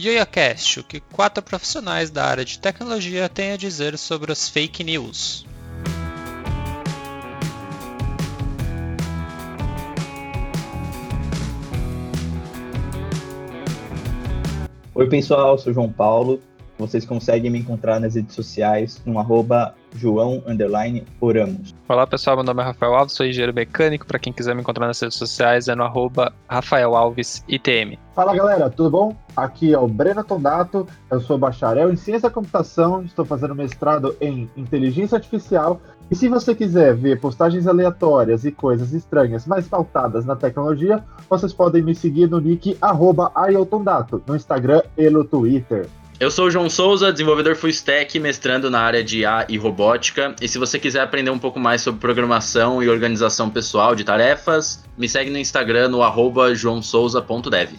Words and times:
YoyaCast, 0.00 0.78
o 0.78 0.84
que 0.84 1.00
quatro 1.00 1.42
profissionais 1.42 2.08
da 2.08 2.24
área 2.24 2.44
de 2.44 2.56
tecnologia 2.60 3.28
têm 3.28 3.50
a 3.50 3.56
dizer 3.56 3.98
sobre 3.98 4.30
as 4.30 4.48
fake 4.48 4.84
news. 4.84 5.44
Oi 14.94 15.08
pessoal, 15.08 15.58
sou 15.58 15.72
João 15.72 15.90
Paulo. 15.90 16.40
Vocês 16.78 17.04
conseguem 17.04 17.50
me 17.50 17.58
encontrar 17.58 17.98
nas 17.98 18.14
redes 18.14 18.36
sociais 18.36 19.02
no 19.04 19.18
arroba 19.18 19.74
João 19.94 20.42
Underline 20.46 21.04
Oramos. 21.20 21.74
Olá 21.88 22.06
pessoal, 22.06 22.36
meu 22.36 22.44
nome 22.44 22.62
é 22.62 22.66
Rafael 22.66 22.94
Alves, 22.94 23.14
sou 23.14 23.26
engenheiro 23.26 23.54
mecânico. 23.54 24.06
Para 24.06 24.18
quem 24.18 24.32
quiser 24.32 24.54
me 24.54 24.60
encontrar 24.60 24.86
nas 24.86 25.00
redes 25.00 25.16
sociais 25.16 25.68
é 25.68 25.74
no 25.74 25.82
arroba 25.82 26.32
Rafael 26.48 26.94
Alves 26.94 27.44
ITM. 27.48 27.98
Fala 28.14 28.34
galera, 28.34 28.68
tudo 28.68 28.90
bom? 28.90 29.16
Aqui 29.36 29.72
é 29.72 29.78
o 29.78 29.86
Breno 29.86 30.24
Tondato, 30.24 30.86
eu 31.10 31.20
sou 31.20 31.38
bacharel 31.38 31.92
em 31.92 31.96
Ciência 31.96 32.28
da 32.28 32.34
Computação, 32.34 33.02
estou 33.02 33.24
fazendo 33.24 33.54
mestrado 33.54 34.16
em 34.20 34.50
Inteligência 34.56 35.16
Artificial. 35.16 35.80
E 36.10 36.14
se 36.14 36.28
você 36.28 36.54
quiser 36.54 36.94
ver 36.94 37.20
postagens 37.20 37.66
aleatórias 37.66 38.44
e 38.44 38.50
coisas 38.50 38.92
estranhas, 38.92 39.46
mas 39.46 39.68
pautadas 39.68 40.24
na 40.24 40.34
tecnologia, 40.34 41.04
vocês 41.28 41.52
podem 41.52 41.82
me 41.82 41.94
seguir 41.94 42.28
no 42.28 42.40
nick 42.40 42.76
arroba 42.80 43.30
no 44.26 44.34
Instagram 44.34 44.82
e 44.96 45.10
no 45.10 45.22
Twitter. 45.22 45.86
Eu 46.20 46.32
sou 46.32 46.46
o 46.46 46.50
João 46.50 46.68
Souza, 46.68 47.12
desenvolvedor 47.12 47.54
full 47.54 47.70
stack, 47.70 48.18
mestrando 48.18 48.68
na 48.68 48.80
área 48.80 49.04
de 49.04 49.20
IA 49.20 49.46
e 49.48 49.56
robótica. 49.56 50.34
E 50.42 50.48
se 50.48 50.58
você 50.58 50.76
quiser 50.76 51.00
aprender 51.00 51.30
um 51.30 51.38
pouco 51.38 51.60
mais 51.60 51.80
sobre 51.80 52.00
programação 52.00 52.82
e 52.82 52.88
organização 52.88 53.48
pessoal 53.48 53.94
de 53.94 54.02
tarefas, 54.02 54.82
me 54.96 55.08
segue 55.08 55.30
no 55.30 55.38
Instagram 55.38 55.90
no 55.90 56.02
arroba 56.02 56.52
joaosouza.dev. 56.56 57.70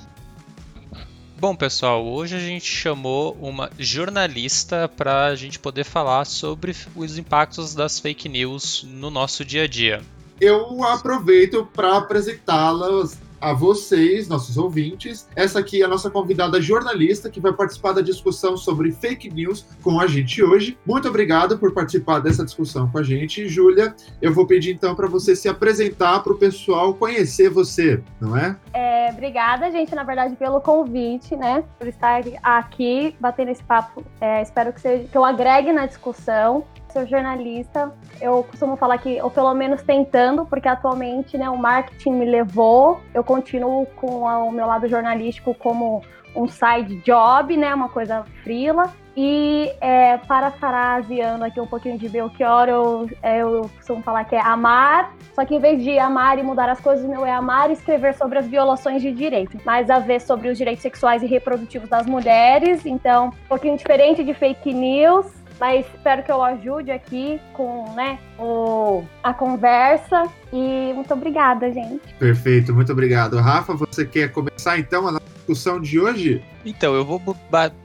Bom, 1.37 1.53
pessoal, 1.53 2.05
hoje 2.05 2.37
a 2.37 2.39
gente 2.39 2.65
chamou 2.65 3.37
uma 3.41 3.69
jornalista 3.77 4.87
para 4.87 5.25
a 5.25 5.35
gente 5.35 5.59
poder 5.59 5.83
falar 5.83 6.23
sobre 6.23 6.73
os 6.95 7.17
impactos 7.17 7.75
das 7.75 7.99
fake 7.99 8.29
news 8.29 8.87
no 8.89 9.09
nosso 9.09 9.43
dia 9.43 9.63
a 9.63 9.67
dia. 9.67 10.01
Eu 10.39 10.81
aproveito 10.85 11.67
para 11.73 11.97
apresentá-las 11.97 13.17
a 13.41 13.53
vocês, 13.53 14.27
nossos 14.27 14.57
ouvintes. 14.57 15.27
Essa 15.35 15.59
aqui 15.59 15.81
é 15.81 15.85
a 15.85 15.87
nossa 15.87 16.09
convidada 16.09 16.61
jornalista 16.61 17.29
que 17.29 17.39
vai 17.39 17.53
participar 17.53 17.93
da 17.93 18.01
discussão 18.01 18.57
sobre 18.57 18.91
fake 18.91 19.29
news 19.29 19.65
com 19.81 19.99
a 19.99 20.07
gente 20.07 20.43
hoje. 20.43 20.77
Muito 20.85 21.07
obrigado 21.07 21.57
por 21.57 21.73
participar 21.73 22.19
dessa 22.19 22.43
discussão 22.43 22.89
com 22.89 22.97
a 22.97 23.03
gente. 23.03 23.47
Júlia, 23.47 23.95
eu 24.21 24.33
vou 24.33 24.45
pedir 24.45 24.71
então 24.71 24.95
para 24.95 25.07
você 25.07 25.35
se 25.35 25.47
apresentar 25.47 26.19
para 26.21 26.33
o 26.33 26.37
pessoal 26.37 26.93
conhecer 26.93 27.49
você, 27.49 28.01
não 28.19 28.35
é? 28.35 28.55
é? 28.73 29.09
Obrigada, 29.11 29.71
gente, 29.71 29.93
na 29.95 30.03
verdade, 30.03 30.35
pelo 30.35 30.61
convite, 30.61 31.35
né? 31.35 31.63
Por 31.77 31.87
estar 31.87 32.21
aqui 32.43 33.15
batendo 33.19 33.51
esse 33.51 33.63
papo. 33.63 34.03
É, 34.21 34.41
espero 34.41 34.71
que, 34.71 34.81
seja, 34.81 35.07
que 35.07 35.17
eu 35.17 35.25
agregue 35.25 35.73
na 35.73 35.85
discussão 35.85 36.65
sou 36.91 37.05
jornalista. 37.05 37.93
Eu 38.21 38.43
costumo 38.43 38.75
falar 38.75 38.97
que, 38.97 39.21
ou 39.21 39.29
pelo 39.29 39.53
menos 39.53 39.81
tentando, 39.81 40.45
porque 40.45 40.67
atualmente 40.67 41.37
né, 41.37 41.49
o 41.49 41.57
marketing 41.57 42.11
me 42.11 42.25
levou. 42.25 42.99
Eu 43.13 43.23
continuo 43.23 43.85
com 43.95 44.23
o 44.23 44.51
meu 44.51 44.65
lado 44.65 44.87
jornalístico 44.87 45.53
como 45.53 46.03
um 46.35 46.47
side 46.47 46.97
job, 46.97 47.55
né, 47.57 47.73
uma 47.73 47.89
coisa 47.89 48.25
frila. 48.43 48.91
E 49.21 49.69
é, 49.81 50.17
parafraseando 50.17 51.43
aqui 51.43 51.59
um 51.59 51.67
pouquinho 51.67 51.97
de 51.97 52.07
Belchior, 52.07 52.69
eu, 52.69 53.09
é, 53.21 53.41
eu 53.41 53.69
costumo 53.75 54.01
falar 54.01 54.23
que 54.23 54.33
é 54.33 54.39
amar, 54.39 55.13
só 55.33 55.43
que 55.43 55.55
em 55.55 55.59
vez 55.59 55.83
de 55.83 55.99
amar 55.99 56.39
e 56.39 56.43
mudar 56.43 56.69
as 56.69 56.79
coisas, 56.79 57.05
meu 57.05 57.25
é 57.25 57.31
amar 57.31 57.69
e 57.69 57.73
escrever 57.73 58.13
sobre 58.13 58.39
as 58.39 58.47
violações 58.47 59.01
de 59.01 59.11
direitos, 59.11 59.61
mais 59.65 59.89
a 59.89 59.99
ver 59.99 60.21
sobre 60.21 60.47
os 60.47 60.57
direitos 60.57 60.81
sexuais 60.81 61.21
e 61.21 61.25
reprodutivos 61.25 61.89
das 61.89 62.05
mulheres. 62.05 62.85
Então, 62.85 63.27
um 63.27 63.47
pouquinho 63.49 63.75
diferente 63.75 64.23
de 64.23 64.33
fake 64.33 64.73
news, 64.73 65.25
mas 65.59 65.85
espero 65.93 66.23
que 66.23 66.31
eu 66.31 66.41
ajude 66.41 66.91
aqui 66.91 67.39
com 67.53 67.93
né, 67.93 68.17
o, 68.37 69.03
a 69.21 69.33
conversa. 69.33 70.23
E 70.53 70.91
muito 70.93 71.13
obrigada, 71.13 71.71
gente. 71.71 72.13
Perfeito, 72.17 72.73
muito 72.73 72.91
obrigado. 72.91 73.37
Rafa, 73.37 73.73
você 73.73 74.05
quer 74.05 74.31
começar 74.31 74.79
então 74.79 75.07
a 75.07 75.18
discussão 75.49 75.81
de 75.81 75.99
hoje? 75.99 76.41
Então, 76.63 76.93
eu 76.93 77.03
vou 77.03 77.19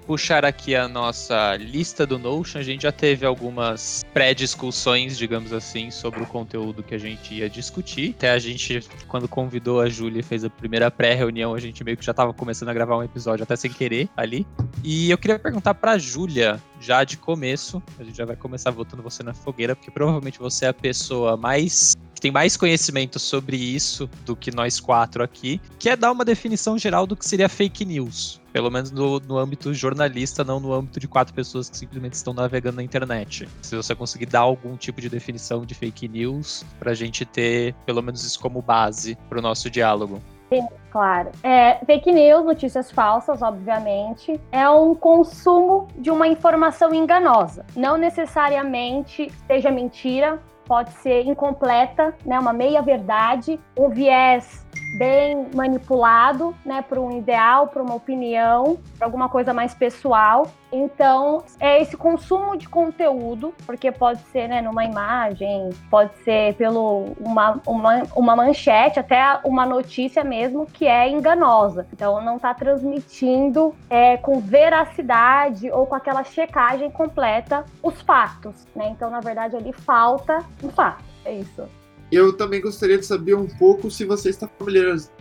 puxar 0.07 0.45
aqui 0.45 0.75
a 0.75 0.87
nossa 0.87 1.57
lista 1.57 2.07
do 2.07 2.19
Notion. 2.19 2.59
A 2.59 2.63
gente 2.63 2.83
já 2.83 2.93
teve 2.93 3.25
algumas 3.25 4.05
pré-discussões, 4.13 5.17
digamos 5.17 5.53
assim, 5.53 5.91
sobre 5.91 6.23
o 6.23 6.27
conteúdo 6.27 6.83
que 6.83 6.95
a 6.95 6.99
gente 6.99 7.35
ia 7.35 7.49
discutir. 7.49 8.15
Até 8.19 8.33
a 8.33 8.39
gente, 8.39 8.81
quando 9.09 9.27
convidou 9.27 9.81
a 9.81 9.89
Júlia 9.89 10.21
e 10.21 10.23
fez 10.23 10.45
a 10.45 10.51
primeira 10.51 10.91
pré-reunião, 10.91 11.55
a 11.55 11.61
gente 11.61 11.83
meio 11.83 11.97
que 11.97 12.05
já 12.05 12.11
estava 12.11 12.35
começando 12.35 12.69
a 12.69 12.75
gravar 12.75 12.99
um 12.99 13.03
episódio 13.03 13.45
até 13.45 13.57
sem 13.57 13.73
querer 13.73 14.09
ali. 14.17 14.47
E 14.83 15.11
eu 15.11 15.17
queria 15.17 15.39
perguntar 15.39 15.75
pra 15.75 15.97
Júlia, 15.97 16.61
já 16.81 17.03
de 17.05 17.17
começo, 17.17 17.83
a 17.99 18.05
gente 18.05 18.17
já 18.17 18.27
vai 18.27 18.37
começar 18.37 18.71
botando 18.73 19.03
você 19.03 19.23
na 19.23 19.33
fogueira, 19.33 19.75
porque 19.75 19.91
provavelmente 19.91 20.39
você 20.39 20.67
é 20.67 20.69
a 20.69 20.75
pessoa 20.75 21.37
mais 21.37 21.97
tem 22.25 22.33
mais 22.33 22.57
conhecimento 22.57 23.19
sobre 23.19 23.55
isso 23.55 24.09
do 24.25 24.35
que 24.35 24.51
nós 24.51 24.81
quatro 24.81 25.23
aqui, 25.23 25.61
que 25.79 25.91
é 25.91 25.95
dar 25.95 26.11
uma 26.11 26.25
definição 26.25 26.79
geral 26.79 27.07
do 27.07 27.15
que 27.15 27.29
seria 27.29 27.51
fake 27.51 27.85
news. 27.85 28.41
Pelo 28.51 28.71
menos 28.71 28.91
no, 28.91 29.21
no 29.21 29.37
âmbito 29.37 29.75
jornalista, 29.75 30.43
não 30.43 30.59
no 30.59 30.73
âmbito 30.73 30.99
de 30.99 31.07
quatro 31.07 31.35
pessoas 31.35 31.69
que 31.69 31.77
simplesmente 31.77 32.15
estão 32.15 32.33
navegando 32.33 32.77
na 32.77 32.83
internet. 32.83 33.47
Se 33.61 33.77
você 33.77 33.95
conseguir 33.95 34.25
dar 34.25 34.41
algum 34.41 34.75
tipo 34.75 35.03
de 35.03 35.11
definição 35.11 35.67
de 35.67 35.75
fake 35.75 36.09
news, 36.09 36.65
para 36.79 36.93
a 36.93 36.95
gente 36.95 37.27
ter 37.27 37.75
pelo 37.85 38.01
menos 38.01 38.25
isso 38.25 38.41
como 38.41 38.63
base 38.63 39.19
para 39.29 39.39
o 39.39 39.43
nosso 39.43 39.69
diálogo. 39.69 40.19
Sim, 40.51 40.67
claro. 40.91 41.31
É, 41.43 41.85
fake 41.85 42.11
news, 42.11 42.43
notícias 42.47 42.91
falsas, 42.91 43.43
obviamente, 43.43 44.41
é 44.51 44.67
um 44.71 44.95
consumo 44.95 45.89
de 45.99 46.11
uma 46.11 46.27
informação 46.27 46.95
enganosa. 46.95 47.67
Não 47.77 47.99
necessariamente 47.99 49.31
seja 49.47 49.71
mentira, 49.71 50.41
pode 50.67 50.91
ser 50.95 51.27
incompleta, 51.27 52.15
né, 52.25 52.39
uma 52.39 52.53
meia 52.53 52.83
verdade, 52.83 53.61
um 53.77 53.89
viés 53.89 54.64
bem 54.97 55.49
manipulado, 55.55 56.55
né, 56.65 56.83
para 56.83 57.01
um 57.01 57.19
ideal, 57.19 57.69
para 57.69 57.83
uma 57.83 57.95
opinião, 57.95 58.79
para 58.97 59.07
alguma 59.07 59.29
coisa 59.29 59.53
mais 59.53 59.75
pessoal. 59.75 60.47
Então, 60.73 61.45
é 61.61 61.81
esse 61.81 61.97
consumo 61.97 62.57
de 62.57 62.69
conteúdo, 62.69 63.55
porque 63.65 63.93
pode 63.93 64.21
ser, 64.33 64.49
né, 64.49 64.61
numa 64.61 64.85
imagem, 64.85 65.71
pode 65.89 66.13
ser 66.25 66.55
pelo 66.55 67.15
uma, 67.21 67.61
uma, 67.67 68.03
uma 68.17 68.37
manchete, 68.37 68.99
até 68.99 69.39
uma 69.45 69.65
notícia 69.65 70.25
mesmo 70.25 70.67
que 70.67 70.87
é 70.87 71.09
enganosa. 71.09 71.87
Então, 71.93 72.21
não 72.21 72.37
está 72.37 72.53
transmitindo 72.55 73.75
é, 73.89 74.17
com 74.17 74.41
veracidade 74.41 75.71
ou 75.71 75.87
com 75.87 75.95
aquela 75.95 76.25
checagem 76.25 76.91
completa 76.91 77.65
os 77.83 78.01
fatos, 78.03 78.67
né? 78.75 78.89
Então, 78.89 79.11
na 79.11 79.21
verdade, 79.21 79.57
ali 79.57 79.73
falta 79.73 80.39
um 80.63 80.71
fato. 80.71 81.05
É 81.25 81.33
isso. 81.33 81.69
Eu 82.11 82.37
também 82.37 82.61
gostaria 82.61 82.99
de 82.99 83.07
saber 83.07 83.35
um 83.35 83.47
pouco 83.47 83.91
se 83.91 84.05
você 84.05 84.31
está 84.31 84.49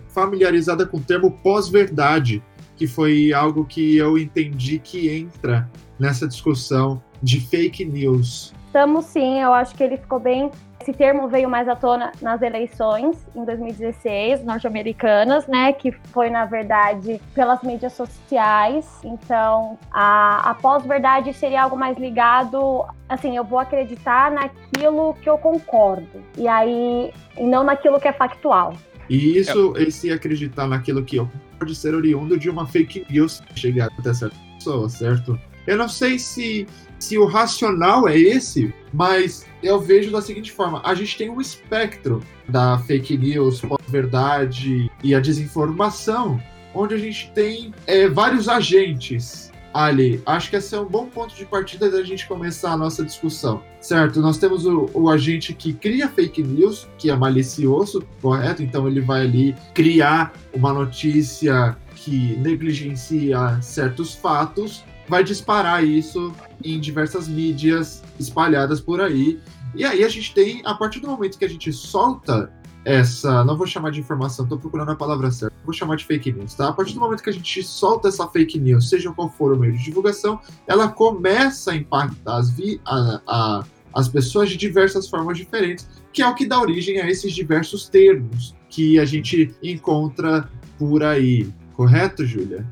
familiarizada 0.10 0.86
com 0.86 0.98
o 0.98 1.02
termo 1.02 1.32
pós-verdade, 1.32 2.44
que 2.76 2.88
foi 2.88 3.34
algo 3.34 3.66
que 3.66 3.98
eu 3.98 4.18
entendi 4.18 4.80
que 4.80 5.10
entra 5.10 5.70
nessa 6.00 6.28
discussão 6.28 7.02
de 7.22 7.40
fake 7.40 7.86
news. 7.86 8.54
Estamos 8.68 9.06
sim, 9.06 9.40
eu 9.40 9.54
acho 9.54 9.76
que 9.76 9.84
ele 9.84 9.98
ficou 9.98 10.20
bem 10.20 10.50
esse 10.84 10.92
termo 10.92 11.30
veio 11.30 11.50
mais 11.50 11.68
à 11.70 11.76
tona 11.76 12.12
nas 12.22 12.42
eleições 12.42 13.16
em 13.34 13.46
2016, 13.46 14.44
norte-americanas, 14.44 15.48
né? 15.48 15.72
Que 15.72 15.92
foi, 16.12 16.30
na 16.30 16.46
verdade, 16.46 17.22
pelas 17.34 17.64
mídias 17.64 17.94
sociais. 17.94 18.86
Então, 19.04 19.80
a, 19.92 20.52
a 20.52 20.54
pós-verdade 20.56 21.34
seria 21.34 21.64
algo 21.64 21.78
mais 21.78 21.98
ligado, 21.98 22.86
assim, 23.08 23.38
eu 23.38 23.46
vou 23.46 23.60
acreditar 23.60 24.30
naquilo 24.30 25.14
que 25.22 25.30
eu 25.30 25.38
concordo. 25.38 26.22
E 26.38 26.48
aí, 26.48 27.14
e 27.38 27.44
não 27.44 27.64
naquilo 27.64 28.00
que 28.00 28.08
é 28.10 28.14
factual. 28.14 28.76
E 29.10 29.38
isso, 29.38 29.74
esse 29.78 30.12
acreditar 30.12 30.68
naquilo 30.68 31.04
que 31.04 31.16
eu 31.16 31.30
pode 31.58 31.76
ser 31.76 31.96
oriundo 31.96 32.38
de 32.38 32.50
uma 32.50 32.68
fake 32.68 33.06
news 33.10 33.42
chegar 33.56 33.90
até 33.98 34.14
certa 34.14 34.36
pessoa, 34.56 34.90
certo? 34.90 35.40
Eu 35.66 35.78
não 35.78 35.88
sei 35.88 36.20
se 36.20 36.68
se 37.04 37.18
o 37.18 37.26
racional 37.26 38.08
é 38.08 38.18
esse, 38.18 38.73
mas 38.94 39.46
eu 39.62 39.82
vejo 39.82 40.12
da 40.12 40.22
seguinte 40.22 40.52
forma: 40.52 40.82
a 40.86 40.94
gente 40.94 41.18
tem 41.18 41.30
um 41.30 41.42
espectro 41.42 42.22
da 42.48 42.78
fake 42.80 43.18
news, 43.18 43.60
pós-verdade 43.62 44.92
e 45.04 45.16
a 45.16 45.20
desinformação, 45.20 46.42
onde 46.74 46.94
a 46.94 46.98
gente 46.98 47.32
tem 47.34 47.74
é, 47.88 48.08
vários 48.08 48.48
agentes 48.48 49.52
ali. 49.74 50.22
Acho 50.26 50.52
que 50.52 50.56
esse 50.56 50.76
é 50.76 50.80
um 50.80 50.86
bom 50.86 51.08
ponto 51.08 51.36
de 51.36 51.46
partida 51.46 51.90
da 51.90 52.04
gente 52.04 52.28
começar 52.28 52.74
a 52.74 52.78
nossa 52.78 53.04
discussão, 53.04 53.64
certo? 53.82 54.22
Nós 54.22 54.38
temos 54.38 54.66
o, 54.66 54.90
o, 54.94 55.10
agente 55.10 55.54
que 55.54 55.74
cria 55.74 56.08
fake 56.08 56.44
news, 56.44 56.88
que 56.98 57.10
é 57.10 57.16
malicioso, 57.16 58.04
correto? 58.22 58.62
Então 58.62 58.88
ele 58.88 59.02
vai 59.02 59.22
ali 59.22 59.56
criar 59.74 60.34
uma 60.54 60.72
notícia 60.72 61.76
que 61.96 62.36
negligencia 62.38 63.60
certos 63.62 64.14
fatos 64.14 64.84
vai 65.08 65.24
disparar 65.24 65.84
isso 65.84 66.34
em 66.64 66.80
diversas 66.80 67.28
mídias 67.28 68.04
espalhadas 68.20 68.80
por 68.80 69.02
aí. 69.02 69.40
E 69.76 69.84
aí 69.84 70.04
a 70.04 70.10
gente 70.10 70.34
tem, 70.34 70.62
a 70.66 70.74
partir 70.74 71.00
do 71.00 71.08
momento 71.08 71.38
que 71.38 71.46
a 71.46 71.50
gente 71.50 71.72
solta 71.74 72.52
essa. 72.86 73.44
Não 73.44 73.58
vou 73.58 73.66
chamar 73.66 73.92
de 73.92 74.00
informação, 74.00 74.48
tô 74.48 74.58
procurando 74.58 74.92
a 74.92 74.96
palavra 74.96 75.32
certa. 75.32 75.56
Vou 75.64 75.74
chamar 75.74 75.96
de 75.96 76.06
fake 76.06 76.32
news, 76.32 76.54
tá? 76.54 76.70
A 76.70 76.74
partir 76.74 76.94
do 76.94 77.00
momento 77.00 77.24
que 77.24 77.30
a 77.30 77.34
gente 77.34 77.64
solta 77.64 78.10
essa 78.10 78.28
fake 78.28 78.60
news, 78.60 78.90
seja 78.90 79.12
qual 79.12 79.30
for 79.30 79.54
o 79.54 79.60
meio 79.60 79.74
de 79.74 79.84
divulgação, 79.84 80.40
ela 80.68 80.90
começa 80.90 81.72
a 81.72 81.76
impactar 81.76 82.38
as, 82.38 82.50
vi, 82.50 82.82
a, 82.86 83.22
a, 83.26 83.64
as 83.94 84.08
pessoas 84.08 84.50
de 84.50 84.58
diversas 84.58 85.08
formas 85.10 85.38
diferentes, 85.38 85.88
que 86.12 86.22
é 86.22 86.28
o 86.28 86.36
que 86.36 86.46
dá 86.46 86.60
origem 86.60 87.00
a 87.00 87.10
esses 87.10 87.34
diversos 87.34 87.88
termos 87.88 88.56
que 88.70 89.00
a 89.00 89.06
gente 89.06 89.56
encontra 89.64 90.50
por 90.78 91.04
aí. 91.04 91.50
Correto, 91.74 92.26
Júlia? 92.26 92.66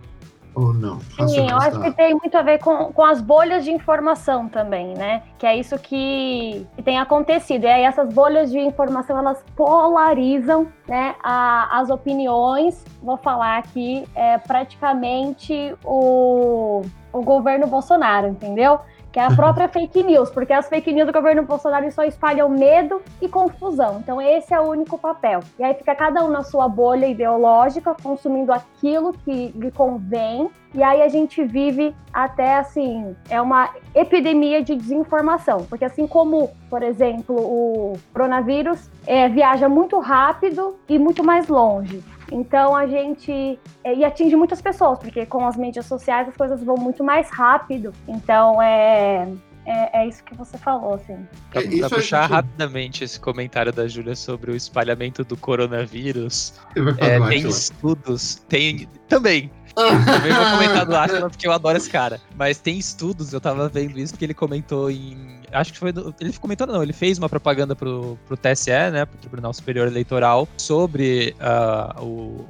Ou 0.54 0.74
não? 0.74 1.00
Sim, 1.28 1.50
eu 1.50 1.58
acho 1.58 1.80
que 1.80 1.92
tem 1.92 2.14
muito 2.14 2.36
a 2.36 2.42
ver 2.42 2.60
com, 2.60 2.92
com 2.92 3.04
as 3.04 3.22
bolhas 3.22 3.64
de 3.64 3.72
informação 3.72 4.50
também, 4.50 4.94
né? 4.96 5.24
Que 5.40 5.46
é 5.46 5.56
isso 5.56 5.78
que, 5.80 6.68
que 6.76 6.82
tem 6.84 7.00
acontecido. 7.00 7.64
E 7.64 7.68
aí 7.68 7.84
essas 7.84 8.14
bolhas 8.14 8.52
de 8.52 8.60
informação, 8.60 9.18
elas 9.18 9.44
polarizam 9.56 10.68
né, 10.88 11.16
a, 11.24 11.80
as 11.80 11.90
opiniões. 11.90 12.84
Vou 13.02 13.16
falar 13.16 13.60
aqui, 13.60 14.06
é 14.14 14.38
praticamente 14.38 15.74
o, 15.86 16.82
o 17.14 17.22
governo 17.22 17.68
Bolsonaro, 17.68 18.28
entendeu? 18.28 18.82
Que 19.12 19.20
é 19.20 19.26
a 19.26 19.32
própria 19.36 19.68
fake 19.68 20.04
news, 20.04 20.30
porque 20.30 20.54
as 20.54 20.70
fake 20.70 20.92
news 20.94 21.08
do 21.08 21.14
governo 21.14 21.44
Bolsonaro 21.44 21.92
só 21.92 22.04
espalham 22.04 22.50
medo 22.50 23.02
e 23.22 23.28
confusão. 23.28 24.00
Então 24.00 24.22
esse 24.22 24.54
é 24.54 24.60
o 24.60 24.70
único 24.70 24.98
papel. 24.98 25.42
E 25.60 25.64
aí 25.64 25.74
fica 25.74 25.94
cada 25.94 26.24
um 26.24 26.30
na 26.30 26.44
sua 26.44 26.68
bolha 26.70 27.08
ideológica, 27.08 27.96
consumindo 28.02 28.54
aquilo 28.54 29.14
que 29.14 29.48
lhe 29.50 29.72
convém. 29.72 30.50
E 30.74 30.82
aí 30.82 31.02
a 31.02 31.10
gente 31.10 31.44
vive 31.44 31.94
até 32.14 32.56
assim, 32.56 33.14
é 33.30 33.42
uma 33.42 33.70
epidemia 33.94 34.64
de 34.64 34.74
desinformação, 34.76 35.66
porque 35.66 35.84
assim 35.84 36.08
como, 36.08 36.50
por 36.70 36.82
exemplo, 36.82 37.36
o 37.36 37.98
coronavírus 38.14 38.90
é, 39.06 39.28
viaja 39.28 39.68
muito 39.68 40.00
rápido 40.00 40.78
e 40.88 40.98
muito 40.98 41.26
mais 41.26 41.50
longe. 41.50 42.02
Então 42.32 42.76
a 42.76 42.88
gente. 42.88 43.60
É, 43.84 43.94
e 43.94 44.06
atinge 44.06 44.36
muitas 44.36 44.62
pessoas, 44.62 44.98
porque 45.00 45.26
com 45.26 45.46
as 45.46 45.58
mídias 45.58 45.86
sociais 45.86 46.30
as 46.30 46.36
coisas 46.36 46.64
vão 46.64 46.78
muito 46.78 47.04
mais 47.04 47.30
rápido. 47.30 47.94
Então 48.08 48.62
é. 48.62 49.28
É, 49.64 50.02
é 50.02 50.08
isso 50.08 50.24
que 50.24 50.36
você 50.36 50.58
falou, 50.58 50.96
assim. 50.96 51.16
Pra, 51.52 51.62
pra 51.62 51.90
puxar 51.90 52.22
gente... 52.24 52.32
rapidamente 52.32 53.04
esse 53.04 53.20
comentário 53.20 53.72
da 53.72 53.88
Júlia 53.88 54.16
sobre 54.16 54.50
o 54.50 54.56
espalhamento 54.56 55.24
do 55.24 55.38
coronavírus, 55.38 56.60
é, 56.98 57.20
tem 57.30 57.48
estudos, 57.48 58.44
tem 58.50 58.88
também, 59.08 59.52
também 59.76 60.34
vou 60.34 60.46
comentar 60.58 60.86
do 60.86 60.96
Atila 60.96 61.30
porque 61.30 61.48
eu 61.48 61.52
adoro 61.52 61.78
esse 61.78 61.92
cara. 61.92 62.20
Mas 62.36 62.58
tem 62.58 62.80
estudos, 62.80 63.34
eu 63.34 63.40
tava 63.40 63.70
vendo 63.70 64.00
isso, 64.00 64.14
porque 64.14 64.26
ele 64.26 64.34
comentou 64.34 64.90
em 64.90 65.41
acho 65.52 65.74
que 65.74 65.80
foi. 65.80 65.92
Do, 65.92 66.14
ele 66.20 66.34
comentou, 66.34 66.68
não, 66.68 66.82
ele 66.82 66.94
fez 66.94 67.18
uma 67.18 67.30
propaganda 67.30 67.76
pro, 67.76 68.18
pro 68.28 68.38
TSE, 68.38 68.72
né, 68.92 69.06
pro 69.06 69.18
Tribunal 69.18 69.54
Superior 69.54 69.88
Eleitoral, 69.88 70.48
sobre 70.58 71.36
uh, 71.40 72.02
o, 72.04 72.06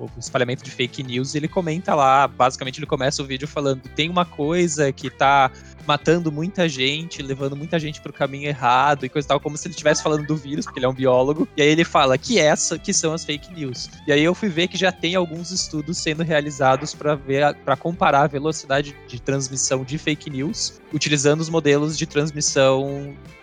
o, 0.06 0.12
espalhamento 0.18 0.64
de 0.64 0.72
fake 0.72 1.04
news. 1.04 1.34
E 1.34 1.38
ele 1.38 1.48
comenta 1.48 1.96
lá, 1.96 2.28
basicamente, 2.28 2.80
ele 2.80 2.86
começa 2.86 3.22
o 3.22 3.26
vídeo 3.26 3.48
falando: 3.48 3.82
tem 3.96 4.10
uma 4.10 4.26
coisa 4.26 4.92
que 4.92 5.10
tá 5.10 5.52
matando 5.86 6.32
muita 6.32 6.70
gente, 6.70 7.22
levando 7.22 7.56
muita 7.56 7.80
gente 7.80 8.02
pro 8.02 8.14
caminho 8.14 8.48
errado 8.48 9.06
e 9.06 9.10
coisa 9.10 9.26
e 9.26 9.30
tal, 9.30 9.40
como 9.40 9.58
se 9.58 9.68
ele 9.68 9.74
estivesse 9.74 10.04
falando 10.04 10.26
do 10.26 10.36
vírus, 10.36 10.66
porque 10.66 10.80
ele 10.80 10.86
é 10.86 10.90
um 10.90 10.94
biólogo. 10.94 11.48
E 11.56 11.62
aí 11.62 11.70
ele 11.70 11.84
fala 11.84 12.18
que 12.18 12.40
essa 12.40 12.78
que 12.78 12.94
são 12.94 13.14
as 13.14 13.26
fake 13.26 13.54
news. 13.54 13.90
E 14.08 14.12
aí 14.12 14.24
eu 14.24 14.34
fui 14.34 14.50
ver 14.50 14.68
que 14.68 14.78
já 14.78 14.92
tem 14.92 15.16
alguns 15.16 15.52
estudos 15.52 15.98
sendo 15.98 16.24
realizados 16.24 16.94
para 16.94 17.16
ver, 17.16 17.56
para 17.66 17.76
comparar 17.76 18.24
a 18.24 18.28
velocidade 18.28 18.96
de 19.08 19.22
transmissão 19.22 19.84
de 19.84 19.98
fake 19.98 20.30
news 20.30 20.82
utilizando 20.94 21.42
os 21.42 21.50
modelos 21.50 21.98
de 21.98 22.06
transmissão 22.06 22.91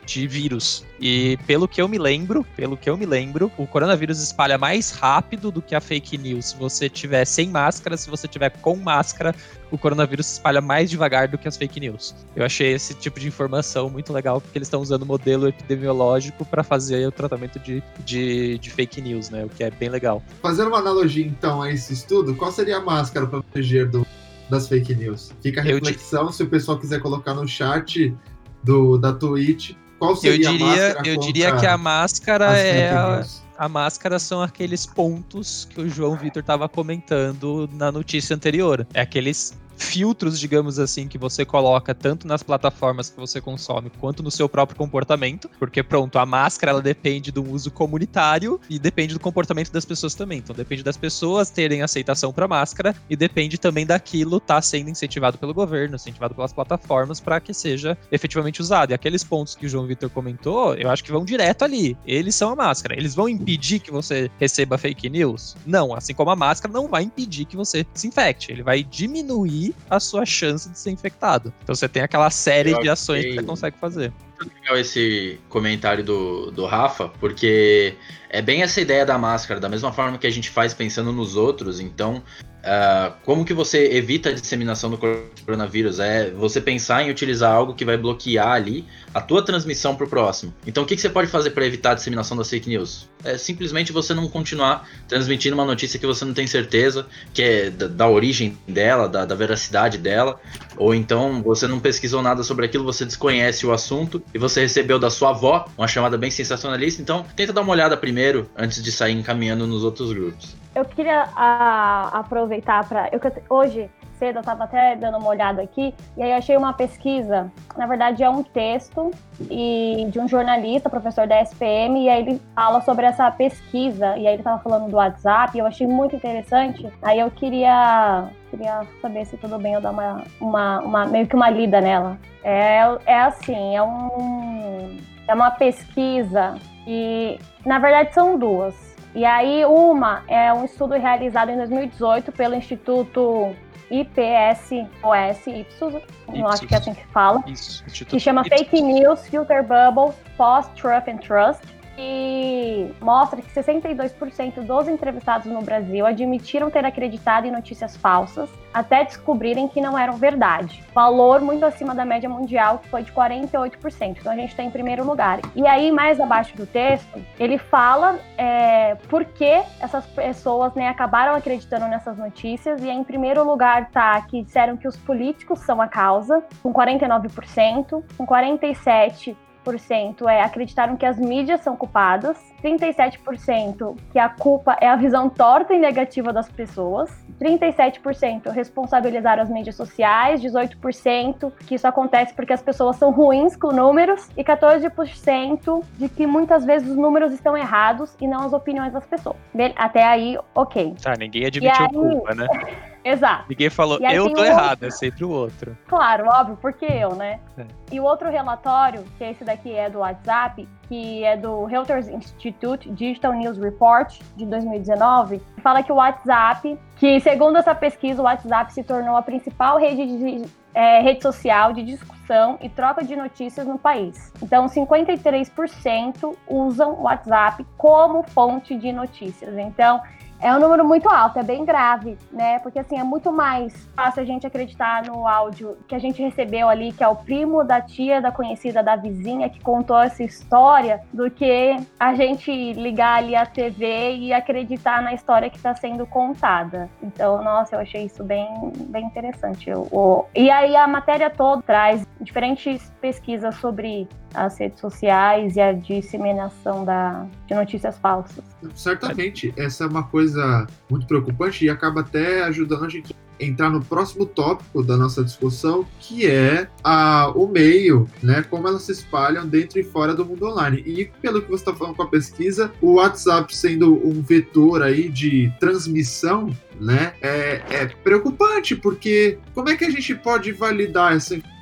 de 0.08 0.26
vírus. 0.26 0.84
E 0.98 1.36
pelo 1.46 1.68
que 1.68 1.80
eu 1.82 1.86
me 1.86 1.98
lembro, 1.98 2.44
pelo 2.56 2.76
que 2.76 2.88
eu 2.88 2.96
me 2.96 3.04
lembro, 3.04 3.52
o 3.58 3.66
coronavírus 3.66 4.20
espalha 4.22 4.56
mais 4.56 4.90
rápido 4.90 5.50
do 5.50 5.60
que 5.60 5.74
a 5.74 5.80
fake 5.80 6.16
news. 6.16 6.46
Se 6.46 6.56
você 6.56 6.88
tiver 6.88 7.26
sem 7.26 7.50
máscara, 7.50 7.96
se 7.96 8.08
você 8.08 8.26
tiver 8.26 8.48
com 8.62 8.74
máscara, 8.76 9.34
o 9.70 9.76
coronavírus 9.76 10.24
se 10.26 10.32
espalha 10.34 10.62
mais 10.62 10.88
devagar 10.88 11.28
do 11.28 11.36
que 11.36 11.46
as 11.46 11.58
fake 11.58 11.78
news. 11.78 12.14
Eu 12.34 12.44
achei 12.44 12.72
esse 12.72 12.94
tipo 12.94 13.20
de 13.20 13.28
informação 13.28 13.90
muito 13.90 14.10
legal, 14.10 14.40
porque 14.40 14.56
eles 14.56 14.66
estão 14.66 14.80
usando 14.80 15.02
o 15.02 15.06
modelo 15.06 15.46
epidemiológico 15.46 16.42
para 16.44 16.64
fazer 16.64 17.06
o 17.06 17.12
tratamento 17.12 17.58
de, 17.58 17.82
de, 18.02 18.58
de, 18.58 18.70
fake 18.70 19.02
news, 19.02 19.28
né? 19.28 19.44
O 19.44 19.48
que 19.50 19.62
é 19.62 19.70
bem 19.70 19.90
legal. 19.90 20.22
Fazendo 20.40 20.68
uma 20.68 20.78
analogia, 20.78 21.26
então, 21.26 21.60
a 21.60 21.70
esse 21.70 21.92
estudo, 21.92 22.34
qual 22.34 22.50
seria 22.50 22.78
a 22.78 22.80
máscara 22.80 23.26
para 23.26 23.42
proteger 23.42 23.86
do, 23.90 24.06
das 24.48 24.68
fake 24.68 24.94
news? 24.94 25.32
Fica 25.42 25.60
a 25.60 25.64
reflexão, 25.64 26.32
se 26.32 26.42
o 26.42 26.48
pessoal 26.48 26.78
quiser 26.78 27.00
colocar 27.00 27.34
no 27.34 27.46
chat 27.46 28.16
do, 28.62 28.98
da 28.98 29.12
Twitch. 29.12 29.72
Qual 29.98 30.14
seria 30.16 30.46
eu 30.46 30.52
diria, 30.52 30.96
a? 30.98 31.06
Eu 31.06 31.16
diria 31.18 31.56
que 31.56 31.66
a 31.66 31.76
máscara 31.76 32.56
é. 32.56 32.90
A, 32.90 33.24
a, 33.58 33.68
máscara 33.68 34.18
são 34.18 34.40
aqueles 34.40 34.86
pontos 34.86 35.66
que 35.68 35.80
o 35.80 35.88
João 35.88 36.16
Vitor 36.16 36.40
estava 36.40 36.68
comentando 36.68 37.68
na 37.72 37.90
notícia 37.90 38.34
anterior. 38.34 38.86
É 38.94 39.00
aqueles 39.00 39.58
filtros, 39.78 40.38
digamos 40.38 40.78
assim, 40.78 41.08
que 41.08 41.16
você 41.16 41.44
coloca 41.44 41.94
tanto 41.94 42.26
nas 42.26 42.42
plataformas 42.42 43.08
que 43.08 43.16
você 43.16 43.40
consome 43.40 43.90
quanto 43.98 44.22
no 44.22 44.30
seu 44.30 44.48
próprio 44.48 44.76
comportamento, 44.76 45.48
porque 45.58 45.82
pronto, 45.82 46.18
a 46.18 46.26
máscara 46.26 46.72
ela 46.72 46.82
depende 46.82 47.30
do 47.30 47.48
uso 47.48 47.70
comunitário 47.70 48.60
e 48.68 48.78
depende 48.78 49.14
do 49.14 49.20
comportamento 49.20 49.70
das 49.70 49.84
pessoas 49.84 50.14
também. 50.14 50.38
Então 50.38 50.54
depende 50.54 50.82
das 50.82 50.96
pessoas 50.96 51.50
terem 51.50 51.82
aceitação 51.82 52.32
para 52.32 52.48
máscara 52.48 52.94
e 53.08 53.16
depende 53.16 53.56
também 53.56 53.86
daquilo 53.86 54.38
estar 54.38 54.56
tá 54.56 54.62
sendo 54.62 54.90
incentivado 54.90 55.38
pelo 55.38 55.54
governo, 55.54 55.96
incentivado 55.96 56.34
pelas 56.34 56.52
plataformas 56.52 57.20
para 57.20 57.40
que 57.40 57.54
seja 57.54 57.96
efetivamente 58.10 58.60
usado. 58.60 58.90
E 58.90 58.94
aqueles 58.94 59.22
pontos 59.22 59.54
que 59.54 59.66
o 59.66 59.68
João 59.68 59.86
Vitor 59.86 60.10
comentou, 60.10 60.74
eu 60.74 60.90
acho 60.90 61.04
que 61.04 61.12
vão 61.12 61.24
direto 61.24 61.64
ali. 61.64 61.96
Eles 62.06 62.34
são 62.34 62.50
a 62.50 62.56
máscara. 62.56 62.96
Eles 62.96 63.14
vão 63.14 63.28
impedir 63.28 63.78
que 63.78 63.90
você 63.90 64.30
receba 64.38 64.76
fake 64.76 65.08
news? 65.08 65.56
Não, 65.64 65.94
assim 65.94 66.14
como 66.14 66.30
a 66.30 66.36
máscara 66.36 66.72
não 66.72 66.88
vai 66.88 67.04
impedir 67.04 67.44
que 67.44 67.56
você 67.56 67.86
se 67.94 68.08
infecte. 68.08 68.50
Ele 68.50 68.62
vai 68.62 68.82
diminuir 68.82 69.67
a 69.88 70.00
sua 70.00 70.24
chance 70.24 70.68
de 70.68 70.78
ser 70.78 70.90
infectado. 70.90 71.52
Então 71.62 71.74
você 71.74 71.88
tem 71.88 72.02
aquela 72.02 72.30
série 72.30 72.72
Eu 72.72 72.80
de 72.80 72.88
ações 72.88 73.24
que 73.24 73.34
você 73.34 73.42
consegue 73.42 73.78
fazer. 73.78 74.12
Legal 74.40 74.78
esse 74.78 75.40
comentário 75.48 76.04
do, 76.04 76.50
do 76.52 76.64
Rafa, 76.64 77.08
porque 77.20 77.94
é 78.30 78.42
bem 78.42 78.62
essa 78.62 78.80
ideia 78.80 79.04
da 79.04 79.16
máscara, 79.18 79.60
da 79.60 79.68
mesma 79.68 79.92
forma 79.92 80.18
que 80.18 80.26
a 80.26 80.30
gente 80.30 80.50
faz 80.50 80.74
pensando 80.74 81.12
nos 81.12 81.36
outros. 81.36 81.80
Então, 81.80 82.22
Uh, 82.58 83.14
como 83.24 83.44
que 83.44 83.54
você 83.54 83.92
evita 83.92 84.30
a 84.30 84.32
disseminação 84.32 84.90
do 84.90 84.98
coronavírus? 84.98 86.00
É 86.00 86.30
você 86.30 86.60
pensar 86.60 87.02
em 87.02 87.10
utilizar 87.10 87.52
algo 87.52 87.72
que 87.72 87.84
vai 87.84 87.96
bloquear 87.96 88.50
ali 88.50 88.84
a 89.14 89.20
tua 89.20 89.42
transmissão 89.42 89.94
para 89.94 90.04
o 90.04 90.08
próximo. 90.08 90.52
Então, 90.66 90.82
o 90.82 90.86
que, 90.86 90.96
que 90.96 91.00
você 91.00 91.08
pode 91.08 91.30
fazer 91.30 91.50
para 91.50 91.64
evitar 91.64 91.92
a 91.92 91.94
disseminação 91.94 92.36
das 92.36 92.50
fake 92.50 92.68
news? 92.68 93.08
É 93.24 93.38
simplesmente 93.38 93.92
você 93.92 94.12
não 94.12 94.28
continuar 94.28 94.88
transmitindo 95.08 95.54
uma 95.54 95.64
notícia 95.64 95.98
que 95.98 96.06
você 96.06 96.24
não 96.24 96.34
tem 96.34 96.46
certeza 96.46 97.06
que 97.32 97.42
é 97.42 97.70
da, 97.70 97.86
da 97.86 98.08
origem 98.08 98.58
dela, 98.66 99.08
da, 99.08 99.24
da, 99.24 99.34
veracidade 99.34 99.96
dela, 99.96 100.40
ou 100.76 100.94
então 100.94 101.42
você 101.42 101.66
não 101.66 101.80
pesquisou 101.80 102.22
nada 102.22 102.42
sobre 102.42 102.66
aquilo, 102.66 102.84
você 102.84 103.04
desconhece 103.04 103.66
o 103.66 103.72
assunto 103.72 104.22
e 104.34 104.38
você 104.38 104.60
recebeu 104.60 104.98
da 104.98 105.10
sua 105.10 105.30
avó 105.30 105.68
uma 105.76 105.88
chamada 105.88 106.18
bem 106.18 106.30
sensacionalista. 106.30 107.00
Então, 107.00 107.24
tenta 107.34 107.52
dar 107.52 107.62
uma 107.62 107.72
olhada 107.72 107.96
primeiro 107.96 108.17
antes 108.56 108.82
de 108.82 108.90
sair 108.90 109.12
encaminhando 109.12 109.66
nos 109.66 109.84
outros 109.84 110.12
grupos. 110.12 110.56
Eu 110.74 110.84
queria 110.84 111.22
a, 111.34 112.10
ah, 112.14 112.18
aproveitar 112.20 112.88
para. 112.88 113.10
Hoje, 113.48 113.90
cedo, 114.18 114.36
eu 114.36 114.40
estava 114.40 114.64
até 114.64 114.96
dando 114.96 115.18
uma 115.18 115.28
olhada 115.28 115.62
aqui, 115.62 115.94
e 116.16 116.22
aí 116.22 116.30
eu 116.30 116.36
achei 116.36 116.56
uma 116.56 116.72
pesquisa. 116.72 117.50
Na 117.76 117.86
verdade, 117.86 118.22
é 118.22 118.28
um 118.28 118.42
texto 118.42 119.10
e 119.50 120.08
de 120.10 120.18
um 120.18 120.28
jornalista, 120.28 120.90
professor 120.90 121.26
da 121.26 121.40
SPM, 121.40 122.04
e 122.04 122.08
aí 122.08 122.22
ele 122.22 122.42
fala 122.54 122.80
sobre 122.82 123.06
essa 123.06 123.30
pesquisa, 123.30 124.16
e 124.16 124.26
aí 124.26 124.34
ele 124.34 124.40
estava 124.40 124.62
falando 124.62 124.90
do 124.90 124.96
WhatsApp, 124.96 125.56
e 125.56 125.60
eu 125.60 125.66
achei 125.66 125.86
muito 125.86 126.16
interessante. 126.16 126.88
Aí 127.02 127.20
eu 127.20 127.30
queria, 127.30 128.28
queria 128.50 128.82
saber 129.00 129.24
se 129.24 129.36
tudo 129.36 129.58
bem 129.58 129.74
eu 129.74 129.80
dar 129.80 129.92
uma, 129.92 130.24
uma, 130.40 130.80
uma 130.80 131.06
meio 131.06 131.26
que 131.26 131.36
uma 131.36 131.48
lida 131.48 131.80
nela. 131.80 132.18
É, 132.42 132.80
é 133.06 133.20
assim, 133.20 133.76
é 133.76 133.82
um. 133.82 134.96
É 135.26 135.34
uma 135.34 135.50
pesquisa 135.50 136.54
e, 136.86 137.38
na 137.64 137.78
verdade, 137.78 138.14
são 138.14 138.38
duas. 138.38 138.74
E 139.14 139.24
aí, 139.24 139.64
uma 139.64 140.22
é 140.28 140.52
um 140.52 140.64
estudo 140.64 140.94
realizado 140.94 141.50
em 141.50 141.56
2018 141.56 142.30
pelo 142.32 142.54
Instituto 142.54 143.54
IPSOS, 143.90 145.46
Ipsos, 145.46 145.94
não 146.28 146.46
acho 146.46 146.66
que 146.66 146.74
é 146.74 146.78
assim 146.78 146.92
que 146.92 147.06
fala, 147.06 147.42
Isso, 147.46 147.84
que 148.04 148.20
chama 148.20 148.42
Ipsos. 148.42 148.58
Fake 148.58 148.82
News, 148.82 149.26
Filter 149.28 149.62
Bubbles, 149.62 150.14
Post-Truth 150.36 151.08
and 151.08 151.18
Trust 151.18 151.77
que 151.98 152.94
mostra 153.00 153.42
que 153.42 153.50
62% 153.50 154.60
dos 154.60 154.86
entrevistados 154.86 155.46
no 155.46 155.60
Brasil 155.60 156.06
admitiram 156.06 156.70
ter 156.70 156.84
acreditado 156.84 157.48
em 157.48 157.50
notícias 157.50 157.96
falsas 157.96 158.48
até 158.72 159.02
descobrirem 159.02 159.66
que 159.66 159.80
não 159.80 159.98
eram 159.98 160.16
verdade. 160.16 160.84
Valor 160.94 161.40
muito 161.40 161.64
acima 161.66 161.96
da 161.96 162.04
média 162.04 162.28
mundial, 162.28 162.78
que 162.78 162.88
foi 162.88 163.02
de 163.02 163.10
48%. 163.10 164.18
Então 164.20 164.30
a 164.30 164.36
gente 164.36 164.50
está 164.50 164.62
em 164.62 164.70
primeiro 164.70 165.04
lugar. 165.04 165.40
E 165.56 165.66
aí, 165.66 165.90
mais 165.90 166.20
abaixo 166.20 166.56
do 166.56 166.66
texto, 166.66 167.20
ele 167.40 167.58
fala 167.58 168.20
é, 168.36 168.94
por 169.08 169.24
que 169.24 169.60
essas 169.80 170.06
pessoas 170.06 170.74
né, 170.74 170.86
acabaram 170.86 171.34
acreditando 171.34 171.88
nessas 171.88 172.16
notícias. 172.16 172.80
E 172.80 172.88
em 172.88 173.02
primeiro 173.02 173.42
lugar 173.42 173.90
tá 173.90 174.20
que 174.22 174.42
disseram 174.42 174.76
que 174.76 174.86
os 174.86 174.96
políticos 174.96 175.60
são 175.60 175.80
a 175.80 175.88
causa, 175.88 176.44
com 176.62 176.72
49%, 176.72 178.04
com 178.16 178.24
47% 178.24 179.47
37% 179.68 180.28
é 180.28 180.42
acreditaram 180.42 180.96
que 180.96 181.04
as 181.04 181.18
mídias 181.18 181.60
são 181.60 181.76
culpadas, 181.76 182.38
37% 182.62 183.96
que 184.10 184.18
a 184.18 184.28
culpa 184.28 184.76
é 184.80 184.88
a 184.88 184.96
visão 184.96 185.28
torta 185.28 185.74
e 185.74 185.78
negativa 185.78 186.32
das 186.32 186.48
pessoas, 186.48 187.10
37% 187.40 188.50
responsabilizaram 188.50 189.42
as 189.42 189.48
mídias 189.48 189.76
sociais, 189.76 190.42
18% 190.42 191.52
que 191.66 191.74
isso 191.74 191.86
acontece 191.86 192.34
porque 192.34 192.52
as 192.52 192.62
pessoas 192.62 192.96
são 192.96 193.12
ruins 193.12 193.56
com 193.56 193.72
números 193.72 194.28
e 194.36 194.42
14% 194.42 195.84
de 195.96 196.08
que 196.08 196.26
muitas 196.26 196.64
vezes 196.64 196.88
os 196.88 196.96
números 196.96 197.32
estão 197.32 197.56
errados 197.56 198.16
e 198.20 198.26
não 198.26 198.40
as 198.40 198.52
opiniões 198.52 198.92
das 198.92 199.06
pessoas. 199.06 199.36
Até 199.76 200.04
aí, 200.04 200.38
ok. 200.54 200.94
Tá, 201.02 201.14
ninguém 201.18 201.46
admitiu 201.46 201.86
aí... 201.86 201.92
culpa, 201.92 202.34
né? 202.34 202.46
Exato. 203.08 203.44
Ninguém 203.48 203.70
falou, 203.70 203.98
eu 204.00 204.32
tô 204.32 204.44
errado, 204.44 204.84
é 204.84 204.90
sempre 204.90 205.24
o 205.24 205.30
outro. 205.30 205.76
Claro, 205.86 206.26
óbvio, 206.26 206.58
porque 206.60 206.84
eu, 206.84 207.14
né? 207.14 207.40
É. 207.56 207.64
E 207.90 207.98
o 207.98 208.04
outro 208.04 208.30
relatório, 208.30 209.02
que 209.16 209.24
esse 209.24 209.44
daqui 209.44 209.72
é 209.72 209.88
do 209.88 210.00
WhatsApp, 210.00 210.68
que 210.82 211.24
é 211.24 211.36
do 211.36 211.64
Reuters 211.64 212.08
Institute 212.08 212.90
Digital 212.90 213.32
News 213.32 213.56
Report 213.58 214.18
de 214.36 214.44
2019, 214.44 215.40
fala 215.62 215.82
que 215.82 215.90
o 215.90 215.96
WhatsApp, 215.96 216.78
que 216.96 217.18
segundo 217.20 217.56
essa 217.56 217.74
pesquisa, 217.74 218.20
o 218.20 218.24
WhatsApp 218.24 218.72
se 218.72 218.82
tornou 218.82 219.16
a 219.16 219.22
principal 219.22 219.78
rede 219.78 220.06
de, 220.06 220.44
é, 220.74 221.00
rede 221.00 221.22
social 221.22 221.72
de 221.72 221.82
discussão 221.82 222.58
e 222.60 222.68
troca 222.68 223.02
de 223.02 223.16
notícias 223.16 223.66
no 223.66 223.78
país. 223.78 224.32
Então, 224.42 224.66
53% 224.66 226.36
usam 226.46 226.92
o 226.92 227.02
WhatsApp 227.02 227.66
como 227.76 228.22
fonte 228.22 228.76
de 228.76 228.92
notícias. 228.92 229.56
Então, 229.56 230.00
é 230.40 230.54
um 230.54 230.60
número 230.60 230.84
muito 230.84 231.08
alto, 231.08 231.38
é 231.38 231.42
bem 231.42 231.64
grave, 231.64 232.16
né? 232.32 232.58
Porque 232.60 232.78
assim, 232.78 232.98
é 232.98 233.04
muito 233.04 233.32
mais 233.32 233.88
fácil 233.96 234.22
a 234.22 234.24
gente 234.24 234.46
acreditar 234.46 235.02
no 235.04 235.26
áudio 235.26 235.76
que 235.86 235.94
a 235.94 235.98
gente 235.98 236.22
recebeu 236.22 236.68
ali, 236.68 236.92
que 236.92 237.02
é 237.02 237.08
o 237.08 237.16
primo 237.16 237.64
da 237.64 237.80
tia, 237.80 238.20
da 238.20 238.30
conhecida, 238.30 238.82
da 238.82 238.96
vizinha 238.96 239.48
que 239.48 239.60
contou 239.60 239.98
essa 239.98 240.22
história, 240.22 241.00
do 241.12 241.30
que 241.30 241.76
a 241.98 242.14
gente 242.14 242.72
ligar 242.74 243.18
ali 243.18 243.34
a 243.34 243.44
TV 243.44 244.16
e 244.16 244.32
acreditar 244.32 245.02
na 245.02 245.12
história 245.12 245.50
que 245.50 245.56
está 245.56 245.74
sendo 245.74 246.06
contada. 246.06 246.88
Então, 247.02 247.42
nossa, 247.42 247.76
eu 247.76 247.80
achei 247.80 248.04
isso 248.04 248.22
bem, 248.22 248.72
bem 248.88 249.06
interessante. 249.06 249.68
Eu, 249.68 250.26
E 250.34 250.50
aí 250.50 250.76
a 250.76 250.86
matéria 250.86 251.30
toda 251.30 251.62
traz 251.62 252.06
diferentes 252.20 252.92
pesquisas 253.00 253.54
sobre 253.56 254.08
as 254.34 254.58
redes 254.58 254.80
sociais 254.80 255.56
e 255.56 255.60
a 255.60 255.72
disseminação 255.72 256.84
da, 256.84 257.26
de 257.46 257.54
notícias 257.54 257.98
falsas. 257.98 258.44
Certamente, 258.74 259.52
essa 259.56 259.84
é 259.84 259.86
uma 259.86 260.02
coisa 260.02 260.66
muito 260.90 261.06
preocupante 261.06 261.64
e 261.64 261.70
acaba 261.70 262.00
até 262.00 262.42
ajudando 262.44 262.84
a 262.84 262.88
gente 262.88 263.14
a 263.14 263.44
entrar 263.44 263.70
no 263.70 263.80
próximo 263.80 264.26
tópico 264.26 264.82
da 264.82 264.96
nossa 264.96 265.22
discussão, 265.22 265.86
que 266.00 266.26
é 266.26 266.68
a, 266.82 267.30
o 267.34 267.46
meio, 267.46 268.08
né? 268.22 268.42
Como 268.42 268.66
elas 268.66 268.82
se 268.82 268.92
espalham 268.92 269.46
dentro 269.46 269.78
e 269.78 269.84
fora 269.84 270.14
do 270.14 270.24
mundo 270.24 270.46
online. 270.46 270.82
E 270.84 271.10
pelo 271.22 271.40
que 271.40 271.48
você 271.48 271.62
está 271.62 271.74
falando 271.74 271.96
com 271.96 272.02
a 272.02 272.08
pesquisa, 272.08 272.72
o 272.80 272.94
WhatsApp 272.94 273.54
sendo 273.56 273.94
um 274.06 274.20
vetor 274.20 274.82
aí 274.82 275.08
de 275.08 275.52
transmissão, 275.60 276.50
né? 276.80 277.14
É, 277.22 277.62
é 277.70 277.86
preocupante, 277.86 278.74
porque 278.74 279.38
como 279.54 279.68
é 279.68 279.76
que 279.76 279.84
a 279.84 279.90
gente 279.90 280.14
pode 280.14 280.52
validar 280.52 281.14
essa 281.14 281.34
informação? 281.34 281.57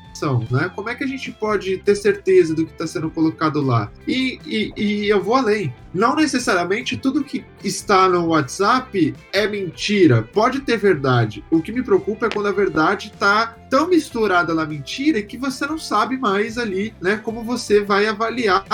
Né? 0.50 0.70
Como 0.74 0.88
é 0.88 0.94
que 0.94 1.04
a 1.04 1.06
gente 1.06 1.30
pode 1.32 1.78
ter 1.78 1.94
certeza 1.94 2.54
do 2.54 2.64
que 2.64 2.72
está 2.72 2.86
sendo 2.86 3.10
colocado 3.10 3.60
lá? 3.60 3.90
E, 4.06 4.38
e, 4.46 4.72
e, 4.76 5.08
eu 5.08 5.22
vou 5.22 5.34
além. 5.34 5.74
Não 5.92 6.14
necessariamente 6.14 6.96
tudo 6.96 7.24
que 7.24 7.44
está 7.64 8.08
no 8.08 8.26
WhatsApp 8.26 9.14
é 9.32 9.46
mentira. 9.46 10.22
Pode 10.22 10.60
ter 10.60 10.76
verdade. 10.76 11.44
O 11.50 11.60
que 11.60 11.72
me 11.72 11.82
preocupa 11.82 12.26
é 12.26 12.30
quando 12.30 12.48
a 12.48 12.52
verdade 12.52 13.10
está 13.12 13.56
tão 13.70 13.88
misturada 13.88 14.54
na 14.54 14.64
mentira 14.64 15.22
que 15.22 15.36
você 15.36 15.66
não 15.66 15.78
sabe 15.78 16.16
mais 16.18 16.58
ali, 16.58 16.94
né? 17.00 17.16
Como 17.16 17.42
você 17.42 17.82
vai 17.82 18.06
avaliar 18.06 18.64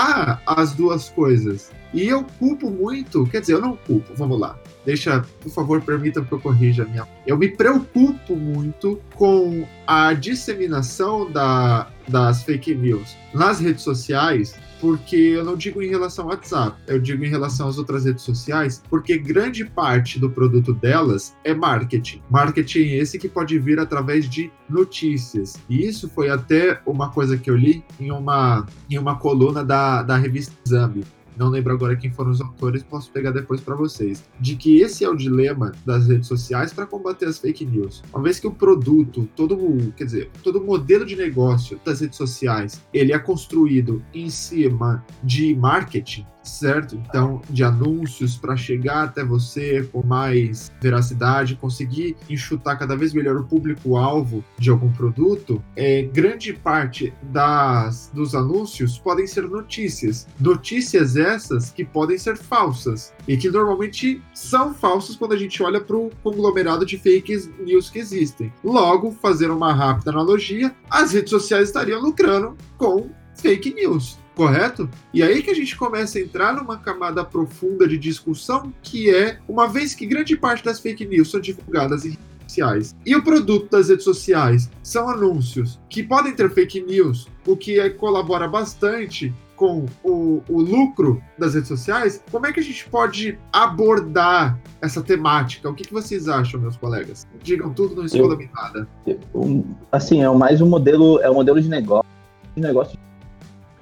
as 0.47 0.73
duas 0.75 1.09
coisas. 1.09 1.71
E 1.95 2.09
eu 2.09 2.25
culpo 2.39 2.71
muito, 2.71 3.27
quer 3.27 3.41
dizer, 3.41 3.55
eu 3.55 3.61
não 3.61 3.77
culpo, 3.77 4.15
vamos 4.15 4.41
lá. 4.41 4.59
Deixa, 4.85 5.25
por 5.41 5.51
favor, 5.51 5.81
permita 5.81 6.23
que 6.23 6.33
eu 6.33 6.41
corrija 6.41 6.83
a 6.83 6.87
minha. 6.87 7.07
Eu 7.27 7.39
me 7.39 7.49
preocupo 7.49 8.35
muito 8.35 9.01
com 9.15 9.67
a 9.87 10.13
disseminação 10.13 11.31
da, 11.31 11.89
das 12.09 12.43
fake 12.43 12.75
news 12.75 13.17
nas 13.33 13.61
redes 13.61 13.83
sociais, 13.83 14.55
porque 14.81 15.17
eu 15.17 15.45
não 15.45 15.57
digo 15.57 15.81
em 15.81 15.89
relação 15.89 16.25
ao 16.25 16.33
WhatsApp, 16.33 16.77
eu 16.89 16.99
digo 16.99 17.25
em 17.25 17.29
relação 17.29 17.69
às 17.69 17.79
outras 17.79 18.05
redes 18.05 18.25
sociais, 18.25 18.83
porque 18.91 19.17
grande 19.17 19.65
parte 19.65 20.19
do 20.19 20.29
produto 20.29 20.75
delas 20.75 21.37
é 21.45 21.55
marketing. 21.55 22.21
Marketing 22.29 22.97
esse 22.97 23.17
que 23.17 23.29
pode 23.29 23.57
vir 23.61 23.79
através 23.79 24.29
de 24.29 24.51
notícias. 24.69 25.57
E 25.69 25.87
isso 25.87 26.09
foi 26.09 26.31
até 26.31 26.81
uma 26.85 27.11
coisa 27.11 27.39
que 27.39 27.49
eu 27.49 27.57
li 27.57 27.85
em 28.01 28.11
uma, 28.11 28.67
em 28.91 28.99
uma 28.99 29.17
coluna 29.17 29.65
da, 29.65 30.03
da 30.03 30.17
revista 30.17 30.53
Exame 30.67 31.05
não 31.37 31.49
lembro 31.49 31.73
agora 31.73 31.97
quem 31.97 32.11
foram 32.11 32.31
os 32.31 32.41
autores, 32.41 32.83
posso 32.83 33.11
pegar 33.11 33.31
depois 33.31 33.61
para 33.61 33.75
vocês, 33.75 34.25
de 34.41 34.57
que 34.57 34.81
esse 34.81 35.05
é 35.05 35.09
o 35.09 35.17
dilema 35.17 35.73
das 35.85 36.07
redes 36.07 36.29
sociais 36.29 36.73
para 36.73 36.87
combater 36.87 37.27
as 37.27 37.39
fake 37.39 37.65
news. 37.65 38.03
Uma 38.13 38.23
vez 38.23 38.39
que 38.39 38.47
o 38.47 38.53
produto, 38.53 39.29
todo, 39.35 39.93
quer 39.97 40.05
dizer, 40.05 40.31
todo 40.43 40.63
modelo 40.63 41.05
de 41.05 41.17
negócio 41.17 41.81
das 41.85 42.01
redes 42.01 42.17
sociais, 42.17 42.83
ele 42.93 43.13
é 43.13 43.19
construído 43.19 44.03
em 44.15 44.29
cima 44.29 45.05
de 45.23 45.55
marketing, 45.55 46.27
certo? 46.43 46.97
Então, 46.97 47.41
de 47.49 47.65
anúncios 47.65 48.37
para 48.37 48.57
chegar 48.57 49.05
até 49.05 49.25
você 49.25 49.83
com 49.93 50.03
mais 50.03 50.71
veracidade, 50.81 51.57
conseguir 51.57 52.17
enxutar 52.29 52.79
cada 52.79 52.97
vez 52.97 53.13
melhor 53.13 53.37
o 53.37 53.45
público-alvo 53.45 54.45
de 54.59 54.71
algum 54.71 54.93
produto, 54.93 55.63
é, 55.77 56.03
grande 56.03 56.53
parte 56.53 57.13
das, 57.23 58.11
dos 58.13 58.35
anúncios 58.35 58.99
podem 58.99 59.27
ser 59.27 59.49
notícias. 59.49 60.27
Notícias 60.41 61.17
essas 61.17 61.71
que 61.71 61.85
podem 61.85 62.19
ser 62.19 62.37
falsas 62.37 63.13
e 63.27 63.37
que 63.37 63.51
normalmente 63.51 64.23
são 64.35 64.75
falsas 64.75 65.17
quando 65.17 65.33
a 65.33 65.39
gente 65.39 65.63
olha 65.63 65.81
para 65.81 65.97
o 65.97 66.11
conglomerado 66.23 66.85
de 66.85 66.99
fake 66.99 67.51
news 67.61 67.91
que 67.91 67.99
existem. 67.99 68.53
Logo, 68.65 69.13
fazer 69.13 69.51
uma 69.51 69.73
rápida 69.73 70.11
analogia, 70.11 70.75
as 70.91 71.13
redes 71.13 71.31
sociais 71.31 71.69
estariam 71.69 72.01
lucrando 72.01 72.57
com 72.77 73.11
fake 73.35 73.75
news 73.75 74.22
correto? 74.35 74.89
E 75.13 75.23
aí 75.23 75.43
que 75.43 75.51
a 75.51 75.55
gente 75.55 75.77
começa 75.77 76.19
a 76.19 76.21
entrar 76.21 76.55
numa 76.55 76.77
camada 76.77 77.25
profunda 77.25 77.87
de 77.87 77.99
discussão, 77.99 78.73
que 78.83 79.15
é, 79.15 79.39
uma 79.49 79.69
vez 79.69 79.95
que 79.95 80.07
grande 80.07 80.37
parte 80.37 80.65
das 80.65 80.81
fake 80.81 81.07
news 81.07 81.31
são 81.31 81.41
divulgadas 81.41 82.05
em 82.05 82.11
redes 82.11 82.27
sociais 82.47 82.97
e 83.05 83.15
o 83.15 83.23
produto 83.23 83.71
das 83.71 83.89
redes 83.89 84.05
sociais 84.05 84.71
são 84.83 85.09
anúncios 85.09 85.81
que 85.89 86.03
podem 86.03 86.35
ter 86.35 86.51
fake 86.51 86.83
news, 86.83 87.29
o 87.47 87.57
que 87.57 87.91
colabora 87.91 88.49
bastante 88.49 89.33
com 89.57 89.87
o, 90.03 90.43
o, 90.49 90.61
lucro 90.61 91.23
das 91.39 91.55
redes 91.55 91.69
sociais, 91.69 92.21
como 92.33 92.47
é 92.47 92.53
que 92.53 92.59
a 92.59 92.63
gente 92.63 92.85
pode 92.89 93.39
abordar 93.53 94.59
essa 94.81 95.01
temática? 95.01 95.71
O 95.71 95.75
que, 95.75 95.85
que 95.85 95.93
vocês 95.93 96.29
acham, 96.29 96.61
meus 96.61 96.77
colegas? 96.77 97.29
Digam 97.45 97.73
tudo, 97.73 97.95
não 97.95 98.05
escolha 98.05 98.51
nada. 98.53 98.89
Assim, 99.93 100.21
é 100.21 100.29
mais 100.31 100.61
um 100.61 100.67
modelo, 100.67 101.21
é 101.21 101.31
um 101.31 101.35
modelo 101.35 101.61
de 101.61 101.69
negócio, 101.69 102.11
de 102.57 102.61
negócio 102.61 102.99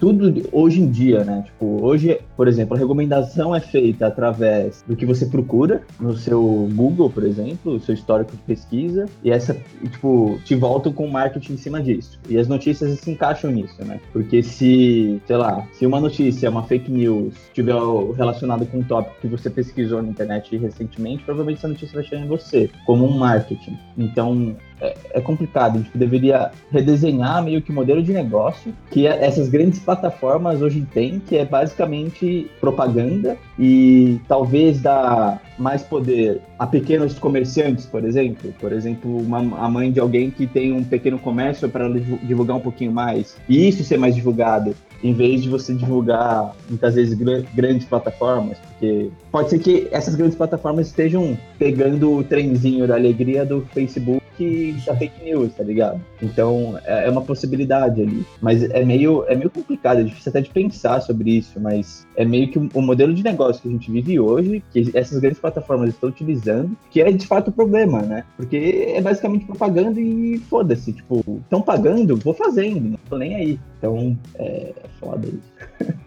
tudo 0.01 0.49
hoje 0.51 0.81
em 0.81 0.91
dia, 0.91 1.23
né? 1.23 1.43
Tipo, 1.45 1.85
hoje, 1.85 2.19
por 2.35 2.49
exemplo, 2.49 2.75
a 2.75 2.79
recomendação 2.79 3.55
é 3.55 3.61
feita 3.61 4.07
através 4.07 4.83
do 4.89 4.97
que 4.97 5.05
você 5.05 5.27
procura 5.27 5.83
no 6.01 6.17
seu 6.17 6.69
Google, 6.73 7.11
por 7.11 7.23
exemplo, 7.23 7.75
o 7.75 7.81
seu 7.81 7.95
histórico 7.95 8.33
de 8.33 8.39
pesquisa, 8.39 9.07
e 9.23 9.31
essa, 9.31 9.55
tipo, 9.83 10.41
te 10.45 10.55
voltam 10.55 10.91
com 10.91 11.07
marketing 11.07 11.53
em 11.53 11.59
cima 11.59 11.83
disso. 11.83 12.19
E 12.29 12.39
as 12.39 12.49
notícias 12.49 12.99
se 12.99 13.11
encaixam 13.11 13.51
nisso, 13.51 13.85
né? 13.85 14.01
Porque 14.11 14.43
se, 14.43 15.21
sei 15.27 15.37
lá, 15.37 15.69
se 15.73 15.85
uma 15.85 16.01
notícia, 16.01 16.49
uma 16.49 16.63
fake 16.63 16.91
news, 16.91 17.35
estiver 17.49 17.75
relacionada 18.17 18.65
com 18.65 18.79
um 18.79 18.83
tópico 18.83 19.21
que 19.21 19.29
você 19.29 19.51
pesquisou 19.51 20.03
na 20.03 20.09
internet 20.09 20.57
recentemente, 20.57 21.23
provavelmente 21.25 21.59
essa 21.59 21.69
notícia 21.69 21.95
vai 21.95 22.05
chegar 22.05 22.25
em 22.25 22.29
você, 22.29 22.71
como 22.87 23.05
um 23.05 23.19
marketing. 23.19 23.77
Então, 23.99 24.57
é, 24.81 24.95
é, 25.13 25.21
complicado. 25.21 25.77
A 25.77 25.79
gente 25.79 25.97
deveria 25.97 26.51
redesenhar 26.71 27.43
meio 27.43 27.61
que 27.63 27.71
o 27.71 27.75
modelo 27.75 28.03
de 28.03 28.13
negócio 28.13 28.73
que 28.91 29.07
é, 29.07 29.25
essas 29.25 29.49
grandes 29.49 29.79
plataformas 29.79 30.63
hoje 30.63 30.87
têm, 30.93 31.21
que 31.21 31.37
é 31.37 31.45
basicamente 31.45 32.51
propaganda 32.61 33.37
e 33.59 34.21
talvez 34.27 34.81
dar 34.81 35.41
mais 35.59 35.83
poder 35.83 36.41
a 36.59 36.67
pequenos 36.67 37.19
comerciantes, 37.19 37.87
por 37.87 38.05
exemplo. 38.05 38.53
Por 38.59 38.73
exemplo, 38.73 39.19
uma, 39.19 39.39
a 39.39 39.69
mãe 39.69 39.93
de 39.93 40.01
alguém 40.01 40.31
que 40.31 40.47
tem 40.47 40.73
um 40.73 40.83
pequeno 40.83 41.19
comércio 41.19 41.69
para 41.69 41.89
divulgar 42.23 42.57
um 42.57 42.61
pouquinho 42.61 42.93
mais. 42.93 43.37
E 43.49 43.69
isso 43.69 43.85
ser 43.85 43.99
mais 43.99 44.15
divulgado 44.15 44.75
em 45.03 45.15
vez 45.15 45.43
de 45.43 45.49
você 45.49 45.75
divulgar 45.75 46.55
muitas 46.69 46.95
vezes 46.95 47.17
grandes 47.55 47.87
plataformas, 47.87 48.59
porque 48.59 49.11
pode 49.33 49.51
ser 49.51 49.59
que 49.59 49.89
essas 49.91 50.15
grandes 50.15 50.37
plataformas 50.37 50.89
estejam 50.89 51.39
pegando 51.59 52.13
o 52.13 52.23
trenzinho 52.23 52.87
da 52.87 52.97
alegria 52.97 53.45
do 53.45 53.63
Facebook 53.73 54.21
que 54.41 54.75
tá 54.87 54.97
fake 54.97 55.23
news, 55.23 55.53
tá 55.55 55.63
ligado? 55.63 56.01
Então 56.23 56.79
é 56.85 57.01
é 57.01 57.11
uma 57.11 57.23
possibilidade 57.23 58.01
ali. 58.01 58.25
Mas 58.41 58.63
é 58.63 58.85
meio, 58.85 59.25
é 59.29 59.35
meio 59.35 59.51
complicado, 59.51 60.01
é 60.01 60.03
difícil 60.03 60.31
até 60.31 60.41
de 60.41 60.51
pensar 60.51 61.01
sobre 61.01 61.39
isso, 61.39 61.61
mas 61.61 62.07
é 62.17 62.25
meio 62.25 62.51
que 62.51 62.59
o, 62.59 62.69
o 62.75 62.83
modelo 62.83 63.13
de 63.13 63.23
negócio 63.23 63.61
que 63.63 63.69
a 63.69 63.71
gente 63.71 63.91
vive 63.91 64.19
hoje, 64.19 64.63
que 64.73 64.91
essas 64.95 65.19
grandes 65.19 65.41
plataformas 65.41 65.91
estão 65.91 66.09
utilizando, 66.09 66.77
que 66.91 67.01
é 67.01 67.11
de 67.11 67.27
fato 67.27 67.49
o 67.49 67.53
problema, 67.53 68.01
né? 68.01 68.25
Porque 68.37 68.93
é 68.95 69.01
basicamente 69.01 69.45
propaganda 69.45 70.01
e 70.01 70.39
foda-se, 70.49 70.93
tipo, 70.93 71.23
estão 71.43 71.61
pagando, 71.61 72.17
vou 72.17 72.35
fazendo, 72.35 72.91
não 72.91 72.99
tô 73.09 73.19
nem 73.19 73.35
aí. 73.35 73.61
Então 73.79 74.17
é, 74.37 74.73
é 74.77 74.89
foda 74.99 75.29
isso. 75.29 75.95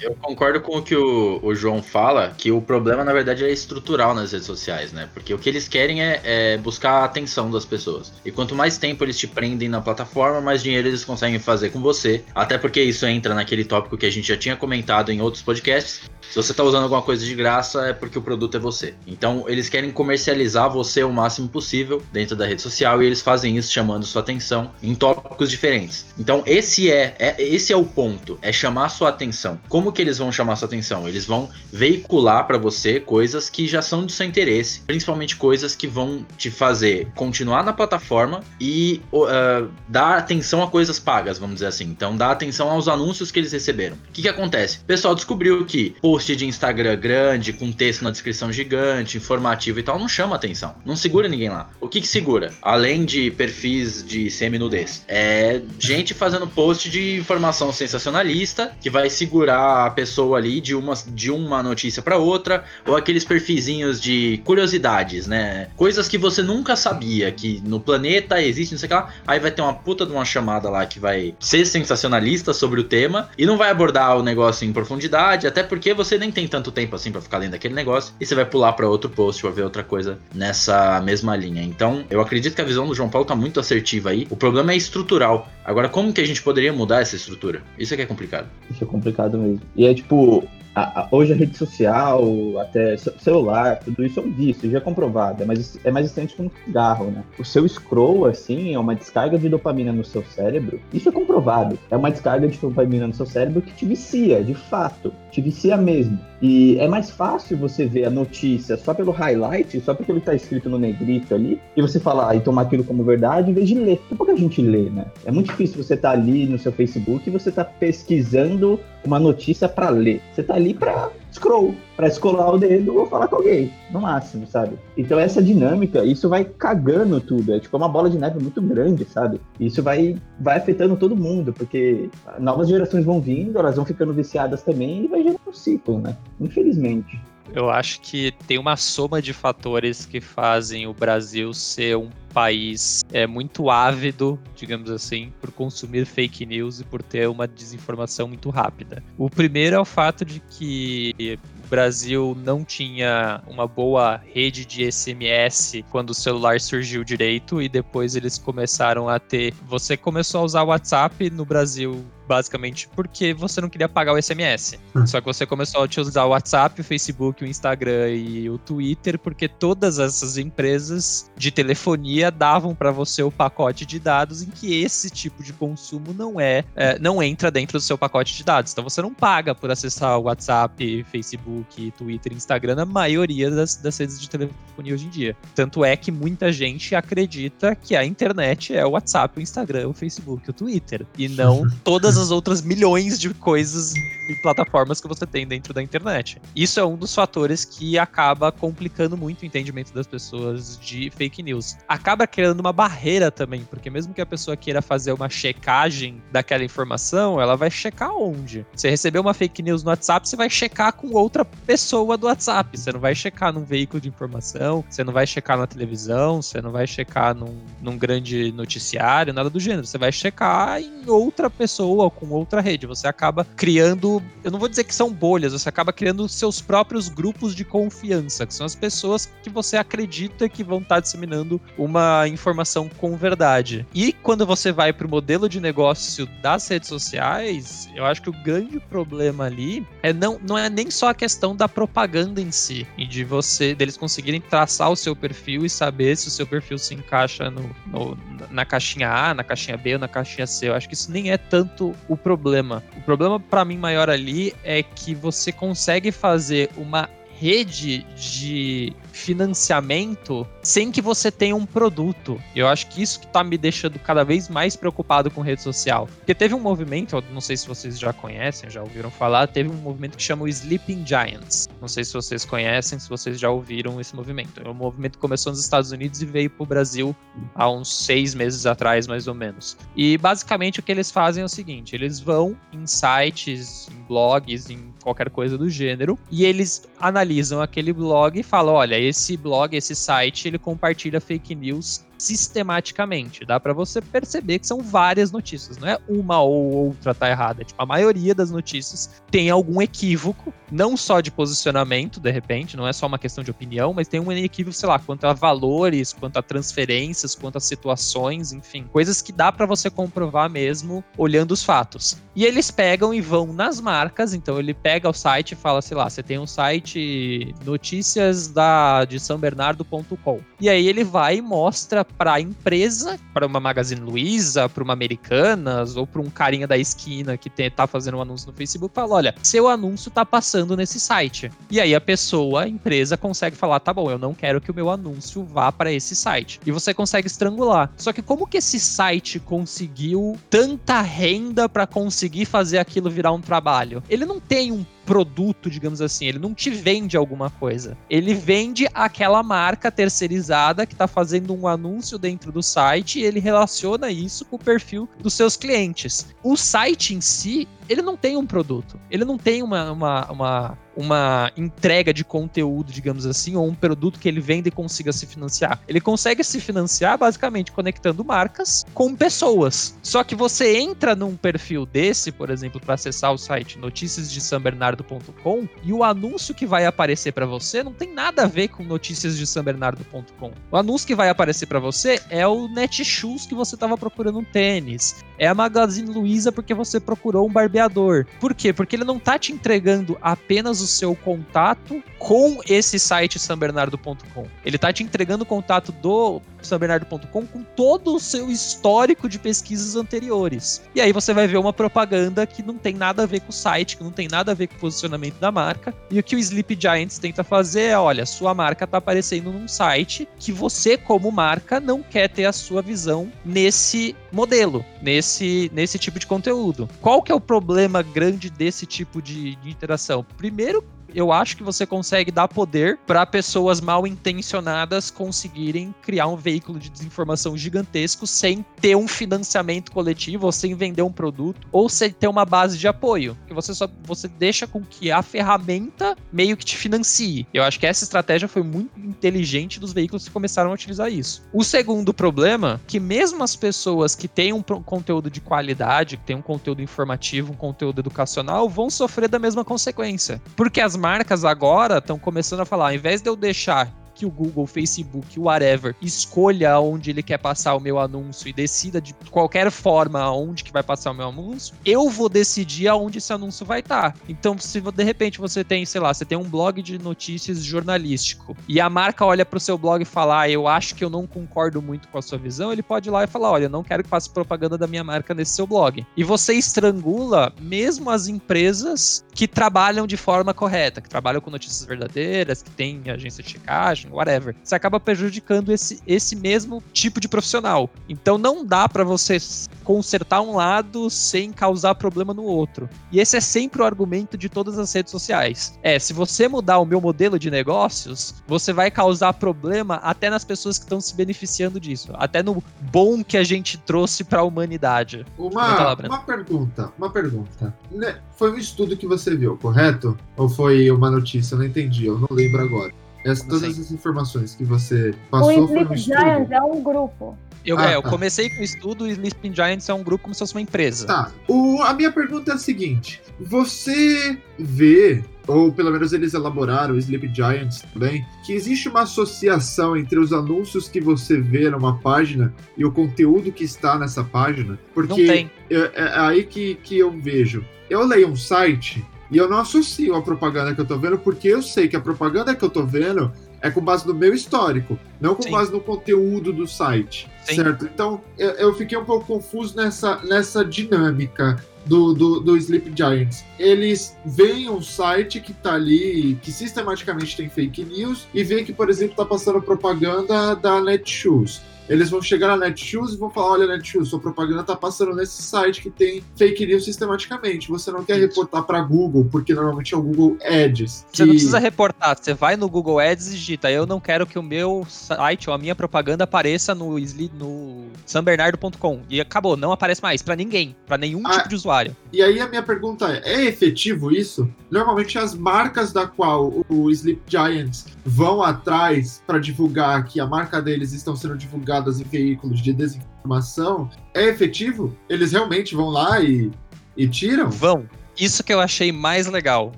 Eu 0.00 0.14
concordo 0.14 0.60
com 0.60 0.78
o 0.78 0.82
que 0.82 0.94
o, 0.94 1.40
o, 1.42 1.54
João 1.54 1.82
fala, 1.82 2.32
que 2.36 2.52
o 2.52 2.60
problema, 2.60 3.04
na 3.04 3.12
verdade, 3.12 3.44
é 3.44 3.50
estrutural 3.50 4.14
nas 4.14 4.32
redes 4.32 4.46
sociais, 4.46 4.92
né? 4.92 5.08
Porque 5.12 5.34
o 5.34 5.38
que 5.38 5.48
eles 5.48 5.66
querem 5.66 6.02
é, 6.02 6.20
é, 6.24 6.56
buscar 6.56 7.02
a 7.02 7.04
atenção 7.04 7.50
das 7.50 7.64
pessoas. 7.64 8.12
E 8.24 8.30
quanto 8.30 8.54
mais 8.54 8.78
tempo 8.78 9.04
eles 9.04 9.18
te 9.18 9.26
prendem 9.26 9.68
na 9.68 9.80
plataforma, 9.80 10.40
mais 10.40 10.62
dinheiro 10.62 10.88
eles 10.88 11.04
conseguem 11.04 11.38
fazer 11.38 11.70
com 11.70 11.80
você. 11.80 12.22
Até 12.34 12.58
porque 12.58 12.80
isso 12.80 13.06
entra 13.06 13.34
naquele 13.34 13.64
tópico 13.64 13.96
que 13.96 14.06
a 14.06 14.10
gente 14.10 14.28
já 14.28 14.36
tinha 14.36 14.56
comentado 14.56 15.10
em 15.10 15.20
outros 15.20 15.42
podcasts. 15.42 16.02
Se 16.30 16.36
você 16.36 16.52
tá 16.52 16.62
usando 16.62 16.82
alguma 16.82 17.00
coisa 17.00 17.24
de 17.24 17.34
graça, 17.34 17.86
é 17.86 17.92
porque 17.94 18.18
o 18.18 18.22
produto 18.22 18.56
é 18.56 18.60
você. 18.60 18.94
Então, 19.06 19.46
eles 19.48 19.68
querem 19.68 19.90
comercializar 19.90 20.70
você 20.70 21.02
o 21.02 21.10
máximo 21.10 21.48
possível 21.48 22.02
dentro 22.12 22.36
da 22.36 22.46
rede 22.46 22.60
social 22.60 23.02
e 23.02 23.06
eles 23.06 23.22
fazem 23.22 23.56
isso 23.56 23.72
chamando 23.72 24.04
sua 24.04 24.20
atenção 24.20 24.70
em 24.82 24.94
tópicos 24.94 25.50
diferentes. 25.50 26.06
Então, 26.18 26.42
esse 26.44 26.90
é, 26.92 27.16
é 27.18 27.42
esse 27.42 27.72
é 27.72 27.76
o 27.76 27.84
ponto, 27.84 28.38
é 28.42 28.52
chamar 28.52 28.90
sua 28.90 29.08
atenção. 29.08 29.58
Como 29.68 29.87
como 29.88 29.92
que 29.92 30.02
eles 30.02 30.18
vão 30.18 30.30
chamar 30.30 30.56
sua 30.56 30.66
atenção? 30.66 31.08
Eles 31.08 31.24
vão 31.24 31.48
veicular 31.72 32.46
para 32.46 32.58
você 32.58 33.00
coisas 33.00 33.48
que 33.48 33.66
já 33.66 33.80
são 33.80 34.04
do 34.04 34.12
seu 34.12 34.26
interesse, 34.26 34.80
principalmente 34.86 35.34
coisas 35.34 35.74
que 35.74 35.86
vão 35.86 36.26
te 36.36 36.50
fazer 36.50 37.08
continuar 37.14 37.64
na 37.64 37.72
plataforma 37.72 38.42
e 38.60 39.00
uh, 39.10 39.70
dar 39.88 40.18
atenção 40.18 40.62
a 40.62 40.68
coisas 40.68 40.98
pagas, 40.98 41.38
vamos 41.38 41.54
dizer 41.56 41.66
assim. 41.66 41.84
Então, 41.84 42.14
dar 42.14 42.32
atenção 42.32 42.70
aos 42.70 42.86
anúncios 42.86 43.30
que 43.30 43.38
eles 43.38 43.50
receberam. 43.50 43.96
O 43.96 44.12
que, 44.12 44.22
que 44.22 44.28
acontece? 44.28 44.78
O 44.78 44.84
pessoal 44.84 45.14
descobriu 45.14 45.64
que 45.64 45.96
post 46.02 46.36
de 46.36 46.46
Instagram 46.46 46.96
grande, 46.96 47.54
com 47.54 47.72
texto 47.72 48.02
na 48.02 48.10
descrição 48.10 48.52
gigante, 48.52 49.16
informativo 49.16 49.80
e 49.80 49.82
tal, 49.82 49.98
não 49.98 50.08
chama 50.08 50.36
atenção. 50.36 50.74
Não 50.84 50.96
segura 50.96 51.28
ninguém 51.28 51.48
lá. 51.48 51.70
O 51.80 51.88
que, 51.88 52.02
que 52.02 52.08
segura? 52.08 52.52
Além 52.60 53.06
de 53.06 53.30
perfis 53.30 54.04
de 54.06 54.30
semi-nudez, 54.30 55.04
é 55.08 55.62
gente 55.78 56.12
fazendo 56.12 56.46
post 56.46 56.90
de 56.90 57.16
informação 57.16 57.72
sensacionalista 57.72 58.72
que 58.82 58.90
vai 58.90 59.08
segurar 59.08 59.77
a 59.86 59.90
pessoa 59.90 60.38
ali 60.38 60.60
de 60.60 60.74
uma, 60.74 60.94
de 61.06 61.30
uma 61.30 61.62
notícia 61.62 62.02
para 62.02 62.16
outra, 62.16 62.64
ou 62.86 62.96
aqueles 62.96 63.24
perfizinhos 63.24 64.00
de 64.00 64.40
curiosidades, 64.44 65.26
né? 65.26 65.68
Coisas 65.76 66.08
que 66.08 66.18
você 66.18 66.42
nunca 66.42 66.76
sabia 66.76 67.30
que 67.32 67.62
no 67.64 67.80
planeta 67.80 68.42
existe, 68.42 68.72
não 68.72 68.78
sei 68.78 68.86
o 68.86 68.88
que 68.88 68.94
lá. 68.94 69.14
Aí 69.26 69.38
vai 69.38 69.50
ter 69.50 69.62
uma 69.62 69.74
puta 69.74 70.04
de 70.04 70.12
uma 70.12 70.24
chamada 70.24 70.68
lá 70.68 70.86
que 70.86 70.98
vai 70.98 71.34
ser 71.38 71.64
sensacionalista 71.66 72.52
sobre 72.52 72.80
o 72.80 72.84
tema 72.84 73.28
e 73.36 73.46
não 73.46 73.56
vai 73.56 73.70
abordar 73.70 74.16
o 74.16 74.22
negócio 74.22 74.66
em 74.66 74.72
profundidade, 74.72 75.46
até 75.46 75.62
porque 75.62 75.94
você 75.94 76.18
nem 76.18 76.30
tem 76.30 76.46
tanto 76.46 76.70
tempo 76.70 76.96
assim 76.96 77.10
para 77.10 77.20
ficar 77.20 77.38
lendo 77.38 77.54
aquele 77.54 77.74
negócio 77.74 78.14
e 78.20 78.26
você 78.26 78.34
vai 78.34 78.44
pular 78.44 78.72
para 78.72 78.88
outro 78.88 79.10
post 79.10 79.42
para 79.42 79.50
ver 79.50 79.62
outra 79.62 79.82
coisa 79.82 80.18
nessa 80.34 81.00
mesma 81.00 81.36
linha. 81.36 81.62
Então, 81.62 82.04
eu 82.10 82.20
acredito 82.20 82.54
que 82.54 82.60
a 82.60 82.64
visão 82.64 82.86
do 82.86 82.94
João 82.94 83.08
Paulo 83.08 83.26
tá 83.26 83.34
muito 83.34 83.60
assertiva 83.60 84.10
aí. 84.10 84.26
O 84.30 84.36
problema 84.36 84.72
é 84.72 84.76
estrutural. 84.76 85.48
Agora, 85.64 85.88
como 85.88 86.12
que 86.12 86.20
a 86.20 86.26
gente 86.26 86.42
poderia 86.42 86.72
mudar 86.72 87.00
essa 87.00 87.16
estrutura? 87.16 87.62
Isso 87.78 87.92
é 87.92 87.96
que 87.96 88.02
é 88.02 88.06
complicado. 88.06 88.48
Isso 88.70 88.82
é 88.82 88.86
complicado 88.86 89.38
mesmo. 89.38 89.60
E 89.76 89.86
é 89.86 89.94
tipo, 89.94 90.44
a, 90.74 91.00
a, 91.00 91.08
hoje 91.10 91.32
a 91.32 91.36
rede 91.36 91.56
social, 91.56 92.22
até 92.58 92.96
celular, 92.96 93.80
tudo 93.80 94.04
isso 94.04 94.20
é 94.20 94.22
um 94.22 94.30
vício, 94.30 94.70
já 94.70 94.78
é 94.78 94.80
comprovado, 94.80 95.42
é 95.42 95.46
mais, 95.46 95.78
é 95.84 95.90
mais 95.90 96.06
estranho 96.06 96.28
que 96.28 96.40
um 96.40 96.50
cigarro, 96.64 97.10
né? 97.10 97.24
O 97.38 97.44
seu 97.44 97.66
scroll, 97.68 98.26
assim, 98.26 98.74
é 98.74 98.78
uma 98.78 98.94
descarga 98.94 99.38
de 99.38 99.48
dopamina 99.48 99.92
no 99.92 100.04
seu 100.04 100.22
cérebro, 100.24 100.80
isso 100.92 101.08
é 101.08 101.12
comprovado. 101.12 101.78
É 101.90 101.96
uma 101.96 102.10
descarga 102.10 102.46
de 102.46 102.58
dopamina 102.58 103.06
no 103.06 103.14
seu 103.14 103.26
cérebro 103.26 103.62
que 103.62 103.72
te 103.72 103.86
vicia, 103.86 104.42
de 104.42 104.54
fato, 104.54 105.12
te 105.30 105.40
vicia 105.40 105.76
mesmo. 105.76 106.18
E 106.40 106.78
é 106.78 106.86
mais 106.86 107.10
fácil 107.10 107.56
você 107.56 107.84
ver 107.86 108.04
a 108.04 108.10
notícia 108.10 108.76
só 108.76 108.94
pelo 108.94 109.10
highlight, 109.10 109.80
só 109.80 109.94
porque 109.94 110.12
ele 110.12 110.20
tá 110.20 110.34
escrito 110.34 110.68
no 110.68 110.78
negrito 110.78 111.34
ali, 111.34 111.60
e 111.76 111.82
você 111.82 111.98
falar 111.98 112.36
e 112.36 112.40
tomar 112.40 112.62
aquilo 112.62 112.84
como 112.84 113.02
verdade, 113.02 113.50
em 113.50 113.54
vez 113.54 113.68
de 113.68 113.74
ler. 113.74 114.00
Por 114.16 114.24
que 114.24 114.32
a 114.32 114.36
gente 114.36 114.62
lê, 114.62 114.88
né? 114.90 115.06
É 115.24 115.32
muito 115.32 115.48
difícil 115.48 115.82
você 115.82 115.94
estar 115.94 116.12
tá 116.12 116.14
ali 116.14 116.46
no 116.46 116.58
seu 116.58 116.72
Facebook 116.72 117.28
e 117.28 117.32
você 117.32 117.50
tá 117.50 117.64
pesquisando 117.64 118.78
uma 119.04 119.18
notícia 119.18 119.68
para 119.68 119.88
ler. 119.88 120.20
Você 120.32 120.42
tá 120.42 120.54
ali 120.54 120.74
para 120.74 121.10
scroll, 121.38 121.74
para 121.96 122.08
escolar 122.08 122.52
o 122.52 122.58
dedo 122.58 122.96
ou 122.96 123.06
falar 123.06 123.28
com 123.28 123.36
alguém, 123.36 123.72
no 123.90 124.00
máximo, 124.00 124.46
sabe? 124.46 124.76
Então 124.96 125.18
essa 125.18 125.42
dinâmica, 125.42 126.04
isso 126.04 126.28
vai 126.28 126.44
cagando 126.44 127.20
tudo, 127.20 127.54
é 127.54 127.60
tipo 127.60 127.76
uma 127.76 127.88
bola 127.88 128.10
de 128.10 128.18
neve 128.18 128.42
muito 128.42 128.60
grande, 128.60 129.04
sabe? 129.04 129.40
Isso 129.58 129.82
vai 129.82 130.16
vai 130.40 130.58
afetando 130.58 130.96
todo 130.96 131.16
mundo, 131.16 131.52
porque 131.52 132.10
novas 132.38 132.68
gerações 132.68 133.04
vão 133.04 133.20
vindo, 133.20 133.58
elas 133.58 133.76
vão 133.76 133.84
ficando 133.84 134.12
viciadas 134.12 134.62
também 134.62 135.04
e 135.04 135.08
vai 135.08 135.22
gerando 135.22 135.40
um 135.46 135.52
ciclo, 135.52 135.98
né? 136.00 136.16
Infelizmente. 136.40 137.20
Eu 137.54 137.70
acho 137.70 138.00
que 138.00 138.32
tem 138.46 138.58
uma 138.58 138.76
soma 138.76 139.20
de 139.22 139.32
fatores 139.32 140.06
que 140.06 140.20
fazem 140.20 140.86
o 140.86 140.92
Brasil 140.92 141.52
ser 141.52 141.96
um 141.96 142.10
país 142.32 143.04
é 143.12 143.26
muito 143.26 143.70
ávido, 143.70 144.38
digamos 144.54 144.90
assim, 144.90 145.32
por 145.40 145.50
consumir 145.50 146.06
fake 146.06 146.46
news 146.46 146.80
e 146.80 146.84
por 146.84 147.02
ter 147.02 147.28
uma 147.28 147.48
desinformação 147.48 148.28
muito 148.28 148.50
rápida. 148.50 149.02
O 149.16 149.28
primeiro 149.28 149.76
é 149.76 149.80
o 149.80 149.84
fato 149.84 150.24
de 150.24 150.40
que 150.40 151.38
o 151.64 151.68
Brasil 151.68 152.36
não 152.44 152.64
tinha 152.64 153.42
uma 153.46 153.66
boa 153.66 154.20
rede 154.32 154.64
de 154.64 154.90
SMS 154.90 155.82
quando 155.90 156.10
o 156.10 156.14
celular 156.14 156.60
surgiu 156.60 157.02
direito 157.02 157.60
e 157.60 157.68
depois 157.68 158.14
eles 158.14 158.38
começaram 158.38 159.08
a 159.08 159.18
ter. 159.18 159.52
Você 159.66 159.96
começou 159.96 160.42
a 160.42 160.44
usar 160.44 160.62
o 160.62 160.68
WhatsApp 160.68 161.30
no 161.30 161.44
Brasil 161.44 162.04
basicamente 162.28 162.88
porque 162.94 163.32
você 163.32 163.60
não 163.60 163.70
queria 163.70 163.88
pagar 163.88 164.12
o 164.12 164.22
SMS. 164.22 164.78
Hum. 164.94 165.06
Só 165.06 165.20
que 165.20 165.26
você 165.26 165.46
começou 165.46 165.80
a 165.80 165.84
utilizar 165.84 166.26
o 166.26 166.30
WhatsApp, 166.30 166.80
o 166.80 166.84
Facebook, 166.84 167.42
o 167.42 167.46
Instagram 167.46 168.10
e 168.10 168.50
o 168.50 168.58
Twitter 168.58 169.18
porque 169.18 169.48
todas 169.48 169.98
essas 169.98 170.36
empresas 170.36 171.30
de 171.36 171.50
telefonia 171.50 172.30
davam 172.30 172.74
para 172.74 172.90
você 172.90 173.22
o 173.22 173.30
pacote 173.30 173.86
de 173.86 173.98
dados 173.98 174.42
em 174.42 174.50
que 174.50 174.82
esse 174.82 175.08
tipo 175.08 175.42
de 175.42 175.52
consumo 175.52 176.12
não 176.12 176.38
é, 176.38 176.64
é, 176.76 176.98
não 176.98 177.22
entra 177.22 177.50
dentro 177.50 177.78
do 177.78 177.82
seu 177.82 177.96
pacote 177.96 178.36
de 178.36 178.44
dados. 178.44 178.72
Então 178.72 178.84
você 178.84 179.00
não 179.00 179.14
paga 179.14 179.54
por 179.54 179.70
acessar 179.70 180.18
o 180.18 180.24
WhatsApp, 180.24 181.04
Facebook, 181.10 181.92
Twitter, 181.96 182.32
Instagram 182.32 182.74
na 182.74 182.84
maioria 182.84 183.50
das, 183.50 183.76
das 183.76 183.96
redes 183.96 184.20
de 184.20 184.28
telefonia 184.28 184.94
hoje 184.94 185.06
em 185.06 185.10
dia. 185.10 185.36
Tanto 185.54 185.84
é 185.84 185.96
que 185.96 186.10
muita 186.10 186.52
gente 186.52 186.94
acredita 186.94 187.74
que 187.74 187.96
a 187.96 188.04
internet 188.04 188.74
é 188.74 188.84
o 188.84 188.90
WhatsApp, 188.90 189.38
o 189.38 189.42
Instagram, 189.42 189.88
o 189.88 189.94
Facebook, 189.94 190.50
o 190.50 190.52
Twitter 190.52 191.06
e 191.16 191.28
não 191.28 191.68
todas 191.82 192.17
as 192.18 192.30
outras 192.30 192.62
milhões 192.62 193.18
de 193.18 193.32
coisas 193.34 193.94
e 194.28 194.34
plataformas 194.42 195.00
que 195.00 195.08
você 195.08 195.26
tem 195.26 195.46
dentro 195.46 195.72
da 195.72 195.82
internet. 195.82 196.40
Isso 196.54 196.78
é 196.78 196.84
um 196.84 196.96
dos 196.96 197.14
fatores 197.14 197.64
que 197.64 197.98
acaba 197.98 198.52
complicando 198.52 199.16
muito 199.16 199.42
o 199.42 199.46
entendimento 199.46 199.92
das 199.92 200.06
pessoas 200.06 200.78
de 200.78 201.10
fake 201.10 201.42
news. 201.42 201.76
Acaba 201.88 202.26
criando 202.26 202.60
uma 202.60 202.72
barreira 202.72 203.30
também, 203.30 203.64
porque 203.64 203.88
mesmo 203.90 204.12
que 204.12 204.20
a 204.20 204.26
pessoa 204.26 204.56
queira 204.56 204.82
fazer 204.82 205.12
uma 205.12 205.28
checagem 205.28 206.22
daquela 206.30 206.64
informação, 206.64 207.40
ela 207.40 207.56
vai 207.56 207.70
checar 207.70 208.14
onde? 208.14 208.66
Você 208.74 208.90
recebeu 208.90 209.22
uma 209.22 209.34
fake 209.34 209.62
news 209.62 209.82
no 209.82 209.90
WhatsApp, 209.90 210.28
você 210.28 210.36
vai 210.36 210.50
checar 210.50 210.92
com 210.92 211.14
outra 211.14 211.44
pessoa 211.44 212.16
do 212.16 212.26
WhatsApp. 212.26 212.76
Você 212.76 212.92
não 212.92 213.00
vai 213.00 213.14
checar 213.14 213.52
num 213.52 213.64
veículo 213.64 214.00
de 214.00 214.08
informação, 214.08 214.84
você 214.88 215.02
não 215.02 215.12
vai 215.12 215.26
checar 215.26 215.56
na 215.56 215.66
televisão, 215.66 216.42
você 216.42 216.60
não 216.60 216.70
vai 216.70 216.86
checar 216.86 217.34
num, 217.34 217.56
num 217.80 217.96
grande 217.96 218.52
noticiário, 218.52 219.32
nada 219.32 219.48
do 219.48 219.60
gênero. 219.60 219.86
Você 219.86 219.98
vai 219.98 220.12
checar 220.12 220.80
em 220.80 221.08
outra 221.08 221.48
pessoa 221.48 222.07
com 222.10 222.28
outra 222.30 222.60
rede. 222.60 222.86
Você 222.86 223.06
acaba 223.06 223.44
criando, 223.44 224.22
eu 224.42 224.50
não 224.50 224.58
vou 224.58 224.68
dizer 224.68 224.84
que 224.84 224.94
são 224.94 225.12
bolhas, 225.12 225.52
você 225.52 225.68
acaba 225.68 225.92
criando 225.92 226.28
seus 226.28 226.60
próprios 226.60 227.08
grupos 227.08 227.54
de 227.54 227.64
confiança, 227.64 228.46
que 228.46 228.54
são 228.54 228.66
as 228.66 228.74
pessoas 228.74 229.30
que 229.42 229.50
você 229.50 229.76
acredita 229.76 230.48
que 230.48 230.64
vão 230.64 230.78
estar 230.78 231.00
disseminando 231.00 231.60
uma 231.76 232.26
informação 232.28 232.88
com 232.88 233.16
verdade. 233.16 233.86
E 233.94 234.12
quando 234.12 234.46
você 234.46 234.72
vai 234.72 234.92
para 234.92 235.06
o 235.06 235.10
modelo 235.10 235.48
de 235.48 235.60
negócio 235.60 236.26
das 236.42 236.68
redes 236.68 236.88
sociais, 236.88 237.88
eu 237.94 238.04
acho 238.04 238.22
que 238.22 238.30
o 238.30 238.42
grande 238.44 238.80
problema 238.80 239.44
ali 239.44 239.86
é 240.02 240.12
não, 240.12 240.38
não 240.46 240.56
é 240.56 240.68
nem 240.68 240.90
só 240.90 241.10
a 241.10 241.14
questão 241.14 241.54
da 241.54 241.68
propaganda 241.68 242.40
em 242.40 242.50
si, 242.50 242.86
e 242.96 243.06
de 243.06 243.24
você, 243.24 243.74
deles 243.74 243.96
conseguirem 243.96 244.40
traçar 244.40 244.90
o 244.90 244.96
seu 244.96 245.14
perfil 245.14 245.64
e 245.64 245.70
saber 245.70 246.16
se 246.16 246.28
o 246.28 246.30
seu 246.30 246.46
perfil 246.46 246.78
se 246.78 246.94
encaixa 246.94 247.50
no, 247.50 247.70
no 247.86 248.16
na 248.50 248.64
caixinha 248.64 249.10
A, 249.10 249.34
na 249.34 249.44
caixinha 249.44 249.76
B 249.76 249.94
ou 249.94 249.98
na 249.98 250.08
caixinha 250.08 250.46
C. 250.46 250.68
Eu 250.68 250.74
acho 250.74 250.88
que 250.88 250.94
isso 250.94 251.10
nem 251.10 251.30
é 251.30 251.36
tanto 251.36 251.94
o 252.08 252.16
problema. 252.16 252.82
O 252.96 253.00
problema 253.00 253.40
para 253.40 253.64
mim 253.64 253.78
maior 253.78 254.08
ali 254.10 254.54
é 254.62 254.82
que 254.82 255.14
você 255.14 255.50
consegue 255.52 256.12
fazer 256.12 256.70
uma 256.76 257.08
rede 257.40 258.04
de 258.16 258.92
financiamento 259.12 260.46
sem 260.62 260.90
que 260.90 261.00
você 261.00 261.30
tenha 261.30 261.54
um 261.54 261.66
produto. 261.66 262.40
Eu 262.54 262.68
acho 262.68 262.88
que 262.88 263.02
isso 263.02 263.20
que 263.20 263.26
tá 263.26 263.42
me 263.42 263.56
deixando 263.56 263.98
cada 263.98 264.24
vez 264.24 264.48
mais 264.48 264.76
preocupado 264.76 265.30
com 265.30 265.40
rede 265.40 265.62
social. 265.62 266.08
Porque 266.18 266.34
teve 266.34 266.54
um 266.54 266.60
movimento, 266.60 267.22
não 267.32 267.40
sei 267.40 267.56
se 267.56 267.66
vocês 267.66 267.98
já 267.98 268.12
conhecem, 268.12 268.70
já 268.70 268.82
ouviram 268.82 269.10
falar, 269.10 269.46
teve 269.48 269.68
um 269.68 269.74
movimento 269.74 270.16
que 270.16 270.22
chama 270.22 270.44
o 270.44 270.48
Sleeping 270.48 271.06
Giants. 271.06 271.68
Não 271.80 271.88
sei 271.88 272.04
se 272.04 272.12
vocês 272.12 272.44
conhecem, 272.44 272.98
se 272.98 273.08
vocês 273.08 273.38
já 273.38 273.50
ouviram 273.50 274.00
esse 274.00 274.14
movimento. 274.14 274.60
É 274.64 274.68
um 274.68 274.74
movimento 274.74 275.18
começou 275.18 275.52
nos 275.52 275.60
Estados 275.60 275.90
Unidos 275.90 276.22
e 276.22 276.26
veio 276.26 276.50
pro 276.50 276.66
Brasil 276.66 277.14
há 277.54 277.70
uns 277.70 277.92
seis 277.92 278.34
meses 278.34 278.66
atrás, 278.66 279.06
mais 279.06 279.26
ou 279.26 279.34
menos. 279.34 279.76
E 279.96 280.18
basicamente 280.18 280.80
o 280.80 280.82
que 280.82 280.92
eles 280.92 281.10
fazem 281.10 281.42
é 281.42 281.44
o 281.44 281.48
seguinte: 281.48 281.94
eles 281.94 282.20
vão 282.20 282.56
em 282.72 282.86
sites, 282.86 283.88
em 283.90 284.02
blogs, 284.04 284.70
em 284.70 284.92
qualquer 285.02 285.30
coisa 285.30 285.56
do 285.56 285.68
gênero, 285.68 286.18
e 286.30 286.44
eles 286.44 286.88
analisam 286.98 287.60
aquele 287.60 287.92
blog 287.92 288.38
e 288.38 288.42
falam: 288.42 288.74
olha, 288.74 288.98
esse 288.98 289.36
blog, 289.36 289.76
esse 289.76 289.94
site, 289.94 290.48
ele 290.48 290.58
compartilha 290.58 291.20
fake 291.20 291.54
news 291.54 292.06
sistematicamente. 292.18 293.44
Dá 293.44 293.58
para 293.60 293.72
você 293.72 294.00
perceber 294.02 294.58
que 294.58 294.66
são 294.66 294.80
várias 294.80 295.30
notícias, 295.30 295.78
não 295.78 295.88
é 295.88 295.98
uma 296.08 296.40
ou 296.42 296.88
outra 296.88 297.14
tá 297.14 297.30
errada. 297.30 297.64
Tipo, 297.64 297.82
a 297.82 297.86
maioria 297.86 298.34
das 298.34 298.50
notícias 298.50 299.10
tem 299.30 299.50
algum 299.50 299.80
equívoco, 299.80 300.52
não 300.70 300.96
só 300.96 301.20
de 301.20 301.30
posicionamento, 301.30 302.20
de 302.20 302.30
repente, 302.30 302.76
não 302.76 302.86
é 302.86 302.92
só 302.92 303.06
uma 303.06 303.18
questão 303.18 303.42
de 303.42 303.50
opinião, 303.50 303.92
mas 303.94 304.08
tem 304.08 304.20
um 304.20 304.32
equívoco, 304.32 304.74
sei 304.74 304.88
lá, 304.88 304.98
quanto 304.98 305.26
a 305.26 305.32
valores, 305.32 306.12
quanto 306.12 306.38
a 306.38 306.42
transferências, 306.42 307.34
quanto 307.34 307.58
a 307.58 307.60
situações, 307.60 308.52
enfim, 308.52 308.84
coisas 308.92 309.22
que 309.22 309.32
dá 309.32 309.52
para 309.52 309.66
você 309.66 309.88
comprovar 309.88 310.50
mesmo 310.50 311.04
olhando 311.16 311.52
os 311.52 311.62
fatos. 311.62 312.18
E 312.34 312.44
eles 312.44 312.70
pegam 312.70 313.12
e 313.12 313.20
vão 313.20 313.52
nas 313.52 313.80
marcas, 313.80 314.34
então 314.34 314.58
ele 314.58 314.74
pega 314.74 315.08
o 315.08 315.12
site 315.12 315.52
e 315.52 315.56
fala, 315.56 315.80
sei 315.82 315.96
lá, 315.96 316.08
você 316.08 316.22
tem 316.22 316.38
um 316.38 316.46
site 316.46 317.54
notícias 317.64 318.48
da 318.48 319.04
de 319.04 319.18
São 319.18 319.38
Bernardo.com. 319.38 320.40
E 320.60 320.68
aí 320.68 320.88
ele 320.88 321.04
vai 321.04 321.36
e 321.36 321.42
mostra 321.42 322.04
para 322.16 322.34
a 322.34 322.40
empresa, 322.40 323.18
para 323.32 323.46
uma 323.46 323.60
Magazine 323.60 324.00
Luiza, 324.00 324.68
para 324.68 324.82
uma 324.82 324.92
Americanas 324.92 325.96
ou 325.96 326.06
para 326.06 326.20
um 326.20 326.30
carinha 326.30 326.66
da 326.66 326.76
esquina 326.76 327.36
que 327.36 327.48
tem, 327.48 327.70
tá 327.70 327.86
fazendo 327.86 328.16
um 328.16 328.22
anúncio 328.22 328.48
no 328.48 328.52
Facebook, 328.52 328.94
fala: 328.94 329.14
olha, 329.14 329.34
seu 329.42 329.68
anúncio 329.68 330.10
tá 330.10 330.24
passando 330.24 330.76
nesse 330.76 330.98
site. 330.98 331.50
E 331.70 331.80
aí 331.80 331.94
a 331.94 332.00
pessoa, 332.00 332.62
a 332.62 332.68
empresa, 332.68 333.16
consegue 333.16 333.56
falar: 333.56 333.80
tá 333.80 333.92
bom, 333.92 334.10
eu 334.10 334.18
não 334.18 334.34
quero 334.34 334.60
que 334.60 334.70
o 334.70 334.74
meu 334.74 334.90
anúncio 334.90 335.44
vá 335.44 335.70
para 335.70 335.92
esse 335.92 336.16
site. 336.16 336.60
E 336.64 336.72
você 336.72 336.92
consegue 336.92 337.26
estrangular. 337.26 337.90
Só 337.96 338.12
que 338.12 338.22
como 338.22 338.46
que 338.46 338.58
esse 338.58 338.80
site 338.80 339.38
conseguiu 339.38 340.36
tanta 340.50 341.00
renda 341.00 341.68
para 341.68 341.86
conseguir 341.86 342.44
fazer 342.44 342.78
aquilo 342.78 343.10
virar 343.10 343.32
um 343.32 343.40
trabalho? 343.40 344.02
Ele 344.08 344.24
não 344.24 344.40
tem 344.40 344.72
um 344.72 344.84
produto, 345.08 345.70
digamos 345.70 346.02
assim. 346.02 346.26
Ele 346.26 346.38
não 346.38 346.52
te 346.52 346.68
vende 346.68 347.16
alguma 347.16 347.48
coisa. 347.48 347.96
Ele 348.10 348.34
vende 348.34 348.86
aquela 348.92 349.42
marca 349.42 349.90
terceirizada 349.90 350.84
que 350.84 350.92
está 350.92 351.08
fazendo 351.08 351.54
um 351.54 351.66
anúncio 351.66 352.18
dentro 352.18 352.52
do 352.52 352.62
site 352.62 353.18
e 353.18 353.24
ele 353.24 353.40
relaciona 353.40 354.10
isso 354.10 354.44
com 354.44 354.56
o 354.56 354.58
perfil 354.58 355.08
dos 355.18 355.32
seus 355.32 355.56
clientes. 355.56 356.26
O 356.42 356.58
site 356.58 357.14
em 357.14 357.22
si, 357.22 357.66
ele 357.88 358.02
não 358.02 358.18
tem 358.18 358.36
um 358.36 358.46
produto. 358.46 359.00
Ele 359.10 359.24
não 359.24 359.38
tem 359.38 359.62
uma, 359.62 359.90
uma, 359.92 360.30
uma 360.30 360.78
uma 360.98 361.52
entrega 361.56 362.12
de 362.12 362.24
conteúdo, 362.24 362.92
digamos 362.92 363.24
assim, 363.24 363.54
ou 363.54 363.68
um 363.68 363.74
produto 363.74 364.18
que 364.18 364.28
ele 364.28 364.40
vende 364.40 364.68
e 364.68 364.72
consiga 364.72 365.12
se 365.12 365.26
financiar. 365.26 365.80
Ele 365.86 366.00
consegue 366.00 366.42
se 366.42 366.60
financiar 366.60 367.16
basicamente 367.16 367.70
conectando 367.70 368.24
marcas 368.24 368.84
com 368.92 369.14
pessoas. 369.14 369.96
Só 370.02 370.24
que 370.24 370.34
você 370.34 370.76
entra 370.76 371.14
num 371.14 371.36
perfil 371.36 371.86
desse, 371.86 372.32
por 372.32 372.50
exemplo, 372.50 372.80
para 372.80 372.94
acessar 372.94 373.32
o 373.32 373.38
site 373.38 373.78
noticiasdesanbernardo.com 373.78 375.68
e 375.84 375.92
o 375.92 376.02
anúncio 376.02 376.52
que 376.52 376.66
vai 376.66 376.84
aparecer 376.84 377.30
para 377.30 377.46
você 377.46 377.84
não 377.84 377.92
tem 377.92 378.12
nada 378.12 378.42
a 378.42 378.48
ver 378.48 378.66
com 378.66 378.82
noticiasdesanbernardo.com. 378.82 380.52
O 380.68 380.76
anúncio 380.76 381.06
que 381.06 381.14
vai 381.14 381.28
aparecer 381.28 381.66
para 381.66 381.78
você 381.78 382.20
é 382.28 382.44
o 382.44 382.66
Netshoes 382.66 383.46
que 383.46 383.54
você 383.54 383.76
estava 383.76 383.96
procurando 383.96 384.40
um 384.40 384.44
tênis. 384.44 385.24
É 385.38 385.46
a 385.46 385.54
Magazine 385.54 386.12
Luiza 386.12 386.50
porque 386.50 386.74
você 386.74 386.98
procurou 386.98 387.46
um 387.46 387.52
barbeador. 387.52 388.26
Por 388.40 388.54
quê? 388.54 388.72
Porque 388.72 388.96
ele 388.96 389.04
não 389.04 389.18
tá 389.18 389.38
te 389.38 389.52
entregando 389.52 390.18
apenas 390.20 390.80
o 390.80 390.86
seu 390.86 391.14
contato 391.14 392.02
com 392.18 392.60
esse 392.68 392.98
site 392.98 393.38
sanbernardo.com. 393.38 394.46
Ele 394.64 394.76
está 394.76 394.92
te 394.92 395.02
entregando 395.02 395.44
o 395.44 395.46
contato 395.46 395.92
do 395.92 396.42
sanbernardo.com 396.60 397.46
com 397.46 397.62
todo 397.76 398.16
o 398.16 398.20
seu 398.20 398.50
histórico 398.50 399.28
de 399.28 399.38
pesquisas 399.38 399.94
anteriores. 399.94 400.82
E 400.94 401.00
aí 401.00 401.12
você 401.12 401.32
vai 401.32 401.46
ver 401.46 401.56
uma 401.56 401.72
propaganda 401.72 402.44
que 402.46 402.62
não 402.62 402.74
tem 402.74 402.94
nada 402.94 403.22
a 403.22 403.26
ver 403.26 403.40
com 403.40 403.50
o 403.50 403.52
site, 403.52 403.96
que 403.96 404.02
não 404.02 404.10
tem 404.10 404.26
nada 404.26 404.50
a 404.50 404.54
ver 404.54 404.66
com 404.66 404.74
o 404.74 404.80
posicionamento 404.80 405.38
da 405.38 405.52
marca. 405.52 405.94
E 406.10 406.18
o 406.18 406.22
que 406.22 406.34
o 406.34 406.38
Sleep 406.38 406.76
Giants 406.80 407.18
tenta 407.18 407.44
fazer 407.44 407.82
é, 407.82 407.98
olha, 407.98 408.26
sua 408.26 408.54
marca 408.54 408.84
está 408.84 408.98
aparecendo 408.98 409.52
num 409.52 409.68
site 409.68 410.28
que 410.36 410.50
você 410.50 410.96
como 410.96 411.30
marca 411.30 411.78
não 411.78 412.02
quer 412.02 412.28
ter 412.28 412.44
a 412.44 412.52
sua 412.52 412.82
visão 412.82 413.30
nesse 413.44 414.16
modelo, 414.32 414.84
nesse 415.00 415.27
nesse 415.72 415.98
tipo 415.98 416.18
de 416.18 416.26
conteúdo. 416.26 416.88
Qual 417.00 417.22
que 417.22 417.30
é 417.30 417.34
o 417.34 417.40
problema 417.40 418.02
grande 418.02 418.50
desse 418.50 418.86
tipo 418.86 419.20
de, 419.20 419.56
de 419.56 419.70
interação? 419.70 420.24
Primeiro 420.36 420.84
eu 421.14 421.32
acho 421.32 421.56
que 421.56 421.62
você 421.62 421.86
consegue 421.86 422.30
dar 422.30 422.48
poder 422.48 422.98
para 423.06 423.24
pessoas 423.26 423.80
mal 423.80 424.06
intencionadas 424.06 425.10
conseguirem 425.10 425.94
criar 426.02 426.26
um 426.26 426.36
veículo 426.36 426.78
de 426.78 426.90
desinformação 426.90 427.56
gigantesco 427.56 428.26
sem 428.26 428.64
ter 428.80 428.96
um 428.96 429.08
financiamento 429.08 429.90
coletivo, 429.92 430.46
ou 430.46 430.52
sem 430.52 430.74
vender 430.74 431.02
um 431.02 431.12
produto, 431.12 431.66
ou 431.72 431.88
sem 431.88 432.10
ter 432.10 432.28
uma 432.28 432.44
base 432.44 432.78
de 432.78 432.86
apoio. 432.86 433.36
Que 433.46 433.54
você 433.54 433.74
só 433.74 433.88
você 434.02 434.28
deixa 434.28 434.66
com 434.66 434.82
que 434.82 435.10
a 435.10 435.22
ferramenta 435.22 436.16
meio 436.32 436.56
que 436.56 436.64
te 436.64 436.76
financie. 436.76 437.46
Eu 437.52 437.62
acho 437.62 437.78
que 437.78 437.86
essa 437.86 438.04
estratégia 438.04 438.48
foi 438.48 438.62
muito 438.62 438.98
inteligente 438.98 439.80
dos 439.80 439.92
veículos 439.92 440.24
que 440.24 440.30
começaram 440.30 440.70
a 440.70 440.74
utilizar 440.74 441.10
isso. 441.10 441.42
O 441.52 441.64
segundo 441.64 442.12
problema, 442.12 442.80
que 442.86 443.00
mesmo 443.00 443.42
as 443.42 443.56
pessoas 443.56 444.14
que 444.14 444.28
têm 444.28 444.52
um 444.52 444.62
conteúdo 444.62 445.30
de 445.30 445.40
qualidade, 445.40 446.16
que 446.16 446.24
têm 446.24 446.36
um 446.36 446.42
conteúdo 446.42 446.82
informativo, 446.82 447.52
um 447.52 447.56
conteúdo 447.56 448.00
educacional, 448.00 448.68
vão 448.68 448.90
sofrer 448.90 449.28
da 449.28 449.38
mesma 449.38 449.64
consequência. 449.64 450.40
Porque 450.56 450.80
as 450.80 450.97
marcas 450.98 451.44
agora 451.44 451.98
estão 451.98 452.18
começando 452.18 452.60
a 452.60 452.66
falar, 452.66 452.88
ao 452.88 452.94
invés 452.94 453.22
de 453.22 453.30
eu 453.30 453.36
deixar 453.36 453.90
que 454.18 454.26
o 454.26 454.30
Google, 454.30 454.66
Facebook, 454.66 455.38
whatever, 455.38 455.94
escolha 456.02 456.80
onde 456.80 457.10
ele 457.10 457.22
quer 457.22 457.38
passar 457.38 457.76
o 457.76 457.80
meu 457.80 458.00
anúncio 458.00 458.48
e 458.48 458.52
decida 458.52 459.00
de 459.00 459.14
qualquer 459.30 459.70
forma 459.70 460.28
onde 460.32 460.64
que 460.64 460.72
vai 460.72 460.82
passar 460.82 461.12
o 461.12 461.14
meu 461.14 461.28
anúncio, 461.28 461.74
eu 461.84 462.10
vou 462.10 462.28
decidir 462.28 462.88
aonde 462.88 463.18
esse 463.18 463.32
anúncio 463.32 463.64
vai 463.64 463.80
estar. 463.80 464.12
Tá. 464.12 464.18
Então, 464.28 464.58
se 464.58 464.80
de 464.80 465.04
repente 465.04 465.38
você 465.38 465.62
tem, 465.62 465.86
sei 465.86 466.00
lá, 466.00 466.12
você 466.12 466.24
tem 466.24 466.36
um 466.36 466.48
blog 466.48 466.82
de 466.82 466.98
notícias 466.98 467.62
jornalístico 467.62 468.56
e 468.68 468.80
a 468.80 468.90
marca 468.90 469.24
olha 469.24 469.46
para 469.46 469.56
o 469.56 469.60
seu 469.60 469.78
blog 469.78 470.02
e 470.02 470.04
fala, 470.04 470.42
ah, 470.42 470.50
eu 470.50 470.66
acho 470.66 470.94
que 470.94 471.04
eu 471.04 471.10
não 471.10 471.26
concordo 471.26 471.80
muito 471.80 472.08
com 472.08 472.18
a 472.18 472.22
sua 472.22 472.38
visão, 472.38 472.72
ele 472.72 472.82
pode 472.82 473.08
ir 473.08 473.12
lá 473.12 473.24
e 473.24 473.26
falar, 473.26 473.52
olha, 473.52 473.64
eu 473.64 473.70
não 473.70 473.84
quero 473.84 474.02
que 474.02 474.08
faça 474.08 474.28
propaganda 474.30 474.76
da 474.76 474.86
minha 474.86 475.04
marca 475.04 475.32
nesse 475.32 475.52
seu 475.52 475.66
blog. 475.66 476.04
E 476.16 476.24
você 476.24 476.54
estrangula 476.54 477.52
mesmo 477.60 478.10
as 478.10 478.26
empresas 478.26 479.24
que 479.34 479.46
trabalham 479.46 480.06
de 480.06 480.16
forma 480.16 480.52
correta, 480.52 481.00
que 481.00 481.08
trabalham 481.08 481.40
com 481.40 481.50
notícias 481.50 481.84
verdadeiras, 481.84 482.62
que 482.62 482.70
têm 482.70 483.02
agência 483.08 483.42
de 483.42 483.50
checagem, 483.50 484.07
whatever. 484.10 484.54
Você 484.62 484.74
acaba 484.74 484.98
prejudicando 485.00 485.72
esse, 485.72 486.00
esse 486.06 486.36
mesmo 486.36 486.82
tipo 486.92 487.20
de 487.20 487.28
profissional. 487.28 487.90
Então 488.08 488.38
não 488.38 488.64
dá 488.64 488.88
para 488.88 489.04
você 489.04 489.38
consertar 489.84 490.42
um 490.42 490.56
lado 490.56 491.08
sem 491.08 491.52
causar 491.52 491.94
problema 491.94 492.34
no 492.34 492.42
outro. 492.42 492.88
E 493.10 493.20
esse 493.20 493.36
é 493.36 493.40
sempre 493.40 493.80
o 493.80 493.84
argumento 493.84 494.36
de 494.36 494.48
todas 494.48 494.78
as 494.78 494.92
redes 494.92 495.10
sociais. 495.10 495.78
É, 495.82 495.98
se 495.98 496.12
você 496.12 496.48
mudar 496.48 496.78
o 496.78 496.84
meu 496.84 497.00
modelo 497.00 497.38
de 497.38 497.50
negócios, 497.50 498.34
você 498.46 498.72
vai 498.72 498.90
causar 498.90 499.32
problema 499.32 499.96
até 499.96 500.28
nas 500.28 500.44
pessoas 500.44 500.78
que 500.78 500.84
estão 500.84 501.00
se 501.00 501.14
beneficiando 501.14 501.80
disso, 501.80 502.12
até 502.14 502.42
no 502.42 502.62
bom 502.92 503.24
que 503.24 503.36
a 503.36 503.44
gente 503.44 503.78
trouxe 503.78 504.24
para 504.24 504.40
a 504.40 504.44
humanidade. 504.44 505.24
Uma, 505.38 505.94
uma 505.94 506.20
pergunta, 506.20 506.92
uma 506.98 507.10
pergunta. 507.10 507.74
Né, 507.90 508.18
foi 508.36 508.52
um 508.52 508.56
estudo 508.56 508.96
que 508.96 509.06
você 509.06 509.34
viu, 509.36 509.56
correto? 509.56 510.16
Ou 510.36 510.48
foi 510.48 510.90
uma 510.90 511.10
notícia? 511.10 511.54
Eu 511.54 511.58
não 511.58 511.66
entendi, 511.66 512.06
eu 512.06 512.18
não 512.18 512.28
lembro 512.30 512.62
agora. 512.62 512.92
Essa, 513.24 513.44
todas 513.46 513.64
essas 513.64 513.90
informações 513.90 514.54
que 514.54 514.64
você 514.64 515.14
passou 515.30 515.64
o 515.64 515.64
Sleep 515.66 515.96
Giants 515.96 516.50
é 516.50 516.60
um 516.60 516.82
grupo. 516.82 517.36
Eu, 517.64 517.78
ah, 517.78 517.90
é, 517.90 517.96
eu 517.96 518.02
tá. 518.02 518.08
comecei 518.08 518.48
com 518.48 518.60
o 518.60 518.64
estudo 518.64 519.06
e 519.06 519.10
Sleeping 519.10 519.54
Giants 519.54 519.88
é 519.88 519.94
um 519.94 520.02
grupo 520.02 520.24
como 520.24 520.34
se 520.34 520.38
fosse 520.38 520.54
uma 520.54 520.60
empresa. 520.60 521.06
Tá. 521.06 521.32
O, 521.46 521.82
a 521.82 521.92
minha 521.92 522.10
pergunta 522.10 522.52
é 522.52 522.54
a 522.54 522.58
seguinte: 522.58 523.20
você 523.38 524.38
vê, 524.58 525.22
ou 525.46 525.72
pelo 525.72 525.90
menos 525.90 526.12
eles 526.12 526.34
elaboraram, 526.34 526.94
o 526.94 526.98
Sleep 526.98 527.30
Giants 527.34 527.82
também, 527.92 528.24
que 528.46 528.52
existe 528.52 528.88
uma 528.88 529.02
associação 529.02 529.96
entre 529.96 530.18
os 530.18 530.32
anúncios 530.32 530.88
que 530.88 531.00
você 531.00 531.40
vê 531.40 531.68
numa 531.68 531.98
página 531.98 532.54
e 532.76 532.84
o 532.84 532.92
conteúdo 532.92 533.52
que 533.52 533.64
está 533.64 533.98
nessa 533.98 534.24
página? 534.24 534.78
Porque 534.94 535.26
Não 535.26 535.34
tem. 535.34 535.50
É, 535.68 535.90
é 535.94 536.18
aí 536.18 536.44
que, 536.44 536.76
que 536.76 536.98
eu 536.98 537.10
vejo. 537.10 537.64
Eu 537.90 538.04
leio 538.06 538.28
um 538.28 538.36
site 538.36 539.04
e 539.30 539.36
eu 539.36 539.48
não 539.48 539.58
associo 539.58 540.14
a 540.14 540.22
propaganda 540.22 540.74
que 540.74 540.80
eu 540.80 540.86
tô 540.86 540.98
vendo, 540.98 541.18
porque 541.18 541.48
eu 541.48 541.62
sei 541.62 541.88
que 541.88 541.96
a 541.96 542.00
propaganda 542.00 542.54
que 542.54 542.64
eu 542.64 542.70
tô 542.70 542.84
vendo 542.84 543.32
é 543.60 543.70
com 543.70 543.80
base 543.80 544.06
no 544.06 544.14
meu 544.14 544.32
histórico, 544.32 544.98
não 545.20 545.34
com 545.34 545.42
Sim. 545.42 545.50
base 545.50 545.72
no 545.72 545.80
conteúdo 545.80 546.52
do 546.52 546.66
site, 546.66 547.28
Sim. 547.44 547.56
certo? 547.56 547.84
Então, 547.86 548.20
eu, 548.38 548.50
eu, 548.50 548.74
fiquei 548.74 548.96
um 548.96 549.04
pouco 549.04 549.26
confuso 549.26 549.76
nessa, 549.76 550.16
nessa 550.24 550.64
dinâmica 550.64 551.62
do, 551.84 552.14
do, 552.14 552.40
do 552.40 552.56
Sleep 552.56 552.92
Giants. 552.94 553.44
Eles 553.58 554.16
veem 554.24 554.70
um 554.70 554.80
site 554.80 555.40
que 555.40 555.52
tá 555.52 555.74
ali, 555.74 556.38
que 556.40 556.52
sistematicamente 556.52 557.36
tem 557.36 557.48
fake 557.48 557.84
news, 557.84 558.28
e 558.32 558.44
vê 558.44 558.62
que, 558.62 558.72
por 558.72 558.88
exemplo, 558.88 559.16
tá 559.16 559.24
passando 559.24 559.60
propaganda 559.60 560.54
da 560.54 560.80
Netshoes. 560.80 561.60
Eles 561.88 562.10
vão 562.10 562.20
chegar 562.20 562.48
na 562.48 562.56
Netshoes 562.56 563.14
e 563.14 563.16
vão 563.16 563.30
falar: 563.30 563.52
olha, 563.52 563.66
Netshoes, 563.66 564.08
sua 564.08 564.20
propaganda 564.20 564.62
tá 564.62 564.76
passando 564.76 565.14
nesse 565.14 565.42
site 565.42 565.80
que 565.80 565.90
tem 565.90 566.22
fake 566.36 566.66
news 566.66 566.84
sistematicamente. 566.84 567.68
Você 567.68 567.90
não 567.90 568.04
quer 568.04 568.18
reportar 568.18 568.62
para 568.64 568.80
Google, 568.80 569.26
porque 569.30 569.54
normalmente 569.54 569.94
é 569.94 569.96
o 569.96 570.02
Google 570.02 570.36
Ads. 570.44 571.06
Você 571.12 571.24
não 571.24 571.32
precisa 571.32 571.58
reportar, 571.58 572.16
você 572.18 572.34
vai 572.34 572.56
no 572.56 572.68
Google 572.68 572.98
Ads 572.98 573.28
e 573.28 573.30
digita: 573.32 573.70
eu 573.70 573.86
não 573.86 574.00
quero 574.00 574.26
que 574.26 574.38
o 574.38 574.42
meu 574.42 574.86
site 574.88 575.48
ou 575.48 575.54
a 575.54 575.58
minha 575.58 575.74
propaganda 575.74 576.24
apareça 576.24 576.74
no, 576.74 576.98
no 576.98 577.86
sanbernardo.com. 578.04 579.02
E 579.08 579.20
acabou, 579.20 579.56
não 579.56 579.72
aparece 579.72 580.02
mais 580.02 580.22
para 580.22 580.36
ninguém, 580.36 580.76
para 580.86 580.98
nenhum 580.98 581.22
ah, 581.26 581.30
tipo 581.30 581.48
de 581.48 581.54
usuário. 581.54 581.96
E 582.12 582.22
aí 582.22 582.40
a 582.40 582.48
minha 582.48 582.62
pergunta 582.62 583.06
é: 583.06 583.42
é 583.42 583.44
efetivo 583.46 584.12
isso? 584.12 584.48
Normalmente 584.70 585.18
as 585.18 585.34
marcas 585.34 585.92
da 585.92 586.06
qual 586.06 586.64
o 586.68 586.90
Sleep 586.90 587.22
Giants 587.26 587.86
vão 588.04 588.42
atrás 588.42 589.22
para 589.26 589.38
divulgar 589.38 590.04
que 590.04 590.20
a 590.20 590.26
marca 590.26 590.60
deles 590.60 590.92
estão 590.92 591.16
sendo 591.16 591.36
divulgadas 591.78 592.00
em 592.00 592.04
veículos 592.04 592.60
de 592.60 592.72
desinformação 592.72 593.90
é 594.14 594.24
efetivo? 594.24 594.96
Eles 595.08 595.32
realmente 595.32 595.74
vão 595.74 595.88
lá 595.88 596.20
e, 596.20 596.50
e 596.96 597.08
tiram? 597.08 597.50
Vão. 597.50 597.88
Isso 598.18 598.42
que 598.42 598.52
eu 598.52 598.58
achei 598.58 598.90
mais 598.90 599.28
legal. 599.28 599.70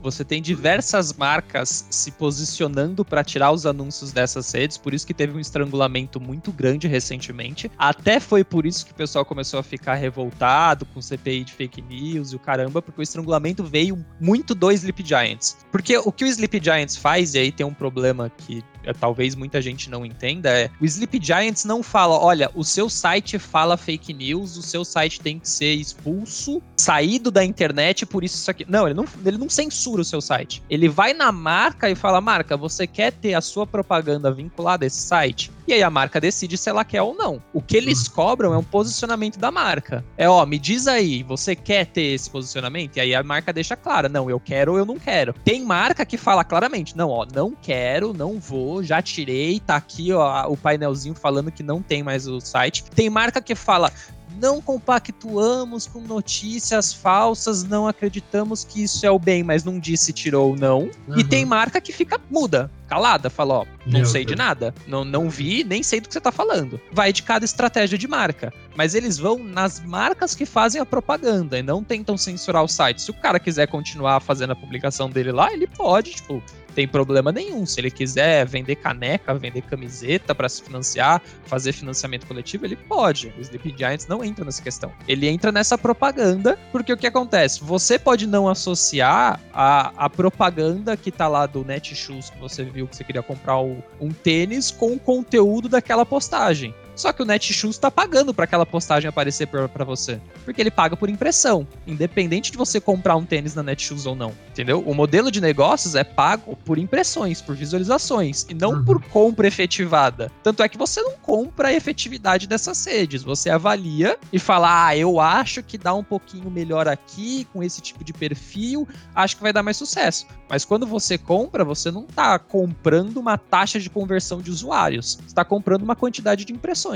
Você 0.00 0.24
tem 0.24 0.40
diversas 0.40 1.12
marcas 1.12 1.84
se 1.90 2.12
posicionando 2.12 3.04
para 3.04 3.24
tirar 3.24 3.50
os 3.50 3.66
anúncios 3.66 4.12
dessas 4.12 4.52
redes, 4.52 4.78
por 4.78 4.94
isso 4.94 5.04
que 5.04 5.12
teve 5.12 5.36
um 5.36 5.40
estrangulamento 5.40 6.20
muito 6.20 6.52
grande 6.52 6.86
recentemente. 6.86 7.68
Até 7.76 8.20
foi 8.20 8.44
por 8.44 8.64
isso 8.64 8.86
que 8.86 8.92
o 8.92 8.94
pessoal 8.94 9.24
começou 9.24 9.58
a 9.58 9.62
ficar 9.64 9.94
revoltado 9.94 10.86
com 10.86 11.00
o 11.00 11.02
CPI 11.02 11.42
de 11.42 11.52
fake 11.52 11.82
news 11.82 12.30
e 12.30 12.36
o 12.36 12.38
caramba, 12.38 12.80
porque 12.80 13.00
o 13.00 13.02
estrangulamento 13.02 13.64
veio 13.64 14.06
muito 14.20 14.54
do 14.54 14.70
Sleep 14.70 15.04
Giants. 15.04 15.56
Porque 15.72 15.98
o 15.98 16.12
que 16.12 16.22
o 16.22 16.28
Sleep 16.28 16.60
Giants 16.62 16.96
faz, 16.96 17.34
e 17.34 17.38
aí 17.40 17.50
tem 17.50 17.66
um 17.66 17.74
problema 17.74 18.30
que 18.30 18.62
talvez 18.98 19.34
muita 19.34 19.60
gente 19.60 19.90
não 19.90 20.04
entenda, 20.04 20.50
é 20.50 20.70
o 20.80 20.84
Sleep 20.84 21.20
Giants 21.22 21.64
não 21.64 21.82
fala, 21.82 22.18
olha, 22.18 22.50
o 22.54 22.64
seu 22.64 22.88
site 22.88 23.38
fala 23.38 23.76
fake 23.76 24.12
news, 24.12 24.56
o 24.56 24.62
seu 24.62 24.84
site 24.84 25.20
tem 25.20 25.38
que 25.38 25.48
ser 25.48 25.74
expulso, 25.74 26.62
saído 26.76 27.30
da 27.30 27.44
internet, 27.44 28.06
por 28.06 28.24
isso 28.24 28.36
isso 28.36 28.50
aqui. 28.50 28.64
Não, 28.68 28.86
ele 28.86 28.94
não, 28.94 29.04
ele 29.24 29.38
não 29.38 29.48
censura 29.48 30.02
o 30.02 30.04
seu 30.04 30.20
site. 30.20 30.62
Ele 30.70 30.88
vai 30.88 31.12
na 31.12 31.30
marca 31.30 31.90
e 31.90 31.94
fala, 31.94 32.20
marca, 32.20 32.56
você 32.56 32.86
quer 32.86 33.12
ter 33.12 33.34
a 33.34 33.40
sua 33.40 33.66
propaganda 33.66 34.32
vinculada 34.32 34.84
a 34.84 34.86
esse 34.86 35.00
site? 35.00 35.50
E 35.68 35.72
aí 35.74 35.82
a 35.82 35.90
marca 35.90 36.18
decide 36.18 36.56
se 36.56 36.70
ela 36.70 36.82
quer 36.82 37.02
ou 37.02 37.14
não. 37.14 37.42
O 37.52 37.60
que 37.60 37.76
eles 37.76 38.06
uhum. 38.06 38.14
cobram 38.14 38.54
é 38.54 38.56
um 38.56 38.64
posicionamento 38.64 39.38
da 39.38 39.50
marca. 39.50 40.02
É, 40.16 40.26
ó, 40.26 40.46
me 40.46 40.58
diz 40.58 40.88
aí, 40.88 41.22
você 41.22 41.54
quer 41.54 41.84
ter 41.84 42.14
esse 42.14 42.30
posicionamento? 42.30 42.96
E 42.96 43.00
aí 43.00 43.14
a 43.14 43.22
marca 43.22 43.52
deixa 43.52 43.76
clara, 43.76 44.08
não, 44.08 44.30
eu 44.30 44.40
quero 44.40 44.72
ou 44.72 44.78
eu 44.78 44.86
não 44.86 44.98
quero. 44.98 45.34
Tem 45.44 45.62
marca 45.62 46.06
que 46.06 46.16
fala 46.16 46.42
claramente, 46.42 46.96
não, 46.96 47.10
ó, 47.10 47.26
não 47.30 47.52
quero, 47.52 48.14
não 48.14 48.40
vou, 48.40 48.82
já 48.82 49.02
tirei, 49.02 49.60
tá 49.60 49.76
aqui 49.76 50.10
ó, 50.10 50.50
o 50.50 50.56
painelzinho 50.56 51.14
falando 51.14 51.52
que 51.52 51.62
não 51.62 51.82
tem 51.82 52.02
mais 52.02 52.26
o 52.26 52.40
site. 52.40 52.84
Tem 52.84 53.10
marca 53.10 53.42
que 53.42 53.54
fala, 53.54 53.92
não 54.40 54.60
compactuamos 54.60 55.86
com 55.86 56.00
notícias 56.00 56.92
falsas, 56.92 57.64
não 57.64 57.86
acreditamos 57.88 58.64
que 58.64 58.82
isso 58.82 59.04
é 59.04 59.10
o 59.10 59.18
bem, 59.18 59.42
mas 59.42 59.64
não 59.64 59.78
disse 59.78 60.12
tirou 60.12 60.56
não. 60.56 60.90
Uhum. 61.08 61.18
E 61.18 61.24
tem 61.24 61.44
marca 61.44 61.80
que 61.80 61.92
fica 61.92 62.20
muda, 62.30 62.70
calada, 62.88 63.28
fala, 63.28 63.54
ó, 63.60 63.66
não 63.86 64.00
Meu 64.00 64.06
sei 64.06 64.24
Deus. 64.24 64.36
de 64.36 64.36
nada, 64.36 64.74
não, 64.86 65.04
não 65.04 65.28
vi, 65.28 65.64
nem 65.64 65.82
sei 65.82 66.00
do 66.00 66.08
que 66.08 66.14
você 66.14 66.20
tá 66.20 66.32
falando. 66.32 66.80
Vai 66.92 67.12
de 67.12 67.22
cada 67.22 67.44
estratégia 67.44 67.98
de 67.98 68.08
marca. 68.08 68.52
Mas 68.76 68.94
eles 68.94 69.18
vão 69.18 69.38
nas 69.38 69.80
marcas 69.80 70.34
que 70.34 70.46
fazem 70.46 70.80
a 70.80 70.86
propaganda 70.86 71.58
e 71.58 71.62
não 71.62 71.82
tentam 71.82 72.16
censurar 72.16 72.62
o 72.62 72.68
site. 72.68 73.02
Se 73.02 73.10
o 73.10 73.14
cara 73.14 73.40
quiser 73.40 73.66
continuar 73.66 74.20
fazendo 74.20 74.52
a 74.52 74.56
publicação 74.56 75.10
dele 75.10 75.32
lá, 75.32 75.52
ele 75.52 75.66
pode, 75.66 76.12
tipo, 76.12 76.42
tem 76.78 76.86
problema 76.86 77.32
nenhum. 77.32 77.66
Se 77.66 77.80
ele 77.80 77.90
quiser 77.90 78.46
vender 78.46 78.76
caneca, 78.76 79.34
vender 79.34 79.62
camiseta 79.62 80.32
para 80.32 80.48
se 80.48 80.62
financiar, 80.62 81.20
fazer 81.44 81.72
financiamento 81.72 82.24
coletivo, 82.24 82.64
ele 82.66 82.76
pode. 82.76 83.34
O 83.36 83.40
Sleep 83.40 83.74
Giants 83.76 84.06
não 84.06 84.22
entra 84.22 84.44
nessa 84.44 84.62
questão. 84.62 84.92
Ele 85.08 85.26
entra 85.26 85.50
nessa 85.50 85.76
propaganda, 85.76 86.56
porque 86.70 86.92
o 86.92 86.96
que 86.96 87.08
acontece? 87.08 87.64
Você 87.64 87.98
pode 87.98 88.28
não 88.28 88.48
associar 88.48 89.40
a, 89.52 89.92
a 90.04 90.08
propaganda 90.08 90.96
que 90.96 91.10
tá 91.10 91.26
lá 91.26 91.46
do 91.46 91.64
Netshoes, 91.64 92.30
que 92.30 92.38
você 92.38 92.62
viu 92.62 92.86
que 92.86 92.94
você 92.94 93.02
queria 93.02 93.24
comprar 93.24 93.58
o, 93.58 93.82
um 94.00 94.10
tênis, 94.10 94.70
com 94.70 94.92
o 94.92 95.00
conteúdo 95.00 95.68
daquela 95.68 96.06
postagem. 96.06 96.72
Só 96.98 97.12
que 97.12 97.22
o 97.22 97.24
Netshoes 97.24 97.76
está 97.76 97.92
pagando 97.92 98.34
para 98.34 98.44
aquela 98.44 98.66
postagem 98.66 99.08
aparecer 99.08 99.46
para 99.46 99.84
você. 99.84 100.20
Porque 100.44 100.60
ele 100.60 100.70
paga 100.70 100.96
por 100.96 101.08
impressão, 101.08 101.64
independente 101.86 102.50
de 102.50 102.58
você 102.58 102.80
comprar 102.80 103.14
um 103.14 103.24
tênis 103.24 103.54
na 103.54 103.62
Netshoes 103.62 104.04
ou 104.04 104.16
não. 104.16 104.34
Entendeu? 104.50 104.80
O 104.80 104.92
modelo 104.92 105.30
de 105.30 105.40
negócios 105.40 105.94
é 105.94 106.02
pago 106.02 106.56
por 106.64 106.76
impressões, 106.76 107.40
por 107.40 107.54
visualizações, 107.54 108.44
e 108.48 108.54
não 108.54 108.72
uhum. 108.72 108.84
por 108.84 109.00
compra 109.00 109.46
efetivada. 109.46 110.32
Tanto 110.42 110.60
é 110.60 110.68
que 110.68 110.76
você 110.76 111.00
não 111.00 111.12
compra 111.12 111.68
a 111.68 111.72
efetividade 111.72 112.48
dessas 112.48 112.84
redes. 112.84 113.22
Você 113.22 113.48
avalia 113.48 114.18
e 114.32 114.38
fala: 114.40 114.88
ah, 114.88 114.96
eu 114.96 115.20
acho 115.20 115.62
que 115.62 115.78
dá 115.78 115.94
um 115.94 116.02
pouquinho 116.02 116.50
melhor 116.50 116.88
aqui, 116.88 117.46
com 117.52 117.62
esse 117.62 117.80
tipo 117.80 118.02
de 118.02 118.12
perfil, 118.12 118.88
acho 119.14 119.36
que 119.36 119.42
vai 119.42 119.52
dar 119.52 119.62
mais 119.62 119.76
sucesso. 119.76 120.26
Mas 120.50 120.64
quando 120.64 120.84
você 120.84 121.16
compra, 121.16 121.64
você 121.64 121.92
não 121.92 122.02
está 122.02 122.36
comprando 122.40 123.18
uma 123.18 123.38
taxa 123.38 123.78
de 123.78 123.88
conversão 123.88 124.40
de 124.40 124.50
usuários. 124.50 125.14
Você 125.20 125.26
está 125.26 125.44
comprando 125.44 125.82
uma 125.82 125.94
quantidade 125.94 126.44
de 126.44 126.52
impressões 126.52 126.87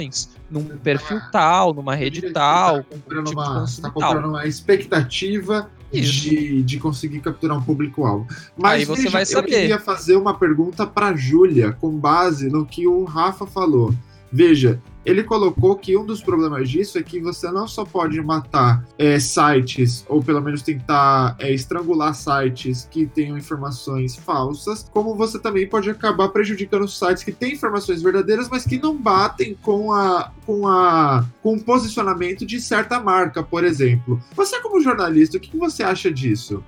num 0.51 0.65
perfil 0.65 1.21
tal, 1.31 1.73
numa 1.73 1.95
rede 1.95 2.31
tal, 2.33 2.83
tá 2.83 2.85
comprando, 2.91 3.27
tipo 3.27 3.41
uma, 3.41 3.65
tá 3.81 3.91
comprando 3.91 4.29
uma 4.29 4.47
expectativa 4.47 5.71
de, 5.93 6.63
de 6.63 6.79
conseguir 6.79 7.21
capturar 7.21 7.59
um 7.59 7.63
público-alvo. 7.63 8.27
Mas 8.57 8.73
Aí 8.73 8.85
você 8.85 9.03
veja, 9.03 9.13
vai 9.13 9.27
saber. 9.27 9.49
eu 9.49 9.61
queria 9.61 9.79
fazer 9.79 10.17
uma 10.17 10.35
pergunta 10.35 10.87
para 10.87 11.15
Júlia, 11.15 11.73
com 11.73 11.91
base 11.97 12.49
no 12.49 12.65
que 12.65 12.87
o 12.87 13.05
Rafa 13.05 13.47
falou. 13.47 13.95
Veja, 14.33 14.81
ele 15.05 15.23
colocou 15.23 15.77
que 15.77 15.97
um 15.97 16.05
dos 16.05 16.23
problemas 16.23 16.69
disso 16.69 16.99
é 16.99 17.03
que 17.03 17.21
você 17.21 17.51
não 17.51 17.67
só 17.67 17.85
pode 17.85 18.21
matar 18.23 18.85
é, 18.99 19.19
sites, 19.19 20.05
ou 20.09 20.23
pelo 20.23 20.41
menos 20.41 20.63
tentar 20.63 21.37
é, 21.39 21.53
estrangular 21.53 22.15
sites 22.15 22.89
que 22.91 23.07
tenham 23.07 23.37
informações 23.37 24.17
falsas, 24.17 24.89
como 24.93 25.15
você 25.15 25.39
também 25.39 25.67
pode 25.67 25.91
acabar 25.91 26.29
prejudicando 26.29 26.87
sites 26.87 27.25
que 27.25 27.33
têm 27.33 27.55
informações 27.55 28.03
verdadeiras, 28.03 28.49
mas 28.49 28.65
que 28.65 28.79
não 28.79 28.97
batem 28.97 29.57
com 29.63 29.93
a 29.93 30.31
com 30.47 30.67
a 30.67 31.25
com 31.43 31.55
o 31.55 31.63
posicionamento 31.63 32.45
de 32.45 32.61
certa 32.61 33.01
marca, 33.01 33.43
por 33.43 33.65
exemplo. 33.65 34.21
Você 34.35 34.61
como 34.61 34.81
jornalista, 34.81 35.37
o 35.37 35.41
que 35.41 35.57
você 35.57 35.83
acha 35.83 36.11
disso? 36.11 36.63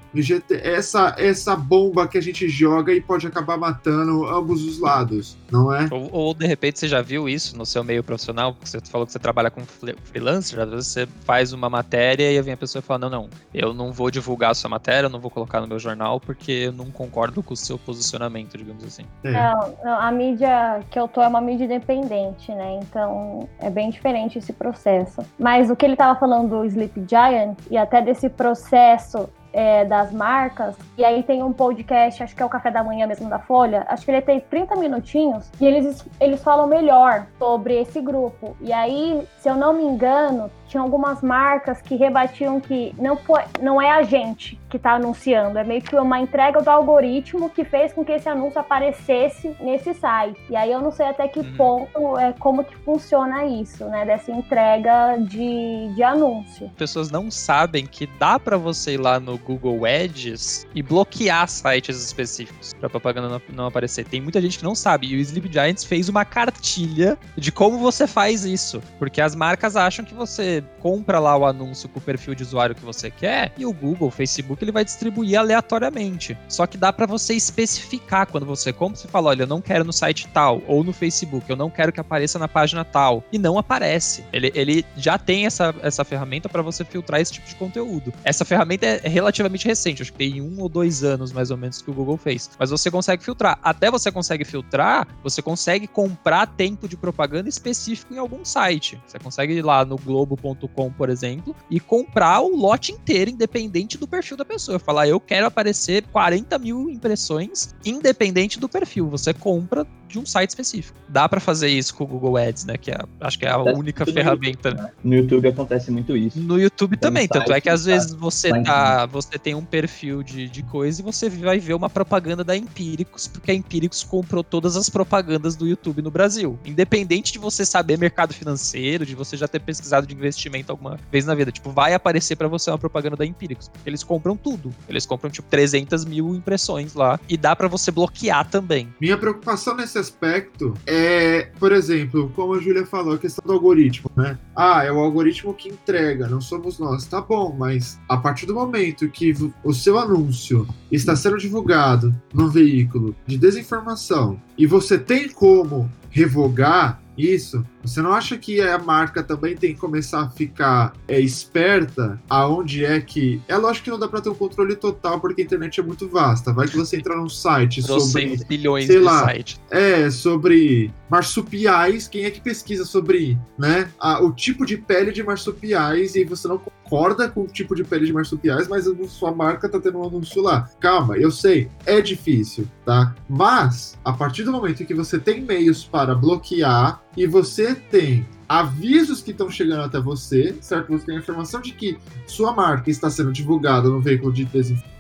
Essa 0.51 1.15
essa 1.19 1.57
bomba 1.57 2.07
que 2.09 2.19
a 2.19 2.21
gente 2.21 2.49
joga 2.49 2.93
e 2.93 3.01
pode 3.01 3.27
acabar 3.27 3.57
matando 3.57 4.27
ambos 4.27 4.65
os 4.65 4.79
lados, 4.79 5.37
não 5.51 5.73
é? 5.73 5.89
Ou, 5.91 6.09
ou 6.13 6.35
de 6.35 6.47
repente 6.47 6.79
você 6.79 6.89
já 6.89 7.03
viu 7.03 7.29
isso 7.29 7.57
no 7.57 7.67
seu 7.67 7.83
meio 7.85 8.03
profissional 8.03 8.24
profissional, 8.25 8.57
você 8.61 8.81
falou 8.81 9.07
que 9.07 9.13
você 9.13 9.19
trabalha 9.19 9.51
com 9.51 9.61
freelancer, 9.63 10.59
às 10.61 10.71
vezes 10.71 10.87
você 10.87 11.07
faz 11.07 11.53
uma 11.53 11.69
matéria 11.69 12.31
e 12.31 12.41
vem 12.41 12.55
a 12.55 12.57
pessoa 12.57 12.81
e 12.81 12.83
fala, 12.83 13.01
não, 13.01 13.11
não, 13.11 13.29
eu 13.53 13.75
não 13.75 13.93
vou 13.93 14.11
divulgar 14.11 14.53
a 14.53 14.55
sua 14.55 14.71
matéria, 14.71 15.07
eu 15.07 15.11
não 15.11 15.21
vou 15.21 15.31
colocar 15.31 15.61
no 15.61 15.67
meu 15.67 15.79
jornal 15.79 16.19
porque 16.19 16.53
eu 16.53 16.73
não 16.73 16.87
concordo 16.87 17.43
com 17.43 17.53
o 17.53 17.57
seu 17.57 17.79
posicionamento, 17.79 18.57
digamos 18.57 18.85
assim. 18.85 19.05
É. 19.23 19.33
Não, 19.33 19.75
não, 19.85 20.01
a 20.01 20.11
mídia 20.11 20.81
que 20.91 20.99
eu 20.99 21.07
tô 21.07 21.23
é 21.23 21.29
uma 21.29 21.41
mídia 21.41 21.65
independente, 21.65 22.53
né? 22.53 22.79
Então 22.83 23.49
é 23.59 23.69
bem 23.69 23.91
diferente 23.91 24.39
esse 24.39 24.53
processo. 24.53 25.23
Mas 25.39 25.71
o 25.71 25.77
que 25.77 25.85
ele 25.85 25.97
tava 25.97 26.19
falando 26.19 26.49
do 26.49 26.65
Sleep 26.65 27.05
Giant 27.09 27.59
e 27.71 27.77
até 27.77 28.01
desse 28.01 28.29
processo 28.29 29.29
é, 29.55 29.85
das 29.85 30.13
marcas. 30.13 30.77
E 30.99 31.05
aí 31.05 31.23
tem 31.23 31.43
um 31.43 31.53
podcast, 31.53 32.23
acho 32.23 32.35
que 32.35 32.43
é 32.43 32.45
o 32.45 32.49
Café 32.49 32.71
da 32.71 32.83
Manhã 32.83 33.07
mesmo 33.07 33.31
da 33.31 33.39
Folha. 33.39 33.87
Acho 33.89 34.05
que 34.05 34.11
ele 34.11 34.21
tem 34.21 34.41
30 34.41 34.77
minutinhos 34.77 35.51
e 35.61 35.65
eles, 35.65 36.05
eles 36.21 36.43
falam 36.43 36.67
melhor 36.67 37.27
sobre 37.39 37.81
esse 37.81 38.01
grupo. 38.01 38.57
E 38.61 38.73
aí, 38.73 39.27
se 39.39 39.49
eu 39.49 39.55
não 39.55 39.73
me 39.73 39.85
engano, 39.85 40.51
tinha 40.67 40.83
algumas 40.83 41.23
marcas 41.23 41.81
que 41.81 41.97
rebatiam 41.97 42.61
que 42.61 42.95
não, 42.99 43.19
não 43.61 43.81
é 43.81 43.91
a 43.91 44.03
gente 44.03 44.59
que 44.69 44.77
está 44.77 44.95
anunciando, 44.95 45.57
é 45.57 45.63
meio 45.63 45.81
que 45.81 45.95
uma 45.95 46.19
entrega 46.19 46.61
do 46.61 46.69
algoritmo 46.69 47.49
que 47.49 47.65
fez 47.65 47.93
com 47.93 48.05
que 48.05 48.11
esse 48.11 48.29
anúncio 48.29 48.59
aparecesse 48.59 49.55
nesse 49.61 49.95
site. 49.95 50.41
E 50.51 50.57
aí 50.57 50.73
eu 50.73 50.81
não 50.81 50.91
sei 50.91 51.07
até 51.07 51.29
que 51.29 51.39
uhum. 51.39 51.57
ponto 51.57 52.19
é 52.19 52.33
como 52.33 52.65
que 52.65 52.75
funciona 52.79 53.45
isso, 53.45 53.85
né, 53.85 54.05
dessa 54.05 54.33
entrega 54.33 55.17
de, 55.19 55.93
de 55.95 56.03
anúncio. 56.03 56.69
Pessoas 56.77 57.09
não 57.09 57.31
sabem 57.31 57.87
que 57.87 58.07
dá 58.19 58.37
para 58.37 58.57
você 58.57 58.95
ir 58.95 59.01
lá 59.01 59.21
no 59.21 59.39
Google 59.39 59.85
Ads 59.87 60.67
e 60.75 60.83
bloquear 60.83 61.49
sites 61.49 62.05
específicos 62.05 62.75
para 62.75 62.89
propaganda 62.89 63.29
não, 63.29 63.41
não 63.55 63.67
aparecer. 63.67 64.05
Tem 64.05 64.21
muita 64.21 64.41
gente 64.41 64.59
que 64.59 64.65
não 64.65 64.75
sabe 64.75 65.07
e 65.07 65.17
o 65.17 65.21
Sleep 65.21 65.53
Giants 65.53 65.85
fez 65.85 66.09
uma 66.09 66.25
cartilha 66.25 67.17
de 67.37 67.53
como 67.53 67.79
você 67.79 68.09
faz 68.09 68.45
isso, 68.45 68.83
porque 68.99 69.21
as 69.21 69.37
marcas 69.37 69.77
acham 69.77 70.05
que 70.05 70.15
você 70.15 70.54
compra 70.81 71.19
lá 71.19 71.37
o 71.37 71.47
anúncio 71.47 71.89
com 71.89 71.99
o 71.99 72.03
perfil 72.03 72.35
de 72.35 72.43
usuário 72.43 72.75
que 72.75 72.85
você 72.85 73.11
quer 73.11 73.53
e 73.57 73.65
o 73.65 73.73
Google, 73.73 74.09
o 74.09 74.11
Facebook, 74.11 74.63
ele 74.63 74.73
vai 74.73 74.85
distribuir 74.85 75.39
aleatoriamente. 75.39 76.37
Só 76.49 76.67
que 76.67 76.77
dá 76.77 76.93
para 76.93 77.07
você 77.07 77.35
especificar 77.35 78.27
quando 78.27 78.47
você 78.47 78.73
compra, 78.73 78.97
você 78.97 79.09
fala, 79.09 79.31
olha, 79.31 79.43
eu 79.43 79.47
não 79.47 79.61
quero 79.61 79.85
no 79.85 79.93
site 79.93 80.29
tal 80.29 80.63
ou 80.67 80.85
no 80.85 80.93
Facebook, 80.93 81.49
eu 81.49 81.57
não 81.57 81.71
quero 81.71 81.93
que 81.93 82.01
apareça 82.01 82.39
na 82.39 82.49
página 82.49 82.85
tal 82.85 83.25
e 83.33 83.39
não 83.39 83.59
aparece. 83.59 84.25
Ele, 84.33 84.53
ele 84.55 84.85
já 84.97 85.19
tem 85.19 85.47
essa, 85.47 85.75
essa 85.83 86.05
ferramenta 86.05 86.49
para 86.49 86.63
você 86.63 86.85
filtrar 86.85 87.21
esse 87.21 87.33
tipo 87.33 87.49
de 87.49 87.55
conteúdo. 87.55 88.13
Essa 88.25 88.45
ferramenta 88.45 88.87
é 88.87 89.09
relativamente 89.09 89.67
recente, 89.67 90.03
acho 90.03 90.13
que 90.13 90.19
tem 90.19 90.41
um 90.41 90.61
ou 90.61 90.69
dois 90.69 91.03
anos 91.03 91.33
mais 91.33 91.51
ou 91.51 91.57
menos 91.57 91.81
que 91.81 91.91
o 91.91 91.95
Google 91.95 92.17
fez. 92.17 92.51
Mas 92.59 92.71
você 92.71 92.91
consegue 92.91 93.25
filtrar. 93.25 93.59
Até 93.63 93.91
você 93.91 94.11
consegue 94.11 94.45
filtrar, 94.45 95.07
você 95.23 95.43
consegue 95.43 95.87
comprar 95.87 96.47
tempo 96.47 96.89
de 96.89 96.97
propaganda 96.97 97.49
específico 97.49 98.15
em 98.15 98.19
algum 98.19 98.45
site. 98.45 99.01
Você 99.07 99.19
consegue 99.19 99.55
ir 99.55 99.63
lá 99.63 99.85
no 99.85 99.97
globo.com, 100.45 100.91
por 100.93 101.09
exemplo, 101.09 101.57
e 101.71 101.81
comprar 101.81 102.41
o 102.41 102.55
lote 102.55 102.93
inteiro, 102.93 103.31
independente 103.31 103.97
do 103.97 104.07
perfil 104.07 104.37
da 104.37 104.45
pessoa. 104.45 104.79
Falar, 104.79 105.09
eu 105.09 105.19
quero 105.19 105.47
aparecer 105.47 106.05
40 106.13 106.59
mil 106.59 106.91
impressões, 106.91 107.75
independente 107.85 108.61
do 108.61 108.69
perfil. 108.69 109.09
Você 109.09 109.33
compra 109.33 109.87
de 110.07 110.19
um 110.19 110.27
site 110.27 110.51
específico. 110.51 110.97
Dá 111.09 111.29
para 111.29 111.41
fazer 111.41 111.69
isso 111.69 111.95
com 111.95 112.05
o 112.05 112.07
Google 112.07 112.37
Ads, 112.37 112.65
né? 112.67 112.77
Que 112.77 112.91
é, 112.91 112.99
acho 113.21 113.39
que 113.39 113.47
é 113.47 113.51
a 113.51 113.59
única 113.59 114.05
ferramenta. 114.07 114.69
YouTube, 114.69 114.83
né? 114.83 114.91
No 115.03 115.15
YouTube 115.15 115.49
acontece 115.49 115.91
muito 115.91 116.17
isso. 116.17 116.39
No 116.39 116.61
YouTube 116.61 116.97
também, 116.97 117.27
tanto 117.27 117.53
é 117.53 117.61
que 117.61 117.69
às 117.69 117.85
vezes 117.85 118.13
você 118.13 118.51
tá, 118.63 119.07
você 119.07 119.39
tem 119.39 119.55
um 119.55 119.65
perfil 119.65 120.23
de, 120.23 120.49
de 120.49 120.63
coisa 120.63 121.01
e 121.01 121.05
você 121.05 121.29
vai 121.29 121.59
ver 121.59 121.75
uma 121.75 121.91
propaganda 121.91 122.45
da 122.45 122.57
Empíricos, 122.57 123.27
porque 123.27 123.51
a 123.51 123.55
Empíricos 123.55 124.05
comprou 124.05 124.45
todas 124.45 124.77
as 124.77 124.89
propagandas 124.89 125.57
do 125.57 125.67
YouTube 125.67 126.03
no 126.03 126.11
Brasil. 126.11 126.59
Independente 126.65 127.33
de 127.33 127.39
você 127.39 127.65
saber 127.65 127.99
mercado 127.99 128.33
financeiro, 128.33 129.05
de 129.05 129.15
você 129.15 129.37
já 129.37 129.49
ter 129.49 129.61
pesquisado 129.61 130.07
de 130.07 130.15
investimento 130.15 130.34
alguma 130.69 130.99
vez 131.11 131.25
na 131.25 131.35
vida, 131.35 131.51
tipo, 131.51 131.71
vai 131.71 131.95
aparecer 131.95 132.37
para 132.37 132.49
você 132.49 132.71
uma 132.71 132.79
propaganda 132.79 133.17
da 133.17 133.27
Empíricos, 133.27 133.71
eles 133.85 134.03
compram 134.03 134.37
tudo. 134.37 134.73
Eles 134.89 135.07
compram, 135.07 135.31
tipo, 135.31 135.49
300 135.49 136.05
mil 136.05 136.35
impressões 136.35 136.95
lá 136.95 137.19
e 137.29 137.37
dá 137.37 137.55
para 137.55 137.69
você 137.69 137.91
bloquear 137.91 138.49
também. 138.49 138.89
Minha 139.01 139.17
preocupação 139.17 139.77
nesse 139.77 139.99
aspecto 139.99 140.75
é, 140.87 141.51
por 141.59 141.73
exemplo, 141.73 142.31
como 142.35 142.55
a 142.55 142.61
Júlia 142.61 142.87
falou, 142.87 143.15
a 143.15 143.19
questão 143.19 143.45
do 143.45 143.53
algoritmo, 143.53 144.11
né? 144.17 144.39
Ah, 144.55 144.85
é 144.85 144.93
o 144.93 144.99
algoritmo 144.99 145.55
que 145.55 145.69
entrega, 145.69 146.29
não 146.29 146.41
somos 146.41 146.79
nós. 146.79 147.07
Tá 147.07 147.21
bom, 147.21 147.55
mas 147.59 147.99
a 148.09 148.17
partir 148.17 148.47
do 148.47 148.55
momento 148.55 149.09
que 149.09 149.35
o 149.63 149.73
seu 149.73 149.99
anúncio 149.99 150.67
está 150.91 151.17
sendo 151.17 151.39
divulgado 151.39 152.15
num 152.33 152.49
veículo 152.49 153.15
de 153.27 153.37
desinformação 153.37 154.41
e 154.57 154.67
você 154.67 154.99
tem 154.99 155.29
como 155.29 155.91
revogar 156.11 157.03
isso, 157.17 157.65
você 157.85 158.01
não 158.01 158.13
acha 158.13 158.37
que 158.37 158.61
a 158.61 158.79
marca 158.79 159.23
também 159.23 159.57
tem 159.57 159.75
que 159.75 159.81
começar 159.81 160.23
a 160.23 160.31
ficar 160.31 160.95
é, 161.07 161.21
esperta 161.21 162.21
aonde 162.29 162.85
é 162.85 163.01
que. 163.01 163.41
É 163.47 163.57
lógico 163.57 163.85
que 163.85 163.91
não 163.91 163.99
dá 163.99 164.09
para 164.09 164.21
ter 164.21 164.31
um 164.31 164.35
controle 164.35 164.75
total, 164.75 165.21
porque 165.21 165.43
a 165.43 165.45
internet 165.45 165.81
é 165.81 165.83
muito 165.83 166.09
vasta. 166.09 166.53
Vai 166.53 166.67
que 166.67 166.77
você 166.77 166.97
entrar 166.97 167.17
num 167.17 167.29
site 167.29 167.83
sobre. 167.83 168.39
bilhões 168.49 168.87
sei 168.87 168.99
de 168.99 169.03
lá, 169.03 169.25
site. 169.25 169.61
É, 169.71 170.11
sobre 170.11 170.91
marsupiais. 171.11 172.09
Quem 172.09 172.25
é 172.25 172.31
que 172.31 172.41
pesquisa 172.41 172.85
sobre, 172.85 173.39
né? 173.59 173.91
A, 173.99 174.23
o 174.23 174.33
tipo 174.33 174.65
de 174.65 174.77
pele 174.77 175.13
de 175.13 175.23
marsupiais 175.23 176.15
e 176.15 176.25
você 176.25 176.49
não 176.49 176.59
concorda 176.59 177.29
com 177.29 177.43
o 177.43 177.47
tipo 177.47 177.75
de 177.75 177.85
pele 177.85 178.07
de 178.07 178.13
marsupiais, 178.13 178.69
mas 178.69 178.87
a 178.87 178.95
sua 179.09 179.35
marca 179.35 179.69
tá 179.69 179.81
tendo 179.81 179.99
um 179.99 180.07
anúncio 180.07 180.43
lá. 180.43 180.69
Calma, 180.81 181.17
eu 181.17 181.31
sei, 181.31 181.69
é 181.87 182.01
difícil, 182.01 182.69
tá? 182.85 183.15
Mas, 183.29 183.99
a 184.05 184.13
partir 184.13 184.45
do 184.45 184.53
momento 184.53 184.83
em 184.83 184.87
que 184.87 184.95
você 184.95 185.19
tem 185.19 185.41
meios 185.41 185.85
para 185.85 186.15
bloquear 186.15 187.03
e 187.17 187.27
você 187.27 187.74
tem 187.75 188.27
avisos 188.49 189.23
que 189.23 189.31
estão 189.31 189.51
chegando 189.51 189.83
até 189.83 190.01
você, 190.01 190.57
certo? 190.61 190.93
Você 190.93 191.07
tem 191.07 191.17
a 191.17 191.19
informação 191.19 191.61
de 191.61 191.73
que 191.73 191.99
sua 192.27 192.53
marca 192.53 192.91
está 192.91 193.11
sendo 193.11 193.33
divulgada 193.33 193.89
no 193.89 194.01
veículo 194.01 194.33
de 194.33 194.45
desinformação 194.45 194.94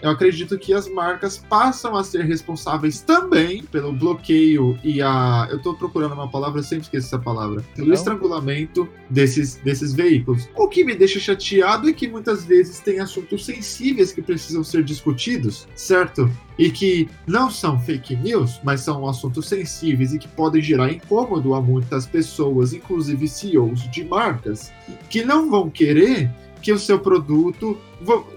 eu 0.00 0.10
acredito 0.10 0.58
que 0.58 0.72
as 0.72 0.88
marcas 0.88 1.38
passam 1.38 1.96
a 1.96 2.04
ser 2.04 2.24
responsáveis 2.24 3.00
também 3.00 3.62
pelo 3.64 3.92
bloqueio 3.92 4.78
e 4.82 5.02
a. 5.02 5.48
Eu 5.50 5.56
estou 5.58 5.74
procurando 5.74 6.12
uma 6.12 6.28
palavra, 6.28 6.60
eu 6.60 6.64
sempre 6.64 6.84
esqueço 6.84 7.08
essa 7.08 7.18
palavra. 7.18 7.64
Pelo 7.74 7.88
Não. 7.88 7.94
estrangulamento 7.94 8.88
desses, 9.10 9.56
desses 9.56 9.92
veículos. 9.92 10.48
O 10.56 10.68
que 10.68 10.84
me 10.84 10.94
deixa 10.94 11.18
chateado 11.18 11.88
é 11.88 11.92
que 11.92 12.08
muitas 12.08 12.44
vezes 12.44 12.80
tem 12.80 13.00
assuntos 13.00 13.44
sensíveis 13.44 14.12
que 14.12 14.22
precisam 14.22 14.62
ser 14.62 14.84
discutidos, 14.84 15.66
certo? 15.74 16.30
E 16.58 16.70
que 16.70 17.08
não 17.26 17.50
são 17.50 17.78
fake 17.80 18.16
news, 18.16 18.60
mas 18.62 18.82
são 18.82 19.06
assuntos 19.08 19.48
sensíveis 19.48 20.12
e 20.12 20.18
que 20.18 20.28
podem 20.28 20.62
gerar 20.62 20.92
incômodo 20.92 21.54
a 21.54 21.60
muitas 21.60 22.06
pessoas, 22.06 22.72
inclusive 22.72 23.26
CEOs 23.26 23.90
de 23.90 24.04
marcas, 24.04 24.72
que 25.10 25.24
não 25.24 25.50
vão 25.50 25.70
querer 25.70 26.30
que 26.62 26.72
o 26.72 26.78
seu 26.78 26.98
produto 27.00 27.76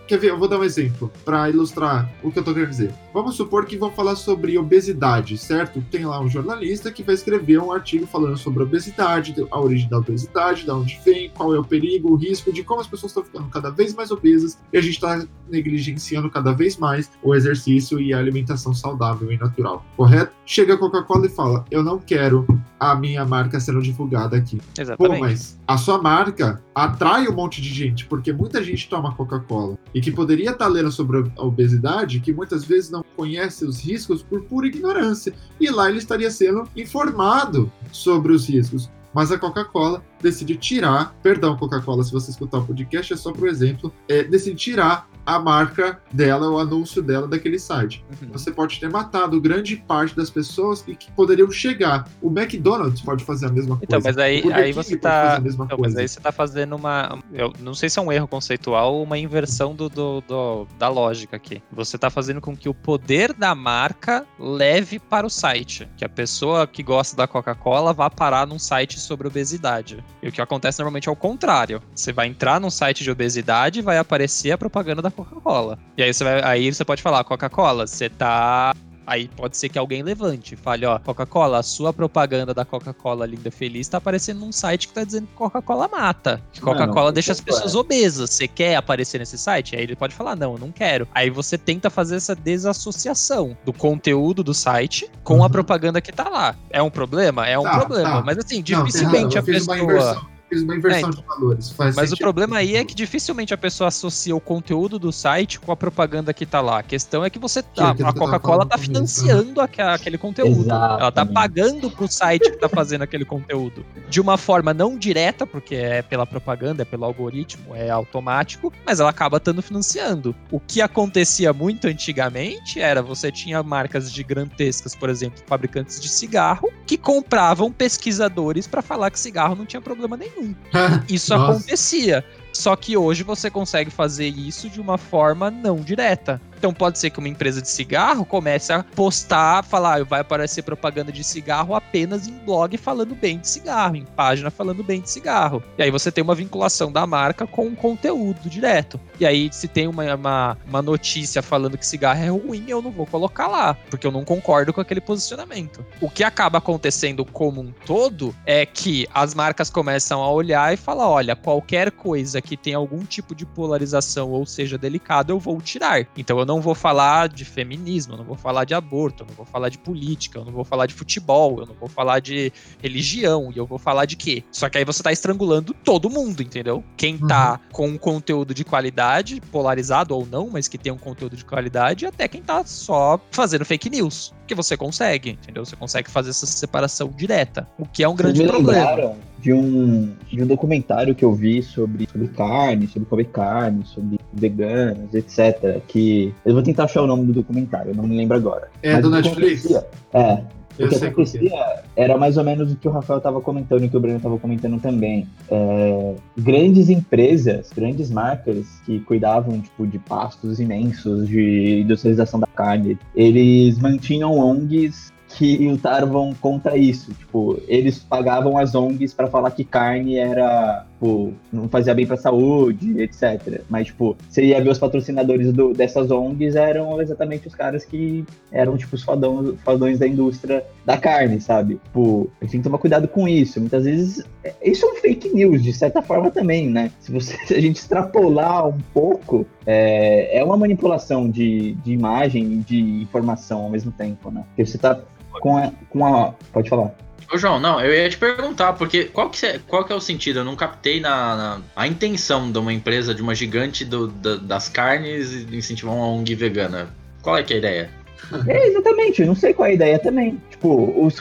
quer 0.07 0.17
ver? 0.17 0.31
Eu 0.31 0.37
vou 0.37 0.47
dar 0.47 0.59
um 0.59 0.63
exemplo 0.63 1.11
para 1.23 1.49
ilustrar 1.49 2.11
o 2.23 2.31
que 2.31 2.39
eu 2.39 2.43
tô 2.43 2.53
querendo 2.53 2.69
dizer. 2.69 2.93
Vamos 3.13 3.35
supor 3.35 3.65
que 3.65 3.77
vão 3.77 3.91
falar 3.91 4.15
sobre 4.15 4.57
obesidade, 4.57 5.37
certo? 5.37 5.81
Tem 5.89 6.05
lá 6.05 6.19
um 6.19 6.29
jornalista 6.29 6.91
que 6.91 7.03
vai 7.03 7.15
escrever 7.15 7.59
um 7.59 7.71
artigo 7.71 8.05
falando 8.05 8.37
sobre 8.37 8.63
obesidade, 8.63 9.35
a 9.49 9.59
origem 9.59 9.89
da 9.89 9.97
obesidade, 9.97 10.63
de 10.63 10.71
onde 10.71 10.99
vem, 11.03 11.29
qual 11.29 11.53
é 11.55 11.59
o 11.59 11.63
perigo, 11.63 12.11
o 12.11 12.15
risco, 12.15 12.51
de 12.51 12.63
como 12.63 12.81
as 12.81 12.87
pessoas 12.87 13.11
estão 13.11 13.23
ficando 13.23 13.49
cada 13.49 13.69
vez 13.69 13.93
mais 13.93 14.11
obesas 14.11 14.57
e 14.71 14.77
a 14.77 14.81
gente 14.81 14.93
está 14.93 15.25
negligenciando 15.49 16.29
cada 16.29 16.51
vez 16.51 16.77
mais 16.77 17.11
o 17.21 17.33
exercício 17.33 17.99
e 17.99 18.13
a 18.13 18.17
alimentação 18.17 18.73
saudável 18.73 19.31
e 19.31 19.37
natural, 19.37 19.85
correto? 19.95 20.33
Chega 20.45 20.75
a 20.75 20.77
Coca-Cola 20.77 21.25
e 21.25 21.29
fala: 21.29 21.65
Eu 21.71 21.83
não 21.83 21.99
quero 21.99 22.45
a 22.79 22.95
minha 22.95 23.25
marca 23.25 23.59
sendo 23.59 23.81
divulgada 23.81 24.37
aqui. 24.37 24.59
Exatamente. 24.77 25.15
Pô, 25.15 25.19
mas 25.19 25.59
a 25.67 25.77
sua 25.77 26.01
marca 26.01 26.61
atrai 26.73 27.27
um 27.27 27.33
monte 27.33 27.61
de 27.61 27.69
gente, 27.69 28.05
porque 28.05 28.31
muita 28.33 28.63
gente 28.63 28.87
toma 28.89 29.15
Coca-Cola 29.15 29.77
e 29.95 30.01
que 30.01 30.11
poderia 30.11 30.51
estar 30.51 30.67
lendo 30.67 30.91
sobre 30.91 31.31
a 31.37 31.41
obesidade, 31.41 32.19
que 32.19 32.33
muitas 32.33 32.65
vezes 32.65 32.91
não 32.91 33.03
conhece 33.15 33.63
os 33.63 33.79
riscos 33.79 34.21
por 34.21 34.43
pura 34.43 34.67
ignorância. 34.67 35.33
E 35.57 35.69
lá 35.69 35.87
ele 35.89 35.99
estaria 35.99 36.29
sendo 36.29 36.67
informado 36.75 37.71
sobre 37.93 38.33
os 38.33 38.45
riscos. 38.47 38.91
Mas 39.13 39.31
a 39.31 39.39
Coca-Cola 39.39 40.03
decide 40.21 40.57
tirar, 40.57 41.15
perdão, 41.23 41.55
Coca-Cola, 41.55 42.03
se 42.03 42.11
você 42.11 42.31
escutar 42.31 42.57
o 42.57 42.65
podcast, 42.65 43.13
é 43.13 43.15
só 43.15 43.31
por 43.31 43.47
exemplo, 43.47 43.89
é, 44.09 44.21
decide 44.21 44.57
tirar 44.57 45.09
a 45.25 45.39
marca 45.39 45.99
dela, 46.11 46.49
o 46.49 46.59
anúncio 46.59 47.01
dela 47.01 47.27
daquele 47.27 47.57
site. 47.57 48.05
Uhum. 48.21 48.29
Você 48.31 48.51
pode 48.51 48.79
ter 48.79 48.89
matado 48.89 49.39
grande 49.41 49.75
parte 49.75 50.15
das 50.15 50.29
pessoas 50.29 50.81
que, 50.81 50.95
que 50.95 51.11
poderiam 51.11 51.49
chegar. 51.51 52.07
O 52.21 52.29
McDonald's 52.29 53.01
pode 53.01 53.23
fazer 53.23 53.47
a 53.47 53.49
mesma 53.49 53.79
então, 53.81 54.01
coisa. 54.01 54.21
Então, 54.21 54.43
mas 54.43 54.53
aí, 54.53 54.65
aí 54.65 54.73
você 54.73 54.95
tá. 54.97 55.41
Então, 55.43 55.77
mas 55.79 55.95
aí 55.95 56.07
você 56.07 56.19
tá 56.19 56.31
fazendo 56.31 56.75
uma. 56.75 57.19
Eu 57.33 57.53
não 57.59 57.73
sei 57.73 57.89
se 57.89 57.97
é 57.97 58.01
um 58.01 58.11
erro 58.11 58.27
conceitual 58.27 58.93
ou 58.93 59.03
uma 59.03 59.17
inversão 59.17 59.73
do, 59.73 59.89
do, 59.89 60.21
do, 60.21 60.67
da 60.77 60.87
lógica 60.87 61.35
aqui. 61.35 61.61
Você 61.71 61.97
tá 61.97 62.09
fazendo 62.09 62.39
com 62.39 62.55
que 62.55 62.69
o 62.69 62.73
poder 62.73 63.33
da 63.33 63.55
marca 63.55 64.25
leve 64.39 64.99
para 64.99 65.25
o 65.25 65.29
site. 65.29 65.87
Que 65.97 66.05
a 66.05 66.09
pessoa 66.09 66.67
que 66.67 66.83
gosta 66.83 67.15
da 67.15 67.27
Coca-Cola 67.27 67.93
vá 67.93 68.09
parar 68.09 68.45
num 68.45 68.59
site 68.59 68.99
sobre 68.99 69.27
obesidade. 69.27 70.03
E 70.21 70.27
o 70.27 70.31
que 70.31 70.41
acontece 70.41 70.79
normalmente 70.79 71.09
é 71.09 71.11
o 71.11 71.15
contrário. 71.15 71.81
Você 71.93 72.13
vai 72.13 72.27
entrar 72.27 72.59
num 72.59 72.69
site 72.69 73.03
de 73.03 73.09
obesidade 73.09 73.79
e 73.79 73.81
vai 73.81 73.97
aparecer 73.97 74.51
a 74.51 74.57
propaganda 74.57 75.01
da 75.01 75.11
Coca-Cola. 75.15 75.79
E 75.97 76.03
aí 76.03 76.13
você, 76.13 76.23
vai, 76.23 76.43
aí 76.43 76.73
você 76.73 76.85
pode 76.85 77.01
falar, 77.01 77.23
Coca-Cola, 77.23 77.87
você 77.87 78.09
tá 78.09 78.73
Aí 79.07 79.29
pode 79.35 79.55
ser 79.55 79.69
que 79.69 79.77
alguém 79.77 80.01
levante, 80.01 80.55
fale, 80.55 80.85
ó, 80.85 80.97
Coca-Cola, 80.97 81.59
a 81.59 81.63
sua 81.63 81.93
propaganda 81.93 82.53
da 82.53 82.65
Coca-Cola 82.65 83.25
linda 83.25 83.51
feliz 83.51 83.87
tá 83.87 83.97
aparecendo 83.97 84.39
num 84.39 84.51
site 84.51 84.87
que 84.87 84.93
tá 84.93 85.03
dizendo 85.03 85.27
que 85.27 85.33
Coca-Cola 85.33 85.87
mata. 85.87 86.41
Que 86.51 86.59
Coca-Cola 86.59 87.11
deixa 87.11 87.31
as 87.31 87.39
pessoas 87.39 87.75
é. 87.75 87.77
obesas. 87.77 88.31
Você 88.31 88.47
quer 88.47 88.75
aparecer 88.75 89.19
nesse 89.19 89.37
site? 89.37 89.75
Aí 89.75 89.83
ele 89.83 89.95
pode 89.95 90.15
falar, 90.15 90.35
não, 90.35 90.53
eu 90.53 90.59
não 90.59 90.71
quero. 90.71 91.07
Aí 91.13 91.29
você 91.29 91.57
tenta 91.57 91.89
fazer 91.89 92.15
essa 92.15 92.35
desassociação 92.35 93.55
do 93.63 93.71
conteúdo 93.71 94.43
do 94.43 94.53
site 94.53 95.09
com 95.23 95.37
uhum. 95.37 95.43
a 95.43 95.49
propaganda 95.49 96.01
que 96.01 96.11
tá 96.11 96.27
lá. 96.27 96.55
É 96.71 96.81
um 96.81 96.89
problema? 96.89 97.47
É 97.47 97.59
um 97.59 97.63
tá, 97.63 97.79
problema. 97.79 98.09
Tá. 98.09 98.23
Mas 98.23 98.39
assim, 98.39 98.61
dificilmente 98.61 99.35
não, 99.35 99.41
a 99.41 99.43
pessoa 99.43 100.34
uma 100.63 100.75
inversão 100.75 101.09
é, 101.09 101.13
de 101.13 101.23
valores. 101.23 101.73
mas 101.77 101.95
sentido. 101.95 102.13
o 102.13 102.17
problema 102.17 102.57
aí 102.57 102.75
é 102.75 102.83
que 102.83 102.95
dificilmente 102.95 103.53
a 103.53 103.57
pessoa 103.57 103.87
associa 103.87 104.35
o 104.35 104.39
conteúdo 104.39 104.99
do 104.99 105.11
site 105.11 105.59
com 105.59 105.71
a 105.71 105.75
propaganda 105.75 106.33
que 106.33 106.45
tá 106.45 106.61
lá. 106.61 106.79
A 106.79 106.83
questão 106.83 107.23
é 107.23 107.29
que 107.29 107.39
você 107.39 107.61
tá, 107.61 107.95
a, 108.03 108.09
a 108.09 108.13
Coca-Cola 108.13 108.65
tá 108.65 108.77
financiando 108.77 109.61
né? 109.61 109.67
aquele 109.93 110.17
conteúdo. 110.17 110.61
Exatamente. 110.61 111.01
Ela 111.01 111.11
tá 111.11 111.25
pagando 111.25 111.91
pro 111.91 112.07
site 112.07 112.51
que 112.51 112.57
tá 112.57 112.69
fazendo 112.69 113.03
aquele 113.03 113.25
conteúdo. 113.25 113.85
De 114.09 114.21
uma 114.21 114.37
forma 114.37 114.73
não 114.73 114.97
direta, 114.97 115.47
porque 115.47 115.75
é 115.75 116.01
pela 116.01 116.25
propaganda, 116.25 116.83
é 116.83 116.85
pelo 116.85 117.05
algoritmo, 117.05 117.75
é 117.75 117.89
automático, 117.89 118.71
mas 118.85 118.99
ela 118.99 119.09
acaba 119.09 119.37
estando 119.37 119.61
financiando. 119.61 120.35
O 120.51 120.59
que 120.59 120.81
acontecia 120.81 121.53
muito 121.53 121.87
antigamente 121.87 122.79
era 122.79 123.01
você 123.01 123.31
tinha 123.31 123.61
marcas 123.63 124.11
gigantescas, 124.11 124.95
por 124.95 125.09
exemplo, 125.09 125.41
fabricantes 125.45 125.99
de 125.99 126.09
cigarro, 126.09 126.71
que 126.85 126.97
compravam 126.97 127.71
pesquisadores 127.71 128.67
para 128.67 128.81
falar 128.81 129.11
que 129.11 129.19
cigarro 129.19 129.55
não 129.55 129.65
tinha 129.65 129.81
problema 129.81 130.17
nenhum. 130.17 130.44
Isso 131.09 131.33
acontecia. 131.33 132.23
Só 132.51 132.75
que 132.75 132.95
hoje 132.95 133.21
você 133.23 133.49
consegue 133.49 133.91
fazer 133.91 134.27
isso 134.29 134.69
de 134.69 134.79
uma 134.79 134.97
forma 134.97 135.51
não 135.51 135.75
direta. 135.75 136.41
Então 136.57 136.73
pode 136.73 136.99
ser 136.99 137.09
que 137.09 137.19
uma 137.19 137.29
empresa 137.29 137.61
de 137.61 137.69
cigarro 137.69 138.25
comece 138.25 138.73
a 138.73 138.83
postar, 138.83 139.63
falar, 139.63 140.03
vai 140.03 140.21
aparecer 140.21 140.63
propaganda 140.63 141.11
de 141.11 141.23
cigarro 141.23 141.75
apenas 141.75 142.27
em 142.27 142.33
blog 142.33 142.77
falando 142.77 143.15
bem 143.15 143.39
de 143.39 143.47
cigarro, 143.47 143.95
em 143.95 144.05
página 144.05 144.49
falando 144.49 144.83
bem 144.83 145.01
de 145.01 145.09
cigarro. 145.09 145.63
E 145.77 145.83
aí 145.83 145.91
você 145.91 146.11
tem 146.11 146.23
uma 146.23 146.35
vinculação 146.35 146.91
da 146.91 147.05
marca 147.05 147.45
com 147.45 147.67
o 147.67 147.75
conteúdo 147.75 148.49
direto. 148.49 148.99
E 149.19 149.25
aí, 149.25 149.49
se 149.51 149.67
tem 149.67 149.87
uma, 149.87 150.15
uma, 150.15 150.57
uma 150.67 150.81
notícia 150.81 151.41
falando 151.41 151.77
que 151.77 151.85
cigarro 151.85 152.23
é 152.23 152.29
ruim, 152.29 152.65
eu 152.67 152.81
não 152.81 152.91
vou 152.91 153.05
colocar 153.05 153.47
lá, 153.47 153.73
porque 153.89 154.05
eu 154.05 154.11
não 154.11 154.25
concordo 154.25 154.73
com 154.73 154.81
aquele 154.81 155.01
posicionamento. 155.01 155.85
O 156.01 156.09
que 156.09 156.23
acaba 156.23 156.57
acontecendo 156.57 157.23
como 157.23 157.61
um 157.61 157.71
todo 157.85 158.35
é 158.45 158.65
que 158.65 159.07
as 159.13 159.33
marcas 159.33 159.69
começam 159.69 160.21
a 160.21 160.29
olhar 160.29 160.73
e 160.73 160.77
falar: 160.77 161.09
olha, 161.09 161.35
qualquer 161.35 161.91
coisa 161.91 162.41
que 162.41 162.57
tenha 162.57 162.77
algum 162.77 163.03
tipo 163.05 163.33
de 163.33 163.45
polarização 163.45 164.31
ou 164.31 164.45
seja 164.45 164.77
delicado, 164.77 165.31
eu 165.31 165.39
vou 165.39 165.61
tirar. 165.61 166.05
Então 166.17 166.37
eu 166.39 166.45
não 166.45 166.54
vou 166.61 166.75
falar 166.75 167.29
de 167.29 167.45
feminismo, 167.45 168.13
eu 168.13 168.17
não 168.17 168.25
vou 168.25 168.35
falar 168.35 168.65
de 168.65 168.73
aborto, 168.73 169.23
eu 169.23 169.27
não 169.27 169.35
vou 169.35 169.45
falar 169.45 169.69
de 169.69 169.77
política, 169.77 170.39
eu 170.39 170.45
não 170.45 170.51
vou 170.51 170.63
falar 170.63 170.85
de 170.85 170.93
futebol, 170.93 171.59
eu 171.59 171.65
não 171.65 171.75
vou 171.75 171.89
falar 171.89 172.19
de 172.19 172.51
religião, 172.81 173.51
e 173.53 173.57
eu 173.57 173.65
vou 173.65 173.77
falar 173.77 174.05
de 174.05 174.15
quê? 174.15 174.43
Só 174.51 174.69
que 174.69 174.77
aí 174.77 174.85
você 174.85 175.01
tá 175.01 175.11
estrangulando 175.11 175.73
todo 175.73 176.09
mundo, 176.09 176.41
entendeu? 176.41 176.83
Quem 176.97 177.17
tá 177.17 177.59
com 177.71 177.87
um 177.87 177.97
conteúdo 177.97 178.53
de 178.53 178.63
qualidade, 178.63 179.41
polarizado 179.51 180.15
ou 180.15 180.25
não, 180.25 180.49
mas 180.49 180.67
que 180.67 180.77
tem 180.77 180.91
um 180.91 180.97
conteúdo 180.97 181.35
de 181.35 181.45
qualidade, 181.45 182.05
até 182.05 182.27
quem 182.27 182.41
tá 182.41 182.63
só 182.65 183.19
fazendo 183.31 183.65
fake 183.65 183.89
news. 183.89 184.33
Que 184.47 184.53
você 184.53 184.77
consegue, 184.77 185.31
entendeu? 185.31 185.65
Você 185.65 185.75
consegue 185.75 186.09
fazer 186.09 186.29
essa 186.29 186.45
separação 186.45 187.09
direta. 187.09 187.67
O 187.77 187.85
que 187.85 188.03
é 188.03 188.07
um 188.07 188.15
grande 188.15 188.37
Vocês 188.37 188.51
me 188.51 188.57
problema. 188.57 188.89
lembraram 188.89 189.34
de 189.45 189.53
um, 189.53 190.11
de 190.27 190.41
um 190.41 190.47
documentário 190.47 191.13
que 191.13 191.23
eu 191.23 191.31
vi 191.31 191.61
sobre, 191.61 192.09
sobre 192.11 192.27
carne, 192.29 192.87
sobre 192.87 193.07
comer 193.07 193.25
carne, 193.25 193.85
sobre 193.85 194.19
veganos, 194.33 195.13
etc. 195.13 195.83
Que. 195.87 196.33
Eu 196.43 196.55
vou 196.55 196.63
tentar 196.63 196.85
achar 196.85 197.03
o 197.03 197.07
nome 197.07 197.27
do 197.27 197.33
documentário, 197.33 197.91
eu 197.91 197.95
não 197.95 198.07
me 198.07 198.17
lembro 198.17 198.35
agora. 198.35 198.69
É 198.81 198.93
Mas 198.93 199.03
do 199.03 199.11
Netflix? 199.11 199.71
É. 200.13 200.41
Eu 200.79 200.87
O 200.87 200.89
que 200.89 200.97
que 200.97 201.05
é. 201.05 201.07
acontecia 201.07 201.83
era 201.95 202.17
mais 202.17 202.37
ou 202.37 202.43
menos 202.43 202.73
o 202.73 202.75
que 202.75 202.87
o 202.87 202.91
Rafael 202.91 203.19
estava 203.19 203.39
comentando 203.39 203.83
e 203.83 203.85
o 203.85 203.89
que 203.89 203.95
o 203.95 203.99
Breno 203.99 204.17
estava 204.17 204.37
comentando 204.39 204.81
também. 204.81 205.27
É, 205.49 206.15
grandes 206.37 206.89
empresas, 206.89 207.69
grandes 207.73 208.09
marcas 208.09 208.81
que 208.83 208.99
cuidavam 209.01 209.61
tipo, 209.61 209.85
de 209.85 209.99
pastos 209.99 210.59
imensos 210.59 211.29
de 211.29 211.81
industrialização 211.81 212.39
da 212.39 212.47
carne, 212.47 212.97
eles 213.15 213.77
mantinham 213.77 214.37
ONGs 214.37 215.13
que 215.37 215.57
lutavam 215.67 216.33
contra 216.39 216.77
isso. 216.77 217.13
Tipo, 217.13 217.59
eles 217.67 217.99
pagavam 217.99 218.57
as 218.57 218.73
ONGs 218.73 219.13
para 219.13 219.27
falar 219.27 219.51
que 219.51 219.63
carne 219.65 220.15
era, 220.17 220.85
tipo, 220.93 221.33
não 221.51 221.67
fazia 221.67 221.93
bem 221.93 222.05
para 222.05 222.15
a 222.15 222.19
saúde, 222.19 223.01
etc. 223.01 223.61
Mas, 223.69 223.87
tipo, 223.87 224.15
você 224.29 224.45
ia 224.45 224.61
ver 224.63 224.69
os 224.69 224.79
patrocinadores 224.79 225.51
do- 225.51 225.73
dessas 225.73 226.09
ONGs 226.09 226.55
eram 226.55 227.01
exatamente 227.01 227.47
os 227.47 227.53
caras 227.55 227.83
que 227.83 228.23
eram, 228.51 228.77
tipo, 228.77 228.95
os 228.95 229.03
fadões, 229.03 229.55
fadões 229.63 229.99
da 229.99 230.07
indústria 230.07 230.63
da 230.85 230.97
carne, 230.97 231.41
sabe? 231.41 231.75
Tipo, 231.83 232.29
a 232.39 232.45
gente 232.45 232.51
tem 232.53 232.59
que 232.61 232.63
tomar 232.63 232.77
cuidado 232.77 233.07
com 233.07 233.27
isso. 233.27 233.59
Muitas 233.59 233.83
vezes, 233.83 234.23
é- 234.43 234.53
isso 234.63 234.85
é 234.85 234.89
um 234.91 234.95
fake 234.95 235.29
news, 235.35 235.61
de 235.61 235.73
certa 235.73 236.01
forma 236.01 236.31
também, 236.31 236.69
né? 236.69 236.91
Se, 236.99 237.11
você, 237.11 237.35
se 237.45 237.53
a 237.53 237.59
gente 237.59 237.75
extrapolar 237.75 238.67
um 238.69 238.77
pouco, 238.93 239.45
é, 239.65 240.37
é 240.39 240.43
uma 240.43 240.55
manipulação 240.55 241.29
de, 241.29 241.73
de 241.83 241.91
imagem 241.91 242.43
e 242.53 242.57
de 242.57 242.79
informação 243.01 243.63
ao 243.63 243.69
mesmo 243.69 243.91
tempo, 243.91 244.31
né? 244.31 244.43
Porque 244.47 244.65
você 244.65 244.77
tá 244.77 244.97
com 245.39 245.57
a, 245.57 245.71
com 245.89 246.05
a... 246.05 246.33
Pode 246.53 246.69
falar. 246.69 246.91
Ô, 247.33 247.37
João, 247.37 247.59
não, 247.59 247.81
eu 247.81 247.91
ia 247.93 248.07
te 248.09 248.17
perguntar, 248.17 248.73
porque 248.73 249.05
qual 249.05 249.29
que, 249.31 249.43
é, 249.45 249.59
qual 249.67 249.83
que 249.83 249.91
é 249.91 249.95
o 249.95 249.99
sentido? 249.99 250.39
Eu 250.39 250.43
não 250.43 250.55
captei 250.55 250.99
na, 250.99 251.35
na- 251.35 251.61
a 251.75 251.87
intenção 251.87 252.51
de 252.51 252.57
uma 252.59 252.71
empresa, 252.71 253.15
de 253.15 253.21
uma 253.21 253.33
gigante 253.33 253.83
do- 253.83 254.07
da- 254.07 254.35
das 254.35 254.69
carnes 254.69 255.31
e 255.33 255.55
incentivar 255.55 255.95
uma 255.95 256.07
ONG 256.07 256.35
vegana. 256.35 256.87
Qual 257.23 257.35
é 257.35 257.41
que 257.43 257.53
é 257.53 257.55
a 257.55 257.59
ideia? 257.59 257.89
É, 258.47 258.67
exatamente, 258.67 259.21
eu 259.21 259.27
não 259.27 259.35
sei 259.35 259.53
qual 259.53 259.67
é 259.67 259.71
a 259.71 259.73
ideia 259.75 259.99
também. 259.99 260.41
Tipo, 260.49 261.05
os, 261.05 261.15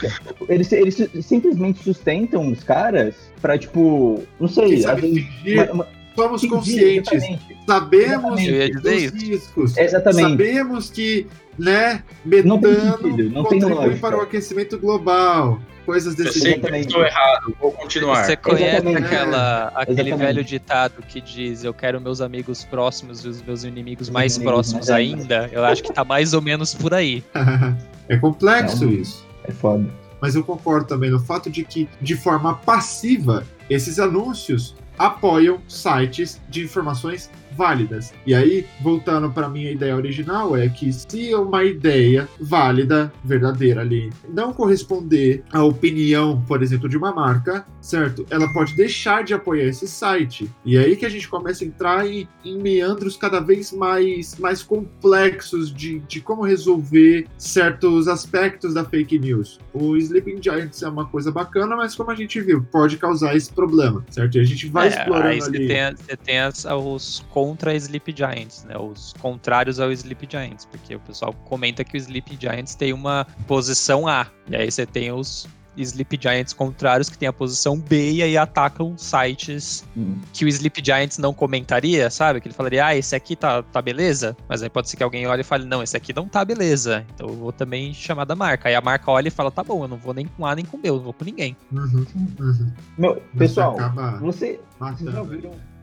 eles, 0.48 0.72
eles 0.72 1.08
simplesmente 1.22 1.82
sustentam 1.82 2.50
os 2.50 2.62
caras 2.64 3.14
pra, 3.42 3.58
tipo, 3.58 4.22
não 4.40 4.48
sei, 4.48 4.80
sabe 4.80 5.26
uma- 5.46 5.72
uma- 5.72 5.88
somos 6.16 6.46
conscientes, 6.46 7.12
exatamente. 7.12 7.56
sabemos 7.66 8.40
dos 8.82 9.22
riscos, 9.22 9.76
Exatamente. 9.76 10.30
sabemos 10.30 10.90
que, 10.90 11.26
né, 11.58 12.02
Não 12.44 12.58
tem 12.60 12.72
metano 12.72 12.98
sentido, 12.98 13.30
não 13.30 13.44
tem 13.44 13.60
lógica. 13.62 13.96
para 14.00 14.16
o 14.18 14.20
aquecimento 14.20 14.78
global, 14.78 15.60
coisas 15.86 16.18
Eu 16.18 16.24
desse 16.24 16.40
sei 16.40 16.54
tipo. 16.54 16.66
que 16.66 16.72
eu 16.72 16.76
estou 16.80 17.04
errado, 17.04 17.56
vou 17.60 17.72
continuar. 17.72 18.24
Você 18.24 18.36
conhece 18.36 18.76
Exatamente. 18.86 19.04
aquela, 19.04 19.66
aquele 19.74 20.00
Exatamente. 20.00 20.18
velho 20.26 20.44
ditado 20.44 21.02
que 21.08 21.20
diz: 21.20 21.62
Eu 21.64 21.74
quero 21.74 22.00
meus 22.00 22.20
amigos 22.20 22.64
próximos 22.64 23.24
e 23.24 23.28
os 23.28 23.42
meus 23.42 23.64
inimigos 23.64 24.08
mais 24.10 24.36
inimigos 24.36 24.52
próximos 24.52 24.88
mais 24.88 25.00
ainda." 25.00 25.48
Eu 25.52 25.64
acho 25.64 25.82
que 25.82 25.92
tá 25.92 26.04
mais 26.04 26.32
ou 26.34 26.40
menos 26.42 26.74
por 26.74 26.94
aí. 26.94 27.22
é 28.08 28.16
complexo 28.16 28.84
Não. 28.84 28.92
isso. 28.92 29.24
É 29.44 29.52
foda. 29.52 29.86
Mas 30.20 30.34
eu 30.34 30.42
concordo 30.42 30.86
também 30.86 31.10
no 31.10 31.20
fato 31.20 31.50
de 31.50 31.64
que, 31.64 31.86
de 32.00 32.16
forma 32.16 32.54
passiva, 32.54 33.44
esses 33.68 33.98
anúncios 33.98 34.74
apoiam 34.98 35.58
sites 35.68 36.40
de 36.48 36.62
informações 36.62 37.30
válidas. 37.56 38.12
E 38.26 38.34
aí, 38.34 38.66
voltando 38.82 39.30
para 39.30 39.48
minha 39.48 39.70
ideia 39.70 39.96
original, 39.96 40.56
é 40.56 40.68
que 40.68 40.92
se 40.92 41.34
uma 41.34 41.64
ideia 41.64 42.28
válida, 42.40 43.12
verdadeira 43.24 43.80
ali, 43.80 44.10
não 44.28 44.52
corresponder 44.52 45.42
à 45.52 45.62
opinião, 45.62 46.42
por 46.46 46.62
exemplo, 46.62 46.88
de 46.88 46.96
uma 46.96 47.12
marca, 47.12 47.66
certo? 47.80 48.26
Ela 48.30 48.52
pode 48.52 48.74
deixar 48.76 49.22
de 49.24 49.34
apoiar 49.34 49.64
esse 49.64 49.86
site. 49.86 50.50
E 50.64 50.76
aí 50.78 50.96
que 50.96 51.06
a 51.06 51.08
gente 51.08 51.28
começa 51.28 51.64
a 51.64 51.66
entrar 51.66 52.06
em, 52.06 52.28
em 52.44 52.58
meandros 52.58 53.16
cada 53.16 53.40
vez 53.40 53.72
mais, 53.72 54.36
mais 54.38 54.62
complexos 54.62 55.72
de, 55.72 55.98
de 56.00 56.20
como 56.20 56.42
resolver 56.42 57.26
certos 57.36 58.08
aspectos 58.08 58.74
da 58.74 58.84
fake 58.84 59.18
news. 59.18 59.58
O 59.72 59.96
Sleeping 59.96 60.42
Giants 60.42 60.82
é 60.82 60.88
uma 60.88 61.06
coisa 61.06 61.30
bacana, 61.30 61.76
mas 61.76 61.94
como 61.94 62.10
a 62.10 62.14
gente 62.14 62.40
viu, 62.40 62.62
pode 62.70 62.96
causar 62.96 63.36
esse 63.36 63.52
problema, 63.52 64.04
certo? 64.10 64.36
E 64.36 64.40
a 64.40 64.44
gente 64.44 64.66
vai 64.68 64.88
É, 64.88 64.92
aí 64.92 64.98
explorando 64.98 65.40
você 65.44 65.56
ali. 65.56 65.66
tem, 65.68 65.94
você 65.96 66.16
tem 66.16 66.38
as- 66.40 66.64
os 66.64 67.24
contra 67.44 67.74
Sleep 67.74 68.14
Giants, 68.16 68.64
né? 68.64 68.74
Os 68.78 69.12
contrários 69.20 69.78
ao 69.78 69.92
Sleep 69.92 70.26
Giants, 70.30 70.64
porque 70.64 70.96
o 70.96 71.00
pessoal 71.00 71.34
comenta 71.44 71.84
que 71.84 71.94
o 71.94 71.98
Sleep 71.98 72.38
Giants 72.40 72.74
tem 72.74 72.92
uma 72.94 73.26
posição 73.46 74.08
A, 74.08 74.26
e 74.48 74.56
aí 74.56 74.70
você 74.70 74.86
tem 74.86 75.12
os 75.12 75.46
Sleep 75.76 76.18
Giants 76.20 76.52
contrários 76.52 77.10
que 77.10 77.18
tem 77.18 77.28
a 77.28 77.32
posição 77.32 77.78
B 77.78 78.12
e 78.12 78.22
aí 78.22 78.36
atacam 78.36 78.96
sites 78.96 79.84
Hum. 79.96 80.18
que 80.32 80.44
o 80.44 80.48
Sleep 80.48 80.80
Giants 80.84 81.18
não 81.18 81.34
comentaria, 81.34 82.08
sabe? 82.08 82.40
Que 82.40 82.48
ele 82.48 82.54
falaria, 82.54 82.86
ah, 82.86 82.96
esse 82.96 83.14
aqui 83.14 83.36
tá, 83.36 83.62
tá 83.62 83.82
beleza, 83.82 84.36
mas 84.48 84.62
aí 84.62 84.70
pode 84.70 84.88
ser 84.88 84.96
que 84.96 85.02
alguém 85.02 85.26
olhe 85.26 85.40
e 85.40 85.44
fale, 85.44 85.64
não, 85.64 85.82
esse 85.82 85.96
aqui 85.96 86.12
não 86.12 86.28
tá 86.28 86.44
beleza, 86.44 87.04
então 87.14 87.28
eu 87.28 87.34
vou 87.34 87.52
também 87.52 87.92
chamar 87.92 88.24
da 88.24 88.34
marca. 88.34 88.68
Aí 88.68 88.74
a 88.74 88.80
marca 88.80 89.10
olha 89.10 89.28
e 89.28 89.30
fala, 89.30 89.50
tá 89.50 89.62
bom, 89.62 89.84
eu 89.84 89.88
não 89.88 89.96
vou 89.96 90.14
nem 90.14 90.26
com 90.26 90.46
A 90.46 90.54
nem 90.54 90.64
com 90.64 90.78
B, 90.78 90.88
eu 90.88 90.96
não 90.96 91.02
vou 91.02 91.12
com 91.12 91.24
ninguém. 91.24 91.56
Uhum, 91.72 92.06
uhum. 92.40 92.72
Meu, 92.96 93.22
pessoal, 93.36 93.76
você, 94.20 94.60
vocês 94.78 95.12
já 95.12 95.20
ouviram. 95.20 95.73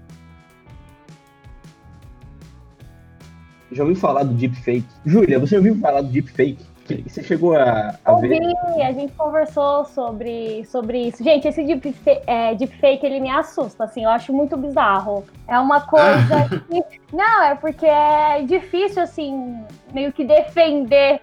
Já 3.71 3.83
ouviu 3.83 3.95
falar 3.95 4.23
do 4.23 4.33
deepfake? 4.33 4.85
Júlia, 5.05 5.39
você 5.39 5.57
ouviu 5.57 5.77
falar 5.79 6.01
do 6.01 6.09
deepfake? 6.09 6.71
Você 7.07 7.23
chegou 7.23 7.55
a, 7.55 7.95
a 8.03 8.13
Ouvi, 8.13 8.27
ver? 8.27 8.41
a 8.81 8.91
gente 8.91 9.13
conversou 9.13 9.85
sobre, 9.85 10.65
sobre 10.65 11.07
isso. 11.07 11.23
Gente, 11.23 11.47
esse 11.47 11.63
deepfake, 11.63 12.21
é, 12.27 12.53
deepfake, 12.55 13.05
ele 13.05 13.19
me 13.19 13.29
assusta, 13.29 13.85
assim, 13.85 14.03
eu 14.03 14.09
acho 14.09 14.33
muito 14.33 14.57
bizarro. 14.57 15.23
É 15.47 15.57
uma 15.57 15.81
coisa 15.81 16.49
que... 16.67 16.83
Não, 17.15 17.43
é 17.43 17.55
porque 17.55 17.85
é 17.85 18.41
difícil, 18.41 19.03
assim, 19.03 19.63
meio 19.93 20.11
que 20.11 20.23
defender 20.23 21.21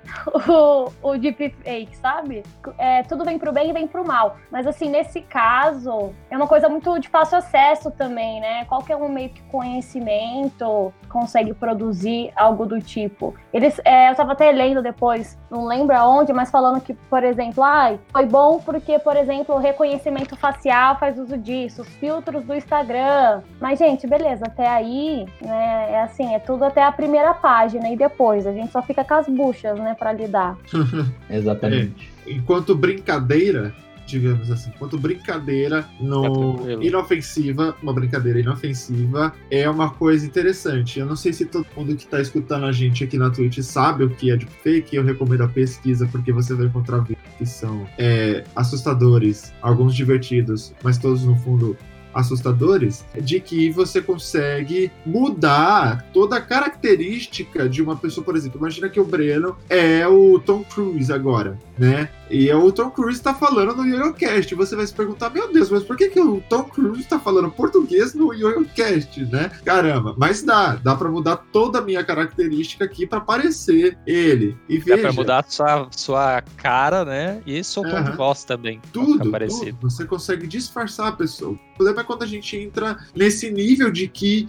o, 0.49 0.93
o 1.03 1.19
deepfake, 1.19 1.97
sabe? 1.97 2.43
É, 2.77 3.03
tudo 3.03 3.25
vem 3.25 3.39
pro 3.39 3.53
bem 3.53 3.71
e 3.71 3.73
vem 3.73 3.87
pro 3.87 4.07
mal. 4.07 4.37
Mas, 4.51 4.67
assim, 4.67 4.89
nesse 4.89 5.21
caso, 5.21 6.13
é 6.31 6.37
uma 6.37 6.47
coisa 6.47 6.69
muito 6.69 6.99
de 6.99 7.09
fácil 7.09 7.39
acesso 7.39 7.91
também, 7.91 8.41
né? 8.41 8.65
Qualquer 8.67 8.97
um 8.97 9.09
meio 9.09 9.31
que 9.31 9.43
conhecimento 9.43 10.93
consegue 11.09 11.55
produzir 11.55 12.33
algo 12.37 12.67
do 12.67 12.81
tipo. 12.81 13.35
Eles, 13.53 13.81
é, 13.85 14.11
eu 14.11 14.15
tava 14.15 14.33
até 14.33 14.51
lendo 14.53 14.83
depois, 14.83 15.39
não 15.51 15.67
lembro 15.67 15.97
aonde, 15.97 16.33
mas 16.33 16.51
falando 16.51 16.81
que, 16.81 16.95
por 16.95 17.25
exemplo, 17.25 17.63
ai, 17.63 17.99
foi 18.13 18.27
bom 18.27 18.59
porque, 18.59 18.99
por 18.99 19.17
exemplo, 19.17 19.55
o 19.55 19.59
reconhecimento 19.59 20.37
facial 20.37 20.99
faz 20.99 21.19
uso 21.19 21.37
disso, 21.37 21.83
os 21.83 21.89
filtros 21.97 22.45
do 22.45 22.55
Instagram. 22.55 23.43
Mas, 23.61 23.79
gente, 23.79 24.07
beleza, 24.07 24.45
até 24.47 24.69
aí, 24.69 25.27
né, 25.41 25.93
é 25.93 26.03
assim, 26.03 26.35
é 26.35 26.39
tudo 26.39 26.65
até 26.65 26.83
a 26.83 26.93
primeira 26.93 27.35
página 27.35 27.89
e 27.89 27.97
depois, 27.97 28.47
a 28.47 28.53
gente 28.59 28.73
só 28.73 28.83
fica 28.83 29.05
com 29.05 29.15
as 29.15 29.29
buchas, 29.29 29.79
né, 29.79 29.95
pra 29.99 30.13
lidar. 30.13 30.57
Exatamente. 31.31 32.11
enquanto 32.27 32.75
brincadeira, 32.75 33.75
digamos 34.07 34.51
assim, 34.51 34.71
enquanto 34.75 34.99
brincadeira 34.99 35.87
no 36.01 36.55
tranquilo. 36.55 36.83
inofensiva, 36.83 37.77
uma 37.83 37.93
brincadeira 37.93 38.41
inofensiva, 38.41 39.35
é 39.51 39.69
uma 39.69 39.91
coisa 39.91 40.27
interessante. 40.27 40.99
Eu 40.99 41.07
não 41.07 41.17
sei 41.17 41.33
se 41.33 41.45
todo 41.45 41.67
mundo 41.77 41.95
que 41.95 42.05
está 42.05 42.21
escutando 42.21 42.65
a 42.65 42.73
gente 42.73 43.05
aqui 43.05 43.19
na 43.19 43.31
Twitch 43.31 43.61
sabe 43.61 44.05
o 44.05 44.11
que 44.11 44.31
é 44.31 44.37
deepfake, 44.37 44.97
eu 44.97 45.05
recomendo 45.05 45.43
a 45.43 45.49
pesquisa 45.49 46.09
porque 46.11 46.33
você 46.33 46.55
vai 46.55 46.67
encontrar 46.67 46.99
vídeos 47.01 47.29
que 47.37 47.47
são 47.47 47.87
é, 47.97 48.43
assustadores, 48.57 49.53
alguns 49.63 49.95
divertidos, 49.95 50.75
mas 50.83 50.99
todos 50.99 51.25
no 51.25 51.37
fundo 51.37 51.77
assustadores, 52.15 53.05
de 53.21 53.41
que 53.41 53.71
você 53.71 54.01
consegue 54.01 54.91
mudar 55.05 56.09
toda 56.13 56.37
a 56.37 56.41
característica 56.41 57.69
de 57.69 57.83
uma 57.83 57.97
pessoa, 57.97 58.25
por 58.25 58.37
exemplo, 58.37 58.59
imagina 58.59 58.89
que 58.89 59.01
o 59.01 59.05
Breno 59.05 59.57
é 59.69 60.07
o 60.07 60.39
Tom 60.39 60.65
Cruise 60.65 61.13
agora, 61.13 61.59
né? 61.79 62.09
E 62.31 62.53
o 62.53 62.71
Tom 62.71 62.91
Cruise 62.91 63.23
tá 63.23 63.33
falando 63.33 63.75
no 63.77 63.87
YoYoCast. 63.87 64.55
Você 64.55 64.77
vai 64.77 64.87
se 64.87 64.93
perguntar, 64.93 65.31
meu 65.31 65.51
Deus, 65.51 65.71
mas 65.71 65.83
por 65.83 65.97
que, 65.97 66.09
que 66.09 66.21
o 66.21 66.43
Tom 66.49 66.65
Cruise 66.65 67.05
tá 67.05 67.19
falando 67.19 67.51
português 67.51 68.15
no 68.15 68.35
YoYoCast, 68.35 69.25
né? 69.27 69.51
Caramba, 69.65 70.15
mas 70.19 70.43
dá, 70.43 70.77
dá 70.77 70.95
pra 70.95 71.11
mudar 71.11 71.37
toda 71.53 71.79
a 71.79 71.83
minha 71.83 72.05
característica 72.05 72.85
aqui 72.85 73.07
pra 73.07 73.21
parecer 73.21 73.99
ele. 74.07 74.57
E 74.69 74.79
Dá 74.79 74.85
veja, 74.85 75.03
pra 75.03 75.13
mudar 75.13 75.45
sua, 75.49 75.89
sua 75.91 76.43
cara, 76.57 77.05
né? 77.05 77.43
E 77.47 77.63
seu 77.65 77.83
tom 77.83 78.03
de 78.03 78.11
voz 78.13 78.45
também. 78.45 78.81
tudo, 78.93 79.31
tudo. 79.73 79.79
Você 79.83 80.05
consegue 80.05 80.47
disfarçar 80.47 81.09
a 81.09 81.13
pessoa. 81.13 81.57
Problema 81.99 82.03
é 82.03 82.05
quando 82.05 82.23
a 82.23 82.27
gente 82.27 82.57
entra 82.57 82.99
nesse 83.15 83.51
nível 83.51 83.91
de 83.91 84.09
que 84.09 84.49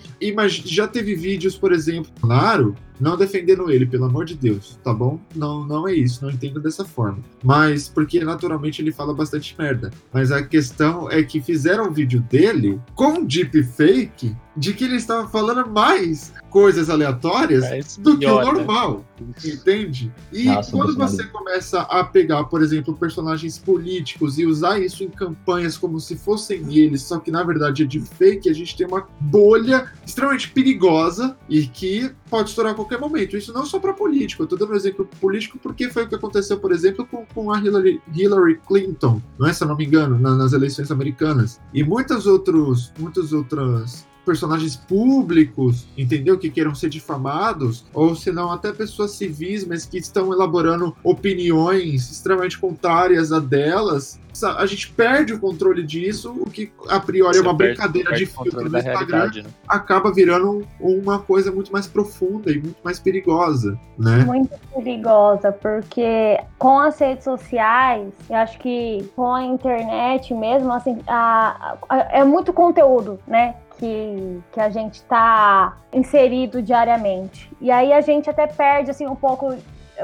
já 0.66 0.88
teve 0.88 1.16
vídeos, 1.16 1.56
por 1.56 1.72
exemplo, 1.72 2.12
claro, 2.22 2.76
não 3.00 3.18
defendendo 3.18 3.72
ele, 3.72 3.86
pelo 3.86 4.06
amor 4.06 4.26
de 4.26 4.36
Deus, 4.36 4.78
tá 4.84 4.94
bom? 4.94 5.20
Não, 5.36 5.66
não 5.66 5.88
é 5.88 5.94
isso, 5.94 6.24
não 6.24 6.32
entendo 6.32 6.60
dessa 6.60 6.84
forma. 6.84 7.20
Mas 7.44 7.88
porque 7.88 8.24
naturalmente 8.24 8.82
ele 8.82 8.92
fala 8.92 9.14
bastante 9.14 9.56
merda. 9.58 9.92
Mas 10.14 10.32
a 10.32 10.44
questão 10.44 11.10
é 11.10 11.24
que 11.24 11.42
fizeram 11.42 11.88
um 11.88 11.92
vídeo 11.92 12.22
dele 12.22 12.80
com 12.96 13.24
deepfake 13.24 14.36
de 14.60 14.74
que 14.74 14.84
ele 14.84 14.96
estava 14.96 15.28
falando 15.28 15.70
mais 15.70 16.34
coisas 16.50 16.90
aleatórias 16.90 17.64
Parece 17.64 18.02
do 18.02 18.18
que 18.18 18.26
o 18.26 18.30
pior, 18.30 18.46
né? 18.46 18.52
normal, 18.52 19.06
entende? 19.46 20.12
E 20.34 20.46
Nossa, 20.46 20.72
quando 20.72 20.96
você 20.96 21.24
começa 21.26 21.82
a 21.82 22.04
pegar, 22.04 22.44
por 22.46 22.62
exemplo, 22.62 22.96
personagens 22.96 23.58
políticos 23.58 24.38
e 24.38 24.46
usar 24.46 24.80
isso 24.80 25.04
em 25.04 25.10
campanhas 25.10 25.78
como 25.78 26.00
se 26.00 26.18
fossem 26.18 26.76
eles, 26.76 27.04
só 27.04 27.20
que 27.20 27.32
na 27.32 27.44
verdade 27.44 27.84
é 27.84 27.86
de 27.86 28.02
fake, 28.02 28.50
a 28.50 28.54
gente 28.54 28.76
tem 28.76 28.88
uma 28.88 29.08
bolha 29.20 29.92
extremamente 30.06 30.50
perigosa 30.50 31.38
e 31.48 31.66
que 31.68 32.12
pode 32.30 32.50
estourar 32.50 32.74
a 32.74 32.76
qualquer 32.76 33.00
momento. 33.00 33.36
Isso 33.36 33.52
não 33.54 33.66
só 33.66 33.80
para 33.80 33.94
político, 33.94 34.44
eu 34.44 34.48
tô 34.48 34.56
dando 34.56 34.74
um 34.74 34.76
exemplo 34.76 35.08
político 35.20 35.58
porque 35.62 35.90
foi 35.90 36.04
o 36.04 36.08
que 36.10 36.16
aconteceu, 36.16 36.60
por 36.60 36.72
exemplo, 36.72 37.06
com, 37.06 37.26
com 37.34 37.52
a 37.52 37.60
Hillary, 37.60 38.02
Hillary 38.16 38.60
Clinton, 38.68 39.22
não 39.38 39.48
é, 39.48 39.54
se 39.54 39.64
eu 39.64 39.68
não 39.68 39.76
me 39.76 39.86
engano, 39.86 40.18
na- 40.20 40.36
nas 40.36 40.54
eleições 40.54 40.92
americanas. 40.92 41.60
E 41.74 41.84
muitos 41.84 42.26
outros, 42.28 42.94
muitas 43.00 43.34
outras 43.34 44.06
personagens 44.26 44.76
públicos, 44.76 45.88
entendeu? 45.98 46.38
Que 46.38 46.50
queiram 46.50 46.76
ser 46.76 46.90
difamados, 46.90 47.86
ou 47.94 48.16
se 48.16 48.32
não, 48.32 48.52
até 48.52 48.72
pessoas 48.72 49.12
civis, 49.12 49.66
mas 49.66 49.86
que 49.86 49.98
estão 49.98 50.32
elaborando 50.32 50.96
opiniões 51.04 52.10
extremamente 52.12 52.58
contrárias 52.58 53.32
a 53.32 53.40
delas. 53.40 54.20
A 54.58 54.66
gente 54.66 54.92
perde 54.92 55.34
o 55.34 55.40
controle 55.40 55.84
disso, 55.84 56.32
o 56.32 56.50
que 56.50 56.72
a 56.88 57.00
priori 57.00 57.38
é 57.38 57.42
Você 57.42 57.46
uma 57.48 57.58
perde- 57.58 57.74
brincadeira 57.74 58.10
perde 58.12 58.26
de 58.26 58.32
filtro 58.32 58.70
do 58.70 58.78
Instagram, 58.78 59.32
né? 59.36 59.44
acaba 59.68 60.14
virando 60.14 60.66
uma 60.80 61.20
coisa 61.20 61.52
muito 61.52 61.74
mais 61.74 61.88
profunda 61.88 62.50
e 62.52 62.60
muito 62.62 62.78
mais 62.84 63.00
perigosa, 63.00 63.78
né? 63.98 64.24
muito 64.24 64.56
perigosa, 64.74 65.52
porque 65.52 66.40
com 66.58 66.80
as 66.80 66.98
redes 67.00 67.24
sociais, 67.26 68.14
eu 68.30 68.36
acho 68.38 68.58
que 68.60 69.10
com 69.16 69.34
a 69.34 69.44
internet 69.44 70.34
mesmo, 70.34 70.72
assim, 70.72 70.98
a- 71.08 71.78
a- 71.90 71.98
é 72.12 72.24
muito 72.24 72.54
conteúdo, 72.54 73.20
né? 73.28 73.56
Que, 73.80 74.42
que 74.52 74.60
a 74.60 74.70
gente 74.70 75.02
tá 75.04 75.78
inserido 75.94 76.62
diariamente. 76.62 77.50
E 77.62 77.72
aí 77.72 77.94
a 77.94 78.02
gente 78.02 78.30
até 78.30 78.46
perde 78.46 78.92
assim 78.92 79.08
um 79.08 79.16
pouco 79.16 79.56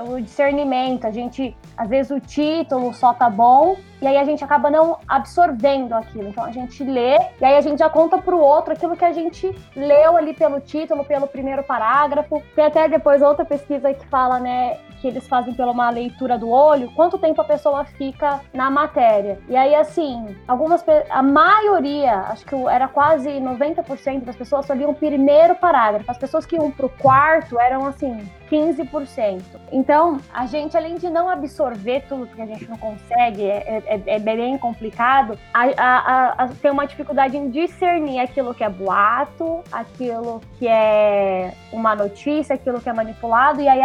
o 0.02 0.22
discernimento. 0.22 1.06
A 1.06 1.12
gente, 1.12 1.56
às 1.78 1.90
vezes, 1.90 2.12
o 2.12 2.20
título 2.20 2.94
só 2.94 3.14
tá 3.14 3.30
bom, 3.30 3.76
e 4.02 4.08
aí 4.08 4.18
a 4.18 4.24
gente 4.24 4.44
acaba 4.44 4.70
não 4.70 4.98
absorvendo 5.08 5.94
aquilo. 5.94 6.30
Então 6.30 6.44
a 6.44 6.52
gente 6.52 6.84
lê, 6.84 7.18
e 7.40 7.46
aí 7.46 7.58
a 7.58 7.62
gente 7.62 7.80
já 7.80 7.90
conta 7.90 8.18
pro 8.18 8.40
outro 8.40 8.74
aquilo 8.74 8.96
que 8.96 9.06
a 9.06 9.14
gente 9.14 9.54
leu 9.76 10.18
ali 10.18 10.34
pelo 10.34 10.60
título, 10.60 11.06
pelo 11.06 11.28
primeiro 11.28 11.64
parágrafo. 11.64 12.42
Tem 12.56 12.66
até 12.66 12.88
depois 12.88 13.22
outra 13.22 13.46
pesquisa 13.46 13.94
que 13.94 14.06
fala, 14.08 14.40
né, 14.40 14.78
que 15.06 15.10
eles 15.10 15.28
fazem 15.28 15.54
pela 15.54 15.72
uma 15.72 15.92
leitura 15.92 16.36
do 16.36 16.50
olho, 16.50 16.92
quanto 16.96 17.20
tempo 17.20 17.40
a 17.40 17.46
pessoa 17.46 17.86
fica 17.86 18.42
na 18.52 18.72
matéria. 18.72 19.38
E 19.48 19.56
aí, 19.56 19.76
assim, 19.76 20.36
algumas 20.48 20.84
a 21.12 21.22
maioria, 21.22 22.22
acho 22.30 22.44
que 22.44 22.56
era 22.68 22.88
quase 22.88 23.30
90% 23.30 24.24
das 24.24 24.36
pessoas 24.36 24.66
só 24.66 24.74
liam 24.74 24.90
o 24.90 24.96
primeiro 24.96 25.54
parágrafo. 25.54 26.10
As 26.10 26.18
pessoas 26.18 26.44
que 26.44 26.56
iam 26.56 26.72
pro 26.72 26.90
quarto 26.90 27.60
eram, 27.60 27.86
assim, 27.86 28.28
15%. 28.50 29.42
Então, 29.72 30.20
a 30.34 30.46
gente, 30.46 30.76
além 30.78 30.96
de 30.96 31.10
não 31.10 31.30
absorver 31.30 32.02
tudo, 32.08 32.28
porque 32.28 32.42
a 32.42 32.46
gente 32.46 32.70
não 32.70 32.78
consegue, 32.78 33.44
é, 33.44 33.82
é- 33.86 34.02
é 34.16 34.20
bem 34.20 34.58
complicado, 34.58 35.38
a, 35.54 35.64
a- 35.78 36.44
a- 36.44 36.48
tem 36.62 36.72
uma 36.72 36.86
dificuldade 36.86 37.36
em 37.38 37.50
discernir 37.50 38.20
aquilo 38.20 38.54
que 38.54 38.64
é 38.64 38.70
boato, 38.70 39.64
aquilo 39.72 40.42
que 40.60 40.68
é 40.68 41.54
uma 41.72 41.96
notícia, 41.96 42.56
aquilo 42.56 42.80
que 42.80 42.90
é 42.90 42.94
manipulado, 42.94 43.62
e 43.62 43.68
aí 43.68 43.82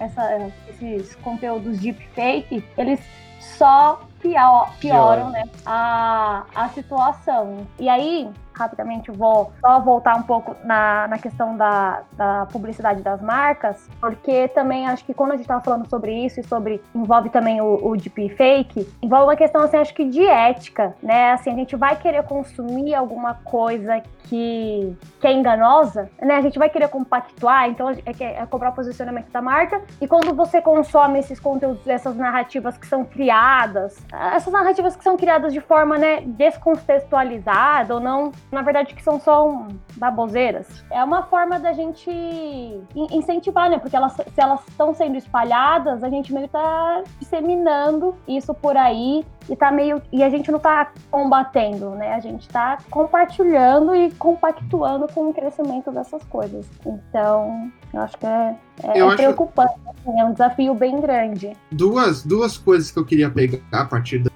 essa- 0.00 0.50
esses 0.68 1.14
conteúdos 1.16 1.78
deepfake, 1.78 2.64
eles 2.76 3.00
só 3.40 4.00
pior- 4.20 4.72
pioram 4.80 5.30
né, 5.30 5.44
a, 5.66 6.44
a 6.54 6.68
situação. 6.70 7.66
E 7.78 7.88
aí, 7.88 8.28
rapidamente, 8.54 9.10
vou 9.10 9.52
só 9.60 9.80
voltar 9.80 10.16
um 10.16 10.22
pouco 10.22 10.56
na, 10.64 11.08
na 11.08 11.18
questão 11.18 11.56
da, 11.56 12.02
da 12.12 12.46
publicidade 12.46 13.02
das 13.02 13.20
marcas, 13.20 13.88
porque 14.00 14.48
também 14.48 14.86
acho 14.86 15.04
que 15.04 15.14
quando 15.14 15.32
a 15.32 15.34
gente 15.34 15.44
estava 15.44 15.62
falando 15.62 15.88
sobre 15.88 16.12
isso 16.12 16.40
e 16.40 16.44
sobre 16.44 16.82
envolve 16.94 17.30
também 17.30 17.60
o, 17.60 17.78
o 17.82 17.96
deepfake, 17.96 18.88
envolve 19.02 19.24
uma 19.24 19.36
questão 19.36 19.62
assim, 19.62 19.76
acho 19.76 19.94
que 19.94 20.04
de 20.04 20.24
ética, 20.24 20.94
né? 21.02 21.32
Assim, 21.32 21.50
a 21.50 21.54
gente 21.54 21.76
vai 21.76 21.96
querer 21.96 22.22
consumir 22.24 22.94
alguma 22.94 23.34
coisa 23.34 24.02
que, 24.24 24.96
que 25.20 25.26
é 25.26 25.32
enganosa, 25.32 26.10
né? 26.20 26.36
A 26.36 26.40
gente 26.40 26.58
vai 26.58 26.68
querer 26.68 26.88
compactuar, 26.88 27.68
então 27.68 27.90
é, 27.90 28.00
é 28.20 28.46
cobrar 28.46 28.70
o 28.70 28.72
posicionamento 28.72 29.30
da 29.30 29.42
marca. 29.42 29.82
E 30.00 30.06
quando 30.06 30.34
você 30.34 30.60
consome 30.60 31.18
esses 31.18 31.38
conteúdos, 31.38 31.86
essas 31.86 32.16
narrativas 32.16 32.76
que 32.76 32.86
são 32.86 33.04
criadas, 33.04 33.96
essas 34.12 34.52
narrativas 34.52 34.96
que 34.96 35.04
são 35.04 35.16
criadas 35.16 35.52
de 35.52 35.60
forma, 35.60 35.98
né, 35.98 36.22
descontextualizada 36.22 37.94
ou 37.94 38.00
não, 38.00 38.32
na 38.52 38.62
verdade 38.62 38.94
que 38.94 39.02
são 39.02 39.18
só 39.20 39.48
um, 39.48 39.68
baboseiras, 39.96 40.84
é 40.90 41.02
uma 41.02 41.24
forma 41.24 41.58
da 41.58 41.72
gente 41.72 42.08
in- 42.10 43.08
incentivar, 43.10 43.68
né? 43.68 43.78
Porque 43.78 43.96
elas, 43.96 44.12
se 44.12 44.24
elas 44.40 44.60
estão 44.68 44.94
sendo 44.94 45.16
espalhadas, 45.16 46.04
a 46.04 46.08
gente 46.08 46.32
meio 46.32 46.48
tá 46.48 47.02
disseminando 47.18 48.14
isso 48.28 48.54
por 48.54 48.76
aí 48.76 49.24
e 49.48 49.56
tá 49.56 49.70
meio 49.70 50.00
e 50.12 50.22
a 50.22 50.30
gente 50.30 50.50
não 50.52 50.58
tá 50.58 50.92
combatendo, 51.10 51.90
né? 51.90 52.14
A 52.14 52.20
gente 52.20 52.48
tá 52.48 52.78
compartilhando 52.90 53.94
e 53.94 54.10
compactuando 54.12 55.06
com 55.12 55.28
o 55.30 55.34
crescimento 55.34 55.90
dessas 55.90 56.22
coisas. 56.24 56.66
Então, 56.86 57.70
eu 57.92 58.00
acho 58.02 58.16
que 58.18 58.26
é, 58.26 58.56
é, 58.84 58.98
é 58.98 59.02
acho- 59.02 59.16
preocupante, 59.16 59.74
assim, 59.88 60.20
é 60.20 60.24
um 60.24 60.32
desafio 60.32 60.74
bem 60.74 61.00
grande. 61.00 61.52
duas, 61.72 62.24
duas 62.24 62.56
coisas 62.56 62.90
que 62.90 62.98
eu 62.98 63.04
queria 63.04 63.30
pegar 63.30 63.58
a 63.72 63.84
partir 63.84 64.18
da 64.20 64.30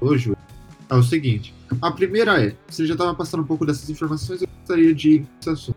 hoje 0.00 0.32
é 0.90 0.94
o 0.94 1.02
seguinte. 1.02 1.54
A 1.80 1.90
primeira 1.90 2.42
é, 2.42 2.56
você 2.68 2.86
já 2.86 2.94
estava 2.94 3.14
passando 3.14 3.42
um 3.42 3.46
pouco 3.46 3.64
dessas 3.64 3.88
informações, 3.88 4.42
eu 4.42 4.48
gostaria 4.58 4.94
de 4.94 5.10
ir 5.10 5.26
nesse 5.36 5.50
assunto. 5.50 5.76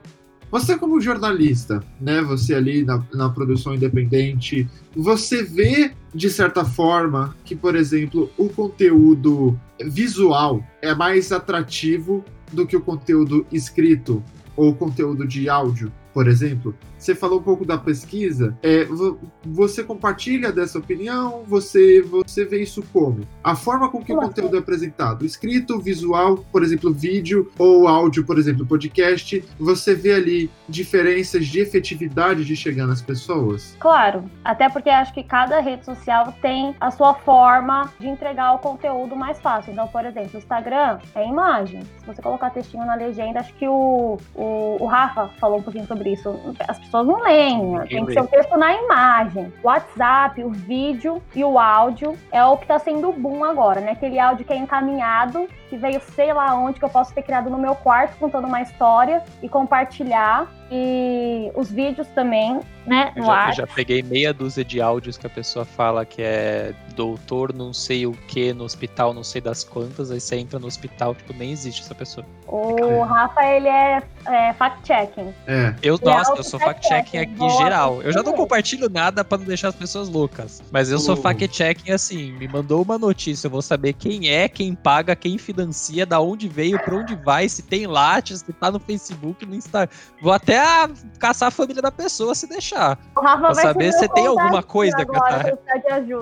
Você 0.52 0.78
como 0.78 1.02
jornalista, 1.02 1.84
né, 2.00 2.22
você 2.22 2.54
ali 2.54 2.84
na, 2.84 3.04
na 3.14 3.30
produção 3.30 3.74
independente, 3.74 4.68
você 4.96 5.44
vê 5.44 5.92
de 6.14 6.30
certa 6.30 6.64
forma 6.64 7.36
que, 7.44 7.56
por 7.56 7.76
exemplo, 7.76 8.30
o 8.38 8.48
conteúdo 8.48 9.60
visual 9.86 10.64
é 10.82 10.94
mais 10.94 11.32
atrativo 11.32 12.24
do 12.54 12.66
que 12.66 12.78
o 12.78 12.82
conteúdo 12.82 13.46
escrito 13.52 14.24
ou 14.56 14.74
conteúdo 14.74 15.28
de 15.28 15.50
áudio, 15.50 15.92
por 16.14 16.28
exemplo? 16.28 16.74
Você 17.06 17.14
falou 17.14 17.40
um 17.40 17.44
pouco 17.44 17.64
da 17.64 17.78
pesquisa. 17.78 18.58
É, 18.64 18.84
vo- 18.86 19.20
você 19.46 19.84
compartilha 19.84 20.52
dessa 20.52 20.80
opinião? 20.80 21.44
Você, 21.46 22.02
você 22.02 22.44
vê 22.44 22.64
isso 22.64 22.84
como? 22.92 23.22
A 23.44 23.56
forma 23.56 23.90
com 23.92 24.04
que 24.04 24.12
o 24.12 24.16
conteúdo 24.18 24.56
é 24.56 24.60
apresentado, 24.60 25.24
escrito, 25.24 25.80
visual, 25.80 26.38
por 26.52 26.64
exemplo, 26.64 26.92
vídeo 26.92 27.52
ou 27.60 27.88
áudio, 27.88 28.26
por 28.26 28.40
exemplo, 28.40 28.66
podcast, 28.66 29.44
você 29.60 29.94
vê 29.94 30.14
ali 30.14 30.50
diferenças 30.68 31.46
de 31.46 31.60
efetividade 31.60 32.44
de 32.44 32.56
chegar 32.56 32.88
nas 32.88 33.04
pessoas? 33.04 33.78
Claro, 33.80 34.24
até 34.44 34.68
porque 34.68 34.90
acho 34.90 35.14
que 35.14 35.22
cada 35.22 35.60
rede 35.60 35.86
social 35.86 36.34
tem 36.42 36.76
a 36.82 36.90
sua 36.90 37.14
forma 37.14 37.94
de 38.00 38.08
entregar 38.08 38.54
o 38.54 38.58
conteúdo 38.58 39.16
mais 39.16 39.40
fácil. 39.40 39.74
Então, 39.74 39.88
por 39.90 40.04
exemplo, 40.06 40.32
o 40.34 40.38
Instagram 40.38 40.98
é 41.14 41.28
imagem. 41.28 41.82
Se 42.00 42.06
você 42.08 42.20
colocar 42.20 42.50
textinho 42.50 42.84
na 42.84 42.96
legenda, 42.96 43.42
acho 43.42 43.54
que 43.54 43.68
o, 43.68 44.18
o, 44.34 44.78
o 44.80 44.86
Rafa 44.88 45.30
falou 45.40 45.60
um 45.60 45.62
pouquinho 45.62 45.86
sobre 45.86 46.14
isso. 46.14 46.34
As 46.68 46.80
pessoas 46.80 46.95
não 47.04 47.22
leem, 47.22 47.72
né? 47.72 47.86
tem 47.90 48.06
que 48.06 48.14
ser 48.14 48.22
o 48.22 48.28
texto 48.28 48.58
na 48.58 48.74
imagem. 48.74 49.52
O 49.64 49.68
WhatsApp, 49.68 50.44
o 50.44 50.50
vídeo 50.50 51.22
e 51.36 51.44
o 51.44 51.58
áudio 51.60 52.18
é 52.32 52.44
o 52.44 52.58
que 52.58 52.64
está 52.64 52.80
sendo 52.80 53.12
boom 53.12 53.44
agora, 53.44 53.82
né? 53.82 53.92
Aquele 53.92 54.20
áudio 54.20 54.46
que 54.46 54.54
é 54.54 54.58
encaminhado, 54.58 55.48
que 55.76 55.78
veio 55.78 56.02
sei 56.16 56.32
lá 56.34 56.56
onde, 56.56 56.80
que 56.80 56.86
eu 56.86 56.90
posso 56.90 57.14
ter 57.14 57.22
criado 57.22 57.50
no 57.50 57.58
meu 57.58 57.76
quarto 57.76 58.18
contando 58.18 58.48
uma 58.48 58.62
história 58.62 59.22
e 59.44 59.50
compartilhar. 59.50 60.48
E 60.72 61.52
os 61.54 61.70
vídeos 61.70 62.08
também, 62.16 62.60
né, 62.88 63.12
Eu 63.16 63.22
no 63.22 63.28
já, 63.28 63.34
ar. 63.34 63.50
eu 63.50 63.54
já 63.54 63.68
peguei 63.68 64.02
meia 64.02 64.34
dúzia 64.34 64.66
de 64.66 64.82
áudios 64.82 65.16
que 65.16 65.28
a 65.28 65.30
pessoa 65.30 65.64
fala 65.64 66.04
que 66.06 66.24
é 66.24 66.74
doutor 66.96 67.54
não 67.54 67.72
sei 67.72 68.08
o 68.08 68.14
que 68.14 68.52
no 68.52 68.64
hospital, 68.64 69.14
não 69.14 69.24
sei 69.24 69.42
das 69.42 69.64
quantas, 69.64 70.10
aí 70.10 70.20
você 70.20 70.38
entra 70.38 70.58
no 70.58 70.66
hospital, 70.66 71.14
tipo, 71.14 71.34
nem 71.34 71.52
existe 71.52 71.84
essa 71.84 71.94
pessoa. 71.94 72.26
O 72.48 73.04
Rafa, 73.04 73.44
ele 73.46 73.68
é, 73.68 74.02
é 74.26 74.54
fact-checking. 74.54 75.32
É. 75.46 75.76
Eu, 75.84 76.00
E 76.02 76.08
é 76.08 76.12
nossa, 76.12 76.30
algo 76.32 76.40
eu 76.40 76.44
sou 76.44 76.60
é 76.60 76.64
fact-checking 76.66 77.12
check, 77.12 77.22
aqui 77.30 77.36
boa, 77.36 77.64
geral. 77.64 78.02
Eu 78.02 78.12
já 78.12 78.24
não 78.24 78.34
compartilho 78.34 78.90
nada 78.90 79.24
pra 79.24 79.38
não 79.38 79.46
deixar 79.46 79.68
as 79.68 79.76
pessoas 79.76 80.10
loucas. 80.10 80.64
Mas 80.72 80.90
eu 80.90 80.98
sou 80.98 81.14
Oh. 81.16 81.22
fact-checking 81.22 81.92
assim, 81.92 82.32
me 82.34 82.48
mandou 82.48 82.82
uma 82.82 82.98
notícia, 82.98 83.46
eu 83.46 83.52
vou 83.52 83.62
saber 83.62 83.94
quem 83.94 84.30
é, 84.30 84.48
quem 84.50 84.74
paga, 84.74 85.16
quem 85.16 85.38
financia, 85.38 85.65
da 86.06 86.20
onde 86.20 86.48
veio, 86.48 86.80
pra 86.80 86.96
onde 86.96 87.16
vai, 87.16 87.48
se 87.48 87.62
tem 87.62 87.88
lattes, 87.88 88.40
se 88.40 88.54
tá 88.54 88.72
no 88.72 88.80
Facebook, 88.80 89.46
no 89.46 89.56
Instagram. 89.56 89.94
Vou 90.22 90.34
até 90.34 90.60
ah, 90.60 90.90
caçar 91.20 91.48
a 91.48 91.52
família 91.52 91.82
da 91.82 91.92
pessoa 91.92 92.36
se 92.36 92.48
deixar. 92.48 92.98
O 93.16 93.22
Rafa 93.22 93.40
Pra 93.40 93.54
vai 93.54 93.64
saber 93.64 93.92
se 93.94 94.08
tem 94.10 94.28
alguma 94.28 94.64
coisa, 94.64 94.98
agora 95.00 95.58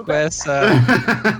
Com 0.05 0.11
essa. 0.11 0.61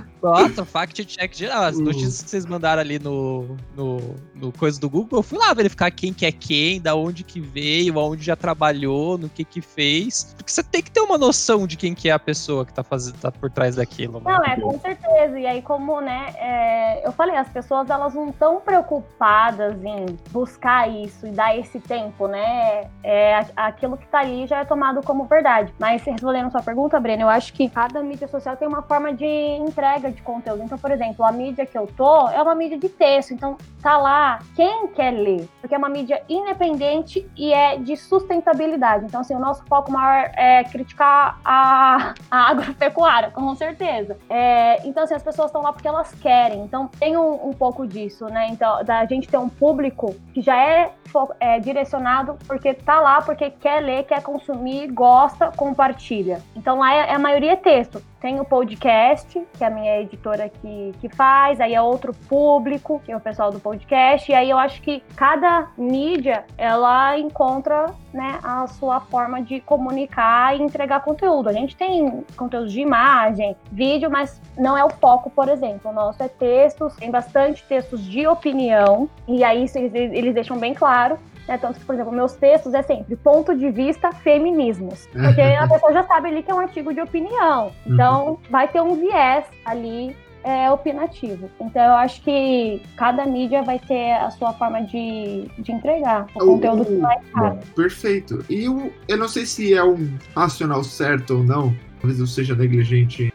Nossa, 0.24 0.64
fact-check 0.64 1.36
geral. 1.36 1.64
As 1.64 1.76
notícias 1.78 2.22
que 2.22 2.30
vocês 2.30 2.46
mandaram 2.46 2.80
ali 2.80 2.98
no, 2.98 3.56
no, 3.76 3.98
no 4.34 4.52
coisa 4.52 4.80
do 4.80 4.88
Google, 4.88 5.18
eu 5.18 5.22
fui 5.22 5.38
lá 5.38 5.52
verificar 5.52 5.90
quem 5.90 6.14
que 6.14 6.24
é 6.24 6.32
quem, 6.32 6.80
da 6.80 6.94
onde 6.94 7.22
que 7.22 7.40
veio, 7.40 7.98
aonde 8.00 8.24
já 8.24 8.34
trabalhou, 8.34 9.18
no 9.18 9.28
que 9.28 9.44
que 9.44 9.60
fez. 9.60 10.34
Porque 10.36 10.50
você 10.50 10.62
tem 10.62 10.82
que 10.82 10.90
ter 10.90 11.00
uma 11.00 11.18
noção 11.18 11.66
de 11.66 11.76
quem 11.76 11.94
que 11.94 12.08
é 12.08 12.12
a 12.12 12.18
pessoa 12.18 12.64
que 12.64 12.72
tá, 12.72 12.82
fazendo, 12.82 13.18
tá 13.18 13.30
por 13.30 13.50
trás 13.50 13.76
daquilo. 13.76 14.20
né? 14.20 14.32
Não, 14.32 14.44
é, 14.44 14.58
com 14.58 14.78
certeza. 14.78 15.38
E 15.38 15.46
aí, 15.46 15.60
como, 15.60 16.00
né, 16.00 16.34
é, 16.36 17.06
eu 17.06 17.12
falei, 17.12 17.36
as 17.36 17.48
pessoas, 17.50 17.90
elas 17.90 18.14
não 18.14 18.30
estão 18.30 18.60
preocupadas 18.60 19.76
em 19.84 20.06
buscar 20.30 20.88
isso 20.88 21.26
e 21.26 21.30
dar 21.30 21.56
esse 21.58 21.78
tempo, 21.80 22.26
né? 22.26 22.88
É, 23.02 23.44
aquilo 23.54 23.98
que 23.98 24.06
tá 24.06 24.20
ali 24.20 24.46
já 24.46 24.60
é 24.60 24.64
tomado 24.64 25.02
como 25.02 25.24
verdade. 25.24 25.74
Mas, 25.78 26.02
respondendo 26.02 26.46
a 26.46 26.50
sua 26.50 26.62
pergunta, 26.62 26.98
Breno, 26.98 27.22
eu 27.22 27.28
acho 27.28 27.52
que 27.52 27.68
cada 27.68 28.02
mídia 28.02 28.26
social 28.26 28.56
tem 28.56 28.66
uma 28.66 28.82
forma 28.82 29.12
de 29.12 29.26
entrega 29.26 30.13
de 30.14 30.22
conteúdo. 30.22 30.62
Então, 30.62 30.78
por 30.78 30.90
exemplo, 30.90 31.24
a 31.24 31.32
mídia 31.32 31.66
que 31.66 31.76
eu 31.76 31.86
tô 31.86 32.28
é 32.28 32.40
uma 32.40 32.54
mídia 32.54 32.78
de 32.78 32.88
texto. 32.88 33.32
Então, 33.32 33.56
tá 33.82 33.98
lá 33.98 34.38
quem 34.54 34.88
quer 34.88 35.10
ler. 35.10 35.48
Porque 35.60 35.74
é 35.74 35.78
uma 35.78 35.88
mídia 35.88 36.22
independente 36.28 37.28
e 37.36 37.52
é 37.52 37.76
de 37.76 37.96
sustentabilidade. 37.96 39.04
Então, 39.04 39.20
assim, 39.20 39.34
o 39.34 39.38
nosso 39.38 39.64
foco 39.66 39.92
maior 39.92 40.30
é 40.34 40.64
criticar 40.64 41.38
a, 41.44 42.14
a 42.30 42.50
agropecuária, 42.50 43.30
com 43.30 43.54
certeza. 43.54 44.16
É, 44.30 44.86
então, 44.86 45.04
assim, 45.04 45.14
as 45.14 45.22
pessoas 45.22 45.48
estão 45.48 45.62
lá 45.62 45.72
porque 45.72 45.88
elas 45.88 46.12
querem. 46.14 46.62
Então, 46.62 46.88
tem 46.88 47.16
um, 47.16 47.48
um 47.48 47.52
pouco 47.52 47.86
disso, 47.86 48.26
né? 48.26 48.48
Então, 48.50 48.82
da 48.84 49.04
gente 49.04 49.28
ter 49.28 49.38
um 49.38 49.48
público 49.48 50.14
que 50.32 50.40
já 50.40 50.56
é, 50.56 50.92
é 51.40 51.60
direcionado 51.60 52.38
porque 52.46 52.72
tá 52.74 53.00
lá, 53.00 53.20
porque 53.20 53.50
quer 53.50 53.80
ler, 53.80 54.04
quer 54.04 54.22
consumir, 54.22 54.90
gosta, 54.92 55.50
compartilha. 55.56 56.42
Então, 56.56 56.78
lá 56.78 56.94
é, 56.94 57.12
a 57.12 57.18
maioria 57.18 57.52
é 57.52 57.56
texto. 57.56 58.02
Tem 58.24 58.40
o 58.40 58.44
podcast, 58.46 59.38
que 59.52 59.62
é 59.62 59.66
a 59.66 59.70
minha 59.70 60.00
editora 60.00 60.48
que, 60.48 60.94
que 60.98 61.10
faz, 61.10 61.60
aí 61.60 61.74
é 61.74 61.82
outro 61.82 62.14
público, 62.26 62.98
que 63.04 63.12
é 63.12 63.16
o 63.18 63.20
pessoal 63.20 63.52
do 63.52 63.60
podcast, 63.60 64.32
e 64.32 64.34
aí 64.34 64.48
eu 64.48 64.56
acho 64.56 64.80
que 64.80 65.02
cada 65.14 65.68
mídia, 65.76 66.46
ela 66.56 67.18
encontra, 67.18 67.94
né, 68.14 68.38
a 68.42 68.66
sua 68.66 68.98
forma 68.98 69.42
de 69.42 69.60
comunicar 69.60 70.58
e 70.58 70.62
entregar 70.62 71.00
conteúdo. 71.00 71.50
A 71.50 71.52
gente 71.52 71.76
tem 71.76 72.24
conteúdo 72.34 72.70
de 72.70 72.80
imagem, 72.80 73.54
vídeo, 73.70 74.10
mas 74.10 74.40
não 74.56 74.74
é 74.74 74.82
o 74.82 74.88
foco, 74.88 75.28
por 75.28 75.50
exemplo. 75.50 75.90
O 75.90 75.94
nosso 75.94 76.22
é 76.22 76.28
textos, 76.28 76.96
tem 76.96 77.10
bastante 77.10 77.62
textos 77.64 78.02
de 78.02 78.26
opinião, 78.26 79.06
e 79.28 79.44
aí 79.44 79.66
eles 79.92 80.32
deixam 80.32 80.56
bem 80.56 80.72
claro. 80.72 81.18
Né, 81.46 81.58
tanto 81.58 81.78
que, 81.78 81.84
por 81.84 81.94
exemplo, 81.94 82.10
meus 82.12 82.32
textos 82.34 82.72
é 82.72 82.82
sempre 82.82 83.16
ponto 83.16 83.54
de 83.56 83.70
vista 83.70 84.10
feminismos. 84.12 85.06
Porque 85.12 85.40
a 85.42 85.66
pessoa 85.68 85.92
já 85.92 86.02
sabe 86.04 86.28
ali 86.28 86.42
que 86.42 86.50
é 86.50 86.54
um 86.54 86.58
artigo 86.60 86.92
de 86.94 87.00
opinião. 87.00 87.72
Então, 87.86 88.38
vai 88.50 88.66
ter 88.68 88.80
um 88.80 88.94
viés 88.94 89.44
ali 89.64 90.16
é, 90.42 90.70
opinativo. 90.70 91.50
Então, 91.60 91.82
eu 91.82 91.92
acho 91.96 92.22
que 92.22 92.80
cada 92.96 93.26
mídia 93.26 93.62
vai 93.62 93.78
ter 93.78 94.12
a 94.12 94.30
sua 94.30 94.52
forma 94.54 94.82
de, 94.82 95.48
de 95.58 95.72
entregar 95.72 96.26
o 96.34 96.42
O- 96.42 96.46
conteúdo 96.54 96.84
que 96.86 96.92
mais 96.96 97.20
cabe. 97.34 97.64
Perfeito. 97.74 98.44
E 98.48 98.64
eu, 98.64 98.90
eu 99.08 99.16
não 99.18 99.28
sei 99.28 99.44
se 99.46 99.74
é 99.74 99.84
um 99.84 100.16
racional 100.34 100.82
certo 100.82 101.38
ou 101.38 101.44
não, 101.44 101.74
talvez 102.00 102.20
eu 102.20 102.26
seja 102.26 102.54
negligente 102.54 103.24
em 103.24 103.32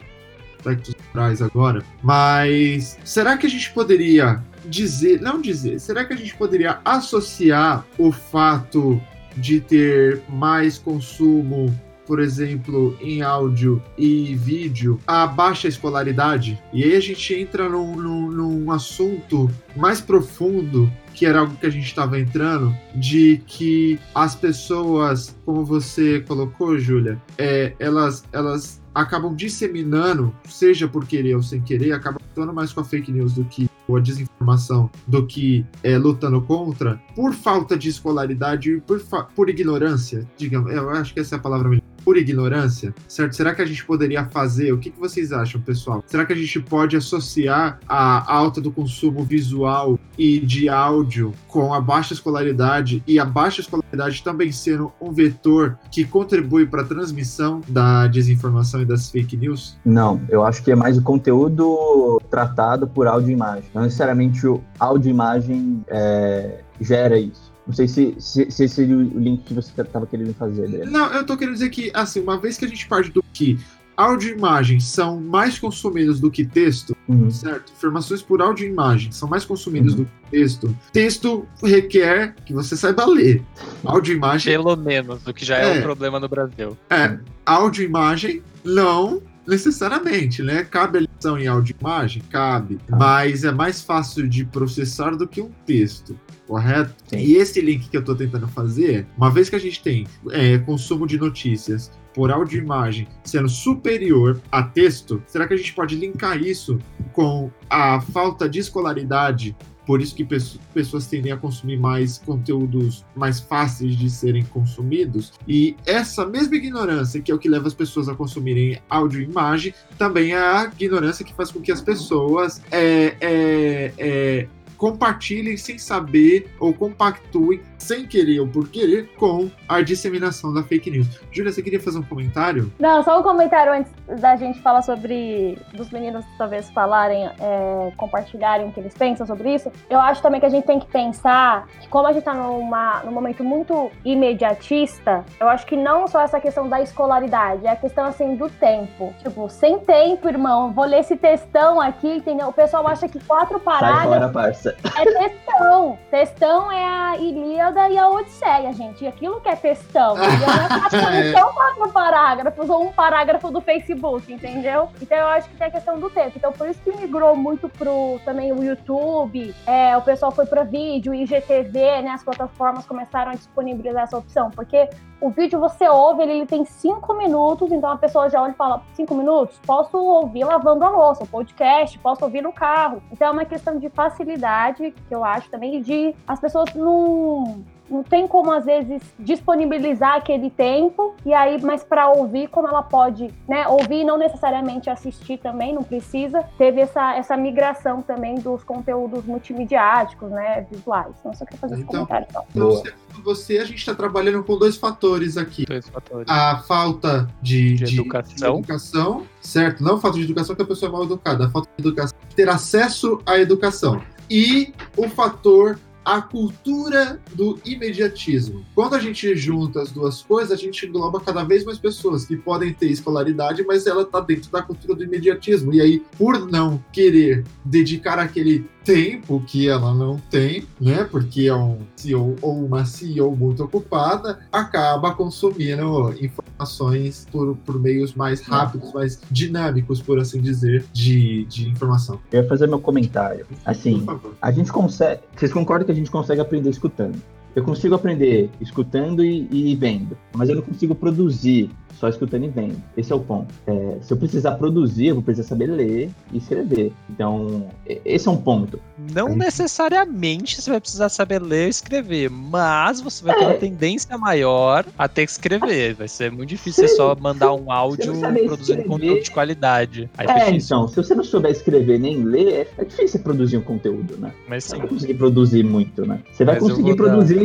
aspectos 0.58 0.94
morais 1.14 1.42
agora, 1.42 1.82
mas 2.04 2.98
será 3.04 3.38
que 3.38 3.46
a 3.46 3.50
gente 3.50 3.72
poderia 3.72 4.44
dizer, 4.66 5.22
não 5.22 5.42
dizer, 5.42 5.80
será 5.80 6.06
que 6.06 6.14
a 6.14 6.18
gente 6.18 6.36
poderia 6.36 6.80
associar 6.84 7.86
o 7.98 8.12
fato 8.12 9.02
de 9.36 9.62
ter 9.62 10.22
mais 10.30 10.78
consumo 10.78 11.74
por 12.10 12.20
exemplo, 12.20 12.98
em 13.00 13.22
áudio 13.22 13.80
e 13.96 14.34
vídeo, 14.34 15.00
a 15.06 15.28
baixa 15.28 15.68
escolaridade. 15.68 16.60
E 16.74 16.84
aí 16.84 16.96
a 16.96 17.00
gente 17.00 17.36
entra 17.36 17.70
num, 17.70 17.96
num, 17.96 18.32
num 18.32 18.72
assunto 18.72 19.48
mais 19.76 20.02
profundo 20.02 20.92
que 21.14 21.24
era 21.24 21.42
algo 21.42 21.56
que 21.56 21.68
a 21.68 21.70
gente 21.70 21.86
estava 21.86 22.20
entrando, 22.20 22.76
de 22.96 23.44
que 23.46 24.00
as 24.16 24.34
pessoas, 24.34 25.36
como 25.46 25.64
você 25.64 26.22
colocou, 26.22 26.80
Júlia, 26.80 27.22
é, 27.38 27.74
elas, 27.78 28.24
elas 28.32 28.82
acabam 28.96 29.36
disseminando, 29.36 30.34
seja 30.48 30.88
por 30.88 31.06
querer 31.06 31.36
ou 31.36 31.44
sem 31.44 31.62
querer, 31.62 31.92
acabam 31.92 32.20
lutando 32.30 32.54
mais 32.54 32.74
com 32.74 32.80
a 32.80 32.84
fake 32.84 33.12
news 33.12 33.34
do 33.34 33.44
que 33.44 33.70
ou 33.90 33.98
a 33.98 34.00
desinformação 34.00 34.90
do 35.08 35.26
que 35.26 35.66
é, 35.84 35.98
lutando 35.98 36.42
contra, 36.42 37.02
por 37.16 37.34
falta 37.34 37.76
de 37.76 37.90
escolaridade 37.90 38.72
e 38.72 38.82
por, 38.82 39.02
por 39.36 39.50
ignorância, 39.50 40.28
digamos, 40.38 40.72
eu 40.72 40.90
acho 40.92 41.14
que 41.14 41.20
essa 41.20 41.36
é 41.36 41.38
a 41.38 41.42
palavra 41.42 41.68
melhor, 41.68 41.84
por 42.10 42.18
ignorância, 42.18 42.92
certo? 43.08 43.36
Será 43.36 43.54
que 43.54 43.62
a 43.62 43.66
gente 43.68 43.86
poderia 43.86 44.26
fazer? 44.26 44.74
O 44.74 44.80
que, 44.80 44.90
que 44.90 45.00
vocês 45.00 45.32
acham, 45.32 45.62
pessoal? 45.62 46.04
Será 46.08 46.26
que 46.26 46.34
a 46.34 46.36
gente 46.36 46.60
pode 46.60 46.98
associar 46.98 47.80
a 47.88 48.34
alta 48.34 48.60
do 48.60 48.72
consumo 48.72 49.24
visual 49.24 50.00
e 50.18 50.40
de 50.40 50.68
áudio 50.68 51.36
com 51.48 51.72
a 51.72 51.80
baixa 51.80 52.16
escolaridade 52.16 53.04
e 53.06 53.20
a 53.20 53.26
baixa 53.26 53.62
escolaridade 53.62 54.24
também 54.24 54.52
sendo 54.52 54.92
um 55.00 55.12
vetor 55.12 55.78
que 55.92 56.04
contribui 56.04 56.66
para 56.66 56.82
a 56.82 56.84
transmissão 56.84 57.62
da 57.68 58.08
desinformação 58.08 58.82
e 58.82 58.86
das 58.86 59.12
fake 59.12 59.38
news? 59.38 59.78
Não, 59.86 60.20
eu 60.30 60.44
acho 60.44 60.64
que 60.64 60.72
é 60.72 60.76
mais 60.76 60.98
o 60.98 61.04
conteúdo 61.04 62.20
tratado 62.32 62.88
por 62.88 63.06
áudio 63.06 63.30
e 63.30 63.34
imagem. 63.34 63.70
Não 63.72 63.84
necessariamente 63.84 64.48
o 64.48 64.64
áudio 64.80 65.10
e 65.10 65.12
imagem 65.12 65.86
é, 65.88 66.64
gera 66.82 67.20
isso. 67.20 67.49
Não 67.70 67.76
sei 67.76 67.88
se, 67.88 68.16
se, 68.18 68.50
se 68.50 68.64
esse 68.64 68.76
seria 68.76 68.98
o 68.98 69.02
link 69.20 69.44
que 69.44 69.54
você 69.54 69.70
estava 69.80 70.08
querendo 70.08 70.34
fazer, 70.34 70.64
Adriano. 70.64 70.90
Não, 70.92 71.14
eu 71.14 71.24
tô 71.24 71.38
querendo 71.38 71.54
dizer 71.54 71.70
que, 71.70 71.92
assim, 71.94 72.20
uma 72.20 72.36
vez 72.40 72.58
que 72.58 72.66
a 72.66 72.68
gente 72.68 72.88
parte 72.88 73.12
do 73.12 73.24
que 73.32 73.60
áudio 73.96 74.30
e 74.30 74.32
imagem 74.38 74.80
são 74.80 75.22
mais 75.22 75.60
consumidos 75.60 76.20
do 76.20 76.32
que 76.32 76.44
texto, 76.44 76.98
Uhum. 77.08 77.30
certo? 77.30 77.72
Informações 77.72 78.24
por 78.24 78.42
áudio 78.42 78.66
e 78.66 78.72
imagem 78.72 79.12
são 79.12 79.30
mais 79.30 79.46
consumidas 79.46 79.94
Uhum. 79.94 80.00
do 80.00 80.06
que 80.06 80.32
texto. 80.32 80.76
Texto 80.92 81.46
requer 81.62 82.34
que 82.44 82.54
você 82.54 82.76
saiba 82.76 83.06
ler. 83.06 83.44
Áudio 83.86 84.14
e 84.14 84.18
imagem 84.18 84.52
Pelo 84.52 84.76
menos, 84.76 85.28
o 85.28 85.32
que 85.34 85.46
já 85.46 85.58
é, 85.58 85.76
É. 85.78 85.80
um 85.80 85.84
problema 85.84 86.20
no 86.20 86.28
Brasil. 86.28 86.76
É, 86.90 87.20
áudio 87.46 87.84
e 87.84 87.86
imagem 87.86 88.42
não 88.64 89.22
necessariamente, 89.50 90.42
né? 90.44 90.64
Cabe 90.64 91.00
a 91.00 91.02
lição 91.02 91.38
em 91.38 91.48
áudio 91.48 91.76
e 91.78 91.82
imagem? 91.82 92.22
Cabe. 92.30 92.80
Mas 92.90 93.44
é 93.44 93.52
mais 93.52 93.82
fácil 93.82 94.28
de 94.28 94.46
processar 94.46 95.16
do 95.16 95.28
que 95.28 95.42
um 95.42 95.52
texto. 95.66 96.18
Correto? 96.48 96.96
Sim. 97.08 97.18
E 97.18 97.36
esse 97.36 97.60
link 97.62 97.90
que 97.90 97.98
eu 97.98 98.04
tô 98.04 98.16
tentando 98.16 98.48
fazer, 98.48 99.06
uma 99.18 99.30
vez 99.30 99.50
que 99.50 99.56
a 99.56 99.60
gente 99.60 99.82
tem 99.84 100.08
é, 100.32 100.58
consumo 100.60 101.06
de 101.06 101.18
notícias 101.18 101.92
por 102.14 102.32
áudio 102.32 102.60
e 102.60 102.64
imagem 102.64 103.08
sendo 103.24 103.48
superior 103.48 104.42
a 104.52 104.64
texto, 104.64 105.22
será 105.28 105.48
que 105.48 105.54
a 105.54 105.58
gente 105.58 105.74
pode 105.74 105.96
linkar 105.96 106.42
isso 106.42 106.80
com 107.14 107.52
a 107.70 108.02
falta 108.02 108.50
de 108.50 108.60
escolaridade 108.60 109.56
por 109.90 110.04
isso 110.04 110.14
que 110.14 110.24
pesso- 110.24 110.60
pessoas 110.72 111.08
tendem 111.08 111.32
a 111.32 111.38
consumir 111.38 111.76
mais 111.76 112.20
conteúdos 112.20 113.04
mais 113.16 113.40
fáceis 113.40 113.98
de 113.98 114.08
serem 114.08 114.44
consumidos. 114.46 115.34
E 115.48 115.76
essa 115.84 116.28
mesma 116.28 116.58
ignorância, 116.58 117.20
que 117.20 117.32
é 117.32 117.34
o 117.34 117.40
que 117.40 117.50
leva 117.50 117.68
as 117.68 117.74
pessoas 117.74 118.08
a 118.08 118.14
consumirem 118.14 118.80
áudio 118.88 119.20
e 119.20 119.24
imagem, 119.24 119.74
também 119.98 120.34
é 120.34 120.38
a 120.38 120.72
ignorância 120.80 121.26
que 121.26 121.34
faz 121.34 121.52
com 121.52 121.60
que 121.60 121.72
as 121.72 121.82
pessoas 121.82 122.62
é, 122.70 123.16
é, 123.20 123.94
é, 123.98 124.48
compartilhem 124.80 125.58
sem 125.58 125.78
saber 125.78 126.50
ou 126.58 126.74
compactuem 126.74 127.62
sem 127.78 128.06
querer 128.06 128.40
ou 128.40 128.48
por 128.48 128.70
querer 128.70 129.10
com 129.16 129.50
a 129.68 129.82
disseminação 129.82 130.54
da 130.54 130.64
fake 130.64 130.90
news. 130.90 131.08
Júlia, 131.32 131.52
você 131.52 131.62
queria 131.62 131.80
fazer 131.80 132.00
um 132.00 132.04
comentário? 132.04 132.72
Não, 132.80 133.04
só 133.04 133.20
um 133.20 133.24
comentário 133.24 133.74
antes 133.74 133.92
da 134.20 134.36
gente 134.36 134.60
falar 134.62 134.82
sobre 134.82 135.58
dos 135.74 135.90
meninos 135.92 136.26
talvez 136.38 136.70
falarem, 136.72 137.26
é, 137.26 137.92
compartilharem 137.98 138.68
o 138.68 138.72
que 138.72 138.80
eles 138.80 138.94
pensam 138.94 139.28
sobre 139.28 139.54
isso. 139.54 139.72
Eu 139.90 140.00
acho 140.00 140.22
também 140.22 140.40
que 140.40 140.46
a 140.46 140.50
gente 140.50 140.66
tem 140.66 140.80
que 140.80 140.88
pensar 140.88 141.68
que 141.80 141.88
como 141.90 142.08
a 142.08 142.14
gente 142.14 142.24
tá 142.24 142.34
numa, 142.34 143.04
num 143.04 143.12
momento 143.12 143.44
muito 143.44 143.92
imediatista, 144.04 145.26
eu 145.40 145.50
acho 145.50 145.66
que 145.66 145.76
não 145.76 146.08
só 146.08 146.22
essa 146.22 146.40
questão 146.40 146.68
da 146.70 146.82
escolaridade, 146.82 147.66
é 147.66 147.70
a 147.70 147.76
questão 147.76 148.06
assim 148.06 148.36
do 148.36 148.50
tempo. 148.50 149.14
Tipo, 149.20 149.50
sem 149.50 149.80
tempo, 149.80 150.28
irmão, 150.28 150.72
vou 150.72 150.86
ler 150.86 151.00
esse 151.00 151.18
textão 151.18 151.82
aqui, 151.82 152.08
entendeu? 152.08 152.48
O 152.48 152.54
pessoal 152.54 152.88
acha 152.88 153.08
que 153.08 153.20
quatro 153.26 153.60
Sai 153.60 153.80
parágrafos 153.80 154.10
fora, 154.10 154.30
parça. 154.30 154.69
Nossa, 154.84 155.02
É 155.02 155.28
textão. 155.28 156.00
Textão 156.10 156.72
é 156.72 156.86
a 156.86 157.18
Ilíada 157.18 157.90
e 157.90 157.98
a 157.98 158.10
Odisseia, 158.10 158.74
gente. 158.74 159.04
E 159.04 159.08
aquilo 159.08 159.40
que 159.42 159.50
é 159.50 159.56
textão. 159.56 160.16
E 160.18 161.32
são 161.34 161.54
quatro 161.54 161.90
parágrafos 161.90 162.70
ou 162.70 162.84
um 162.84 162.92
parágrafo 162.92 163.52
do 163.52 163.62
Facebook, 163.62 164.32
entendeu? 164.32 164.90
Então 165.02 165.18
eu 165.18 165.28
acho 165.28 165.50
que 165.50 165.56
tem 165.56 165.68
a 165.68 165.72
questão 165.72 166.00
do 166.00 166.10
tempo. 166.10 166.34
Então 166.36 166.52
por 166.52 166.68
isso 166.68 166.82
que 166.82 166.92
migrou 166.96 167.36
muito 167.36 167.70
pro 167.70 168.20
também 168.26 168.52
o 168.52 168.64
YouTube, 168.64 169.54
é, 169.66 169.96
o 169.98 170.02
pessoal 170.02 170.32
foi 170.32 170.46
para 170.46 170.64
vídeo, 170.64 171.14
IGTV, 171.14 172.02
né? 172.02 172.12
As 172.12 172.24
plataformas 172.24 172.86
começaram 172.86 173.32
a 173.32 173.36
disponibilizar 173.36 174.04
essa 174.04 174.18
opção. 174.18 174.50
Porque 174.52 174.90
o 175.22 175.30
vídeo 175.30 175.60
você 175.60 175.88
ouve, 175.88 176.24
ele, 176.24 176.32
ele 176.34 176.46
tem 176.46 176.64
cinco 176.64 177.14
minutos, 177.14 177.72
então 177.72 177.92
a 177.92 177.98
pessoa 177.98 178.30
já 178.30 178.42
olha 178.42 178.52
e 178.52 178.56
fala: 178.56 178.82
cinco 178.94 179.14
minutos? 179.16 179.60
Posso 179.66 179.98
ouvir 179.98 180.44
lavando 180.46 180.86
a 180.86 180.90
louça, 180.90 181.24
o 181.24 181.28
podcast, 181.28 181.98
posso 182.00 182.24
ouvir 182.24 182.42
no 182.42 182.54
carro. 182.54 183.02
Então 183.12 183.28
é 183.28 183.32
uma 183.32 183.46
questão 183.46 183.78
de 183.78 183.90
facilidade, 183.90 184.50
que 184.76 184.94
eu 185.10 185.24
acho 185.24 185.50
também, 185.50 185.82
de 185.82 186.14
as 186.28 186.40
pessoas 186.40 186.74
não. 186.76 187.64
Não 187.90 188.04
tem 188.04 188.28
como, 188.28 188.52
às 188.52 188.66
vezes, 188.66 189.02
disponibilizar 189.18 190.14
aquele 190.18 190.52
tempo, 190.52 191.16
e 191.26 191.34
aí, 191.34 191.60
mas 191.60 191.84
para 191.84 192.08
ouvir, 192.08 192.48
como 192.48 192.68
ela 192.68 192.84
pode, 192.84 193.34
né, 193.48 193.68
ouvir 193.68 194.02
e 194.02 194.04
não 194.04 194.16
necessariamente 194.16 194.92
assistir 194.92 195.40
também, 195.40 195.74
não 195.74 195.82
precisa, 195.82 196.44
teve 196.56 196.82
essa, 196.82 197.16
essa 197.16 197.36
migração 197.36 198.04
também 198.04 198.36
dos 198.36 198.64
conteúdos 198.64 199.26
multimediáticos, 199.26 200.30
né, 200.30 200.68
visuais. 200.72 201.16
Então, 201.20 201.34
só 201.34 201.44
queria 201.46 201.60
fazer 201.60 201.74
esse 201.74 201.84
Então, 201.84 202.06
comentário. 202.06 202.28
Então. 202.30 202.44
Então, 202.54 203.24
você, 203.24 203.58
a 203.58 203.66
gente 203.66 203.78
está 203.80 203.96
trabalhando 203.96 204.44
com 204.44 204.56
dois 204.56 204.78
fatores 204.78 205.36
aqui. 205.36 205.66
Dois 205.66 205.90
fatores. 205.90 206.28
A 206.30 206.60
falta 206.60 207.28
de, 207.42 207.74
De 207.74 207.86
de- 207.86 208.00
educação. 208.02 208.36
de 208.54 208.60
educação, 208.60 209.24
certo? 209.42 209.84
Não 209.84 209.96
a 209.96 210.00
falta 210.00 210.18
de 210.20 210.26
educação 210.26 210.56
que 210.56 210.62
a 210.62 210.66
pessoa 210.66 210.90
é 210.90 210.92
mal 210.92 211.04
educada, 211.06 211.48
a 211.48 211.50
falta 211.50 211.68
de 211.76 211.88
educação, 211.88 212.16
ter 212.36 212.48
acesso 212.50 213.20
à 213.26 213.40
educação. 213.40 214.00
E 214.30 214.74
o 214.96 215.10
fator 215.10 215.78
a 216.10 216.22
cultura 216.22 217.20
do 217.34 217.60
imediatismo. 217.64 218.66
Quando 218.74 218.96
a 218.96 219.00
gente 219.00 219.36
junta 219.36 219.82
as 219.82 219.92
duas 219.92 220.24
coisas, 220.24 220.52
a 220.52 220.56
gente 220.56 220.88
engloba 220.88 221.20
cada 221.20 221.44
vez 221.44 221.64
mais 221.64 221.78
pessoas 221.78 222.26
que 222.26 222.36
podem 222.36 222.74
ter 222.74 222.88
escolaridade, 222.88 223.64
mas 223.64 223.86
ela 223.86 224.02
está 224.02 224.20
dentro 224.20 224.50
da 224.50 224.62
cultura 224.62 224.96
do 224.96 225.04
imediatismo. 225.04 225.72
E 225.72 225.80
aí, 225.80 226.02
por 226.18 226.50
não 226.50 226.84
querer 226.92 227.44
dedicar 227.64 228.18
aquele 228.18 228.66
tempo 228.90 229.40
que 229.46 229.70
ela 229.70 229.94
não 229.94 230.18
tem, 230.32 230.64
né? 230.82 231.04
Porque 231.04 231.46
é 231.46 231.56
um 231.56 231.78
CEO 231.96 232.36
ou 232.42 232.66
uma 232.66 232.86
CEO 232.86 233.36
muito 233.36 233.64
ocupada, 233.64 234.40
acaba 234.52 235.14
consumindo 235.14 236.12
informações 236.20 237.28
por, 237.32 237.56
por 237.58 237.80
meios 237.80 238.16
mais 238.16 238.42
rápidos, 238.42 238.92
mais 238.92 239.22
dinâmicos, 239.30 240.02
por 240.02 240.18
assim 240.18 240.42
dizer, 240.42 240.86
de, 240.92 241.46
de 241.46 241.70
informação. 241.70 242.20
eu 242.32 242.42
ia 242.42 242.50
fazer 242.50 242.66
meu 242.66 242.80
comentário. 242.80 243.46
Assim, 243.64 244.04
a 244.42 244.52
gente 244.52 244.72
consegue. 244.72 245.22
Vocês 245.36 245.54
concordam 245.54 245.86
que 245.86 245.92
a 245.92 245.96
gente 245.96 246.10
consegue 246.10 246.42
aprender 246.42 246.72
escutando? 246.72 247.22
Eu 247.60 247.64
consigo 247.66 247.94
aprender 247.94 248.50
escutando 248.62 249.22
e, 249.24 249.48
e 249.52 249.76
vendo, 249.76 250.18
mas 250.34 250.48
eu 250.48 250.56
não 250.56 250.62
consigo 250.62 250.96
produzir 250.96 251.70
só 252.00 252.08
escutando 252.08 252.46
e 252.46 252.48
vendo. 252.48 252.82
Esse 252.96 253.12
é 253.12 253.16
o 253.16 253.20
ponto. 253.20 253.54
É, 253.68 253.98
se 254.02 254.14
eu 254.14 254.18
precisar 254.18 254.52
produzir, 254.54 255.08
eu 255.08 255.16
vou 255.16 255.22
precisar 255.24 255.50
saber 255.50 255.68
ler 255.68 256.10
e 256.32 256.38
escrever. 256.38 256.94
Então, 257.10 257.68
e- 257.86 258.00
esse 258.06 258.26
é 258.26 258.32
um 258.32 258.38
ponto. 258.38 258.80
Não 259.14 259.28
Aí- 259.28 259.36
necessariamente 259.36 260.62
você 260.62 260.70
vai 260.72 260.80
precisar 260.80 261.10
saber 261.10 261.42
ler 261.42 261.64
ou 261.66 261.70
escrever, 261.70 262.30
mas 262.30 263.02
você 263.02 263.22
vai 263.22 263.36
ter 263.36 263.44
É. 263.44 263.48
uma 263.48 263.54
tendência 263.56 264.18
maior 264.18 264.86
a 264.98 265.10
ter 265.10 265.26
que 265.26 265.32
escrever. 265.32 265.94
Vai 265.96 266.08
ser 266.08 266.32
muito 266.32 266.48
difícil 266.50 266.88
você 266.88 266.96
só 266.96 267.14
mandar 267.20 267.54
um 267.54 267.70
áudio 267.70 268.14
produzindo 268.14 268.54
escrever- 268.62 268.86
conteúdo 268.88 269.22
de 269.24 269.32
qualidade. 269.32 270.10
Aí 270.18 270.26
é, 270.26 270.32
É, 270.32 270.46
difícil, 270.52 270.78
então, 270.78 270.88
se 270.88 270.96
você 270.96 271.14
não 271.14 271.24
souber 271.26 271.52
escrever 271.52 272.00
nem 272.00 272.24
ler, 272.24 272.70
é 272.78 272.86
difícil 272.86 273.10
você 273.10 273.20
produzir 273.20 273.58
um 273.58 273.62
conteúdo, 273.62 274.16
né? 274.18 274.32
mas 274.48 274.64
Você 274.64 274.70
sim. 274.70 274.76
não 274.76 274.82
vai 274.84 274.90
conseguir 274.90 275.14
produzir 275.16 275.64
muito, 275.64 276.06
né? 276.06 276.22
Você 276.32 276.46
vai 276.46 276.56
Mas 276.56 276.64
conseguir 276.64 276.88
vou 276.96 276.96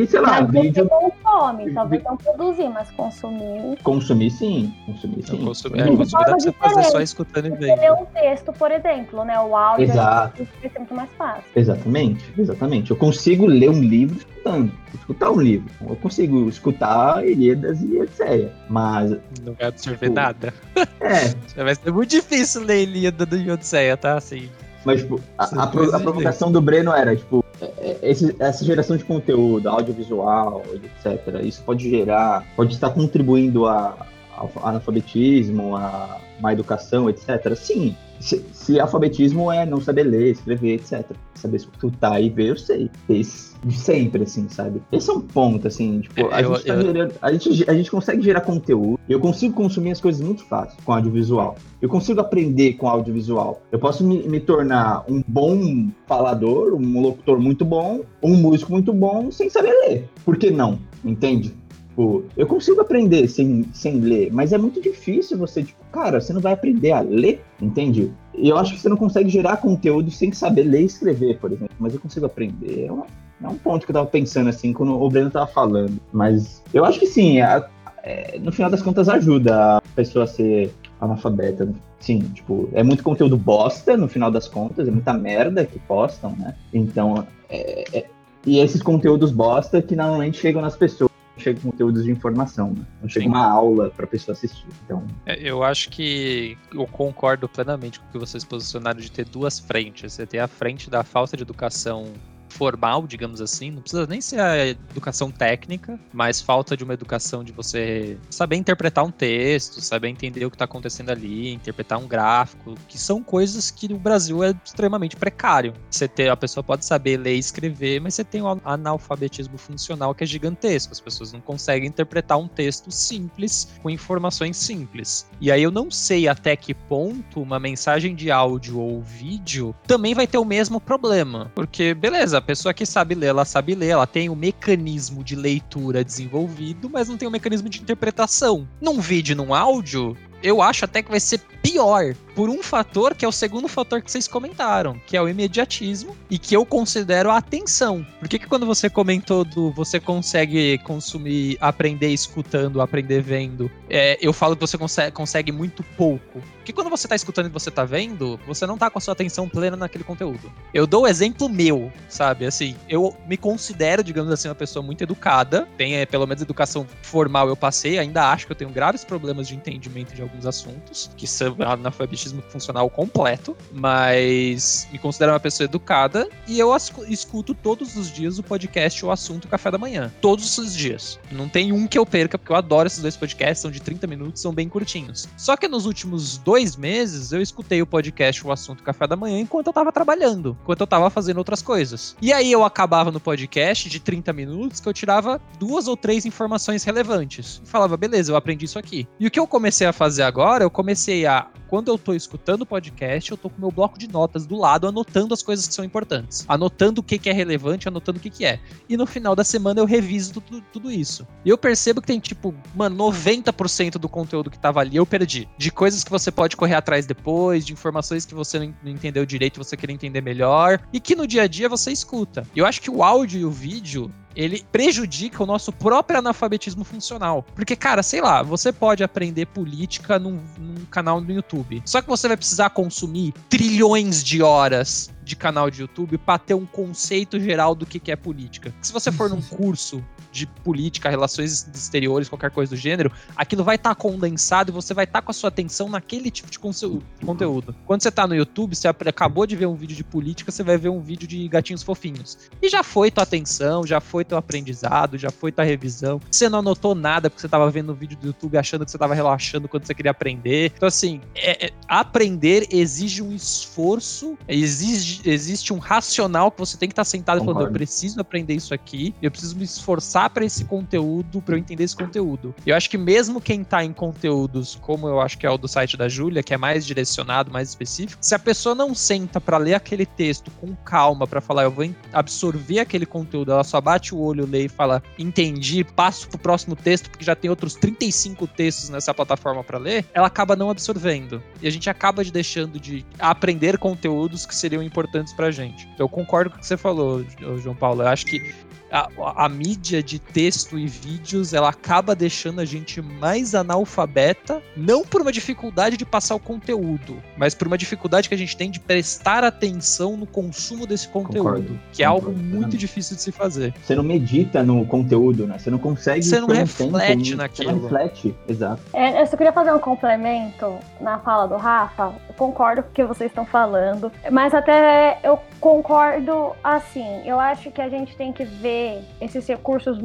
sei 0.06 0.20
lá, 0.20 0.42
Mas 0.42 0.50
você 0.52 0.60
vídeo. 0.62 0.88
consome, 0.88 1.72
talvez 1.72 2.02
não 2.04 2.16
produzir, 2.16 2.68
mas 2.68 2.90
consumir. 2.92 3.78
Consumir 3.82 4.30
sim, 4.30 4.72
consumir 4.86 5.16
Não 5.16 5.22
sim. 5.38 5.44
consumir, 5.44 5.82
Sim. 5.82 5.92
é, 5.92 5.96
consumir 5.96 6.24
dá 6.24 6.30
pra 6.30 6.38
você 6.40 6.52
fazer 6.52 6.84
só 6.84 7.00
escutando 7.00 7.46
e 7.46 7.50
Você 7.50 7.56
lê 7.56 7.76
vendo. 7.76 7.94
um 7.94 8.04
texto, 8.06 8.52
por 8.52 8.70
exemplo, 8.70 9.24
né? 9.24 9.38
O 9.40 9.56
áudio 9.56 9.84
Exato. 9.84 10.46
vai 10.60 10.70
ser 10.70 10.78
muito 10.78 10.94
mais 10.94 11.10
fácil. 11.18 11.44
Exatamente, 11.54 12.24
exatamente. 12.38 12.90
Eu 12.90 12.96
consigo 12.96 13.46
ler 13.46 13.70
um 13.70 13.80
livro 13.82 14.18
escutando, 14.18 14.72
escutar 14.94 15.30
um 15.30 15.40
livro. 15.40 15.70
Eu 15.88 15.96
consigo 15.96 16.48
escutar 16.48 17.26
Ilíadas 17.26 17.80
e 17.82 17.98
etc. 17.98 18.50
Mas, 18.68 19.10
Não 19.42 19.54
vai 19.54 19.68
absorver 19.68 20.06
Tipo, 20.08 20.14
nada. 20.20 20.54
é, 21.00 21.34
Vai 21.64 21.74
ser 21.74 21.92
muito 21.92 22.10
difícil 22.10 22.62
ler 22.62 22.82
Ilíada 22.82 23.24
do 23.26 23.36
Odisseia, 23.52 23.96
tá? 23.96 24.16
Assim, 24.16 24.48
mas 24.84 25.00
tipo, 25.00 25.20
a, 25.38 25.44
a, 25.44 25.62
a 25.64 26.00
provocação 26.00 26.52
do 26.52 26.60
Breno 26.60 26.92
era, 26.92 27.14
tipo, 27.16 27.44
é, 27.60 27.72
é, 27.78 27.98
esse- 28.10 28.34
essa 28.38 28.64
geração 28.64 28.96
de 28.96 29.04
conteúdo, 29.04 29.68
audiovisual, 29.68 30.62
etc. 30.74 31.42
Isso 31.42 31.62
pode 31.64 31.88
gerar, 31.88 32.44
pode 32.56 32.74
estar 32.74 32.90
contribuindo 32.90 33.66
a, 33.66 33.96
ao 34.36 34.50
analfabetismo, 34.62 35.76
a 35.76 36.18
má 36.40 36.52
educação, 36.52 37.08
etc. 37.08 37.54
Sim, 37.56 37.96
se, 38.20 38.44
se 38.52 38.80
alfabetismo 38.80 39.50
é 39.52 39.64
não 39.66 39.80
saber 39.80 40.04
ler, 40.04 40.32
escrever, 40.32 40.74
etc. 40.74 41.04
Saber 41.34 41.56
escutar 41.56 42.20
e 42.20 42.30
ver, 42.30 42.48
eu 42.50 42.56
sei. 42.56 42.90
Esse, 43.08 43.54
de 43.64 43.74
sempre, 43.76 44.22
assim, 44.22 44.48
sabe? 44.48 44.82
Esse 44.92 45.10
é 45.10 45.12
um 45.12 45.20
ponto, 45.20 45.66
assim, 45.68 46.00
tipo, 46.00 46.28
a, 46.32 46.40
Eu- 46.40 46.54
gente, 46.54 46.66
tá 46.66 46.74
eu- 46.74 46.82
gerando, 46.82 47.14
a, 47.20 47.32
gente, 47.32 47.70
a 47.70 47.74
gente 47.74 47.90
consegue 47.90 48.22
gerar 48.22 48.40
conteúdo, 48.42 48.98
eu 49.08 49.20
consigo 49.20 49.54
consumir 49.54 49.90
as 49.90 50.00
coisas 50.00 50.20
muito 50.24 50.44
fácil 50.44 50.76
com 50.84 50.92
audiovisual. 50.92 51.56
Eu 51.82 51.88
consigo 51.88 52.20
aprender 52.20 52.74
com 52.74 52.88
audiovisual. 52.88 53.60
Eu 53.70 53.78
posso 53.78 54.04
me, 54.04 54.22
me 54.28 54.40
tornar 54.40 55.04
um 55.08 55.22
bom 55.26 55.88
falador, 56.06 56.74
um 56.74 57.00
locutor 57.00 57.38
muito 57.38 57.64
bom, 57.64 58.00
um 58.22 58.36
músico 58.36 58.72
muito 58.72 58.92
bom, 58.92 59.30
sem 59.30 59.50
saber 59.50 59.72
ler. 59.86 60.08
Por 60.24 60.36
que 60.36 60.50
não? 60.50 60.78
Entende? 61.04 61.54
Tipo, 61.94 62.24
eu 62.36 62.44
consigo 62.48 62.80
aprender 62.80 63.28
sem, 63.28 63.64
sem 63.72 64.00
ler, 64.00 64.28
mas 64.32 64.52
é 64.52 64.58
muito 64.58 64.82
difícil 64.82 65.38
você, 65.38 65.62
tipo, 65.62 65.78
cara, 65.92 66.20
você 66.20 66.32
não 66.32 66.40
vai 66.40 66.52
aprender 66.52 66.90
a 66.90 66.98
ler, 67.00 67.40
entende? 67.62 68.10
E 68.36 68.48
eu 68.48 68.58
acho 68.58 68.74
que 68.74 68.80
você 68.80 68.88
não 68.88 68.96
consegue 68.96 69.30
gerar 69.30 69.58
conteúdo 69.58 70.10
sem 70.10 70.32
saber 70.32 70.64
ler 70.64 70.82
e 70.82 70.86
escrever, 70.86 71.38
por 71.38 71.52
exemplo. 71.52 71.72
Mas 71.78 71.94
eu 71.94 72.00
consigo 72.00 72.26
aprender. 72.26 72.86
É, 72.86 72.90
uma- 72.92 73.06
é 73.40 73.46
um 73.46 73.54
ponto 73.54 73.86
que 73.86 73.92
eu 73.92 73.94
tava 73.94 74.06
pensando, 74.08 74.48
assim, 74.50 74.72
quando 74.72 75.00
o 75.00 75.08
Breno 75.08 75.30
tava 75.30 75.46
falando. 75.46 76.00
Mas 76.12 76.60
eu 76.74 76.84
acho 76.84 76.98
que 76.98 77.06
sim, 77.06 77.40
a- 77.40 77.64
é, 78.02 78.40
no 78.40 78.50
final 78.50 78.68
das 78.68 78.82
contas 78.82 79.08
ajuda 79.08 79.76
a 79.76 79.82
pessoa 79.94 80.24
a 80.24 80.26
ser 80.26 80.74
analfabeta. 81.00 81.72
Sim, 82.00 82.18
tipo, 82.34 82.68
é 82.72 82.82
muito 82.82 83.04
conteúdo 83.04 83.36
bosta, 83.36 83.96
no 83.96 84.08
final 84.08 84.32
das 84.32 84.48
contas, 84.48 84.88
é 84.88 84.90
muita 84.90 85.12
merda 85.14 85.64
que 85.64 85.78
postam, 85.78 86.34
né? 86.36 86.56
Então, 86.72 87.24
é- 87.48 87.84
é- 87.98 88.06
e 88.44 88.58
esses 88.58 88.82
conteúdos 88.82 89.30
bosta 89.30 89.80
que 89.80 89.94
normalmente 89.94 90.38
chegam 90.38 90.60
nas 90.60 90.76
pessoas, 90.76 91.10
chegam 91.44 91.70
conteúdos 91.70 92.04
de 92.04 92.10
informação, 92.10 92.70
né? 92.70 92.84
Não 93.02 93.08
chega 93.08 93.24
Sim. 93.24 93.30
uma 93.30 93.46
aula 93.46 93.90
pra 93.90 94.06
pessoa 94.06 94.32
assistir. 94.32 94.66
Então, 94.84 95.06
É, 95.26 95.36
Eu 95.40 95.62
acho 95.62 95.90
que 95.90 96.56
eu 96.72 96.86
concordo 96.86 97.48
plenamente 97.48 98.00
com 98.00 98.06
o 98.06 98.12
que 98.12 98.18
vocês 98.18 98.44
posicionaram 98.44 99.00
de 99.00 99.10
ter 99.10 99.26
duas 99.26 99.58
frentes. 99.58 100.14
Você 100.14 100.26
tem 100.26 100.40
a 100.40 100.48
frente 100.48 100.88
da 100.88 101.04
falta 101.04 101.36
de 101.36 101.42
educação 101.42 102.06
formal, 102.54 103.06
digamos 103.06 103.40
assim, 103.40 103.70
não 103.70 103.82
precisa 103.82 104.06
nem 104.06 104.20
ser 104.20 104.40
a 104.40 104.68
educação 104.68 105.30
técnica, 105.30 105.98
mas 106.12 106.40
falta 106.40 106.76
de 106.76 106.84
uma 106.84 106.94
educação 106.94 107.42
de 107.42 107.52
você 107.52 108.16
saber 108.30 108.56
interpretar 108.56 109.04
um 109.04 109.10
texto, 109.10 109.80
saber 109.80 110.08
entender 110.08 110.44
o 110.46 110.50
que 110.50 110.54
está 110.54 110.64
acontecendo 110.64 111.10
ali, 111.10 111.52
interpretar 111.52 111.98
um 111.98 112.06
gráfico, 112.06 112.74
que 112.88 112.98
são 112.98 113.22
coisas 113.22 113.70
que 113.70 113.88
no 113.88 113.98
Brasil 113.98 114.42
é 114.42 114.54
extremamente 114.64 115.16
precário. 115.16 115.74
Você 115.90 116.06
ter, 116.06 116.28
a 116.28 116.36
pessoa 116.36 116.62
pode 116.62 116.84
saber 116.84 117.16
ler 117.16 117.34
e 117.34 117.38
escrever, 117.38 118.00
mas 118.00 118.14
você 118.14 118.24
tem 118.24 118.42
um 118.42 118.60
analfabetismo 118.64 119.58
funcional 119.58 120.14
que 120.14 120.24
é 120.24 120.26
gigantesco. 120.26 120.92
As 120.92 121.00
pessoas 121.00 121.32
não 121.32 121.40
conseguem 121.40 121.88
interpretar 121.88 122.38
um 122.38 122.46
texto 122.46 122.90
simples 122.90 123.68
com 123.82 123.90
informações 123.90 124.56
simples. 124.56 125.26
E 125.40 125.50
aí 125.50 125.62
eu 125.62 125.70
não 125.70 125.90
sei 125.90 126.28
até 126.28 126.54
que 126.56 126.72
ponto 126.72 127.40
uma 127.40 127.58
mensagem 127.58 128.14
de 128.14 128.30
áudio 128.30 128.78
ou 128.78 129.02
vídeo 129.02 129.74
também 129.86 130.14
vai 130.14 130.26
ter 130.26 130.38
o 130.38 130.44
mesmo 130.44 130.80
problema. 130.80 131.50
Porque, 131.54 131.94
beleza, 131.94 132.43
pessoa 132.44 132.74
que 132.74 132.86
sabe 132.86 133.14
ler, 133.14 133.28
ela 133.28 133.44
sabe 133.44 133.74
ler, 133.74 133.88
ela 133.88 134.06
tem 134.06 134.28
o 134.28 134.36
mecanismo 134.36 135.24
de 135.24 135.34
leitura 135.34 136.04
desenvolvido, 136.04 136.88
mas 136.88 137.08
não 137.08 137.16
tem 137.16 137.26
o 137.26 137.30
mecanismo 137.30 137.68
de 137.68 137.80
interpretação. 137.80 138.68
Num 138.80 139.00
vídeo 139.00 139.34
num 139.34 139.54
áudio, 139.54 140.16
eu 140.42 140.60
acho 140.62 140.84
até 140.84 141.02
que 141.02 141.10
vai 141.10 141.20
ser 141.20 141.40
pior 141.62 142.14
por 142.34 142.50
um 142.50 142.62
fator 142.62 143.14
que 143.14 143.24
é 143.24 143.28
o 143.28 143.32
segundo 143.32 143.68
fator 143.68 144.02
que 144.02 144.10
vocês 144.10 144.26
comentaram, 144.26 145.00
que 145.06 145.16
é 145.16 145.22
o 145.22 145.28
imediatismo 145.28 146.16
e 146.28 146.38
que 146.38 146.54
eu 146.56 146.66
considero 146.66 147.30
a 147.30 147.36
atenção. 147.36 148.04
Por 148.18 148.28
que, 148.28 148.38
que 148.38 148.46
quando 148.46 148.66
você 148.66 148.90
comentou 148.90 149.44
do 149.44 149.70
você 149.70 150.00
consegue 150.00 150.78
consumir, 150.78 151.56
aprender 151.60 152.08
escutando, 152.08 152.80
aprender 152.80 153.22
vendo, 153.22 153.70
é, 153.88 154.18
eu 154.20 154.32
falo 154.32 154.56
que 154.56 154.60
você 154.60 154.76
consegue, 154.76 155.12
consegue 155.12 155.52
muito 155.52 155.82
pouco? 155.96 156.40
Porque 156.56 156.72
quando 156.72 156.88
você 156.88 157.06
tá 157.06 157.14
escutando 157.14 157.46
e 157.46 157.50
você 157.50 157.70
tá 157.70 157.84
vendo, 157.84 158.40
você 158.46 158.66
não 158.66 158.78
tá 158.78 158.88
com 158.88 158.98
a 158.98 159.00
sua 159.00 159.12
atenção 159.12 159.46
plena 159.46 159.76
naquele 159.76 160.02
conteúdo. 160.02 160.50
Eu 160.72 160.86
dou 160.86 161.02
o 161.02 161.06
exemplo 161.06 161.46
meu, 161.46 161.92
sabe? 162.08 162.46
Assim, 162.46 162.74
eu 162.88 163.14
me 163.26 163.36
considero, 163.36 164.02
digamos 164.02 164.32
assim, 164.32 164.48
uma 164.48 164.54
pessoa 164.54 164.82
muito 164.82 165.02
educada, 165.02 165.68
tem 165.76 165.96
é, 165.96 166.06
pelo 166.06 166.26
menos 166.26 166.42
educação 166.42 166.86
formal 167.02 167.48
eu 167.48 167.56
passei, 167.56 167.98
ainda 167.98 168.30
acho 168.30 168.46
que 168.46 168.52
eu 168.52 168.56
tenho 168.56 168.70
graves 168.70 169.04
problemas 169.04 169.46
de 169.46 169.54
entendimento 169.54 170.14
de 170.14 170.22
alguns 170.22 170.46
assuntos, 170.46 171.10
que 171.16 171.26
são 171.26 171.54
analfabetismo 171.60 172.23
analfabetismo 172.24 172.42
funcional 172.48 172.88
completo, 172.88 173.56
mas 173.72 174.88
me 174.90 174.98
considero 174.98 175.32
uma 175.32 175.40
pessoa 175.40 175.64
educada 175.64 176.28
e 176.46 176.58
eu 176.58 176.74
escuto 177.08 177.54
todos 177.54 177.96
os 177.96 178.10
dias 178.10 178.38
o 178.38 178.42
podcast 178.42 179.04
O 179.04 179.10
Assunto 179.10 179.48
Café 179.48 179.70
da 179.70 179.78
Manhã. 179.78 180.12
Todos 180.20 180.56
os 180.58 180.74
dias. 180.74 181.18
Não 181.30 181.48
tem 181.48 181.72
um 181.72 181.86
que 181.86 181.98
eu 181.98 182.06
perca, 182.06 182.38
porque 182.38 182.52
eu 182.52 182.56
adoro 182.56 182.86
esses 182.86 183.00
dois 183.00 183.16
podcasts, 183.16 183.60
são 183.60 183.70
de 183.70 183.80
30 183.80 184.06
minutos, 184.06 184.40
são 184.40 184.52
bem 184.52 184.68
curtinhos. 184.68 185.28
Só 185.36 185.56
que 185.56 185.68
nos 185.68 185.86
últimos 185.86 186.38
dois 186.38 186.76
meses 186.76 187.32
eu 187.32 187.40
escutei 187.40 187.82
o 187.82 187.86
podcast 187.86 188.46
O 188.46 188.52
Assunto 188.52 188.82
Café 188.82 189.06
da 189.06 189.16
Manhã 189.16 189.40
enquanto 189.40 189.68
eu 189.68 189.72
tava 189.72 189.92
trabalhando, 189.92 190.56
enquanto 190.62 190.80
eu 190.80 190.86
tava 190.86 191.10
fazendo 191.10 191.38
outras 191.38 191.62
coisas. 191.62 192.16
E 192.20 192.32
aí 192.32 192.50
eu 192.50 192.64
acabava 192.64 193.10
no 193.10 193.20
podcast 193.20 193.88
de 193.88 194.00
30 194.00 194.32
minutos 194.32 194.80
que 194.80 194.88
eu 194.88 194.92
tirava 194.92 195.40
duas 195.58 195.88
ou 195.88 195.96
três 195.96 196.24
informações 196.24 196.84
relevantes. 196.84 197.60
E 197.64 197.68
falava, 197.68 197.96
beleza, 197.96 198.32
eu 198.32 198.36
aprendi 198.36 198.64
isso 198.64 198.78
aqui. 198.78 199.06
E 199.18 199.26
o 199.26 199.30
que 199.30 199.38
eu 199.38 199.46
comecei 199.46 199.86
a 199.86 199.92
fazer 199.92 200.22
agora, 200.22 200.64
eu 200.64 200.70
comecei 200.70 201.26
a, 201.26 201.48
quando 201.68 201.88
eu 201.88 201.98
tô 201.98 202.13
escutando 202.16 202.62
o 202.62 202.66
podcast, 202.66 203.30
eu 203.30 203.36
tô 203.36 203.50
com 203.50 203.60
meu 203.60 203.70
bloco 203.70 203.98
de 203.98 204.08
notas 204.08 204.46
do 204.46 204.56
lado, 204.56 204.86
anotando 204.86 205.34
as 205.34 205.42
coisas 205.42 205.66
que 205.66 205.74
são 205.74 205.84
importantes. 205.84 206.44
Anotando 206.48 207.00
o 207.00 207.04
que, 207.04 207.18
que 207.18 207.30
é 207.30 207.32
relevante, 207.32 207.88
anotando 207.88 208.18
o 208.18 208.20
que, 208.20 208.30
que 208.30 208.44
é. 208.44 208.60
E 208.88 208.96
no 208.96 209.06
final 209.06 209.34
da 209.34 209.44
semana 209.44 209.80
eu 209.80 209.84
reviso 209.84 210.40
tudo, 210.40 210.64
tudo 210.72 210.90
isso. 210.90 211.26
E 211.44 211.48
eu 211.48 211.58
percebo 211.58 212.00
que 212.00 212.06
tem, 212.06 212.20
tipo, 212.20 212.54
mano, 212.74 212.96
90% 212.96 213.92
do 213.92 214.08
conteúdo 214.08 214.50
que 214.50 214.58
tava 214.58 214.80
ali 214.80 214.96
eu 214.96 215.06
perdi. 215.06 215.48
De 215.56 215.70
coisas 215.70 216.04
que 216.04 216.10
você 216.10 216.30
pode 216.30 216.56
correr 216.56 216.74
atrás 216.74 217.06
depois, 217.06 217.64
de 217.64 217.72
informações 217.72 218.24
que 218.24 218.34
você 218.34 218.58
não 218.58 218.90
entendeu 218.90 219.24
direito, 219.26 219.62
você 219.62 219.76
quer 219.76 219.90
entender 219.90 220.20
melhor. 220.20 220.80
E 220.92 221.00
que 221.00 221.14
no 221.14 221.26
dia 221.26 221.42
a 221.42 221.46
dia 221.46 221.68
você 221.68 221.92
escuta. 221.92 222.46
Eu 222.54 222.66
acho 222.66 222.80
que 222.80 222.90
o 222.90 223.02
áudio 223.02 223.40
e 223.40 223.44
o 223.44 223.50
vídeo, 223.50 224.10
ele 224.34 224.64
prejudica 224.72 225.42
o 225.42 225.46
nosso 225.46 225.72
próprio 225.72 226.18
analfabetismo 226.18 226.84
funcional. 226.84 227.44
Porque, 227.54 227.76
cara, 227.76 228.02
sei 228.02 228.20
lá, 228.20 228.42
você 228.42 228.72
pode 228.72 229.04
aprender 229.04 229.46
política 229.46 230.18
num, 230.18 230.40
num, 230.58 230.84
canal 230.90 231.20
no 231.20 231.32
YouTube. 231.32 231.82
Só 231.84 232.02
que 232.02 232.08
você 232.08 232.28
vai 232.28 232.36
precisar 232.36 232.70
consumir 232.70 233.32
trilhões 233.48 234.22
de 234.22 234.42
horas 234.42 235.13
de 235.24 235.34
canal 235.36 235.70
de 235.70 235.80
YouTube 235.80 236.18
para 236.18 236.38
ter 236.38 236.54
um 236.54 236.66
conceito 236.66 237.40
geral 237.40 237.74
do 237.74 237.86
que, 237.86 237.98
que 237.98 238.12
é 238.12 238.16
política. 238.16 238.74
Se 238.82 238.92
você 238.92 239.10
for 239.10 239.28
num 239.30 239.40
curso 239.48 240.04
de 240.30 240.46
política, 240.46 241.08
relações 241.08 241.66
exteriores, 241.72 242.28
qualquer 242.28 242.50
coisa 242.50 242.74
do 242.74 242.76
gênero, 242.76 243.10
aquilo 243.36 243.62
vai 243.62 243.76
estar 243.76 243.90
tá 243.90 243.94
condensado 243.94 244.70
e 244.70 244.72
você 244.72 244.92
vai 244.92 245.04
estar 245.04 245.20
tá 245.20 245.24
com 245.24 245.30
a 245.30 245.34
sua 245.34 245.48
atenção 245.48 245.88
naquele 245.88 246.30
tipo 246.30 246.50
de 246.50 246.58
conteúdo. 246.58 247.74
Quando 247.86 248.02
você 248.02 248.08
está 248.08 248.26
no 248.26 248.34
YouTube, 248.34 248.74
você 248.74 248.88
acabou 248.88 249.46
de 249.46 249.54
ver 249.54 249.66
um 249.66 249.74
vídeo 249.74 249.96
de 249.96 250.02
política, 250.02 250.50
você 250.50 250.64
vai 250.64 250.76
ver 250.76 250.88
um 250.88 251.00
vídeo 251.00 251.28
de 251.28 251.46
gatinhos 251.46 251.82
fofinhos. 251.82 252.36
E 252.60 252.68
já 252.68 252.82
foi 252.82 253.10
tua 253.10 253.22
atenção, 253.22 253.86
já 253.86 254.00
foi 254.00 254.24
teu 254.24 254.36
aprendizado, 254.36 255.16
já 255.16 255.30
foi 255.30 255.52
tua 255.52 255.64
revisão. 255.64 256.20
Você 256.28 256.48
não 256.48 256.58
anotou 256.58 256.94
nada 256.94 257.30
porque 257.30 257.40
você 257.40 257.46
estava 257.46 257.70
vendo 257.70 257.92
o 257.92 257.94
vídeo 257.94 258.18
do 258.18 258.26
YouTube 258.26 258.58
achando 258.58 258.84
que 258.84 258.90
você 258.90 258.96
estava 258.96 259.14
relaxando 259.14 259.68
quando 259.68 259.86
você 259.86 259.94
queria 259.94 260.10
aprender. 260.10 260.72
Então, 260.76 260.88
assim, 260.88 261.20
é, 261.34 261.66
é, 261.66 261.70
aprender 261.86 262.66
exige 262.70 263.22
um 263.22 263.32
esforço, 263.32 264.36
exige, 264.48 265.13
existe 265.24 265.72
um 265.72 265.78
racional 265.78 266.50
que 266.50 266.58
você 266.58 266.76
tem 266.76 266.88
que 266.88 266.92
estar 266.92 267.04
tá 267.04 267.08
sentado 267.08 267.38
Concordo. 267.38 267.60
falando: 267.60 267.70
eu 267.70 267.74
preciso 267.74 268.20
aprender 268.20 268.54
isso 268.54 268.74
aqui, 268.74 269.14
eu 269.20 269.30
preciso 269.30 269.56
me 269.56 269.64
esforçar 269.64 270.30
para 270.30 270.44
esse 270.44 270.64
conteúdo, 270.64 271.40
para 271.42 271.54
eu 271.54 271.58
entender 271.58 271.84
esse 271.84 271.96
conteúdo. 271.96 272.54
Eu 272.66 272.76
acho 272.76 272.88
que 272.88 272.98
mesmo 272.98 273.40
quem 273.40 273.64
tá 273.64 273.84
em 273.84 273.92
conteúdos, 273.92 274.78
como 274.80 275.08
eu 275.08 275.20
acho 275.20 275.38
que 275.38 275.46
é 275.46 275.50
o 275.50 275.58
do 275.58 275.68
site 275.68 275.96
da 275.96 276.08
Júlia, 276.08 276.42
que 276.42 276.54
é 276.54 276.56
mais 276.56 276.86
direcionado, 276.86 277.50
mais 277.50 277.68
específico, 277.68 278.18
se 278.20 278.34
a 278.34 278.38
pessoa 278.38 278.74
não 278.74 278.94
senta 278.94 279.40
para 279.40 279.58
ler 279.58 279.74
aquele 279.74 280.06
texto 280.06 280.50
com 280.60 280.74
calma, 280.76 281.26
para 281.26 281.40
falar, 281.40 281.64
eu 281.64 281.70
vou 281.70 281.84
absorver 282.12 282.78
aquele 282.78 283.06
conteúdo, 283.06 283.52
ela 283.52 283.64
só 283.64 283.80
bate 283.80 284.14
o 284.14 284.18
olho, 284.18 284.46
lê 284.46 284.66
e 284.66 284.68
fala, 284.68 285.02
entendi, 285.18 285.84
passo 285.84 286.28
pro 286.28 286.38
próximo 286.38 286.76
texto, 286.76 287.10
porque 287.10 287.24
já 287.24 287.34
tem 287.34 287.50
outros 287.50 287.74
35 287.74 288.46
textos 288.46 288.88
nessa 288.88 289.12
plataforma 289.12 289.62
para 289.62 289.78
ler, 289.78 290.04
ela 290.14 290.26
acaba 290.26 290.56
não 290.56 290.70
absorvendo. 290.70 291.42
E 291.60 291.66
a 291.66 291.70
gente 291.70 291.88
acaba 291.90 292.24
de 292.24 292.32
deixando 292.32 292.78
de 292.80 293.04
aprender 293.18 293.78
conteúdos 293.78 294.46
que 294.46 294.54
seriam 294.54 294.82
importantes 294.82 295.03
pra 295.34 295.50
gente. 295.50 295.88
Eu 295.98 296.08
concordo 296.08 296.50
com 296.50 296.56
o 296.56 296.60
que 296.60 296.66
você 296.66 296.76
falou, 296.76 297.24
João 297.58 297.74
Paulo. 297.74 298.02
Eu 298.02 298.08
acho 298.08 298.26
que 298.26 298.54
a, 298.94 299.44
a, 299.44 299.48
mídia 299.48 300.00
de 300.00 300.20
texto 300.20 300.78
e 300.78 300.86
vídeos 300.86 301.52
ela 301.52 301.68
acaba 301.68 302.14
deixando 302.14 302.60
a 302.60 302.64
gente 302.64 303.02
mais 303.02 303.52
analfabeta, 303.52 304.62
não 304.76 305.02
por 305.02 305.20
uma 305.20 305.32
dificuldade 305.32 305.96
de 305.96 306.06
passar 306.06 306.36
o 306.36 306.38
conteúdo, 306.38 307.20
mas 307.36 307.54
por 307.54 307.66
uma 307.66 307.76
dificuldade 307.76 308.28
que 308.28 308.34
a 308.34 308.38
gente 308.38 308.56
tem 308.56 308.70
de 308.70 308.78
prestar 308.78 309.42
atenção 309.42 310.16
no 310.16 310.26
consumo 310.26 310.86
desse 310.86 311.08
conteúdo, 311.08 311.44
Concordo. 311.44 311.80
que 311.92 312.04
é 312.04 312.06
algo 312.06 312.30
muito 312.30 312.76
difícil 312.76 313.16
de 313.16 313.22
se 313.22 313.32
fazer. 313.32 313.74
Você 313.82 313.96
não 313.96 314.04
medita 314.04 314.62
no 314.62 314.86
conteúdo, 314.86 315.46
né? 315.46 315.58
Você 315.58 315.70
não 315.70 315.78
consegue. 315.78 316.22
Você 316.22 316.40
não 316.40 316.46
reflete 316.46 317.24
tempo, 317.24 317.36
naquilo. 317.36 317.70
Você 317.70 317.76
não 317.76 317.82
reflete, 317.82 318.34
exato. 318.46 318.82
É, 318.92 319.20
eu 319.20 319.26
só 319.26 319.36
queria 319.36 319.52
fazer 319.52 319.72
um 319.72 319.80
complemento 319.80 320.78
na 321.00 321.18
fala 321.18 321.48
do 321.48 321.56
Rafa. 321.56 322.14
Eu 322.28 322.34
concordo 322.34 322.84
com 322.84 322.90
o 322.90 322.92
que 322.92 323.04
vocês 323.04 323.30
estão 323.30 323.44
falando, 323.44 324.12
mas 324.30 324.54
até 324.54 325.18
eu 325.24 325.38
concordo 325.58 326.52
assim. 326.62 327.22
Eu 327.24 327.40
acho 327.40 327.72
que 327.72 327.80
a 327.80 327.88
gente 327.88 328.14
tem 328.16 328.32
que 328.32 328.44
ver 328.44 328.83
esses 329.20 329.46
recursos 329.46 329.98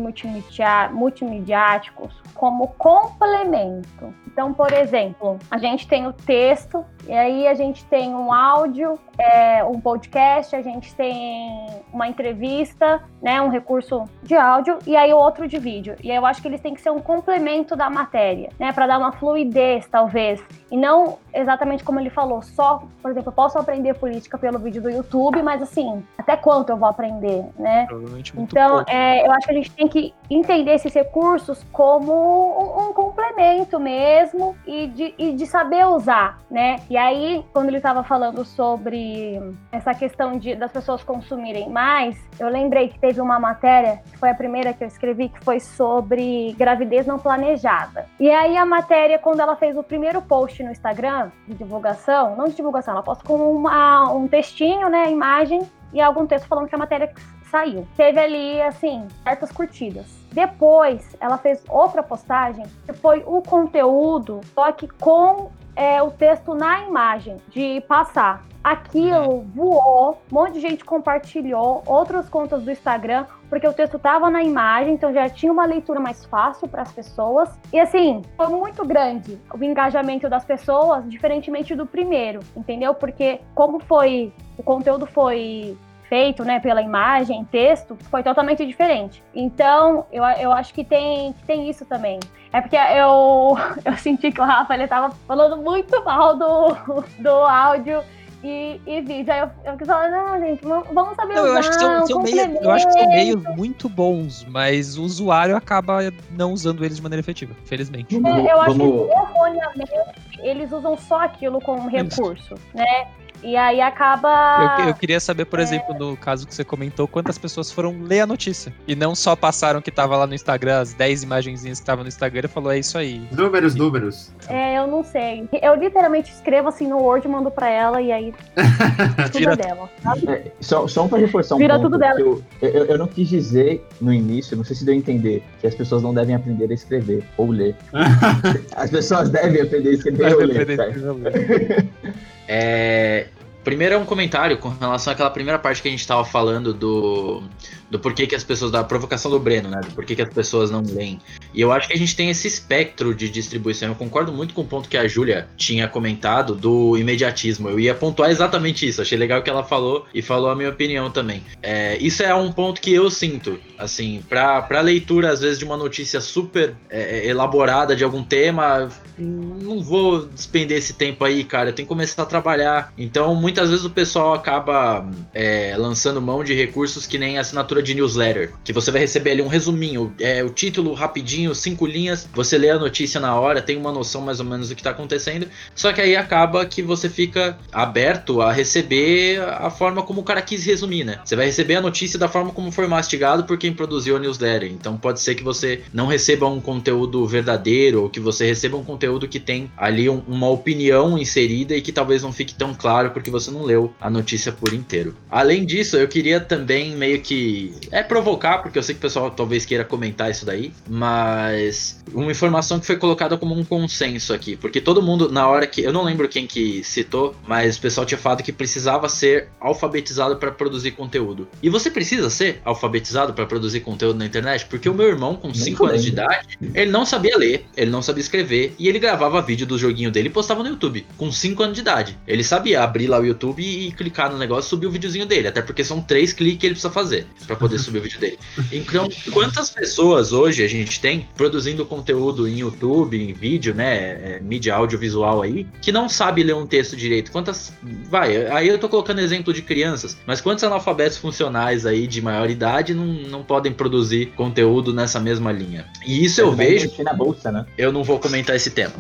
multimediáticos 0.92 2.14
como 2.40 2.70
complemento. 2.78 4.14
Então, 4.26 4.54
por 4.54 4.72
exemplo, 4.72 5.38
a 5.52 5.58
gente 5.58 5.86
tem 5.86 6.08
o 6.08 6.14
texto, 6.14 6.86
e 7.06 7.12
aí 7.12 7.46
a 7.46 7.54
gente 7.54 7.84
tem 7.86 8.16
um 8.16 8.32
áudio, 8.32 8.98
é, 9.18 9.62
um 9.66 9.82
podcast, 9.82 10.56
a 10.56 10.62
gente 10.62 10.96
tem 10.96 11.68
uma 11.92 12.08
entrevista, 12.08 13.04
né, 13.22 13.42
um 13.42 13.50
recurso 13.50 14.06
de 14.24 14.36
áudio, 14.36 14.80
e 14.88 14.96
aí 14.96 15.14
outro 15.14 15.46
de 15.48 15.60
vídeo. 15.60 15.96
E 16.02 16.10
aí 16.10 16.16
eu 16.16 16.26
acho 16.26 16.42
que 16.42 16.48
eles 16.48 16.62
têm 16.62 16.74
que 16.74 16.80
ser 16.80 16.92
um 16.92 17.00
complemento 17.00 17.76
da 17.76 17.90
matéria, 17.90 18.50
né, 18.58 18.72
para 18.72 18.88
dar 18.88 18.98
uma 18.98 19.12
fluidez, 19.12 19.86
talvez. 19.88 20.42
E 20.72 20.78
não 20.78 21.18
exatamente 21.34 21.84
como 21.84 22.00
ele 22.00 22.10
falou, 22.10 22.42
só, 22.42 22.84
por 23.02 23.12
exemplo, 23.12 23.30
eu 23.30 23.34
posso 23.34 23.58
aprender 23.60 23.96
política 23.96 24.38
pelo 24.38 24.58
vídeo 24.60 24.82
do 24.82 24.90
YouTube, 24.90 25.42
mas 25.44 25.62
assim, 25.62 26.02
até 26.18 26.38
quanto 26.38 26.70
eu 26.70 26.78
vou 26.78 26.88
aprender, 26.88 27.46
né? 27.58 27.86
Provavelmente 27.88 28.36
muito 28.36 28.54
então, 28.60 28.84
é, 28.88 29.26
eu 29.26 29.32
acho 29.32 29.48
que 29.48 29.54
a 29.54 29.56
gente 29.56 29.72
tem 29.72 29.88
que 29.88 30.14
entender 30.30 30.74
esses 30.74 30.94
recursos 30.94 31.66
como 31.72 32.12
um, 32.12 32.90
um 32.90 32.94
complemento 32.94 33.80
mesmo 33.80 34.54
e 34.68 34.88
de, 34.88 35.16
e 35.18 35.32
de, 35.32 35.48
saber 35.48 35.86
usar, 35.88 36.40
né? 36.52 36.82
E 36.90 36.98
aí, 36.98 37.44
quando 37.54 37.70
ele 37.70 37.78
estava 37.78 38.04
falando 38.04 38.44
sobre 38.44 39.42
essa 39.72 39.94
questão 39.94 40.38
de, 40.38 40.56
das 40.56 40.74
pessoas 40.74 41.02
consumirem 41.04 41.70
mais, 41.70 42.20
eu 42.38 42.50
lembrei 42.50 42.90
que 42.90 43.00
teve 43.00 43.22
uma 43.22 43.40
matéria, 43.40 44.02
que 44.12 44.18
foi 44.18 44.30
a 44.30 44.36
primeira 44.36 44.74
que 44.74 44.84
eu 44.84 44.88
escrevi, 44.90 45.30
que 45.30 45.40
foi 45.40 45.62
sobre 45.62 46.54
gravidez 46.58 47.08
não 47.08 47.18
planejada. 47.18 48.08
E 48.20 48.30
aí 48.30 48.58
a 48.58 48.66
matéria, 48.66 49.18
quando 49.18 49.40
ela 49.40 49.56
fez 49.56 49.78
o 49.78 49.84
primeiro 49.84 50.22
post 50.22 50.62
no 50.62 50.72
Instagram 50.72 51.32
de 51.48 51.54
divulgação, 51.54 52.36
não 52.36 52.50
de 52.50 52.56
divulgação, 52.56 52.94
ela 52.94 53.04
posta 53.04 53.24
com 53.24 53.36
uma, 53.36 54.12
um 54.12 54.28
textinho, 54.28 54.90
né, 54.90 55.10
imagem 55.10 55.62
e 55.94 56.00
algum 56.02 56.28
texto 56.28 56.48
falando 56.48 56.68
que 56.68 56.76
a 56.76 56.78
matéria 56.78 57.12
saiu. 57.50 57.88
Teve 57.96 58.20
ali, 58.20 58.62
assim, 58.62 59.08
certas 59.24 59.52
curtidas. 59.52 60.06
Depois, 60.32 61.16
ela 61.20 61.38
fez 61.38 61.64
outra 61.68 62.04
postagem 62.04 62.66
que 62.86 62.94
foi 62.94 63.24
o 63.26 63.42
conteúdo, 63.42 64.42
só 64.54 64.72
que 64.72 64.88
com 64.88 65.52
é, 65.76 66.02
o 66.04 66.12
texto 66.12 66.54
na 66.54 66.82
imagem, 66.82 67.38
de 67.50 67.82
passar. 67.88 68.44
Aquilo 68.62 69.46
voou, 69.56 70.22
um 70.30 70.36
monte 70.36 70.56
de 70.56 70.60
gente 70.60 70.84
compartilhou, 70.84 71.82
outras 71.86 72.28
contas 72.28 72.64
do 72.64 72.70
Instagram, 72.70 73.26
porque 73.50 73.66
o 73.66 73.72
texto 73.72 73.96
estava 73.96 74.30
na 74.30 74.44
imagem, 74.44 74.94
então 74.94 75.14
já 75.14 75.30
tinha 75.30 75.52
uma 75.52 75.66
leitura 75.66 76.00
mais 76.00 76.26
fácil 76.26 76.68
para 76.68 76.82
as 76.82 76.92
pessoas. 76.92 77.50
E 77.72 77.80
assim, 77.80 78.22
foi 78.36 78.48
muito 78.48 78.86
grande 78.86 79.40
o 79.54 79.64
engajamento 79.64 80.30
das 80.30 80.44
pessoas, 80.44 81.10
diferentemente 81.10 81.74
do 81.74 81.86
primeiro, 81.86 82.42
entendeu? 82.56 82.94
Porque 82.94 83.40
como 83.56 83.80
foi, 83.80 84.34
o 84.58 84.64
conteúdo 84.64 85.06
foi 85.06 85.78
feito, 86.10 86.44
né, 86.44 86.60
pela 86.60 86.82
imagem, 86.82 87.46
texto, 87.46 87.96
foi 88.10 88.24
totalmente 88.24 88.66
diferente. 88.66 89.24
Então, 89.34 90.08
eu, 90.12 90.24
eu 90.24 90.52
acho 90.52 90.74
que 90.74 90.84
tem, 90.84 91.32
que 91.34 91.44
tem 91.44 91.70
isso 91.70 91.86
também. 91.86 92.20
É 92.52 92.60
porque 92.60 92.76
eu, 92.76 93.56
eu 93.86 93.96
senti 93.98 94.32
que 94.32 94.42
o 94.42 94.44
Rafa 94.44 94.74
ele 94.74 94.88
tava 94.88 95.16
falando 95.28 95.58
muito 95.58 96.04
mal 96.04 96.36
do, 96.36 97.04
do 97.20 97.30
áudio 97.30 98.02
e, 98.44 98.82
e 98.88 99.02
vídeo. 99.02 99.32
Aí 99.32 99.40
eu, 99.40 99.50
eu 99.64 99.78
quis 99.78 99.88
falar, 99.88 100.10
não, 100.10 100.40
gente, 100.40 100.62
vamos 100.64 101.16
saber 101.16 101.36
não, 101.36 101.44
usar, 101.44 101.52
eu 101.52 101.58
acho 101.58 101.70
que 101.70 101.76
são, 101.76 102.08
são 102.08 102.24
meio, 102.24 102.58
Eu 102.62 102.72
acho 102.72 102.88
que 102.88 102.94
são 102.94 103.08
meios 103.08 103.44
muito 103.56 103.88
bons, 103.88 104.46
mas 104.46 104.98
o 104.98 105.04
usuário 105.04 105.56
acaba 105.56 106.00
não 106.32 106.54
usando 106.54 106.84
eles 106.84 106.98
de 106.98 107.04
maneira 107.04 107.20
efetiva, 107.20 107.54
felizmente. 107.66 108.16
É, 108.16 108.52
eu 108.52 108.62
acho 108.62 108.78
vamos... 108.78 109.08
que 109.08 109.14
erroneamente 109.14 109.94
eles 110.40 110.72
usam 110.72 110.98
só 110.98 111.22
aquilo 111.22 111.62
como 111.62 111.88
recurso, 111.88 112.56
né? 112.74 113.08
E 113.44 113.56
aí 113.56 113.82
acaba. 113.82 114.78
Eu, 114.82 114.88
eu 114.90 114.94
queria 114.94 115.20
saber, 115.20 115.46
por 115.46 115.60
exemplo, 115.60 115.96
no 115.98 116.18
caso 116.18 116.48
que 116.48 116.54
você 116.54 116.64
comentou, 116.64 117.08
quantas 117.08 117.38
pessoas 117.38 117.72
foram 117.72 118.02
ler 118.02 118.22
a 118.22 118.28
notícia. 118.28 118.74
E 118.88 118.96
não 118.96 119.16
só 119.16 119.36
passaram 119.36 119.82
que 119.82 119.92
tava 119.92 120.18
lá 120.18 120.28
no 120.28 120.34
Instagram, 120.34 120.80
as 120.80 120.94
10 120.94 121.24
imagenzinhas 121.24 121.80
que 121.80 121.84
estavam 121.84 122.04
no 122.04 122.08
Instagram 122.08 122.46
e 122.46 122.48
falou, 122.48 122.72
é 122.72 122.80
isso 122.80 122.98
aí. 122.98 123.22
Números, 123.32 123.76
números. 123.76 124.32
É, 124.48 124.78
eu 124.78 124.88
não 124.88 125.04
sei. 125.04 125.48
Eu 125.62 125.76
literalmente 125.76 126.32
escrevo 126.32 126.70
assim 126.70 126.88
no 126.88 126.98
Word, 126.98 127.28
mando 127.28 127.50
pra 127.50 127.70
ela 127.70 128.02
e 128.02 128.12
aí 128.12 128.34
tudo 129.32 129.40
Vira- 129.40 129.54
é 129.54 129.56
dela. 129.56 129.90
É, 130.28 130.52
só, 130.60 130.88
só 130.88 131.08
pra 131.08 131.18
reforçar 131.18 131.56
um 131.56 131.58
Vira 131.58 131.76
ponto, 131.76 131.84
tudo 131.84 131.98
dela. 131.98 132.20
Eu, 132.20 132.44
eu, 132.62 132.86
eu 132.86 132.98
não 132.98 133.08
quis 133.08 133.28
dizer 133.30 133.86
no 134.02 134.14
início, 134.14 134.56
não 134.58 134.64
sei 134.64 134.76
se 134.76 134.86
deu 134.86 134.94
a 134.94 134.98
entender, 134.98 135.44
que 135.62 135.68
as 135.68 135.76
pessoas 135.76 136.04
não 136.04 136.14
devem 136.14 136.36
aprender 136.36 136.70
a 136.70 136.74
escrever 136.74 137.24
ou 137.38 137.52
ler. 137.52 137.76
As 138.76 138.90
pessoas 138.90 139.30
devem 139.30 139.62
aprender 139.62 139.90
a 139.90 139.94
escrever 139.94 140.34
ou 140.34 140.40
ler. 140.46 141.88
É, 142.52 143.28
Primeiro 143.64 143.94
é 143.94 143.98
um 143.98 144.06
comentário 144.06 144.58
com 144.58 144.70
relação 144.70 145.12
àquela 145.12 145.30
primeira 145.30 145.60
parte 145.60 145.82
que 145.82 145.88
a 145.88 145.92
gente 145.92 146.08
tava 146.08 146.24
falando 146.24 146.74
do, 146.74 147.44
do 147.90 148.00
porquê 148.00 148.28
que 148.28 148.36
as 148.36 148.44
pessoas. 148.44 148.72
da 148.72 148.84
provocação 148.84 149.32
do 149.32 149.40
Breno, 149.40 149.70
né? 149.70 149.82
Do 149.82 149.92
porquê 149.94 150.16
que 150.16 150.22
as 150.22 150.34
pessoas 150.34 150.70
não 150.72 150.82
leem. 150.82 151.20
E 151.54 151.62
eu 151.62 151.72
acho 151.72 151.88
que 151.88 151.94
a 151.94 151.98
gente 151.98 152.16
tem 152.16 152.30
esse 152.30 152.48
espectro 152.48 153.14
de 153.14 153.30
distribuição. 153.30 153.90
Eu 153.90 153.96
concordo 153.96 154.32
muito 154.32 154.54
com 154.54 154.62
o 154.62 154.66
ponto 154.66 154.90
que 154.90 154.98
a 154.98 155.08
Júlia 155.08 155.48
tinha 155.58 155.88
comentado 155.88 156.56
do 156.56 156.98
imediatismo. 156.98 157.70
Eu 157.70 157.80
ia 157.80 157.96
pontuar 157.96 158.30
exatamente 158.30 158.88
isso. 158.88 159.02
Achei 159.02 159.18
legal 159.18 159.42
que 159.42 159.50
ela 159.50 159.64
falou 159.64 160.06
e 160.14 160.22
falou 160.22 160.50
a 160.50 160.56
minha 160.56 160.70
opinião 160.70 161.10
também. 161.10 161.44
É, 161.62 161.98
isso 161.98 162.24
é 162.24 162.34
um 162.34 162.52
ponto 162.52 162.82
que 162.82 162.94
eu 162.94 163.10
sinto. 163.10 163.60
Assim, 163.78 164.24
pra, 164.28 164.62
pra 164.62 164.82
leitura, 164.82 165.32
às 165.32 165.42
vezes, 165.42 165.58
de 165.58 165.66
uma 165.66 165.78
notícia 165.78 166.22
super 166.22 166.76
é, 166.90 167.28
elaborada 167.28 167.96
de 167.96 168.04
algum 168.04 168.24
tema, 168.24 168.90
não 169.18 169.82
vou 169.82 170.26
despender 170.26 170.78
esse 170.78 170.94
tempo 170.94 171.24
aí, 171.24 171.44
cara. 171.44 171.70
Eu 171.70 171.74
tenho 171.74 171.88
que 171.88 171.90
começar 171.90 172.24
a 172.24 172.26
trabalhar. 172.26 172.94
Então, 172.98 173.34
muitas 173.36 173.70
vezes 173.70 173.86
o 173.86 173.90
pessoal 173.90 174.34
acaba 174.34 175.10
é, 175.34 175.76
lançando 175.78 176.22
mão 176.22 176.44
de 176.44 176.54
recursos 176.54 177.08
que 177.08 177.18
nem 177.18 177.38
assinatura 177.38 177.79
de 177.82 177.94
newsletter. 177.94 178.52
Que 178.64 178.74
você 178.74 178.92
vai 178.92 179.02
receber 179.02 179.32
ali 179.32 179.42
um 179.42 179.48
resuminho, 179.48 180.14
é, 180.20 180.44
o 180.44 180.50
título 180.50 180.94
rapidinho, 180.94 181.54
cinco 181.56 181.86
linhas. 181.86 182.28
Você 182.34 182.58
lê 182.58 182.70
a 182.70 182.80
notícia 182.80 183.20
na 183.20 183.40
hora, 183.40 183.62
tem 183.62 183.78
uma 183.78 183.92
noção 183.92 184.22
mais 184.22 184.40
ou 184.40 184.46
menos 184.46 184.70
do 184.70 184.76
que 184.76 184.84
tá 184.84 184.90
acontecendo. 184.92 185.48
Só 185.76 185.92
que 185.94 186.02
aí 186.02 186.16
acaba 186.16 186.66
que 186.66 186.82
você 186.82 187.10
fica 187.10 187.58
aberto 187.72 188.42
a 188.42 188.52
receber 188.52 189.40
a 189.42 189.70
forma 189.70 190.04
como 190.04 190.22
o 190.22 190.24
cara 190.24 190.42
quis 190.42 190.66
resumir, 190.66 191.04
né? 191.04 191.20
Você 191.24 191.36
vai 191.36 191.46
receber 191.46 191.76
a 191.76 191.82
notícia 191.82 192.18
da 192.20 192.28
forma 192.28 192.52
como 192.52 192.72
foi 192.72 192.88
mastigado 192.88 193.44
por 193.44 193.58
quem 193.58 193.74
produziu 193.74 194.16
a 194.16 194.20
newsletter. 194.20 194.72
Então 194.72 194.98
pode 194.98 195.20
ser 195.22 195.36
que 195.36 195.44
você 195.44 195.82
não 195.94 196.08
receba 196.08 196.48
um 196.48 196.60
conteúdo 196.60 197.26
verdadeiro 197.26 198.04
ou 198.04 198.10
que 198.10 198.20
você 198.20 198.46
receba 198.46 198.78
um 198.78 198.84
conteúdo 198.84 199.28
que 199.28 199.40
tem 199.40 199.72
ali 199.78 200.10
um- 200.10 200.22
uma 200.28 200.50
opinião 200.50 201.18
inserida 201.18 201.76
e 201.76 201.82
que 201.82 201.92
talvez 201.92 202.22
não 202.24 202.32
fique 202.34 202.54
tão 202.54 202.74
claro 202.74 203.12
porque 203.12 203.30
você 203.30 203.52
não 203.52 203.64
leu 203.64 203.94
a 204.00 204.10
notícia 204.10 204.52
por 204.52 204.74
inteiro. 204.74 205.16
Além 205.30 205.66
disso, 205.66 205.98
eu 205.98 206.08
queria 206.08 206.40
também 206.40 206.96
meio 206.96 207.22
que 207.22 207.69
é 207.92 208.04
provocar, 208.04 208.60
porque 208.60 208.78
eu 208.78 208.84
sei 208.84 208.96
que 208.96 209.00
o 209.00 209.02
pessoal 209.02 209.32
talvez 209.32 209.66
queira 209.66 209.84
comentar 209.84 210.30
isso 210.30 210.46
daí, 210.46 210.72
mas 210.88 212.04
uma 212.14 212.32
informação 212.32 212.80
que 212.80 212.86
foi 212.86 212.98
colocada 212.98 213.38
como 213.38 213.58
um 213.58 213.64
consenso 213.64 214.34
aqui, 214.34 214.56
porque 214.56 214.82
todo 214.82 215.02
mundo 215.02 215.32
na 215.32 215.48
hora 215.48 215.66
que 215.68 215.82
eu 215.82 215.94
não 215.94 216.04
lembro 216.04 216.28
quem 216.28 216.48
que 216.48 216.84
citou, 216.84 217.36
mas 217.48 217.78
o 217.78 217.82
pessoal 217.82 218.06
tinha 218.06 218.18
falado 218.18 218.44
que 218.44 218.52
precisava 218.52 219.08
ser 219.10 219.50
alfabetizado 219.60 220.38
para 220.38 220.52
produzir 220.52 220.92
conteúdo. 220.92 221.48
E 221.62 221.70
você 221.70 221.90
precisa 221.90 222.30
ser 222.30 222.62
alfabetizado 222.64 223.34
para 223.34 223.46
produzir 223.46 223.82
conteúdo 223.82 224.18
na 224.18 224.26
internet? 224.26 224.66
Porque 224.66 224.90
o 224.90 224.94
meu 224.94 225.08
irmão 225.08 225.36
com 225.36 225.48
Nem 225.48 225.56
5 225.56 225.86
anos 225.86 226.04
de 226.04 226.10
idade, 226.10 226.60
ele 226.74 226.92
não 226.92 227.06
sabia 227.06 227.38
ler, 227.38 227.66
ele 227.76 227.92
não 227.92 228.02
sabia 228.02 228.22
escrever 228.22 228.76
e 228.78 228.88
ele 228.88 229.00
gravava 229.00 229.42
vídeo 229.42 229.66
do 229.66 229.78
joguinho 229.78 230.12
dele 230.12 230.28
e 230.28 230.32
postava 230.32 230.64
no 230.64 230.70
YouTube 230.70 231.06
com 231.18 231.32
5 231.32 231.64
anos 231.64 231.76
de 231.76 231.82
idade. 231.82 232.18
Ele 232.28 232.44
sabia 232.44 232.84
abrir 232.84 233.08
lá 233.08 233.20
o 233.20 233.26
YouTube 233.26 233.62
e 233.62 233.92
clicar 233.92 234.32
no 234.32 234.38
negócio 234.38 234.68
e 234.68 234.70
subir 234.70 234.88
o 234.88 234.92
videozinho 234.92 235.26
dele, 235.26 235.48
até 235.48 235.62
porque 235.62 235.84
são 235.84 236.02
três 236.02 236.34
cliques 236.34 236.60
que 236.60 236.66
ele 236.66 236.74
precisa 236.74 236.92
fazer 236.92 237.26
para 237.48 237.56
poder 237.60 237.78
subir 237.78 238.00
o 238.00 238.02
vídeo 238.02 238.20
dele. 238.20 238.40
Então, 238.72 239.08
quantas 239.32 239.70
pessoas 239.70 240.32
hoje 240.32 240.64
a 240.64 240.68
gente 240.68 241.00
tem 241.00 241.28
produzindo 241.36 241.86
conteúdo 241.86 242.48
em 242.48 242.60
YouTube, 242.60 243.22
em 243.22 243.34
vídeo, 243.34 243.74
né, 243.76 244.36
é, 244.36 244.40
mídia 244.42 244.76
audiovisual 244.76 245.42
aí, 245.42 245.68
que 245.82 245.92
não 245.92 246.08
sabe 246.08 246.44
ler 246.44 246.56
um 246.56 246.66
texto 246.66 246.96
direito? 246.96 247.32
Quantas, 247.32 247.74
vai, 248.10 248.48
aí 248.48 248.68
eu 248.68 248.78
tô 248.78 248.88
colocando 248.88 249.20
exemplo 249.20 249.54
de 249.54 249.62
crianças, 249.62 250.18
mas 250.26 250.42
quantos 250.42 250.64
analfabetos 250.64 251.18
funcionais 251.18 251.86
aí 251.86 252.08
de 252.08 252.22
maior 252.22 252.50
idade 252.50 252.94
não, 252.94 253.06
não 253.06 253.44
podem 253.44 253.72
produzir 253.72 254.28
conteúdo 254.36 254.94
nessa 254.94 255.20
mesma 255.20 255.52
linha? 255.52 255.86
E 256.06 256.24
isso 256.24 256.42
eu 256.42 256.56
Vai 256.56 256.68
vejo 256.68 257.04
na 257.04 257.14
bolsa, 257.14 257.52
né? 257.52 257.66
eu 257.78 257.92
não 257.92 258.04
vou 258.04 258.20
comentar 258.20 258.56
esse 258.56 258.70
tema. 258.72 258.94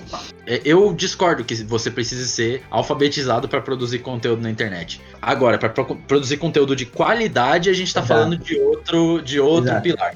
É, 0.45 0.61
Eu 0.65 0.93
discordo 0.93 1.43
que 1.43 1.55
você 1.63 1.89
precise 1.89 2.27
ser 2.27 2.63
alfabetizado 2.69 3.47
para 3.47 3.61
produzir 3.61 3.99
conteúdo 3.99 4.41
na 4.41 4.49
internet. 4.49 5.01
Agora, 5.21 5.57
para 5.57 5.69
produzir 5.69 6.37
conteúdo 6.37 6.75
de 6.75 6.85
qualidade, 6.85 7.69
a 7.69 7.73
gente 7.73 7.93
tá 7.93 7.99
Exato. 7.99 8.07
falando 8.21 8.37
de 8.37 8.59
outro, 8.59 9.21
de 9.21 9.39
outro 9.39 9.69
Exato. 9.71 9.81
pilar. 9.81 10.15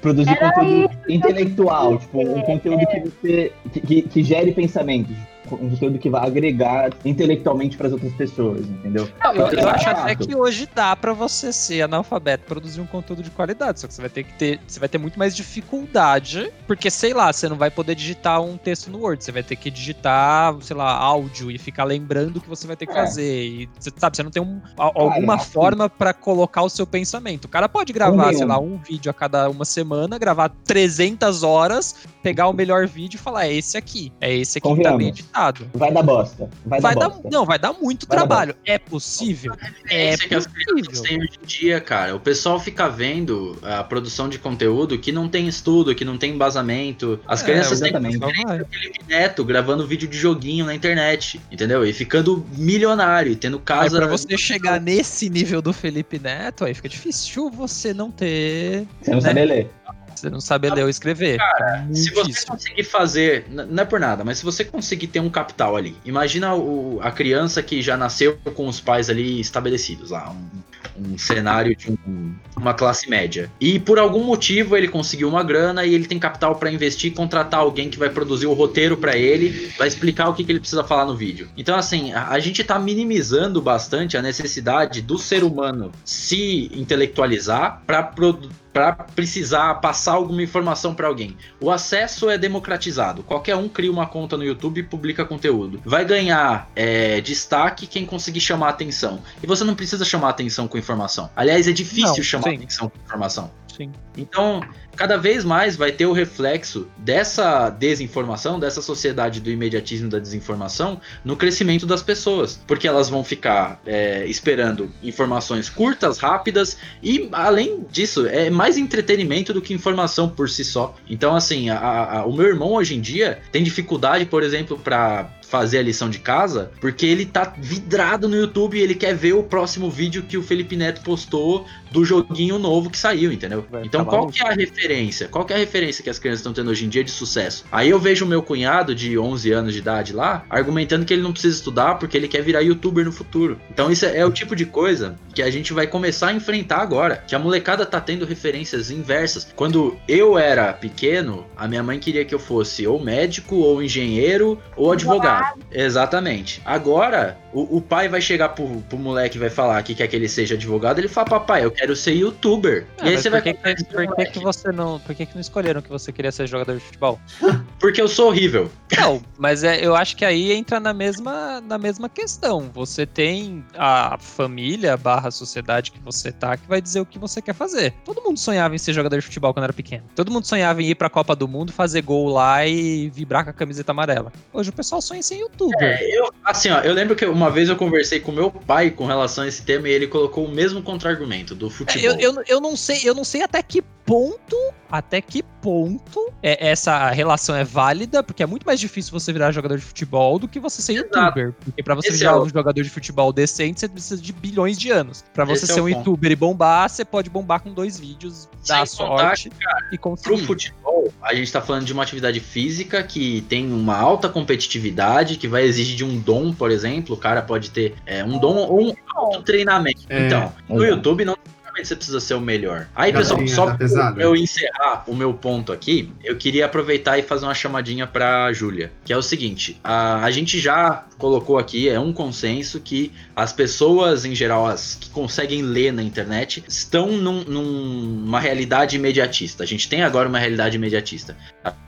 Produzir 0.00 0.30
Era 0.30 0.52
conteúdo 0.52 0.90
intelectual, 1.08 1.98
tipo, 1.98 2.22
um 2.22 2.38
É, 2.38 2.42
conteúdo 2.42 2.86
que 2.86 3.00
você. 3.00 3.52
Que, 3.72 3.80
que, 3.80 4.02
que 4.02 4.22
gere 4.24 4.52
pensamentos. 4.52 5.16
Um 5.56 5.70
conteúdo 5.70 5.98
que 5.98 6.08
vai 6.10 6.26
agregar 6.26 6.90
intelectualmente 7.04 7.76
para 7.76 7.86
as 7.88 7.92
outras 7.92 8.12
pessoas, 8.14 8.60
entendeu? 8.68 9.08
Eu, 9.34 9.46
eu 9.46 9.58
é 9.68 9.70
acho 9.70 9.88
até 9.88 10.14
que 10.14 10.34
hoje 10.34 10.68
dá 10.74 10.94
pra 10.96 11.12
você 11.12 11.52
ser 11.52 11.82
analfabeto 11.82 12.44
e 12.44 12.46
produzir 12.48 12.80
um 12.80 12.86
conteúdo 12.86 13.22
de 13.22 13.30
qualidade. 13.30 13.80
Só 13.80 13.86
que 13.86 13.94
você 13.94 14.00
vai 14.00 14.10
ter 14.10 14.24
que 14.24 14.32
ter. 14.34 14.60
Você 14.66 14.78
vai 14.80 14.88
ter 14.88 14.98
muito 14.98 15.18
mais 15.18 15.34
dificuldade. 15.34 16.52
Porque, 16.66 16.90
sei 16.90 17.12
lá, 17.14 17.32
você 17.32 17.48
não 17.48 17.56
vai 17.56 17.70
poder 17.70 17.94
digitar 17.94 18.40
um 18.42 18.56
texto 18.56 18.90
no 18.90 18.98
Word. 18.98 19.22
Você 19.24 19.32
vai 19.32 19.42
ter 19.42 19.56
que 19.56 19.70
digitar, 19.70 20.54
sei 20.60 20.76
lá, 20.76 20.92
áudio 20.96 21.50
e 21.50 21.58
ficar 21.58 21.84
lembrando 21.84 22.36
o 22.38 22.40
que 22.40 22.48
você 22.48 22.66
vai 22.66 22.76
ter 22.76 22.86
que 22.86 22.92
É. 22.92 22.94
fazer. 22.94 23.44
E 23.46 23.68
você 23.78 23.90
sabe, 23.96 24.16
você 24.16 24.22
não 24.22 24.30
tem 24.30 24.42
um- 24.42 24.60
a- 24.78 24.84
alguma 24.94 25.34
assim- 25.36 25.50
forma 25.52 25.88
pra 25.88 26.12
colocar 26.12 26.62
o 26.62 26.68
seu 26.68 26.86
pensamento. 26.86 27.44
O 27.46 27.48
cara 27.48 27.68
pode 27.68 27.92
gravar, 27.92 28.10
Convenhamos. 28.12 28.38
sei 28.38 28.46
lá, 28.46 28.58
um 28.58 28.76
vídeo 28.78 29.10
a 29.10 29.14
cada 29.14 29.48
uma 29.48 29.64
semana, 29.64 30.18
gravar 30.18 30.50
300 30.64 31.42
horas, 31.42 31.94
pegar 32.22 32.48
o 32.48 32.52
melhor 32.52 32.86
vídeo 32.86 33.16
e 33.16 33.20
falar: 33.20 33.46
é 33.46 33.52
esse 33.54 33.76
aqui. 33.76 34.12
É 34.20 34.34
esse 34.34 34.58
aqui 34.58 34.68
que 34.68 34.82
tá 34.82 34.90
bem 34.96 35.08
Convenhamos. 35.10 35.24
Editado. 35.38 35.70
Vai 35.74 35.92
dar 35.92 36.02
bosta. 36.02 36.50
Vai, 36.66 36.80
Vai 36.80 36.94
dar 36.94 37.00
dar, 37.00 37.08
bosta. 37.10 37.28
não, 37.30 37.46
vai 37.46 37.58
dar 37.58 37.72
muito 37.72 38.06
Vai 38.06 38.16
dar 38.16 38.26
trabalho. 38.26 38.54
É 38.64 38.78
possível? 38.78 39.54
É 39.88 40.08
é 40.14 40.16
que 40.16 40.34
as 40.34 40.46
crianças 40.46 41.00
têm 41.00 41.18
hoje 41.18 41.38
em 41.42 41.46
dia, 41.46 41.80
cara. 41.80 42.14
O 42.16 42.20
pessoal 42.20 42.58
fica 42.58 42.88
vendo 42.88 43.58
a 43.62 43.82
produção 43.84 44.28
de 44.28 44.38
conteúdo 44.38 44.98
que 44.98 45.12
não 45.12 45.28
tem 45.28 45.46
estudo, 45.48 45.94
que 45.94 46.04
não 46.04 46.18
tem 46.18 46.32
embasamento. 46.34 47.20
As 47.26 47.42
É, 47.42 47.44
crianças 47.44 47.80
têm. 47.80 47.92
Felipe 47.92 49.00
Neto 49.08 49.44
gravando 49.44 49.86
vídeo 49.86 50.08
de 50.08 50.16
joguinho 50.16 50.64
na 50.66 50.74
internet, 50.74 51.40
entendeu? 51.50 51.84
E 51.86 51.92
ficando 51.92 52.44
milionário, 52.56 53.32
e 53.32 53.36
tendo 53.36 53.56
Aí 53.58 53.62
casa. 53.62 53.96
pra 53.98 54.06
você 54.06 54.36
chegar 54.36 54.80
nesse 54.80 55.28
nível 55.28 55.62
do 55.62 55.72
Felipe 55.72 56.18
Neto, 56.18 56.64
aí 56.64 56.74
fica 56.74 56.88
difícil 56.88 57.50
você 57.50 57.94
não 57.94 58.10
ter. 58.10 58.86
Você 59.00 59.10
não 59.10 59.18
né? 59.18 59.28
sabe 59.28 59.44
ler. 59.44 59.70
Você 60.18 60.30
não 60.30 60.40
saber 60.40 60.72
ler 60.74 60.82
ou 60.82 60.88
escrever. 60.88 61.38
Cara, 61.38 61.86
Se 61.92 62.10
você 62.10 62.44
conseguir 62.46 62.84
fazer, 62.84 63.46
não 63.50 63.82
é 63.82 63.86
por 63.86 64.00
nada, 64.00 64.24
mas 64.24 64.38
se 64.38 64.44
você 64.44 64.64
conseguir 64.64 65.06
ter 65.08 65.20
um 65.20 65.30
capital 65.30 65.76
ali, 65.76 65.96
imagina 66.04 66.54
o- 66.54 66.98
a 67.02 67.10
criança 67.10 67.62
que 67.62 67.80
já 67.82 67.96
nasceu 67.96 68.36
com 68.54 68.66
os 68.66 68.80
pais 68.80 69.08
ali 69.08 69.40
estabelecidos 69.40 70.10
lá, 70.10 70.30
um, 70.30 71.12
um 71.12 71.18
cenário 71.18 71.76
de 71.76 71.90
um- 71.90 72.34
uma 72.56 72.74
classe 72.74 73.08
média. 73.08 73.50
E 73.60 73.78
por 73.78 73.98
algum 73.98 74.24
motivo 74.24 74.76
ele 74.76 74.88
conseguiu 74.88 75.28
uma 75.28 75.42
grana 75.44 75.84
e 75.84 75.94
ele 75.94 76.06
tem 76.06 76.18
capital 76.18 76.56
pra 76.56 76.70
investir, 76.70 77.12
contratar 77.14 77.60
alguém 77.60 77.88
que 77.88 77.98
vai 77.98 78.10
produzir 78.10 78.46
o 78.46 78.52
roteiro 78.52 78.96
pra 78.96 79.16
ele, 79.16 79.72
vai 79.78 79.86
explicar 79.86 80.28
o 80.28 80.34
que, 80.34 80.42
que 80.44 80.50
ele 80.50 80.58
precisa 80.60 80.82
falar 80.82 81.04
no 81.04 81.16
vídeo. 81.16 81.48
Então 81.56 81.76
assim, 81.76 82.12
a, 82.12 82.28
a 82.30 82.38
gente 82.40 82.64
tá 82.64 82.78
minimizando 82.78 83.62
bastante 83.62 84.16
a 84.16 84.22
necessidade 84.22 85.00
do 85.00 85.16
ser 85.18 85.44
humano 85.44 85.92
se 86.04 86.70
intelectualizar 86.74 87.82
pra 87.86 88.02
produ- 88.02 88.48
para 88.72 88.92
precisar 88.92 89.74
passar 89.76 90.12
alguma 90.12 90.42
informação 90.42 90.94
para 90.94 91.08
alguém. 91.08 91.36
O 91.60 91.70
acesso 91.70 92.28
é 92.30 92.38
democratizado. 92.38 93.22
Qualquer 93.22 93.56
um 93.56 93.68
cria 93.68 93.90
uma 93.90 94.06
conta 94.06 94.36
no 94.36 94.44
YouTube 94.44 94.80
e 94.80 94.82
publica 94.82 95.24
conteúdo. 95.24 95.80
Vai 95.84 96.04
ganhar 96.04 96.70
é, 96.76 97.20
destaque 97.20 97.86
quem 97.86 98.04
conseguir 98.06 98.40
chamar 98.40 98.68
atenção. 98.70 99.20
E 99.42 99.46
você 99.46 99.64
não 99.64 99.74
precisa 99.74 100.04
chamar 100.04 100.30
atenção 100.30 100.68
com 100.68 100.78
informação. 100.78 101.30
Aliás, 101.34 101.66
é 101.66 101.72
difícil 101.72 102.16
Não, 102.16 102.22
chamar 102.22 102.50
sim. 102.50 102.56
atenção 102.56 102.88
com 102.88 102.98
informação. 103.04 103.50
Sim. 103.78 103.92
Então, 104.16 104.60
cada 104.96 105.16
vez 105.16 105.44
mais 105.44 105.76
vai 105.76 105.92
ter 105.92 106.04
o 106.04 106.12
reflexo 106.12 106.88
dessa 106.96 107.70
desinformação, 107.70 108.58
dessa 108.58 108.82
sociedade 108.82 109.40
do 109.40 109.48
imediatismo 109.50 110.10
da 110.10 110.18
desinformação 110.18 111.00
no 111.24 111.36
crescimento 111.36 111.86
das 111.86 112.02
pessoas. 112.02 112.60
Porque 112.66 112.88
elas 112.88 113.08
vão 113.08 113.22
ficar 113.22 113.80
é, 113.86 114.26
esperando 114.26 114.90
informações 115.00 115.68
curtas, 115.70 116.18
rápidas 116.18 116.76
e, 117.00 117.28
além 117.30 117.86
disso, 117.88 118.26
é 118.26 118.50
mais 118.50 118.76
entretenimento 118.76 119.54
do 119.54 119.62
que 119.62 119.72
informação 119.72 120.28
por 120.28 120.50
si 120.50 120.64
só. 120.64 120.96
Então, 121.08 121.36
assim, 121.36 121.70
a- 121.70 121.78
a- 121.78 122.26
o 122.26 122.32
meu 122.32 122.46
irmão 122.48 122.72
hoje 122.72 122.96
em 122.96 123.00
dia 123.00 123.38
tem 123.52 123.62
dificuldade, 123.62 124.26
por 124.26 124.42
exemplo, 124.42 124.76
para 124.76 125.30
fazer 125.48 125.78
a 125.78 125.82
lição 125.82 126.10
de 126.10 126.18
casa, 126.18 126.70
porque 126.80 127.06
ele 127.06 127.24
tá 127.24 127.54
vidrado 127.56 128.28
no 128.28 128.36
YouTube 128.36 128.78
e 128.78 128.82
ele 128.82 128.94
quer 128.94 129.14
ver 129.14 129.32
o 129.32 129.42
próximo 129.42 129.90
vídeo 129.90 130.22
que 130.22 130.36
o 130.36 130.42
Felipe 130.42 130.76
Neto 130.76 131.00
postou 131.02 131.66
do 131.90 132.04
joguinho 132.04 132.58
novo 132.58 132.90
que 132.90 132.98
saiu, 132.98 133.32
entendeu? 133.32 133.64
Vai 133.70 133.84
Então 133.84 134.04
qual 134.04 134.22
maluco. 134.22 134.32
que 134.32 134.42
é 134.42 134.48
a 134.48 134.52
referência? 134.52 135.28
Qual 135.28 135.44
que 135.44 135.52
é 135.52 135.56
a 135.56 135.58
referência 135.58 136.04
que 136.04 136.10
as 136.10 136.18
crianças 136.18 136.40
estão 136.40 136.52
tendo 136.52 136.70
hoje 136.70 136.84
em 136.84 136.88
dia 136.88 137.02
de 137.02 137.10
sucesso? 137.10 137.64
Aí 137.72 137.88
eu 137.88 137.98
vejo 137.98 138.24
o 138.24 138.28
meu 138.28 138.42
cunhado 138.42 138.94
de 138.94 139.18
11 139.18 139.50
anos 139.52 139.72
de 139.72 139.78
idade 139.78 140.12
lá, 140.12 140.44
argumentando 140.50 141.04
que 141.04 141.12
ele 141.12 141.22
não 141.22 141.32
precisa 141.32 141.56
estudar 141.56 141.94
porque 141.94 142.16
ele 142.16 142.28
quer 142.28 142.42
virar 142.42 142.60
youtuber 142.60 143.04
no 143.04 143.12
futuro. 143.12 143.58
Então 143.70 143.90
isso 143.90 144.04
é, 144.04 144.18
é 144.18 144.26
o 144.26 144.30
tipo 144.30 144.54
de 144.54 144.66
coisa 144.66 145.16
que 145.34 145.42
a 145.42 145.50
gente 145.50 145.72
vai 145.72 145.86
começar 145.86 146.28
a 146.28 146.32
enfrentar 146.32 146.78
agora, 146.78 147.22
que 147.26 147.34
a 147.34 147.38
molecada 147.38 147.86
tá 147.86 148.00
tendo 148.00 148.26
referências 148.26 148.90
inversas. 148.90 149.48
Quando 149.56 149.96
eu 150.06 150.38
era 150.38 150.72
pequeno, 150.72 151.46
a 151.56 151.66
minha 151.66 151.82
mãe 151.82 151.98
queria 151.98 152.24
que 152.24 152.34
eu 152.34 152.38
fosse 152.38 152.86
ou 152.86 153.02
médico, 153.02 153.56
ou 153.56 153.82
engenheiro, 153.82 154.60
ou 154.76 154.92
advogado. 154.92 155.37
Exatamente. 155.70 156.60
Agora, 156.64 157.36
o, 157.52 157.78
o 157.78 157.80
pai 157.80 158.08
vai 158.08 158.20
chegar 158.20 158.50
pro, 158.50 158.66
pro 158.82 158.98
moleque 158.98 159.36
e 159.36 159.40
vai 159.40 159.50
falar 159.50 159.82
que 159.82 159.94
quer 159.94 160.06
que 160.06 160.16
ele 160.16 160.28
seja 160.28 160.54
advogado, 160.54 160.98
ele 160.98 161.08
fala, 161.08 161.28
papai, 161.28 161.64
eu 161.64 161.70
quero 161.70 161.94
ser 161.96 162.12
youtuber. 162.12 162.86
Ah, 162.98 163.06
e 163.06 163.10
aí 163.10 163.16
você 163.16 163.30
por 163.30 163.42
vai 163.42 163.42
que, 163.42 163.84
por 163.84 164.16
que, 164.16 164.26
que 164.26 164.38
você 164.40 164.72
não. 164.72 164.98
Por 165.00 165.14
que, 165.14 165.26
que 165.26 165.34
não 165.34 165.40
escolheram 165.40 165.80
que 165.80 165.88
você 165.88 166.12
queria 166.12 166.32
ser 166.32 166.46
jogador 166.46 166.74
de 166.74 166.80
futebol? 166.80 167.18
Porque 167.78 168.00
eu 168.00 168.08
sou 168.08 168.28
horrível. 168.28 168.70
Não, 168.98 169.22
mas 169.38 169.62
é, 169.62 169.84
eu 169.84 169.94
acho 169.94 170.16
que 170.16 170.24
aí 170.24 170.52
entra 170.52 170.80
na 170.80 170.92
mesma, 170.92 171.60
na 171.60 171.78
mesma 171.78 172.08
questão. 172.08 172.70
Você 172.74 173.06
tem 173.06 173.64
a 173.76 174.16
família 174.18 174.96
barra 174.96 175.30
sociedade 175.30 175.92
que 175.92 176.00
você 176.00 176.32
tá 176.32 176.56
que 176.56 176.66
vai 176.68 176.80
dizer 176.80 177.00
o 177.00 177.06
que 177.06 177.18
você 177.18 177.40
quer 177.40 177.54
fazer. 177.54 177.92
Todo 178.04 178.22
mundo 178.22 178.38
sonhava 178.38 178.74
em 178.74 178.78
ser 178.78 178.92
jogador 178.92 179.16
de 179.16 179.22
futebol 179.22 179.52
quando 179.52 179.64
era 179.64 179.72
pequeno. 179.72 180.04
Todo 180.14 180.30
mundo 180.30 180.46
sonhava 180.46 180.82
em 180.82 180.90
ir 180.90 180.94
pra 180.94 181.08
Copa 181.08 181.36
do 181.36 181.46
Mundo, 181.46 181.72
fazer 181.72 182.02
gol 182.02 182.28
lá 182.28 182.66
e 182.66 183.10
vibrar 183.10 183.44
com 183.44 183.50
a 183.50 183.52
camiseta 183.52 183.92
amarela. 183.92 184.32
Hoje 184.52 184.70
o 184.70 184.72
pessoal 184.72 185.00
sonha 185.00 185.20
em 185.20 185.22
ser 185.22 185.36
youtuber. 185.36 185.76
É, 185.80 186.18
eu, 186.18 186.32
assim, 186.44 186.70
ó, 186.70 186.80
eu 186.80 186.92
lembro 186.92 187.14
que 187.14 187.26
uma 187.38 187.50
vez 187.50 187.68
eu 187.68 187.76
conversei 187.76 188.18
com 188.20 188.32
meu 188.32 188.50
pai 188.50 188.90
com 188.90 189.06
relação 189.06 189.44
a 189.44 189.48
esse 189.48 189.62
tema 189.62 189.88
e 189.88 189.92
ele 189.92 190.06
colocou 190.08 190.44
o 190.44 190.50
mesmo 190.50 190.82
contra-argumento 190.82 191.54
do 191.54 191.70
futebol. 191.70 192.02
Eu, 192.18 192.18
eu, 192.34 192.42
eu 192.46 192.60
não 192.60 192.76
sei, 192.76 193.00
eu 193.04 193.14
não 193.14 193.24
sei 193.24 193.42
até 193.42 193.62
que 193.62 193.80
ponto, 194.04 194.56
até 194.90 195.20
que 195.20 195.42
ponto 195.60 196.32
é, 196.42 196.70
essa 196.70 197.10
relação 197.10 197.54
é 197.54 197.62
válida, 197.62 198.22
porque 198.22 198.42
é 198.42 198.46
muito 198.46 198.64
mais 198.64 198.80
difícil 198.80 199.12
você 199.12 199.32
virar 199.32 199.52
jogador 199.52 199.76
de 199.76 199.84
futebol 199.84 200.38
do 200.38 200.48
que 200.48 200.58
você 200.58 200.80
ser 200.80 200.94
Exato. 200.94 201.18
youtuber. 201.18 201.52
Porque 201.62 201.82
pra 201.82 201.94
você 201.94 202.08
Esse 202.08 202.18
virar 202.18 202.30
é 202.32 202.34
o- 202.36 202.42
um 202.44 202.48
jogador 202.48 202.82
de 202.82 202.88
futebol 202.88 203.32
decente, 203.34 203.80
você 203.80 203.88
precisa 203.88 204.20
de 204.20 204.32
bilhões 204.32 204.78
de 204.78 204.90
anos. 204.90 205.22
Pra 205.34 205.44
você 205.44 205.64
Esse 205.64 205.72
é 205.72 205.74
ser 205.74 205.80
o 205.82 205.84
um 205.84 205.88
ponto. 205.92 205.98
youtuber 205.98 206.32
e 206.32 206.36
bombar, 206.36 206.88
você 206.88 207.04
pode 207.04 207.28
bombar 207.28 207.60
com 207.60 207.70
dois 207.72 208.00
vídeos, 208.00 208.48
dar 208.66 208.78
contar 208.78 208.86
sorte 208.86 209.50
e 209.92 209.98
Pro 209.98 210.10
conseguir. 210.10 210.46
futebol, 210.46 211.12
a 211.22 211.34
gente 211.34 211.52
tá 211.52 211.60
falando 211.60 211.84
de 211.84 211.92
uma 211.92 212.02
atividade 212.02 212.40
física 212.40 213.02
que 213.02 213.42
tem 213.42 213.70
uma 213.70 213.96
alta 213.96 214.28
competitividade, 214.30 215.36
que 215.36 215.46
vai 215.46 215.64
exigir 215.64 215.96
de 215.96 216.04
um 216.04 216.18
dom, 216.18 216.52
por 216.52 216.70
exemplo. 216.70 217.14
Cara 217.28 217.42
pode 217.42 217.70
ter 217.70 217.94
é, 218.06 218.24
um 218.24 218.38
dom 218.38 218.56
ou 218.56 218.88
um 218.88 218.94
alto 219.14 219.42
treinamento. 219.42 220.00
É. 220.08 220.26
Então, 220.26 220.50
no. 220.66 220.82
YouTube 220.82 221.26
não 221.26 221.36
necessariamente 221.36 221.57
você 221.84 221.96
precisa 221.96 222.20
ser 222.20 222.34
o 222.34 222.40
melhor. 222.40 222.88
Aí, 222.94 223.12
Galerinha 223.12 223.38
pessoal, 223.38 223.68
só 223.70 223.76
pesada. 223.76 224.20
eu 224.22 224.34
encerrar 224.36 225.04
o 225.06 225.14
meu 225.14 225.32
ponto 225.34 225.72
aqui, 225.72 226.12
eu 226.24 226.36
queria 226.36 226.66
aproveitar 226.66 227.18
e 227.18 227.22
fazer 227.22 227.44
uma 227.46 227.54
chamadinha 227.54 228.06
pra 228.06 228.52
Júlia, 228.52 228.92
que 229.04 229.12
é 229.12 229.16
o 229.16 229.22
seguinte, 229.22 229.78
a, 229.82 230.24
a 230.24 230.30
gente 230.30 230.58
já 230.60 231.04
colocou 231.18 231.58
aqui, 231.58 231.88
é 231.88 231.98
um 231.98 232.12
consenso 232.12 232.80
que 232.80 233.12
as 233.34 233.52
pessoas, 233.52 234.24
em 234.24 234.34
geral, 234.34 234.66
as 234.66 234.94
que 234.94 235.10
conseguem 235.10 235.62
ler 235.62 235.92
na 235.92 236.02
internet, 236.02 236.62
estão 236.68 237.08
num- 237.12 237.44
num- 237.44 238.02
numa 238.24 238.40
realidade 238.40 238.96
imediatista. 238.96 239.64
A 239.64 239.66
gente 239.66 239.88
tem 239.88 240.02
agora 240.02 240.28
uma 240.28 240.38
realidade 240.38 240.76
imediatista. 240.76 241.36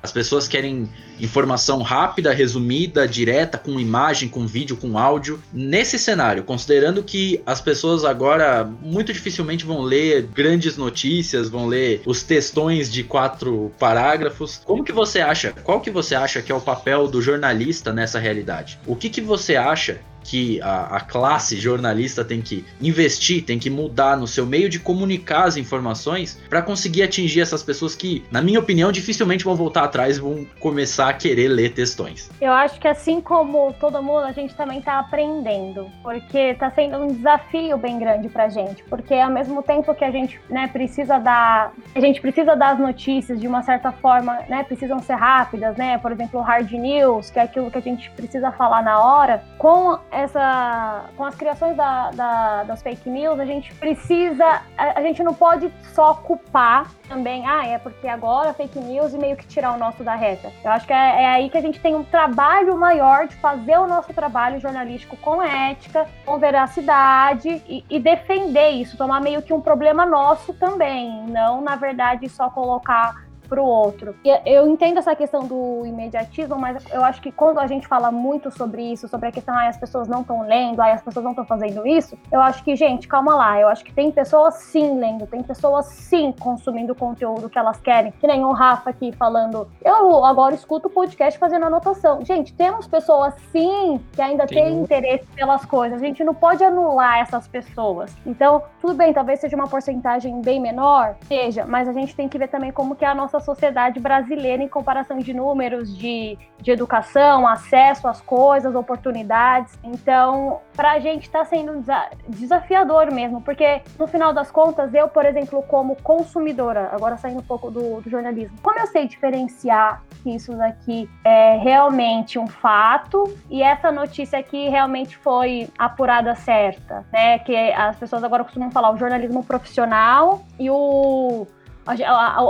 As 0.03 0.11
pessoas 0.13 0.49
querem 0.49 0.89
informação 1.19 1.83
rápida, 1.83 2.33
resumida, 2.33 3.07
direta, 3.07 3.59
com 3.59 3.79
imagem, 3.79 4.29
com 4.29 4.47
vídeo, 4.47 4.77
com 4.77 4.99
áudio. 4.99 5.41
Nesse 5.53 5.99
cenário, 5.99 6.43
considerando 6.43 7.03
que 7.03 7.41
as 7.47 7.61
pessoas 7.61 8.05
agora 8.05 8.65
muito 8.83 9.13
dificilmente 9.13 9.65
vão 9.65 9.80
ler 9.83 10.23
grandes 10.23 10.77
notícias, 10.77 11.49
vão 11.49 11.67
ler 11.67 12.03
os 12.07 12.23
textões 12.23 12.91
de 12.91 13.03
quatro 13.03 13.73
parágrafos, 13.79 14.61
como 14.65 14.85
que 14.85 14.93
você 14.93 15.21
acha? 15.21 15.53
Qual 15.65 15.81
que 15.81 15.91
você 15.91 16.15
acha 16.15 16.43
que 16.43 16.53
é 16.53 16.55
o 16.55 16.61
papel 16.61 17.07
do 17.09 17.21
jornalista 17.21 17.93
nessa 17.93 18.19
realidade? 18.19 18.79
O 18.87 18.97
que 18.97 19.09
que 19.09 19.21
você 19.21 19.57
acha 19.57 20.01
que 20.23 20.61
a, 20.63 20.97
a 20.97 21.01
classe 21.01 21.57
jornalista 21.57 22.25
tem 22.25 22.41
que 22.41 22.65
investir, 22.81 23.45
tem 23.45 23.59
que 23.59 23.71
mudar 23.71 24.17
no 24.17 24.27
seu 24.27 24.47
meio 24.47 24.69
de 24.69 24.79
comunicar 24.79 25.45
as 25.45 25.57
informações 25.57 26.41
para 26.49 26.63
conseguir 26.63 27.03
atingir 27.03 27.41
essas 27.41 27.63
pessoas 27.63 27.95
que, 27.95 28.25
na 28.31 28.43
minha 28.43 28.59
opinião, 28.59 28.93
dificilmente 28.93 29.45
vão 29.45 29.57
voltar 29.57 29.85
atrás 29.85 30.17
e 30.17 30.21
vão 30.21 30.47
começar 30.59 31.09
a 31.09 31.13
querer 31.13 31.49
ler 31.49 31.73
textões. 31.73 32.31
Eu 32.41 32.53
acho 32.53 32.79
que 32.81 32.89
assim 32.89 33.21
como 33.21 33.73
todo 33.75 34.03
mundo, 34.03 34.25
a 34.25 34.33
gente 34.33 34.55
também 34.55 34.81
tá 34.81 34.99
aprendendo, 34.99 35.91
porque 36.03 36.55
tá 36.55 36.71
sendo 36.71 36.99
um 36.99 37.09
desafio 37.09 37.77
bem 37.77 37.99
grande 37.99 38.29
pra 38.29 38.49
gente, 38.49 38.83
porque 38.85 39.15
ao 39.15 39.31
mesmo 39.31 39.63
tempo 39.63 39.95
que 39.95 40.05
a 40.05 40.11
gente, 40.11 40.41
né, 40.49 40.69
precisa 40.69 41.19
dar, 41.19 41.73
a 41.95 42.01
gente 42.01 42.21
precisa 42.21 42.55
dar 42.55 42.75
as 42.75 42.79
notícias 42.79 43.41
de 43.41 43.47
uma 43.47 43.63
certa 43.63 43.93
forma, 43.93 44.41
né, 44.49 44.65
precisam 44.65 45.01
ser 45.01 45.15
rápidas, 45.15 45.77
né, 45.77 45.99
por 45.99 46.13
exemplo, 46.13 46.41
hard 46.41 46.71
news, 46.73 47.31
que 47.31 47.39
é 47.39 47.43
aquilo 47.43 47.71
que 47.71 47.79
a 47.79 47.83
gente 47.83 48.11
precisa 48.11 48.51
falar 48.53 48.83
na 48.83 49.01
hora, 49.01 49.43
com 49.59 49.99
essa, 50.21 51.05
com 51.17 51.25
as 51.25 51.35
criações 51.35 51.77
da, 51.77 52.11
da- 52.11 52.63
das 52.65 52.83
fake 52.83 53.09
news, 53.09 53.39
a 53.41 53.45
gente 53.45 53.73
precisa, 53.75 54.45
a, 54.77 54.99
a 54.99 55.03
gente 55.03 55.23
não 55.23 55.35
pode 55.35 55.73
só 55.95 56.15
culpar 56.15 56.91
também, 57.09 57.47
ah, 57.47 57.67
é 57.67 57.79
porque 57.79 58.07
agora 58.07 58.53
fake 58.55 58.79
news 58.79 59.13
e 59.13 59.19
meio 59.19 59.37
que 59.37 59.47
tirar 59.47 59.73
o 59.75 59.79
nosso 59.79 60.05
da 60.05 60.15
reta. 60.15 60.53
Eu 60.65 60.71
acho 60.71 60.87
que 60.87 60.93
é, 60.93 61.23
é 61.23 61.27
aí 61.29 61.51
que 61.51 61.59
a 61.59 61.61
gente 61.61 61.81
tem 61.81 61.95
um 61.95 62.05
trabalho 62.05 62.77
maior 62.79 63.27
de 63.27 63.35
fazer 63.37 63.79
o 63.79 63.87
nosso 63.87 64.13
trabalho 64.15 64.61
jornalístico 64.61 65.17
com 65.17 65.43
ética, 65.43 66.07
com 66.25 66.39
veracidade 66.39 67.63
e, 67.69 67.85
e 67.89 67.99
defender 67.99 68.71
isso, 68.71 68.97
tomar 68.97 69.21
meio 69.21 69.43
que 69.43 69.53
um 69.53 69.61
problema 69.61 70.07
nosso 70.07 70.53
também, 70.55 71.25
não, 71.29 71.61
na 71.61 71.77
verdade, 71.77 72.29
só 72.29 72.49
colocar 72.51 73.30
pro 73.51 73.65
outro. 73.65 74.15
E 74.25 74.31
Eu 74.47 74.69
entendo 74.69 74.99
essa 74.99 75.15
questão 75.17 75.41
do 75.47 75.85
imediatismo, 75.85 76.57
mas 76.57 76.83
eu 76.93 77.05
acho 77.05 77.21
que 77.21 77.33
quando 77.33 77.59
a 77.59 77.67
gente 77.67 77.87
fala 77.89 78.11
muito 78.13 78.51
sobre 78.51 78.81
isso, 78.93 79.09
sobre 79.09 79.29
a 79.29 79.33
questão, 79.33 79.55
ah, 79.55 79.67
as 79.69 79.77
pessoas 79.77 80.07
não 80.07 80.21
estão 80.21 80.43
lendo, 80.43 80.81
ah, 80.81 80.93
as 80.93 81.03
pessoas 81.03 81.25
não 81.25 81.33
estão 81.33 81.45
fazendo 81.45 81.85
isso, 81.87 82.17
eu 82.31 82.41
acho 82.41 82.63
que, 82.63 82.77
gente, 82.77 83.09
calma 83.09 83.35
lá, 83.35 83.61
eu 83.61 83.69
acho 83.69 83.85
que 83.85 83.93
tem 83.93 84.11
pessoas 84.13 84.55
sim 84.55 84.99
lendo, 84.99 85.27
tem 85.27 85.43
pessoas 85.43 85.87
sim 85.87 86.33
consumindo 86.39 86.93
o 86.93 86.97
conteúdo 86.97 87.51
que 87.51 87.59
elas 87.59 87.81
querem, 87.81 88.13
que 88.13 88.27
nem 88.27 88.45
o 88.45 88.53
Rafa 88.53 88.91
aqui 88.91 89.11
falando, 89.13 89.69
eu 89.85 90.25
agora 90.25 90.55
escuto 90.55 90.87
o 90.87 90.91
podcast 90.91 91.39
fazendo 91.39 91.67
anotação. 91.67 92.25
Gente, 92.25 92.55
temos 92.55 92.87
pessoas 92.87 93.35
sim 93.51 94.01
que 94.13 94.23
ainda 94.23 94.47
têm 94.47 94.73
um- 94.77 94.83
interesse 94.85 95.27
pelas 95.35 95.65
coisas, 95.65 96.01
a 96.01 96.05
gente 96.07 96.23
não 96.23 96.35
pode 96.35 96.63
anular 96.63 97.19
essas 97.19 97.49
pessoas. 97.49 98.15
Então, 98.25 98.63
tudo 98.81 98.95
bem, 98.95 99.13
talvez 99.13 99.41
seja 99.41 99.57
uma 99.57 99.67
porcentagem 99.67 100.41
bem 100.41 100.61
menor, 100.61 101.17
seja, 101.27 101.65
mas 101.67 101.89
a 101.89 101.93
gente 101.93 102.15
tem 102.15 102.29
que 102.29 102.39
ver 102.39 102.49
também 102.49 102.71
como 102.71 102.95
que 102.95 103.05
é 103.05 103.09
a 103.09 103.15
nossa 103.15 103.40
sociedade 103.41 103.99
brasileira 104.01 104.63
em 104.63 104.69
comparação 104.69 105.19
de 105.19 105.33
números 105.35 105.97
de, 105.97 106.39
de 106.61 106.71
educação, 106.71 107.47
acesso 107.47 108.07
às 108.09 108.21
coisas, 108.21 108.75
oportunidades. 108.75 109.79
Então, 109.83 110.61
pra 110.77 110.99
gente 110.99 111.29
tá 111.31 111.45
sendo 111.45 111.77
desa- 111.79 112.11
desafiador 112.29 113.11
mesmo, 113.13 113.41
porque 113.43 113.83
no 113.99 114.07
final 114.07 114.33
das 114.33 114.51
contas, 114.51 114.93
eu, 114.95 115.09
por 115.09 115.25
exemplo, 115.25 115.63
como 115.63 115.97
consumidora, 116.03 116.91
agora 116.93 117.17
saindo 117.17 117.41
um 117.41 117.45
pouco 117.45 117.71
do, 117.71 118.01
do 118.01 118.11
jornalismo, 118.11 118.57
como 118.63 118.79
eu 118.79 118.87
sei 118.87 119.07
diferenciar 119.07 120.03
que 120.23 120.35
isso 120.35 120.55
daqui 120.57 121.09
é 121.25 121.57
realmente 121.57 122.39
um 122.39 122.47
fato 122.47 123.25
e 123.49 123.63
essa 123.63 123.91
notícia 123.91 124.39
aqui 124.39 124.69
realmente 124.69 125.17
foi 125.17 125.69
apurada 125.79 126.35
certa, 126.35 127.05
né? 127.13 127.39
Que 127.39 127.57
as 127.73 127.97
pessoas 127.97 128.23
agora 128.23 128.45
costumam 128.45 128.71
falar 128.71 128.91
o 128.93 128.97
jornalismo 128.99 129.43
profissional 129.45 130.43
e 130.59 130.69
o 130.71 130.81
a- 130.81 131.39
a- 131.39 131.60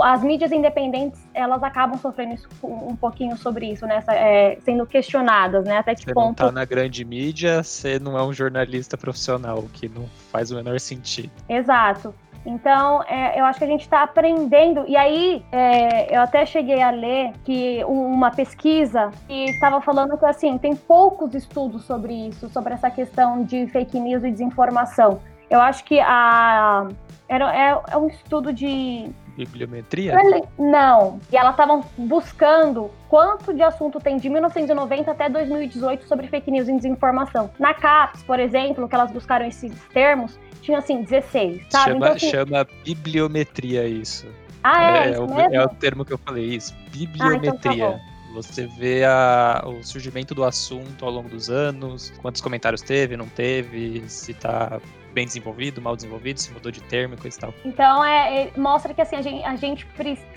as 0.03 0.23
mídias 0.23 0.51
independentes 0.51 1.19
elas 1.33 1.63
acabam 1.63 1.97
sofrendo 1.97 2.35
um 2.63 2.95
pouquinho 2.95 3.37
sobre 3.37 3.71
isso, 3.71 3.85
né? 3.85 4.03
É, 4.09 4.57
sendo 4.61 4.85
questionadas, 4.85 5.65
né? 5.65 5.77
Até 5.77 5.95
que 5.95 6.03
Você 6.03 6.13
não 6.13 6.23
ponto 6.23 6.37
tá 6.37 6.51
na 6.51 6.65
grande 6.65 7.03
mídia, 7.03 7.63
você 7.63 7.99
não 7.99 8.17
é 8.17 8.23
um 8.23 8.33
jornalista 8.33 8.97
profissional, 8.97 9.59
o 9.59 9.69
que 9.69 9.87
não 9.89 10.05
faz 10.31 10.51
o 10.51 10.55
menor 10.55 10.79
sentido. 10.79 11.31
Exato. 11.47 12.13
Então, 12.45 13.03
é, 13.03 13.39
eu 13.39 13.45
acho 13.45 13.59
que 13.59 13.65
a 13.65 13.67
gente 13.67 13.81
está 13.81 14.01
aprendendo. 14.01 14.83
E 14.87 14.97
aí, 14.97 15.45
é, 15.51 16.15
eu 16.15 16.21
até 16.21 16.45
cheguei 16.45 16.81
a 16.81 16.89
ler 16.89 17.33
que 17.43 17.85
um- 17.85 18.05
uma 18.13 18.31
pesquisa 18.31 19.11
que 19.27 19.45
estava 19.45 19.79
falando 19.79 20.17
que 20.17 20.25
assim 20.25 20.57
tem 20.57 20.75
poucos 20.75 21.35
estudos 21.35 21.83
sobre 21.85 22.13
isso, 22.29 22.49
sobre 22.49 22.73
essa 22.73 22.89
questão 22.89 23.43
de 23.43 23.67
fake 23.67 23.99
news 23.99 24.23
e 24.23 24.31
desinformação. 24.31 25.19
Eu 25.49 25.61
acho 25.61 25.83
que 25.83 25.99
a 25.99 26.87
era, 27.29 27.55
é, 27.55 27.81
é 27.91 27.97
um 27.97 28.07
estudo 28.07 28.51
de 28.51 29.09
Bibliometria? 29.35 30.13
não. 30.57 31.19
E 31.31 31.37
elas 31.37 31.51
estavam 31.51 31.83
buscando 31.97 32.91
quanto 33.09 33.53
de 33.53 33.61
assunto 33.61 33.99
tem 33.99 34.17
de 34.17 34.29
1990 34.29 35.11
até 35.11 35.29
2018 35.29 36.07
sobre 36.07 36.27
fake 36.27 36.51
news 36.51 36.67
e 36.67 36.75
desinformação. 36.75 37.49
Na 37.59 37.73
CAPES, 37.73 38.23
por 38.23 38.39
exemplo, 38.39 38.87
que 38.87 38.95
elas 38.95 39.11
buscaram 39.11 39.45
esses 39.45 39.73
termos, 39.93 40.37
tinha 40.61 40.77
assim 40.77 41.01
16, 41.01 41.65
sabe? 41.69 41.91
Chama, 41.91 41.97
então, 41.97 42.15
assim, 42.15 42.29
chama 42.29 42.67
bibliometria 42.83 43.87
isso. 43.87 44.27
ah, 44.63 44.83
é, 44.83 45.07
é, 45.07 45.11
isso 45.11 45.23
o, 45.25 45.39
é 45.39 45.65
o 45.65 45.69
termo 45.69 46.05
que 46.05 46.13
eu 46.13 46.17
falei, 46.17 46.45
isso. 46.45 46.73
Ah, 46.73 46.85
então 46.85 47.57
tá 47.57 47.69
Bibliometria. 47.69 47.99
Você 48.33 48.65
vê 48.65 49.03
a, 49.03 49.61
o 49.65 49.83
surgimento 49.83 50.33
do 50.33 50.45
assunto 50.45 51.03
ao 51.03 51.11
longo 51.11 51.27
dos 51.27 51.49
anos, 51.49 52.13
quantos 52.21 52.41
comentários 52.41 52.81
teve, 52.81 53.17
não 53.17 53.27
teve, 53.27 54.03
se 54.07 54.33
tá 54.33 54.79
bem 55.11 55.25
desenvolvido, 55.25 55.81
mal 55.81 55.95
desenvolvido, 55.95 56.39
se 56.39 56.51
mudou 56.51 56.71
de 56.71 56.81
termo 56.83 57.15
e 57.15 57.17
coisa 57.17 57.37
e 57.37 57.39
tal. 57.39 57.53
Então, 57.65 58.03
é, 58.03 58.43
é, 58.43 58.51
mostra 58.57 58.93
que 58.93 59.01
assim, 59.01 59.15
a 59.15 59.21
gente, 59.21 59.43
a 59.43 59.55
gente 59.55 59.87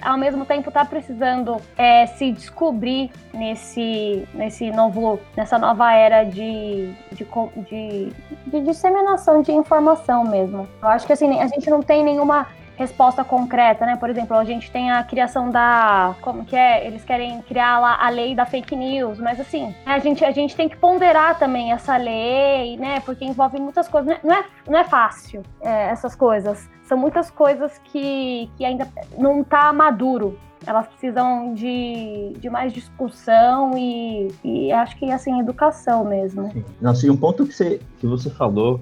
ao 0.01 0.19
mesmo 0.19 0.45
tempo 0.45 0.69
está 0.69 0.85
precisando 0.85 1.57
é, 1.77 2.07
se 2.07 2.33
descobrir 2.33 3.11
nesse, 3.33 4.27
nesse 4.35 4.71
novo, 4.71 5.21
nessa 5.37 5.59
nova 5.59 5.93
era 5.93 6.25
de, 6.25 6.93
de, 7.13 7.27
de, 7.69 8.13
de 8.47 8.61
disseminação 8.61 9.43
de 9.43 9.53
informação 9.53 10.25
mesmo. 10.25 10.69
Eu 10.83 10.89
acho 10.89 11.07
que 11.07 11.13
assim, 11.13 11.41
a 11.41 11.47
gente 11.47 11.69
não 11.71 11.83
tem 11.83 12.03
nenhuma 12.05 12.47
resposta 12.77 13.25
concreta, 13.25 13.87
né? 13.87 13.97
Por 13.97 14.11
exemplo, 14.11 14.37
a 14.37 14.45
gente 14.45 14.71
tem 14.71 14.91
a 14.91 15.03
criação 15.03 15.51
da. 15.51 16.15
Como 16.21 16.45
que 16.45 16.57
é? 16.57 16.87
Eles 16.87 17.05
querem 17.05 17.41
criar 17.43 17.79
lá 17.79 17.99
a 18.01 18.09
lei 18.11 18.35
da 18.35 18.45
fake 18.45 18.75
news, 18.75 19.19
mas 19.19 19.41
assim, 19.41 19.75
a 19.87 19.99
gente, 19.99 20.25
a 20.25 20.31
gente 20.31 20.57
tem 20.57 20.69
que 20.69 20.77
ponderar 20.77 21.39
também 21.39 21.73
essa 21.73 21.97
lei, 21.97 22.77
né? 22.77 23.01
Porque 23.01 23.25
envolve 23.25 23.61
muitas 23.61 23.89
coisas. 23.89 24.19
Não 24.23 24.35
é, 24.35 24.45
não 24.69 24.79
é 24.79 24.85
fácil 24.85 25.43
é, 25.61 25.91
essas 25.91 26.15
coisas. 26.15 26.69
São 26.85 26.99
muitas 26.99 27.31
coisas 27.31 27.81
que, 27.85 28.51
que 28.57 28.65
ainda 28.65 28.87
não 29.17 29.43
tá 29.43 29.73
maduro. 29.73 30.39
Elas 30.67 30.87
precisam 30.87 31.53
de, 31.53 32.33
de 32.39 32.49
mais 32.49 32.73
discussão 32.73 33.77
e, 33.77 34.29
e 34.43 34.73
acho 34.73 34.97
que 34.97 35.11
assim, 35.11 35.39
educação 35.39 36.05
mesmo. 36.05 36.51
Sim. 36.53 36.65
Nossa, 36.81 37.07
e 37.07 37.11
um 37.11 37.17
ponto 37.17 37.47
que 37.47 37.53
você, 37.53 37.81
que 37.99 38.07
você 38.07 38.31
falou 38.31 38.81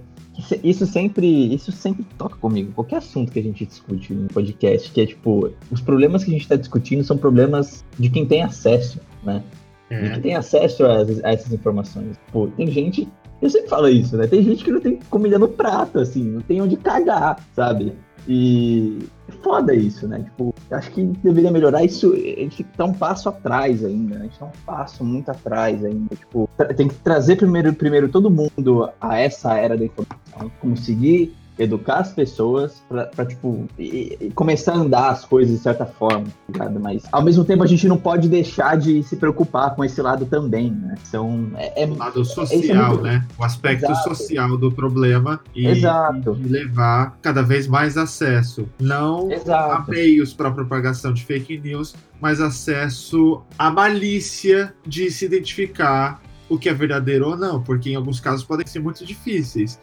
isso 0.62 0.86
sempre, 0.86 1.54
isso 1.54 1.70
sempre 1.72 2.04
toca 2.16 2.36
comigo. 2.36 2.72
Qualquer 2.72 2.96
assunto 2.96 3.30
que 3.30 3.38
a 3.38 3.42
gente 3.42 3.66
discute 3.66 4.14
no 4.14 4.28
podcast, 4.28 4.90
que 4.90 5.00
é 5.00 5.06
tipo, 5.06 5.52
os 5.70 5.80
problemas 5.80 6.24
que 6.24 6.30
a 6.30 6.32
gente 6.32 6.42
está 6.42 6.56
discutindo 6.56 7.04
são 7.04 7.18
problemas 7.18 7.84
de 7.98 8.08
quem 8.08 8.24
tem 8.24 8.42
acesso, 8.42 9.00
né? 9.22 9.42
É. 9.90 10.00
De 10.00 10.10
quem 10.10 10.20
tem 10.22 10.34
acesso 10.36 10.84
a, 10.84 10.98
a, 11.24 11.32
essas 11.32 11.52
informações. 11.52 12.18
Pô, 12.32 12.46
tem 12.48 12.70
gente, 12.70 13.06
eu 13.42 13.50
sempre 13.50 13.68
falo 13.68 13.88
isso, 13.88 14.16
né? 14.16 14.26
Tem 14.26 14.42
gente 14.42 14.64
que 14.64 14.70
não 14.70 14.80
tem 14.80 14.98
comida 15.10 15.38
no 15.38 15.48
prato, 15.48 15.98
assim, 15.98 16.24
não 16.24 16.40
tem 16.40 16.62
onde 16.62 16.76
cagar, 16.76 17.38
sabe? 17.54 17.92
E 18.26 19.00
é 19.21 19.21
foda 19.42 19.74
isso, 19.74 20.06
né? 20.06 20.20
Tipo, 20.20 20.54
acho 20.70 20.90
que 20.90 21.02
deveria 21.02 21.50
melhorar 21.50 21.84
isso. 21.84 22.12
A 22.12 22.16
gente 22.16 22.64
tá 22.64 22.84
um 22.84 22.94
passo 22.94 23.28
atrás 23.28 23.84
ainda. 23.84 24.14
Né? 24.14 24.20
A 24.20 24.24
gente 24.24 24.38
tá 24.38 24.46
um 24.46 24.64
passo 24.64 25.04
muito 25.04 25.30
atrás 25.30 25.84
ainda. 25.84 26.14
Tipo, 26.14 26.48
tem 26.76 26.88
que 26.88 26.94
trazer 26.96 27.36
primeiro, 27.36 27.72
primeiro 27.74 28.08
todo 28.08 28.30
mundo 28.30 28.90
a 29.00 29.18
essa 29.18 29.54
era 29.56 29.76
da 29.76 29.84
informação, 29.84 30.50
conseguir 30.60 31.34
educar 31.62 31.98
as 31.98 32.12
pessoas 32.12 32.82
pra, 32.88 33.06
pra 33.06 33.24
tipo, 33.24 33.66
e, 33.78 34.16
e 34.20 34.30
começar 34.30 34.72
a 34.72 34.76
andar 34.76 35.10
as 35.10 35.24
coisas 35.24 35.56
de 35.56 35.62
certa 35.62 35.86
forma, 35.86 36.24
tá 36.24 36.52
ligado? 36.52 36.80
Mas, 36.80 37.04
ao 37.10 37.22
mesmo 37.22 37.44
tempo, 37.44 37.62
a 37.62 37.66
gente 37.66 37.86
não 37.86 37.96
pode 37.96 38.28
deixar 38.28 38.76
de 38.76 39.02
se 39.02 39.16
preocupar 39.16 39.74
com 39.74 39.84
esse 39.84 40.00
lado 40.00 40.26
também, 40.26 40.70
né? 40.70 40.94
São, 41.04 41.50
é, 41.56 41.82
é, 41.82 41.86
o 41.86 41.96
lado 41.96 42.24
social, 42.24 42.84
é 42.84 42.88
muito... 42.88 43.02
né? 43.02 43.26
O 43.38 43.44
aspecto 43.44 43.84
Exato. 43.84 44.08
social 44.08 44.56
do 44.56 44.70
problema 44.70 45.40
e, 45.54 45.66
e 45.66 46.48
levar 46.48 47.18
cada 47.22 47.42
vez 47.42 47.66
mais 47.66 47.96
acesso. 47.96 48.68
Não 48.80 49.30
Exato. 49.30 49.72
a 49.72 49.90
meios 49.90 50.32
para 50.32 50.50
propagação 50.50 51.12
de 51.12 51.24
fake 51.24 51.58
news, 51.58 51.94
mas 52.20 52.40
acesso 52.40 53.42
à 53.58 53.70
malícia 53.70 54.74
de 54.86 55.10
se 55.10 55.24
identificar 55.24 56.20
o 56.48 56.58
que 56.58 56.68
é 56.68 56.74
verdadeiro 56.74 57.30
ou 57.30 57.36
não, 57.36 57.62
porque 57.62 57.90
em 57.90 57.94
alguns 57.94 58.20
casos 58.20 58.44
podem 58.44 58.66
ser 58.66 58.78
muito 58.80 59.04
difíceis. 59.04 59.80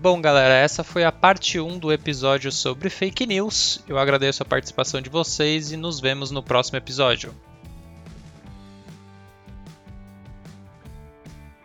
Bom, 0.00 0.20
galera, 0.20 0.54
essa 0.54 0.84
foi 0.84 1.02
a 1.02 1.10
parte 1.10 1.58
1 1.58 1.76
do 1.76 1.92
episódio 1.92 2.52
sobre 2.52 2.88
fake 2.88 3.26
news. 3.26 3.82
Eu 3.88 3.98
agradeço 3.98 4.40
a 4.44 4.46
participação 4.46 5.00
de 5.00 5.10
vocês 5.10 5.72
e 5.72 5.76
nos 5.76 5.98
vemos 5.98 6.30
no 6.30 6.40
próximo 6.40 6.78
episódio. 6.78 7.34